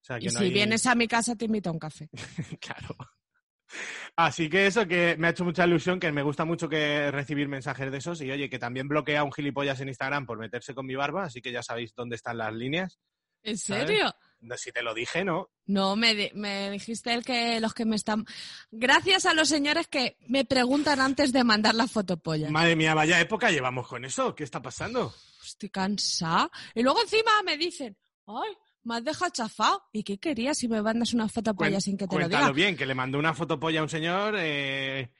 O 0.00 0.04
sea, 0.04 0.20
que 0.20 0.26
Y 0.26 0.30
si 0.30 0.44
hay- 0.44 0.52
vienes 0.52 0.86
a 0.86 0.94
mi 0.94 1.08
casa, 1.08 1.34
te 1.34 1.46
invito 1.46 1.70
a 1.70 1.72
un 1.72 1.80
café. 1.80 2.08
Claro. 2.60 2.94
Así 4.16 4.48
que 4.48 4.66
eso 4.66 4.86
que 4.86 5.16
me 5.18 5.26
ha 5.26 5.30
hecho 5.30 5.44
mucha 5.44 5.66
ilusión, 5.66 6.00
que 6.00 6.10
me 6.12 6.22
gusta 6.22 6.44
mucho 6.44 6.68
que 6.68 7.10
recibir 7.10 7.48
mensajes 7.48 7.90
de 7.90 7.98
esos 7.98 8.20
y 8.22 8.30
oye, 8.30 8.48
que 8.50 8.58
también 8.58 8.88
bloquea 8.88 9.20
a 9.20 9.24
un 9.24 9.32
gilipollas 9.32 9.80
en 9.80 9.88
Instagram 9.88 10.26
por 10.26 10.38
meterse 10.38 10.74
con 10.74 10.86
mi 10.86 10.94
barba, 10.94 11.24
así 11.24 11.40
que 11.40 11.52
ya 11.52 11.62
sabéis 11.62 11.94
dónde 11.94 12.16
están 12.16 12.38
las 12.38 12.52
líneas. 12.52 12.98
¿En 13.42 13.56
serio? 13.56 14.12
Si 14.56 14.72
te 14.72 14.82
lo 14.82 14.94
dije, 14.94 15.24
¿no? 15.24 15.50
No, 15.66 15.96
me, 15.96 16.14
di- 16.14 16.30
me 16.34 16.70
dijiste 16.70 17.12
el 17.12 17.24
que 17.24 17.60
los 17.60 17.74
que 17.74 17.84
me 17.84 17.96
están... 17.96 18.24
Gracias 18.70 19.26
a 19.26 19.34
los 19.34 19.48
señores 19.48 19.88
que 19.88 20.16
me 20.28 20.44
preguntan 20.44 21.00
antes 21.00 21.32
de 21.32 21.44
mandar 21.44 21.74
la 21.74 21.86
fotopolla. 21.86 22.50
Madre 22.50 22.76
mía, 22.76 22.94
vaya 22.94 23.20
época 23.20 23.50
llevamos 23.50 23.86
con 23.88 24.04
eso. 24.04 24.34
¿Qué 24.34 24.44
está 24.44 24.62
pasando? 24.62 25.12
Estoy 25.44 25.70
cansada. 25.70 26.50
Y 26.74 26.82
luego 26.82 27.00
encima 27.00 27.30
me 27.44 27.56
dicen, 27.56 27.96
ay, 28.26 28.52
me 28.84 28.96
has 28.96 29.04
dejado 29.04 29.30
chafado. 29.32 29.82
¿Y 29.92 30.02
qué 30.02 30.18
querías 30.18 30.58
si 30.58 30.68
me 30.68 30.80
mandas 30.82 31.12
una 31.14 31.28
fotopolla 31.28 31.78
Cuen- 31.78 31.80
sin 31.80 31.96
que 31.96 32.06
te 32.06 32.14
lo 32.14 32.20
Cuéntalo 32.22 32.44
diga? 32.46 32.52
bien, 32.52 32.76
que 32.76 32.86
le 32.86 32.94
mandó 32.94 33.18
una 33.18 33.34
fotopolla 33.34 33.80
a 33.80 33.82
un 33.82 33.88
señor. 33.88 34.34
eh, 34.38 35.10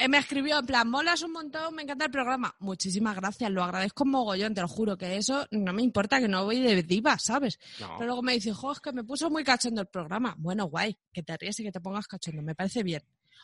Eh, 0.00 0.06
me 0.08 0.18
escribió 0.18 0.60
en 0.60 0.66
plan, 0.66 0.88
molas 0.88 1.22
un 1.22 1.32
montón, 1.32 1.74
me 1.74 1.82
encanta 1.82 2.04
el 2.04 2.10
programa. 2.12 2.54
Muchísimas 2.60 3.16
gracias, 3.16 3.50
lo 3.50 3.64
agradezco 3.64 4.04
mogollón, 4.04 4.54
te 4.54 4.60
lo 4.60 4.68
juro, 4.68 4.96
que 4.96 5.16
eso 5.16 5.44
no 5.50 5.72
me 5.72 5.82
importa, 5.82 6.20
que 6.20 6.28
no 6.28 6.44
voy 6.44 6.60
de 6.60 6.84
diva, 6.84 7.18
¿sabes? 7.18 7.58
No. 7.80 7.94
Pero 7.98 8.06
luego 8.06 8.22
me 8.22 8.34
dice, 8.34 8.52
jo, 8.52 8.70
es 8.70 8.78
que 8.78 8.92
me 8.92 9.02
puso 9.02 9.28
muy 9.28 9.42
cachondo 9.42 9.80
el 9.80 9.88
programa. 9.88 10.36
Bueno, 10.38 10.66
guay, 10.66 10.96
que 11.12 11.24
te 11.24 11.36
ríes 11.36 11.58
y 11.58 11.64
que 11.64 11.72
te 11.72 11.80
pongas 11.80 12.06
cachondo, 12.06 12.42
me 12.42 12.54
parece 12.54 12.84
bien. 12.84 13.02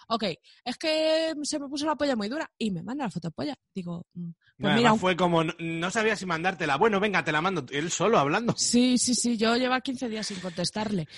Ok, 0.08 0.24
es 0.64 0.76
que 0.78 1.34
se 1.42 1.58
me 1.58 1.68
puso 1.68 1.86
la 1.86 1.96
polla 1.96 2.16
muy 2.16 2.28
dura 2.28 2.50
y 2.58 2.70
me 2.70 2.82
manda 2.82 3.04
la 3.04 3.10
fotopolla. 3.10 3.54
Digo, 3.74 4.06
mm, 4.14 4.30
pues 4.30 4.72
Además 4.72 4.76
mira, 4.78 4.92
un- 4.92 4.98
fue 4.98 5.16
como, 5.16 5.44
no, 5.44 5.52
no 5.58 5.90
sabía 5.90 6.16
si 6.16 6.26
mandártela. 6.26 6.76
Bueno, 6.76 7.00
venga, 7.00 7.24
te 7.24 7.32
la 7.32 7.40
mando. 7.40 7.64
Él 7.70 7.90
solo 7.90 8.18
hablando. 8.18 8.54
Sí, 8.56 8.98
sí, 8.98 9.14
sí, 9.14 9.36
yo 9.36 9.56
llevo 9.56 9.78
15 9.80 10.08
días 10.08 10.26
sin 10.26 10.40
contestarle. 10.40 11.08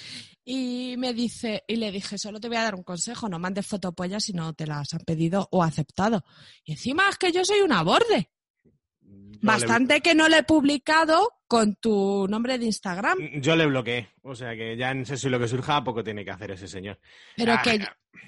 Y 0.45 0.95
me 0.99 1.13
dice, 1.13 1.65
y 1.67 1.77
le 1.77 1.91
dije, 1.91 2.19
solo 2.19 2.39
te 2.41 2.49
voy 2.49 2.57
a 2.57 2.63
dar 2.63 2.75
un 2.75 2.83
consejo, 2.85 3.29
no 3.29 3.39
mandes 3.39 3.67
fotopollas 3.67 4.25
si 4.25 4.33
no 4.33 4.53
te 4.55 4.67
las 4.67 4.95
han 4.95 5.01
pedido 5.01 5.49
o 5.51 5.63
aceptado. 5.63 6.25
Y 6.65 6.73
encima 6.73 7.09
es 7.09 7.19
que 7.19 7.33
yo 7.33 7.45
soy 7.45 7.61
una 7.61 7.83
borde. 7.83 8.31
Bastante 9.43 10.01
que 10.01 10.15
no 10.15 10.29
le 10.29 10.39
he 10.39 10.43
publicado 10.43 11.31
con 11.49 11.77
tu 11.77 12.27
nombre 12.29 12.59
de 12.59 12.67
Instagram, 12.67 13.19
le- 13.19 13.41
yo 13.41 13.55
le 13.57 13.67
bloqueé. 13.67 14.09
O 14.23 14.35
sea 14.35 14.55
que 14.57 14.77
ya 14.77 14.91
en 14.91 15.07
sé 15.07 15.31
lo 15.31 15.39
que 15.39 15.49
surja, 15.49 15.83
poco 15.85 16.03
tiene 16.03 16.25
que 16.25 16.31
hacer 16.33 16.51
ese 16.53 16.67
señor. 16.69 16.99
pero 17.37 17.53
Ah, 17.55 17.63
que 17.63 17.79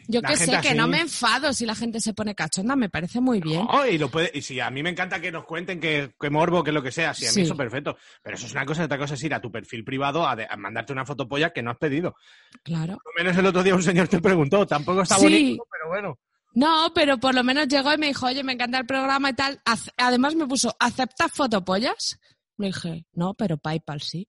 yo 0.07 0.23
que 0.23 0.37
sé, 0.37 0.59
que 0.63 0.75
no 0.75 0.87
me 0.87 1.01
enfado 1.01 1.53
si 1.53 1.67
la 1.67 1.75
gente 1.75 2.01
se 2.01 2.15
pone 2.15 2.35
cachonda, 2.35 2.77
me 2.77 2.89
parece 2.89 3.21
muy 3.21 3.41
bien. 3.41 3.67
No, 3.67 3.87
y 3.87 3.99
lo 3.99 4.09
puede, 4.11 4.31
y 4.35 4.43
si 4.43 4.61
a 4.61 4.71
mí 4.71 4.83
me 4.83 4.91
encanta 4.91 5.21
que 5.21 5.33
nos 5.33 5.45
cuenten 5.45 5.81
que, 5.81 6.13
que 6.19 6.31
morbo, 6.31 6.63
que 6.63 6.73
lo 6.73 6.83
que 6.83 6.93
sea, 6.93 7.13
sí, 7.15 7.25
a 7.27 7.29
mí 7.31 7.35
Sí. 7.35 7.41
eso 7.43 7.57
perfecto. 7.57 7.97
Pero 8.23 8.37
eso 8.37 8.47
es 8.47 8.53
una 8.53 8.65
cosa, 8.67 8.85
otra 8.85 8.99
cosa 8.99 9.15
es 9.15 9.23
ir 9.25 9.35
a 9.35 9.41
tu 9.41 9.51
perfil 9.51 9.85
privado 9.85 10.27
a, 10.27 10.37
de- 10.37 10.47
a 10.49 10.57
mandarte 10.57 10.93
una 10.93 11.05
fotopolla 11.05 11.51
que 11.51 11.63
no 11.63 11.71
has 11.71 11.79
pedido. 11.79 12.15
Claro. 12.63 12.99
Por 13.03 13.13
lo 13.17 13.25
menos 13.25 13.37
el 13.37 13.47
otro 13.47 13.63
día 13.63 13.75
un 13.75 13.83
señor 13.83 14.09
te 14.09 14.21
preguntó, 14.21 14.67
tampoco 14.67 15.03
está 15.03 15.17
Sí. 15.17 15.25
bonito, 15.25 15.65
pero 15.71 15.89
bueno. 15.89 16.19
No, 16.55 16.93
pero 16.95 17.19
por 17.19 17.35
lo 17.35 17.45
menos 17.45 17.69
llegó 17.69 17.93
y 17.93 17.99
me 17.99 18.07
dijo, 18.09 18.27
oye, 18.27 18.43
me 18.43 18.53
encanta 18.55 18.79
el 18.79 18.87
programa 18.87 19.31
y 19.31 19.35
tal. 19.35 19.61
Además 19.97 20.35
me 20.35 20.47
puso, 20.47 20.75
¿aceptas 20.81 21.31
fotopollas? 21.33 22.19
Le 22.57 22.69
dije, 22.69 23.07
no, 23.13 23.35
pero 23.35 23.59
PayPal 23.59 24.01
sí. 24.03 24.29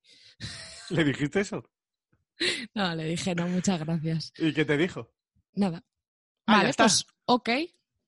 ¿Le 0.90 1.04
dijiste 1.04 1.42
eso? 1.42 1.64
No, 2.74 2.96
le 2.96 3.04
dije, 3.04 3.36
no, 3.36 3.48
muchas 3.50 3.80
gracias. 3.80 4.32
¿Y 4.38 4.54
qué 4.54 4.64
te 4.64 4.78
dijo? 4.78 5.12
Nada. 5.56 5.84
Ah, 6.46 6.58
vale, 6.60 6.74
pues, 6.78 7.06
ok. 7.26 7.50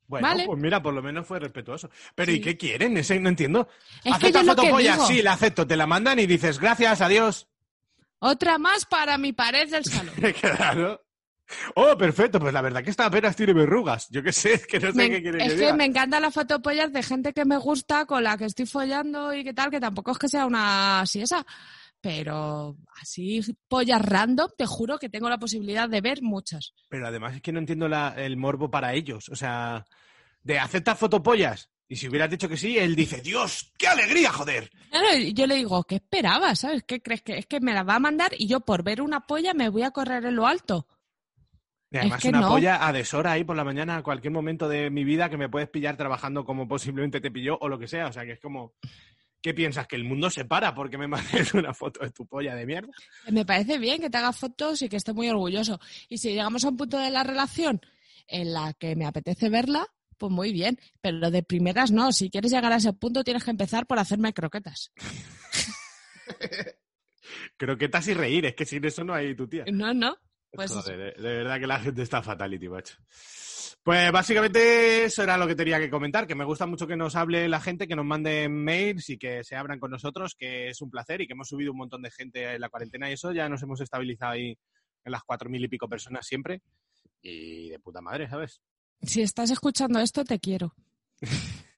Bueno, 0.07 0.27
Vale. 0.27 0.45
pues 0.45 0.57
mira, 0.59 0.81
por 0.81 0.93
lo 0.93 1.01
menos 1.01 1.27
fue 1.27 1.37
respetuoso. 1.39 1.89
Pero 2.15 2.31
Sí. 2.31 2.37
¿y 2.37 2.41
qué 2.41 2.55
quieren? 2.57 2.95
Ese 2.95 3.19
no 3.19 3.27
entiendo. 3.27 3.67
Es 4.05 4.13
¿Aceptas 4.13 4.43
yo 4.45 4.47
lo 4.47 4.55
que 4.55 4.61
fotopolla? 4.61 4.93
digo- 4.93 5.07
Sí, 5.07 5.21
la 5.21 5.33
acepto. 5.33 5.67
Te 5.67 5.75
la 5.75 5.85
mandan 5.85 6.19
y 6.19 6.27
dices 6.27 6.59
gracias, 6.59 7.01
adiós. 7.01 7.49
Otra 8.19 8.57
más 8.57 8.85
para 8.85 9.17
mi 9.17 9.33
pared 9.33 9.69
del 9.69 9.83
salón. 9.83 10.13
claro. 10.41 11.01
Oh, 11.75 11.97
perfecto. 11.97 12.39
Pues 12.39 12.53
la 12.53 12.61
verdad 12.61 12.83
que 12.83 12.89
esta 12.89 13.05
apenas 13.05 13.35
tiene 13.35 13.53
verrugas. 13.53 14.07
Yo 14.09 14.21
qué 14.23 14.31
sé, 14.31 14.53
es 14.53 14.67
que 14.67 14.79
no 14.79 14.87
sé 14.91 14.93
Me- 14.97 15.09
qué 15.09 15.21
quiere 15.21 15.45
es 15.45 15.53
que 15.53 15.73
me 15.73 15.85
encantan 15.85 16.21
las 16.21 16.33
fotopollas 16.33 16.91
de 16.93 17.03
gente 17.03 17.33
que 17.33 17.45
me 17.45 17.57
gusta, 17.57 18.05
con 18.05 18.23
la 18.23 18.37
que 18.37 18.45
estoy 18.45 18.65
follando 18.65 19.33
y 19.33 19.43
qué 19.43 19.53
tal, 19.53 19.69
que 19.71 19.79
tampoco 19.79 20.11
es 20.11 20.17
que 20.17 20.27
sea 20.29 20.45
una 20.45 21.01
así 21.01 21.21
esa. 21.21 21.45
Pero 21.99 22.77
así, 22.99 23.41
pollas 23.67 24.01
random, 24.01 24.49
te 24.57 24.65
juro 24.65 24.97
que 24.97 25.09
tengo 25.09 25.29
la 25.29 25.37
posibilidad 25.37 25.87
de 25.87 26.01
ver 26.01 26.21
muchas. 26.23 26.73
Pero 26.89 27.07
además 27.07 27.35
es 27.35 27.41
que 27.41 27.51
no 27.51 27.59
entiendo 27.59 27.87
la- 27.87 28.13
el 28.17 28.37
morbo 28.37 28.71
para 28.71 28.93
ellos. 28.93 29.29
O 29.29 29.35
sea, 29.35 29.85
de 30.41 30.57
aceptas 30.59 30.97
fotopollas. 30.97 31.69
Y 31.87 31.97
si 31.97 32.07
hubieras 32.07 32.29
dicho 32.29 32.47
que 32.47 32.55
sí, 32.57 32.77
él 32.77 32.95
dice, 32.95 33.21
Dios, 33.21 33.71
qué 33.77 33.87
alegría, 33.87 34.31
joder. 34.31 34.71
Claro, 34.89 35.07
yo 35.33 35.45
le 35.45 35.55
digo, 35.55 35.83
¿qué 35.83 35.95
esperabas? 35.95 36.59
¿Sabes? 36.59 36.83
¿Qué 36.87 37.01
crees 37.01 37.21
que 37.21 37.37
es 37.37 37.45
que 37.45 37.59
me 37.59 37.73
la 37.73 37.83
va 37.83 37.95
a 37.95 37.99
mandar 37.99 38.31
y 38.37 38.47
yo 38.47 38.61
por 38.61 38.81
ver 38.81 39.01
una 39.01 39.27
polla 39.27 39.53
me 39.53 39.67
voy 39.69 39.83
a 39.83 39.91
correr 39.91 40.25
en 40.25 40.35
lo 40.37 40.47
alto? 40.47 40.87
Y 41.91 41.97
además 41.97 42.21
que 42.21 42.29
una 42.29 42.39
no. 42.39 42.47
polla 42.49 42.87
a 42.87 42.93
deshora 42.93 43.33
ahí 43.33 43.43
por 43.43 43.57
la 43.57 43.65
mañana 43.65 43.97
a 43.97 44.03
cualquier 44.03 44.31
momento 44.31 44.69
de 44.69 44.89
mi 44.89 45.03
vida 45.03 45.29
que 45.29 45.37
me 45.37 45.49
puedes 45.49 45.69
pillar 45.69 45.97
trabajando 45.97 46.45
como 46.45 46.65
posiblemente 46.65 47.19
te 47.19 47.31
pilló 47.31 47.57
o 47.59 47.67
lo 47.67 47.77
que 47.77 47.87
sea. 47.89 48.07
O 48.07 48.13
sea, 48.13 48.23
que 48.23 48.31
es 48.33 48.39
como, 48.39 48.73
¿qué 49.41 49.53
piensas? 49.53 49.87
¿Que 49.87 49.97
el 49.97 50.05
mundo 50.05 50.29
se 50.29 50.45
para 50.45 50.73
porque 50.73 50.97
me 50.97 51.07
mandes 51.09 51.53
una 51.53 51.73
foto 51.73 51.99
de 52.05 52.11
tu 52.11 52.25
polla 52.25 52.55
de 52.55 52.65
mierda? 52.65 52.93
Me 53.29 53.45
parece 53.45 53.77
bien 53.77 53.99
que 53.99 54.09
te 54.09 54.17
hagas 54.17 54.37
fotos 54.37 54.81
y 54.81 54.87
que 54.87 54.95
esté 54.95 55.11
muy 55.11 55.29
orgulloso. 55.29 55.81
Y 56.07 56.17
si 56.17 56.29
llegamos 56.29 56.63
a 56.63 56.69
un 56.69 56.77
punto 56.77 56.97
de 56.97 57.09
la 57.09 57.23
relación 57.23 57.81
en 58.27 58.53
la 58.53 58.73
que 58.73 58.95
me 58.95 59.05
apetece 59.05 59.49
verla, 59.49 59.85
pues 60.17 60.31
muy 60.31 60.53
bien. 60.53 60.79
Pero 61.01 61.29
de 61.29 61.43
primeras 61.43 61.91
no. 61.91 62.13
Si 62.13 62.29
quieres 62.29 62.53
llegar 62.53 62.71
a 62.71 62.77
ese 62.77 62.93
punto, 62.93 63.25
tienes 63.25 63.43
que 63.43 63.51
empezar 63.51 63.85
por 63.85 63.99
hacerme 63.99 64.33
croquetas. 64.33 64.93
Croquetas 67.57 68.07
y 68.07 68.13
reír, 68.13 68.45
es 68.45 68.55
que 68.55 68.65
sin 68.65 68.83
eso 68.85 69.03
no 69.03 69.13
hay 69.13 69.35
tu 69.35 69.47
tía. 69.47 69.65
No, 69.71 69.93
no. 69.93 70.17
Pues 70.51 70.71
Joder, 70.71 71.15
de, 71.15 71.21
de 71.21 71.37
verdad 71.37 71.59
que 71.59 71.67
la 71.67 71.79
gente 71.79 72.01
está 72.01 72.21
fatality, 72.21 72.67
macho. 72.69 72.95
Pues 73.83 74.11
básicamente 74.11 75.05
eso 75.05 75.23
era 75.23 75.37
lo 75.37 75.47
que 75.47 75.55
tenía 75.55 75.79
que 75.79 75.89
comentar, 75.89 76.27
que 76.27 76.35
me 76.35 76.45
gusta 76.45 76.67
mucho 76.67 76.85
que 76.85 76.95
nos 76.95 77.15
hable 77.15 77.49
la 77.49 77.59
gente, 77.59 77.87
que 77.87 77.95
nos 77.95 78.05
mande 78.05 78.47
mails 78.47 79.09
y 79.09 79.17
que 79.17 79.43
se 79.43 79.55
abran 79.55 79.79
con 79.79 79.89
nosotros, 79.89 80.35
que 80.35 80.69
es 80.69 80.81
un 80.81 80.91
placer 80.91 81.21
y 81.21 81.27
que 81.27 81.33
hemos 81.33 81.47
subido 81.47 81.71
un 81.71 81.79
montón 81.79 82.03
de 82.03 82.11
gente 82.11 82.53
en 82.53 82.61
la 82.61 82.69
cuarentena 82.69 83.09
y 83.09 83.13
eso, 83.13 83.31
ya 83.31 83.49
nos 83.49 83.63
hemos 83.63 83.81
estabilizado 83.81 84.33
ahí 84.33 84.55
en 85.03 85.11
las 85.11 85.23
cuatro 85.23 85.49
mil 85.49 85.63
y 85.63 85.67
pico 85.67 85.87
personas 85.87 86.27
siempre. 86.27 86.61
Y 87.23 87.69
de 87.69 87.79
puta 87.79 88.01
madre, 88.01 88.29
¿sabes? 88.29 88.61
si 89.01 89.21
estás 89.21 89.49
escuchando 89.49 89.99
esto, 89.99 90.23
te 90.23 90.39
quiero. 90.39 90.75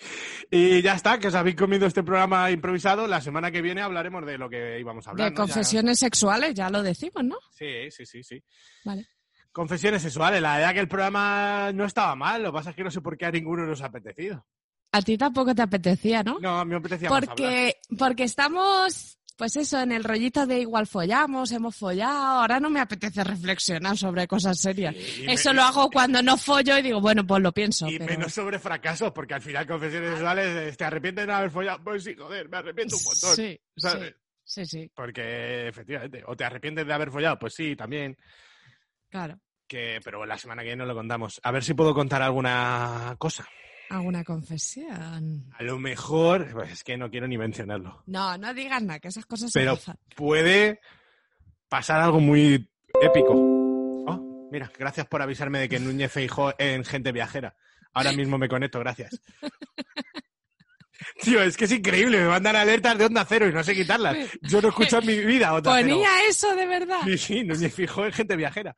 Y 0.52 0.82
ya 0.82 0.94
está, 0.94 1.18
que 1.20 1.28
os 1.28 1.34
habéis 1.34 1.54
comido 1.54 1.86
este 1.86 2.02
programa 2.02 2.50
improvisado. 2.50 3.06
La 3.06 3.20
semana 3.20 3.52
que 3.52 3.62
viene 3.62 3.82
hablaremos 3.82 4.26
de 4.26 4.36
lo 4.36 4.50
que 4.50 4.80
íbamos 4.80 5.06
a 5.06 5.10
hablar. 5.10 5.28
de 5.28 5.30
¿no? 5.30 5.36
Ya- 5.36 5.42
confesiones 5.54 5.98
sexuales, 6.00 6.54
ya 6.54 6.68
lo 6.70 6.82
decimos, 6.82 7.22
¿no? 7.22 7.36
Sí, 7.52 7.88
sí, 7.90 8.04
sí, 8.04 8.22
sí. 8.24 8.42
Vale. 8.84 9.06
Confesiones 9.52 10.02
sexuales. 10.02 10.42
La 10.42 10.56
verdad 10.56 10.74
que 10.74 10.80
el 10.80 10.88
programa 10.88 11.70
no 11.72 11.84
estaba 11.84 12.16
mal. 12.16 12.42
Lo 12.42 12.50
que 12.50 12.54
pasa 12.56 12.70
es 12.70 12.76
que 12.76 12.82
no 12.84 12.90
sé 12.90 13.00
por 13.00 13.16
qué 13.16 13.26
a 13.26 13.30
ninguno 13.30 13.64
nos 13.64 13.80
ha 13.82 13.86
apetecido. 13.86 14.44
A 14.92 15.02
ti 15.02 15.16
tampoco 15.16 15.54
te 15.54 15.62
apetecía, 15.62 16.24
¿no? 16.24 16.40
No, 16.40 16.58
a 16.58 16.64
mí 16.64 16.70
me 16.70 16.78
apetecía 16.78 17.08
más 17.08 17.18
hablar. 17.22 17.36
Porque, 17.36 17.76
porque 17.96 18.24
estamos, 18.24 19.19
pues 19.40 19.56
eso, 19.56 19.80
en 19.80 19.90
el 19.90 20.04
rollito 20.04 20.46
de 20.46 20.60
igual 20.60 20.86
follamos, 20.86 21.50
hemos 21.50 21.74
follado. 21.74 22.40
Ahora 22.40 22.60
no 22.60 22.68
me 22.68 22.78
apetece 22.78 23.24
reflexionar 23.24 23.96
sobre 23.96 24.26
cosas 24.28 24.60
serias. 24.60 24.94
me- 24.94 25.32
eso 25.32 25.54
lo 25.54 25.62
hago 25.62 25.88
cuando 25.90 26.22
no 26.22 26.36
follo 26.36 26.76
y 26.76 26.82
digo, 26.82 27.00
bueno, 27.00 27.26
pues 27.26 27.42
lo 27.42 27.50
pienso. 27.50 27.88
Y 27.88 27.98
pero- 27.98 28.10
menos 28.18 28.34
sobre 28.34 28.58
fracasos, 28.58 29.10
porque 29.12 29.32
al 29.32 29.40
final 29.40 29.66
confesiones 29.66 30.10
sexuales, 30.10 30.76
¿te 30.76 30.84
arrepientes 30.84 31.22
de 31.22 31.26
no 31.32 31.36
haber 31.38 31.50
follado? 31.50 31.82
Pues 31.82 32.04
sí, 32.04 32.14
joder, 32.14 32.50
me 32.50 32.58
arrepiento 32.58 32.96
un 32.98 33.02
montón. 33.02 33.34
Sí, 33.34 33.58
¿sabes? 33.78 34.14
sí, 34.44 34.66
sí, 34.66 34.66
sí, 34.82 34.90
Porque 34.94 35.68
efectivamente, 35.68 36.22
o 36.26 36.36
te 36.36 36.44
arrepientes 36.44 36.86
de 36.86 36.92
haber 36.92 37.10
follado, 37.10 37.38
pues 37.38 37.54
sí, 37.54 37.74
también. 37.74 38.14
claro. 39.08 39.40
Que, 39.66 40.00
pero 40.04 40.26
la 40.26 40.36
semana 40.36 40.60
que 40.62 40.68
viene 40.68 40.84
lo 40.84 40.94
contamos. 40.94 41.40
A 41.44 41.50
ver 41.52 41.62
si 41.64 41.74
puedo 41.74 41.94
contar 41.94 42.20
alguna 42.22 43.14
cosa. 43.18 43.46
¿Alguna 43.90 44.22
confesión? 44.22 45.52
A 45.58 45.62
lo 45.64 45.76
mejor, 45.80 46.48
pues 46.52 46.70
es 46.70 46.84
que 46.84 46.96
no 46.96 47.10
quiero 47.10 47.26
ni 47.26 47.36
mencionarlo. 47.36 48.04
No, 48.06 48.38
no 48.38 48.54
digas 48.54 48.80
nada, 48.82 49.00
que 49.00 49.08
esas 49.08 49.26
cosas 49.26 49.50
Pero 49.52 49.74
se 49.74 49.92
puede 50.14 50.80
pasar 51.68 52.00
algo 52.00 52.20
muy 52.20 52.70
épico. 53.02 53.32
Oh, 53.32 54.48
mira, 54.52 54.70
gracias 54.78 55.08
por 55.08 55.22
avisarme 55.22 55.58
de 55.58 55.68
que 55.68 55.80
Núñez 55.80 56.12
Feijó 56.12 56.54
en 56.56 56.84
Gente 56.84 57.10
Viajera. 57.10 57.56
Ahora 57.92 58.12
mismo 58.12 58.38
me 58.38 58.48
conecto, 58.48 58.78
gracias. 58.78 59.20
Tío, 61.22 61.42
es 61.42 61.56
que 61.56 61.64
es 61.64 61.72
increíble, 61.72 62.20
me 62.20 62.28
mandan 62.28 62.54
alertas 62.54 62.96
de 62.96 63.06
onda 63.06 63.26
cero 63.28 63.48
y 63.48 63.52
no 63.52 63.64
sé 63.64 63.74
quitarlas. 63.74 64.16
Yo 64.42 64.62
no 64.62 64.68
escucho 64.68 64.98
en 64.98 65.06
mi 65.06 65.18
vida 65.18 65.52
onda 65.52 65.74
cero. 65.74 65.88
Ponía 65.88 66.10
eso 66.28 66.54
de 66.54 66.66
verdad. 66.66 67.00
Sí, 67.04 67.18
sí, 67.18 67.44
Núñez 67.44 67.74
Feijó 67.74 68.06
en 68.06 68.12
Gente 68.12 68.36
Viajera. 68.36 68.76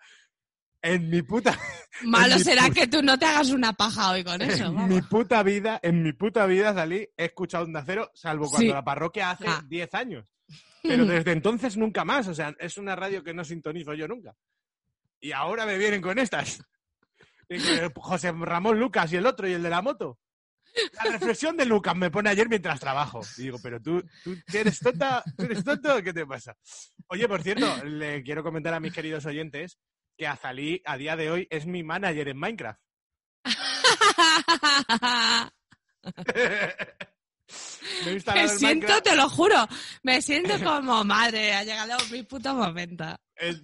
En 0.83 1.09
mi 1.09 1.23
puta... 1.23 1.57
Malo 2.03 2.37
mi 2.37 2.43
será 2.43 2.69
que 2.71 2.87
tú 2.89 3.03
no 3.03 3.17
te 3.19 3.25
hagas 3.27 3.51
una 3.51 3.73
paja 3.73 4.11
hoy 4.11 4.25
con 4.25 4.43
eso. 4.43 4.67
En 4.67 4.75
vamos. 4.75 4.91
mi 4.91 5.01
puta 5.03 5.43
vida, 5.45 5.79
en 5.83 6.03
mi 6.03 6.13
puta 6.13 6.45
vida 6.47 6.75
salí, 6.75 7.09
he 7.17 7.27
escuchado 7.27 7.65
Onda 7.65 7.83
Cero, 7.87 8.11
salvo 8.15 8.49
cuando 8.49 8.67
Sí. 8.69 8.69
la 8.73 8.83
parroquia 8.85 9.31
hace 9.31 9.45
Ah. 9.47 9.63
10 9.67 9.95
años. 9.95 10.27
Pero 10.83 11.07
desde 11.07 11.33
entonces 11.33 11.77
nunca 11.77 12.05
más. 12.05 12.27
O 12.29 12.35
sea, 12.35 12.55
es 12.59 12.77
una 12.79 12.97
radio 12.97 13.23
que 13.23 13.33
no 13.33 13.45
sintonizo 13.45 13.95
yo 13.95 14.09
nunca. 14.09 14.35
Y 15.21 15.31
ahora 15.33 15.65
me 15.67 15.79
vienen 15.79 16.03
con 16.03 16.19
estas. 16.19 16.61
Y 17.49 17.59
José 17.95 18.33
Ramón 18.33 18.81
Lucas 18.81 19.13
y 19.13 19.17
el 19.17 19.27
otro 19.27 19.47
y 19.47 19.53
el 19.53 19.63
de 19.63 19.71
la 19.71 19.83
moto. 19.83 20.19
La 21.05 21.13
reflexión 21.13 21.57
de 21.57 21.67
Lucas 21.67 21.95
me 21.95 22.11
pone 22.11 22.31
ayer 22.31 22.49
mientras 22.49 22.81
trabajo. 22.81 23.21
Y 23.37 23.43
digo, 23.43 23.59
pero 23.63 23.81
tú, 23.81 24.03
tú 24.25 24.35
eres 24.55 24.81
tonta, 24.81 25.23
tú 25.37 25.45
eres 25.45 25.63
tonto, 25.63 26.03
¿qué 26.03 26.13
te 26.15 26.27
pasa? 26.27 26.57
Oye, 27.09 27.29
por 27.29 27.43
cierto, 27.43 27.85
le 27.85 28.23
quiero 28.23 28.43
comentar 28.43 28.73
a 28.75 28.81
mis 28.81 28.93
queridos 28.93 29.27
oyentes 29.27 29.79
que 30.23 30.29
Azalí 30.29 30.81
a 30.85 30.97
día 30.97 31.17
de 31.17 31.31
hoy 31.33 31.49
es 31.51 31.67
mi 31.67 31.83
manager 31.83 32.29
en 32.29 32.37
Minecraft. 32.39 32.81
Me 38.05 38.13
Me 38.13 38.21
siento, 38.49 38.87
Minecraft, 38.87 39.03
te 39.05 39.17
lo 39.17 39.29
juro, 39.29 39.67
me 40.05 40.23
siento 40.23 40.55
como 40.65 41.03
madre, 41.05 41.53
ha 41.55 41.65
llegado 41.65 41.97
mi 42.13 42.23
puto 42.23 42.55
momento. 42.55 43.05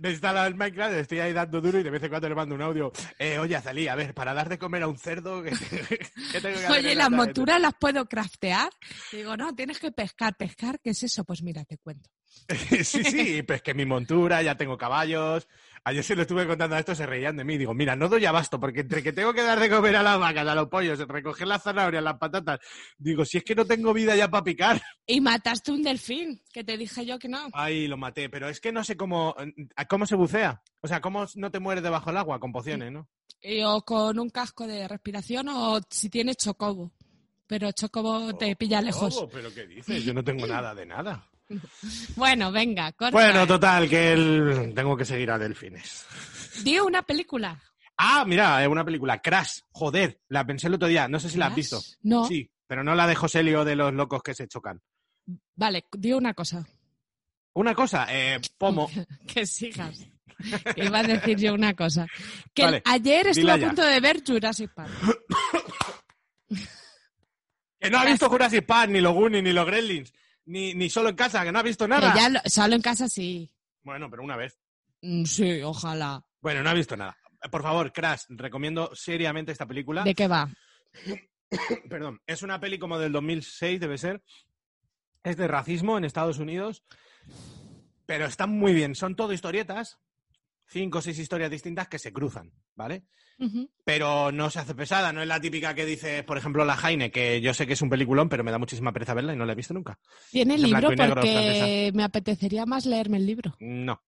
me 0.00 0.08
he 0.08 0.12
instalado 0.12 0.46
el 0.48 0.54
Minecraft, 0.56 0.94
estoy 0.96 1.20
ahí 1.20 1.32
dando 1.32 1.60
duro 1.60 1.78
y 1.78 1.82
de 1.84 1.90
vez 1.90 2.02
en 2.02 2.08
cuando 2.08 2.28
le 2.28 2.34
mando 2.34 2.54
un 2.56 2.62
audio. 2.62 2.90
Eh, 3.20 3.38
oye, 3.38 3.54
Azalí, 3.56 3.86
a 3.88 3.94
ver, 3.94 4.14
para 4.14 4.34
dar 4.34 4.48
de 4.48 4.58
comer 4.58 4.82
a 4.82 4.88
un 4.88 4.98
cerdo, 4.98 5.42
¿qué, 5.44 5.50
qué 6.32 6.40
tengo 6.40 6.58
que 6.58 6.66
hacer 6.66 6.70
Oye, 6.72 6.94
las 6.96 7.08
la- 7.10 7.16
monturas 7.16 7.60
las 7.60 7.74
puedo 7.78 8.04
craftear. 8.06 8.68
Digo, 9.12 9.36
no, 9.36 9.54
tienes 9.54 9.78
que 9.78 9.92
pescar, 9.92 10.36
pescar, 10.36 10.80
¿qué 10.80 10.90
es 10.90 11.02
eso? 11.04 11.24
Pues 11.24 11.40
mira, 11.42 11.64
te 11.64 11.78
cuento. 11.78 12.10
sí, 12.82 13.04
sí, 13.04 13.42
pues 13.42 13.62
que 13.62 13.74
mi 13.74 13.84
montura, 13.84 14.42
ya 14.42 14.56
tengo 14.56 14.78
caballos. 14.78 15.46
Ayer 15.84 16.04
se 16.04 16.16
lo 16.16 16.22
estuve 16.22 16.46
contando 16.46 16.76
a 16.76 16.80
esto, 16.80 16.94
se 16.94 17.06
reían 17.06 17.36
de 17.36 17.44
mí. 17.44 17.56
Digo, 17.56 17.72
mira, 17.72 17.96
no 17.96 18.08
doy 18.08 18.24
abasto, 18.26 18.58
porque 18.60 18.80
entre 18.80 19.02
que 19.02 19.12
tengo 19.12 19.32
que 19.32 19.42
dar 19.42 19.58
de 19.58 19.70
comer 19.70 19.96
a 19.96 20.02
las 20.02 20.18
vacas, 20.18 20.46
a 20.46 20.54
los 20.54 20.68
pollos, 20.68 20.98
recoger 20.98 21.46
las 21.46 21.62
zanahorias, 21.62 22.02
las 22.02 22.18
patatas. 22.18 22.58
Digo, 22.98 23.24
si 23.24 23.38
es 23.38 23.44
que 23.44 23.54
no 23.54 23.64
tengo 23.64 23.92
vida 23.94 24.16
ya 24.16 24.28
para 24.28 24.44
picar. 24.44 24.82
Y 25.06 25.20
mataste 25.20 25.72
un 25.72 25.82
delfín, 25.82 26.42
que 26.52 26.64
te 26.64 26.76
dije 26.76 27.06
yo 27.06 27.18
que 27.18 27.28
no. 27.28 27.48
Ay, 27.52 27.86
lo 27.86 27.96
maté, 27.96 28.28
pero 28.28 28.48
es 28.48 28.60
que 28.60 28.72
no 28.72 28.84
sé 28.84 28.96
cómo, 28.96 29.34
cómo 29.88 30.04
se 30.04 30.16
bucea. 30.16 30.62
O 30.80 30.88
sea, 30.88 31.00
cómo 31.00 31.26
no 31.36 31.50
te 31.50 31.60
mueres 31.60 31.82
debajo 31.82 32.10
del 32.10 32.18
agua 32.18 32.40
con 32.40 32.52
pociones, 32.52 32.92
¿no? 32.92 33.08
Y 33.40 33.62
o 33.62 33.82
con 33.82 34.18
un 34.18 34.30
casco 34.30 34.66
de 34.66 34.88
respiración 34.88 35.48
o 35.48 35.80
si 35.88 36.10
tienes 36.10 36.36
chocobo. 36.36 36.92
Pero 37.46 37.72
chocobo 37.72 38.36
te 38.36 38.54
pilla 38.56 38.82
lejos. 38.82 39.16
Oh, 39.16 39.28
pero 39.28 39.52
¿qué 39.54 39.66
dices? 39.66 40.04
Yo 40.04 40.12
no 40.12 40.22
tengo 40.22 40.46
nada 40.46 40.74
de 40.74 40.84
nada. 40.84 41.26
Bueno, 42.16 42.52
venga, 42.52 42.92
corta. 42.92 43.16
Bueno, 43.16 43.46
total, 43.46 43.88
que 43.88 44.12
el... 44.12 44.72
tengo 44.74 44.96
que 44.96 45.04
seguir 45.04 45.30
a 45.30 45.38
Delfines. 45.38 46.06
Di 46.62 46.78
una 46.78 47.02
película. 47.02 47.60
Ah, 47.96 48.24
mira, 48.26 48.62
es 48.62 48.68
una 48.68 48.84
película, 48.84 49.20
Crash. 49.20 49.60
Joder, 49.72 50.20
la 50.28 50.46
pensé 50.46 50.68
el 50.68 50.74
otro 50.74 50.88
día, 50.88 51.08
no 51.08 51.18
sé 51.18 51.28
si 51.28 51.38
la 51.38 51.46
has 51.46 51.54
visto. 51.54 51.80
No. 52.02 52.26
Sí, 52.26 52.50
pero 52.66 52.84
no 52.84 52.94
la 52.94 53.06
de 53.06 53.14
Joselio 53.14 53.64
de 53.64 53.76
los 53.76 53.92
locos 53.92 54.22
que 54.22 54.34
se 54.34 54.46
chocan. 54.46 54.80
Vale, 55.56 55.86
di 55.92 56.12
una 56.12 56.34
cosa. 56.34 56.66
Una 57.54 57.74
cosa, 57.74 58.06
eh, 58.10 58.40
Pomo. 58.56 58.88
que 59.26 59.46
sigas. 59.46 60.06
Iba 60.76 61.00
a 61.00 61.02
decir 61.02 61.36
yo 61.38 61.54
una 61.54 61.74
cosa. 61.74 62.06
Que 62.54 62.62
Vale, 62.62 62.82
ayer 62.84 63.26
estuve 63.28 63.50
a 63.50 63.58
punto 63.58 63.82
de 63.82 64.00
ver 64.00 64.22
Jurassic 64.24 64.72
Park. 64.72 64.90
Que 67.80 67.90
no 67.90 67.98
ha 67.98 68.04
visto 68.04 68.28
Jurassic 68.28 68.66
Park, 68.66 68.90
ni 68.90 69.00
los 69.00 69.14
Goonies, 69.14 69.44
ni 69.44 69.52
los 69.52 69.64
Gremlins, 69.64 70.12
ni, 70.48 70.74
ni 70.74 70.90
solo 70.90 71.08
en 71.10 71.16
casa, 71.16 71.44
que 71.44 71.52
no 71.52 71.58
ha 71.58 71.62
visto 71.62 71.86
nada. 71.86 72.12
Que 72.12 72.18
ya 72.18 72.28
lo- 72.28 72.40
solo 72.46 72.74
en 72.74 72.82
casa 72.82 73.08
sí. 73.08 73.50
Bueno, 73.82 74.10
pero 74.10 74.22
una 74.22 74.36
vez. 74.36 74.58
Mm, 75.02 75.24
Sí, 75.24 75.62
ojalá. 75.62 76.24
Bueno, 76.40 76.62
no 76.62 76.70
ha 76.70 76.74
visto 76.74 76.96
nada. 76.96 77.16
Por 77.50 77.62
favor, 77.62 77.92
Crash, 77.92 78.22
recomiendo 78.30 78.90
seriamente 78.94 79.52
esta 79.52 79.66
película. 79.66 80.02
¿De 80.04 80.14
qué 80.14 80.26
va? 80.26 80.48
Perdón, 81.88 82.20
es 82.26 82.42
una 82.42 82.60
peli 82.60 82.78
como 82.78 82.98
del 82.98 83.12
2006, 83.12 83.80
debe 83.80 83.98
ser. 83.98 84.22
Es 85.22 85.36
de 85.36 85.48
racismo 85.48 85.96
en 85.98 86.04
Estados 86.04 86.38
Unidos. 86.38 86.82
Pero 88.06 88.26
están 88.26 88.50
muy 88.50 88.72
bien. 88.74 88.94
Son 88.94 89.14
todo 89.16 89.32
historietas. 89.32 89.98
Cinco 90.70 90.98
o 90.98 91.02
seis 91.02 91.18
historias 91.18 91.50
distintas 91.50 91.88
que 91.88 91.98
se 91.98 92.12
cruzan, 92.12 92.52
¿vale? 92.74 93.04
Pero 93.84 94.32
no 94.32 94.50
se 94.50 94.58
hace 94.58 94.74
pesada. 94.74 95.12
No 95.12 95.22
es 95.22 95.28
la 95.28 95.40
típica 95.40 95.74
que 95.74 95.86
dice, 95.86 96.22
por 96.24 96.36
ejemplo, 96.36 96.64
La 96.64 96.76
Jaime, 96.76 97.10
que 97.10 97.40
yo 97.40 97.54
sé 97.54 97.66
que 97.66 97.72
es 97.74 97.82
un 97.82 97.88
peliculón, 97.88 98.28
pero 98.28 98.44
me 98.44 98.50
da 98.50 98.58
muchísima 98.58 98.92
pereza 98.92 99.14
verla 99.14 99.32
y 99.32 99.36
no 99.36 99.46
la 99.46 99.52
he 99.52 99.56
visto 99.56 99.74
nunca. 99.74 99.98
Tiene 100.30 100.56
Es 100.56 100.60
libro 100.62 100.90
negro, 100.90 101.14
porque 101.14 101.90
me 101.94 102.02
apetecería 102.02 102.66
más 102.66 102.84
leerme 102.84 103.16
el 103.16 103.26
libro. 103.26 103.56
No. 103.60 104.02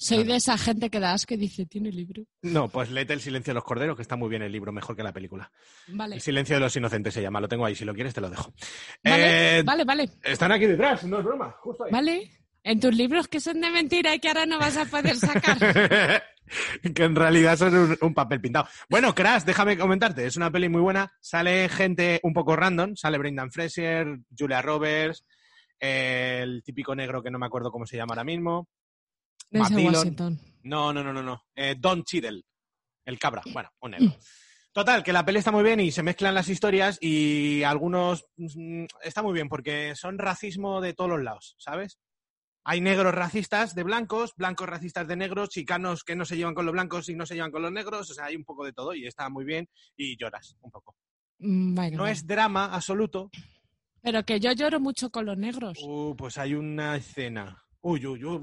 Soy 0.00 0.22
de 0.22 0.36
esa 0.36 0.56
gente 0.56 0.90
que 0.90 1.00
da 1.00 1.12
asco 1.12 1.34
y 1.34 1.38
dice, 1.38 1.66
tiene 1.66 1.90
libro. 1.90 2.22
No, 2.42 2.68
pues 2.68 2.88
léete 2.88 3.14
El 3.14 3.20
silencio 3.20 3.50
de 3.50 3.56
los 3.56 3.64
corderos, 3.64 3.96
que 3.96 4.02
está 4.02 4.14
muy 4.14 4.28
bien 4.28 4.42
el 4.42 4.52
libro, 4.52 4.70
mejor 4.70 4.94
que 4.94 5.02
la 5.02 5.12
película. 5.12 5.50
Vale. 5.88 6.14
El 6.14 6.20
silencio 6.20 6.54
de 6.54 6.60
los 6.60 6.76
inocentes 6.76 7.14
se 7.14 7.20
llama, 7.22 7.40
lo 7.40 7.48
tengo 7.48 7.64
ahí, 7.66 7.74
si 7.74 7.84
lo 7.84 7.92
quieres 7.94 8.14
te 8.14 8.20
lo 8.20 8.30
dejo. 8.30 8.52
Vale, 9.02 9.58
Eh, 9.58 9.62
vale, 9.64 9.84
vale. 9.84 10.08
Están 10.22 10.52
aquí 10.52 10.66
detrás, 10.66 11.02
no 11.02 11.18
es 11.18 11.24
broma, 11.24 11.50
justo 11.58 11.82
ahí. 11.84 11.90
Vale. 11.90 12.30
En 12.64 12.80
tus 12.80 12.94
libros 12.94 13.28
que 13.28 13.40
son 13.40 13.60
de 13.60 13.70
mentira 13.70 14.14
y 14.14 14.20
que 14.20 14.28
ahora 14.28 14.46
no 14.46 14.58
vas 14.58 14.76
a 14.76 14.84
poder 14.84 15.16
sacar. 15.16 15.58
que 16.94 17.04
en 17.04 17.14
realidad 17.16 17.56
son 17.56 17.74
un, 17.74 17.98
un 18.00 18.14
papel 18.14 18.40
pintado. 18.40 18.68
Bueno, 18.88 19.14
Crash, 19.14 19.44
déjame 19.44 19.78
comentarte, 19.78 20.26
es 20.26 20.36
una 20.36 20.50
peli 20.50 20.68
muy 20.68 20.80
buena. 20.80 21.12
Sale 21.20 21.68
gente 21.68 22.20
un 22.22 22.32
poco 22.32 22.56
random, 22.56 22.96
sale 22.96 23.18
Brendan 23.18 23.50
Fraser, 23.50 24.18
Julia 24.36 24.60
Roberts, 24.62 25.24
el 25.78 26.62
típico 26.62 26.94
negro 26.94 27.22
que 27.22 27.30
no 27.30 27.38
me 27.38 27.46
acuerdo 27.46 27.70
cómo 27.70 27.86
se 27.86 27.96
llama 27.96 28.12
ahora 28.14 28.24
mismo. 28.24 28.68
Washington. 29.50 30.38
No, 30.64 30.92
no, 30.92 31.02
no, 31.02 31.12
no, 31.12 31.22
no. 31.22 31.44
Eh, 31.54 31.76
Don 31.78 32.04
Cheadle, 32.04 32.42
el 33.04 33.18
cabra. 33.18 33.42
Bueno, 33.52 33.70
un 33.80 33.92
negro. 33.92 34.16
Total, 34.72 35.02
que 35.02 35.12
la 35.12 35.24
peli 35.24 35.38
está 35.38 35.50
muy 35.50 35.64
bien 35.64 35.80
y 35.80 35.90
se 35.90 36.02
mezclan 36.02 36.34
las 36.34 36.48
historias 36.48 36.98
y 37.00 37.62
algunos... 37.62 38.26
mm, 38.36 38.84
Está 39.02 39.22
muy 39.22 39.32
bien 39.32 39.48
porque 39.48 39.94
son 39.96 40.18
racismo 40.18 40.80
de 40.80 40.92
todos 40.94 41.10
los 41.10 41.22
lados, 41.22 41.56
¿sabes? 41.58 41.98
Hay 42.70 42.82
negros 42.82 43.14
racistas 43.14 43.74
de 43.74 43.82
blancos, 43.82 44.34
blancos 44.36 44.68
racistas 44.68 45.08
de 45.08 45.16
negros, 45.16 45.48
chicanos 45.48 46.04
que 46.04 46.14
no 46.14 46.26
se 46.26 46.36
llevan 46.36 46.52
con 46.54 46.66
los 46.66 46.74
blancos 46.74 47.08
y 47.08 47.14
no 47.14 47.24
se 47.24 47.34
llevan 47.34 47.50
con 47.50 47.62
los 47.62 47.72
negros, 47.72 48.10
o 48.10 48.12
sea, 48.12 48.26
hay 48.26 48.36
un 48.36 48.44
poco 48.44 48.62
de 48.62 48.74
todo 48.74 48.92
y 48.92 49.06
está 49.06 49.30
muy 49.30 49.46
bien 49.46 49.66
y 49.96 50.18
lloras 50.18 50.54
un 50.60 50.70
poco. 50.70 50.94
Mm, 51.38 51.74
Bueno, 51.74 51.96
No 51.96 52.06
es 52.06 52.26
drama 52.26 52.66
absoluto. 52.66 53.30
Pero 54.02 54.22
que 54.22 54.38
yo 54.38 54.52
lloro 54.52 54.80
mucho 54.80 55.08
con 55.08 55.24
los 55.24 55.38
negros. 55.38 55.78
Uh, 55.82 56.14
pues 56.14 56.36
hay 56.36 56.52
una 56.52 56.94
escena. 56.96 57.64
Uy, 57.80 58.04
uy, 58.04 58.22
uy. 58.22 58.38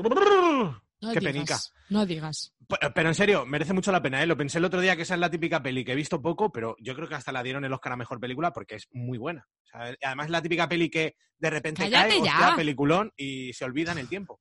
No 1.05 1.13
Qué 1.13 1.19
digas, 1.19 1.33
penica. 1.33 1.59
No 1.89 2.05
digas. 2.05 2.53
Pero 2.93 3.09
en 3.09 3.15
serio, 3.15 3.45
merece 3.45 3.73
mucho 3.73 3.91
la 3.91 4.01
pena, 4.01 4.21
¿eh? 4.21 4.25
Lo 4.25 4.35
pensé 4.37 4.57
el 4.57 4.65
otro 4.65 4.81
día 4.81 4.95
que 4.95 5.03
esa 5.03 5.13
es 5.13 5.19
la 5.19 5.29
típica 5.29 5.61
peli 5.61 5.85
que 5.85 5.91
he 5.91 5.95
visto 5.95 6.21
poco, 6.21 6.51
pero 6.51 6.75
yo 6.79 6.95
creo 6.95 7.07
que 7.07 7.15
hasta 7.15 7.31
la 7.31 7.43
dieron 7.43 7.63
el 7.65 7.73
Oscar 7.73 7.93
a 7.93 7.97
Mejor 7.97 8.19
Película 8.19 8.51
porque 8.51 8.75
es 8.75 8.87
muy 8.91 9.17
buena. 9.17 9.47
O 9.65 9.67
sea, 9.67 9.95
además 10.03 10.25
es 10.25 10.31
la 10.31 10.41
típica 10.41 10.67
peli 10.67 10.89
que 10.89 11.15
de 11.37 11.49
repente 11.49 11.83
Cállate 11.83 12.09
cae, 12.09 12.23
ya. 12.25 12.31
hostia, 12.39 12.55
peliculón 12.55 13.11
y 13.15 13.53
se 13.53 13.65
olvida 13.65 13.91
en 13.91 13.99
el 13.99 14.09
tiempo. 14.09 14.39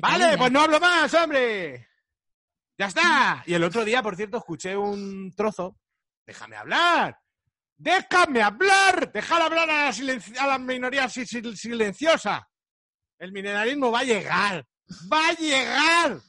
Vale, 0.00 0.38
pues 0.38 0.50
no 0.52 0.60
hablo 0.60 0.78
más, 0.80 1.12
hombre. 1.14 1.88
Ya 2.78 2.86
está. 2.86 3.42
Y 3.46 3.54
el 3.54 3.64
otro 3.64 3.84
día, 3.84 4.02
por 4.02 4.16
cierto, 4.16 4.38
escuché 4.38 4.76
un 4.76 5.32
trozo. 5.36 5.76
Déjame 6.26 6.56
hablar. 6.56 7.18
Déjame 7.76 8.42
hablar. 8.42 9.12
Déjale 9.12 9.44
hablar 9.44 9.70
a 9.70 9.84
la, 9.86 9.90
silenci- 9.92 10.36
a 10.38 10.46
la 10.46 10.58
minoría 10.58 11.08
si- 11.08 11.26
si- 11.26 11.56
silenciosa. 11.56 12.48
El 13.18 13.32
mineralismo 13.32 13.90
va 13.90 14.00
a 14.00 14.04
llegar. 14.04 14.66
Va 15.12 15.28
a 15.28 15.32
llegar. 15.34 16.20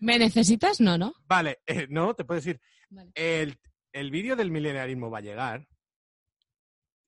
¿Me 0.00 0.18
necesitas? 0.18 0.80
No, 0.80 0.96
¿no? 0.98 1.14
Vale, 1.26 1.60
eh, 1.66 1.86
no, 1.90 2.14
te 2.14 2.24
puedo 2.24 2.40
decir. 2.40 2.60
Vale. 2.88 3.12
El, 3.14 3.58
el 3.92 4.10
vídeo 4.10 4.34
del 4.36 4.50
milenarismo 4.50 5.10
va 5.10 5.18
a 5.18 5.22
llegar. 5.22 5.66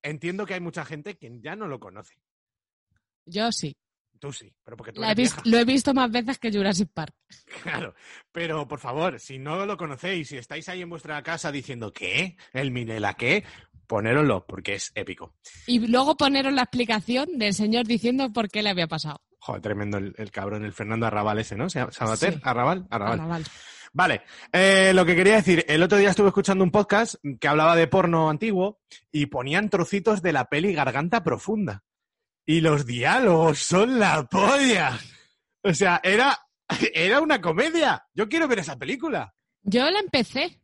Entiendo 0.02 0.46
que 0.46 0.54
hay 0.54 0.60
mucha 0.60 0.84
gente 0.84 1.16
que 1.16 1.30
ya 1.40 1.54
no 1.56 1.68
lo 1.68 1.78
conoce. 1.80 2.14
Yo 3.24 3.52
sí. 3.52 3.76
Tú 4.18 4.32
sí, 4.32 4.54
pero 4.62 4.76
porque 4.76 4.92
tú 4.92 5.00
La 5.00 5.08
he 5.08 5.12
eres 5.12 5.34
vis- 5.34 5.42
vieja. 5.42 5.50
lo 5.50 5.58
he 5.58 5.64
visto 5.64 5.94
más 5.94 6.10
veces 6.10 6.38
que 6.38 6.52
Jurassic 6.52 6.88
Park. 6.92 7.14
Claro, 7.62 7.94
pero 8.30 8.68
por 8.68 8.78
favor, 8.78 9.18
si 9.18 9.38
no 9.38 9.66
lo 9.66 9.76
conocéis, 9.76 10.28
si 10.28 10.36
estáis 10.36 10.68
ahí 10.68 10.82
en 10.82 10.90
vuestra 10.90 11.20
casa 11.24 11.50
diciendo 11.50 11.92
¿qué? 11.92 12.36
¿El 12.52 12.70
Minela 12.70 13.14
qué? 13.14 13.44
Ponéroslo, 13.88 14.46
porque 14.46 14.74
es 14.74 14.92
épico. 14.94 15.34
Y 15.66 15.80
luego 15.88 16.16
poneros 16.16 16.52
la 16.52 16.62
explicación 16.62 17.36
del 17.38 17.52
señor 17.52 17.84
diciendo 17.86 18.32
por 18.32 18.48
qué 18.48 18.62
le 18.62 18.70
había 18.70 18.86
pasado. 18.86 19.20
Joder, 19.44 19.60
tremendo 19.60 19.98
el, 19.98 20.14
el 20.16 20.30
cabrón, 20.30 20.64
el 20.64 20.72
Fernando 20.72 21.04
Arrabal 21.06 21.38
ese, 21.40 21.56
¿no? 21.56 21.68
¿Se 21.68 21.80
llama- 21.80 21.90
¿Sabater? 21.90 22.34
Sí. 22.34 22.40
¿Arrabal? 22.44 22.86
Arrabal. 22.90 23.18
Arrabal. 23.20 23.44
Vale, 23.92 24.22
eh, 24.52 24.92
lo 24.94 25.04
que 25.04 25.16
quería 25.16 25.34
decir, 25.34 25.64
el 25.68 25.82
otro 25.82 25.98
día 25.98 26.10
estuve 26.10 26.28
escuchando 26.28 26.62
un 26.64 26.70
podcast 26.70 27.16
que 27.40 27.48
hablaba 27.48 27.74
de 27.76 27.88
porno 27.88 28.30
antiguo 28.30 28.80
y 29.10 29.26
ponían 29.26 29.68
trocitos 29.68 30.22
de 30.22 30.32
la 30.32 30.44
peli 30.46 30.72
Garganta 30.72 31.24
Profunda. 31.24 31.82
Y 32.46 32.60
los 32.60 32.86
diálogos 32.86 33.58
son 33.58 33.98
la 33.98 34.22
polla. 34.24 34.98
O 35.62 35.74
sea, 35.74 36.00
era, 36.04 36.38
era 36.94 37.20
una 37.20 37.40
comedia. 37.40 38.06
Yo 38.14 38.28
quiero 38.28 38.46
ver 38.48 38.60
esa 38.60 38.78
película. 38.78 39.34
Yo 39.62 39.90
la 39.90 39.98
empecé. 39.98 40.60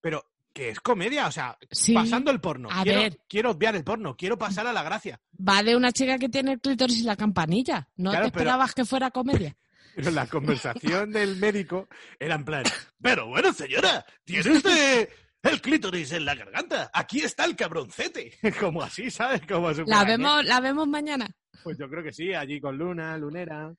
Pero 0.00 0.24
que 0.58 0.70
es 0.70 0.80
comedia, 0.80 1.28
o 1.28 1.30
sea, 1.30 1.56
Sí. 1.70 1.94
pasando 1.94 2.32
el 2.32 2.40
porno. 2.40 2.68
A 2.72 2.82
quiero, 2.82 3.00
ver. 3.02 3.20
quiero 3.28 3.52
obviar 3.52 3.76
el 3.76 3.84
porno, 3.84 4.16
quiero 4.16 4.36
pasar 4.36 4.66
a 4.66 4.72
la 4.72 4.82
gracia. 4.82 5.20
Va 5.38 5.62
de 5.62 5.76
una 5.76 5.92
chica 5.92 6.18
que 6.18 6.28
tiene 6.28 6.50
el 6.54 6.60
clítoris 6.60 6.98
y 6.98 7.02
la 7.04 7.14
campanilla. 7.14 7.88
¿No 7.96 8.10
Claro, 8.10 8.24
te 8.26 8.32
pero- 8.32 8.40
esperabas 8.40 8.74
que 8.74 8.84
fuera 8.84 9.12
comedia? 9.12 9.56
Pero 9.94 10.10
la 10.10 10.26
conversación 10.26 11.12
del 11.12 11.36
médico 11.36 11.88
era 12.18 12.34
en 12.34 12.44
plan, 12.44 12.64
pero 13.00 13.26
bueno, 13.28 13.52
señora, 13.52 14.04
tiene 14.24 14.50
usted 14.50 15.08
el 15.42 15.60
clítoris 15.60 16.10
en 16.12 16.24
la 16.24 16.34
garganta. 16.34 16.90
Aquí 16.92 17.20
está 17.20 17.44
el 17.44 17.54
cabroncete. 17.56 18.32
Como 18.60 18.82
así, 18.82 19.10
¿sabes? 19.12 19.42
Como 19.46 19.70
La 19.86 20.02
vemos, 20.04 20.44
la 20.44 20.58
vemos 20.60 20.88
mañana. 20.88 21.28
Pues 21.62 21.78
yo 21.78 21.88
creo 21.88 22.02
que 22.02 22.12
sí, 22.12 22.34
allí 22.34 22.60
con 22.60 22.76
Luna, 22.76 23.16
Lunera 23.16 23.72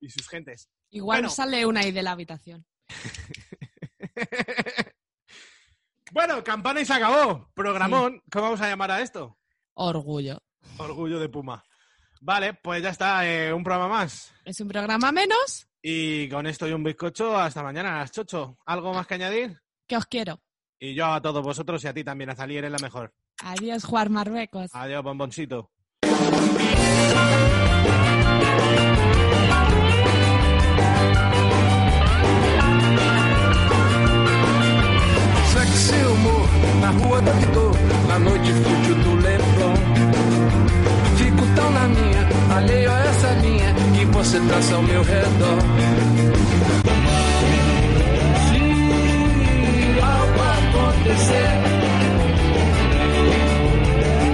y 0.00 0.08
sus 0.08 0.28
gentes. 0.28 0.68
Igual 0.90 1.18
Bueno. 1.22 1.30
sale 1.30 1.66
una 1.66 1.80
ahí 1.80 1.90
de 1.90 2.02
la 2.04 2.12
habitación. 2.12 2.64
Bueno, 6.12 6.42
campana 6.44 6.80
y 6.80 6.84
se 6.84 6.92
acabó. 6.94 7.48
Programón, 7.54 8.22
¿cómo 8.30 8.44
vamos 8.44 8.60
a 8.60 8.68
llamar 8.68 8.90
a 8.92 9.00
esto? 9.00 9.36
Orgullo. 9.74 10.38
Orgullo 10.78 11.18
de 11.18 11.28
Puma. 11.28 11.64
Vale, 12.20 12.54
pues 12.54 12.82
ya 12.82 12.90
está, 12.90 13.26
eh, 13.28 13.52
un 13.52 13.62
programa 13.62 13.88
más. 13.88 14.32
Es 14.44 14.60
un 14.60 14.68
programa 14.68 15.12
menos 15.12 15.68
Y 15.82 16.28
con 16.28 16.46
esto 16.46 16.66
y 16.66 16.72
un 16.72 16.82
bizcocho, 16.82 17.36
hasta 17.36 17.62
mañana 17.62 17.96
a 17.96 17.98
las 18.00 18.16
8. 18.16 18.58
¿Algo 18.66 18.92
más 18.94 19.06
que 19.06 19.14
añadir? 19.14 19.60
que 19.86 19.96
os 19.96 20.06
quiero. 20.06 20.40
Y 20.80 20.94
yo 20.94 21.06
a 21.06 21.20
todos 21.22 21.44
vosotros 21.44 21.82
y 21.84 21.86
a 21.86 21.94
ti 21.94 22.02
también, 22.02 22.30
Azalí, 22.30 22.56
eres 22.56 22.72
la 22.72 22.78
mejor. 22.78 23.14
Adiós, 23.42 23.84
Juan 23.84 24.12
Marruecos. 24.12 24.70
Adiós, 24.74 25.02
bomboncito. 25.04 25.70
Humor 36.16 36.48
na 36.80 36.90
rua 36.90 37.20
da 37.20 37.32
Vitor, 37.32 37.72
na 38.08 38.18
noite 38.18 38.52
fútil 38.52 38.94
do 38.96 39.14
Leblon. 39.16 39.74
Fico 41.16 41.46
tão 41.54 41.70
na 41.70 41.88
minha, 41.88 42.28
alheio 42.56 42.90
a 42.90 42.98
essa 43.00 43.28
linha 43.42 43.74
que 43.94 44.04
você 44.06 44.40
traça 44.40 44.74
ao 44.74 44.82
meu 44.82 45.02
redor. 45.02 45.58
Se 48.46 48.60
algo 50.02 50.40
acontecer, 50.58 51.50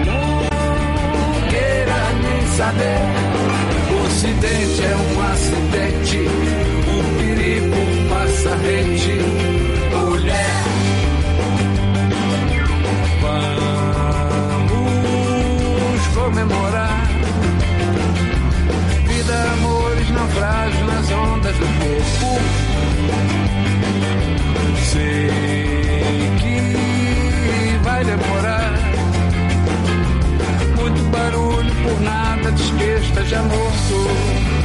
não 0.07 0.29
queira 1.51 2.01
nem 2.23 2.47
saber. 2.57 3.03
O 3.93 4.07
acidente 4.07 4.83
é 4.85 4.97
um 4.97 5.23
acidente, 5.33 6.19
o 6.89 6.99
perigo 7.19 7.81
passa 8.09 8.57
rente. 8.57 9.32
Comemorar. 16.33 17.09
Vida, 19.07 19.53
amores, 19.53 20.11
naufrágios 20.11 20.87
nas 20.87 21.11
ondas 21.11 21.57
do 21.57 21.67
corpo. 21.67 22.41
Sei 24.91 26.31
que 26.41 27.79
vai 27.85 28.05
demorar. 28.05 28.73
Muito 30.81 31.03
barulho 31.11 31.75
por 31.83 32.01
nada, 32.01 32.53
que 32.53 33.07
esteja 33.07 33.43
morto 33.43 34.62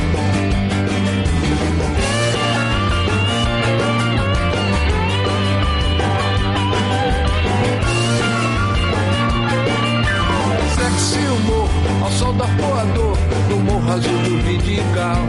Sexy 11.08 11.26
humor 11.26 11.70
ao 12.04 12.12
sol 12.12 12.34
do 12.34 12.44
arpoador 12.44 13.18
do 13.48 13.56
morro 13.58 13.94
azul 13.94 14.18
do 14.24 14.42
Vidigal. 14.44 15.24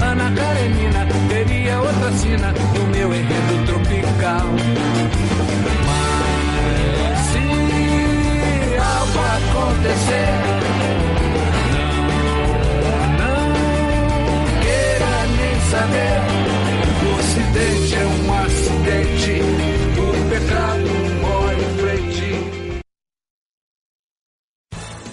Ana 0.00 0.30
Karenina 0.36 1.06
teria 1.28 1.80
outra 1.80 2.12
sina 2.12 2.52
no 2.52 2.86
meu 2.86 3.12
enredo 3.12 3.66
tropical. 3.66 4.46
Mas 5.86 7.18
se 7.26 7.42
algo 8.78 9.18
acontecer, 9.36 10.30
não, 13.18 13.48
não 14.28 14.46
queira 14.62 15.14
nem 15.38 15.56
saber. 15.72 16.22
O 17.02 17.10
acidente 17.18 17.94
é 17.96 18.06
um 18.06 18.26
acidente, 18.44 19.34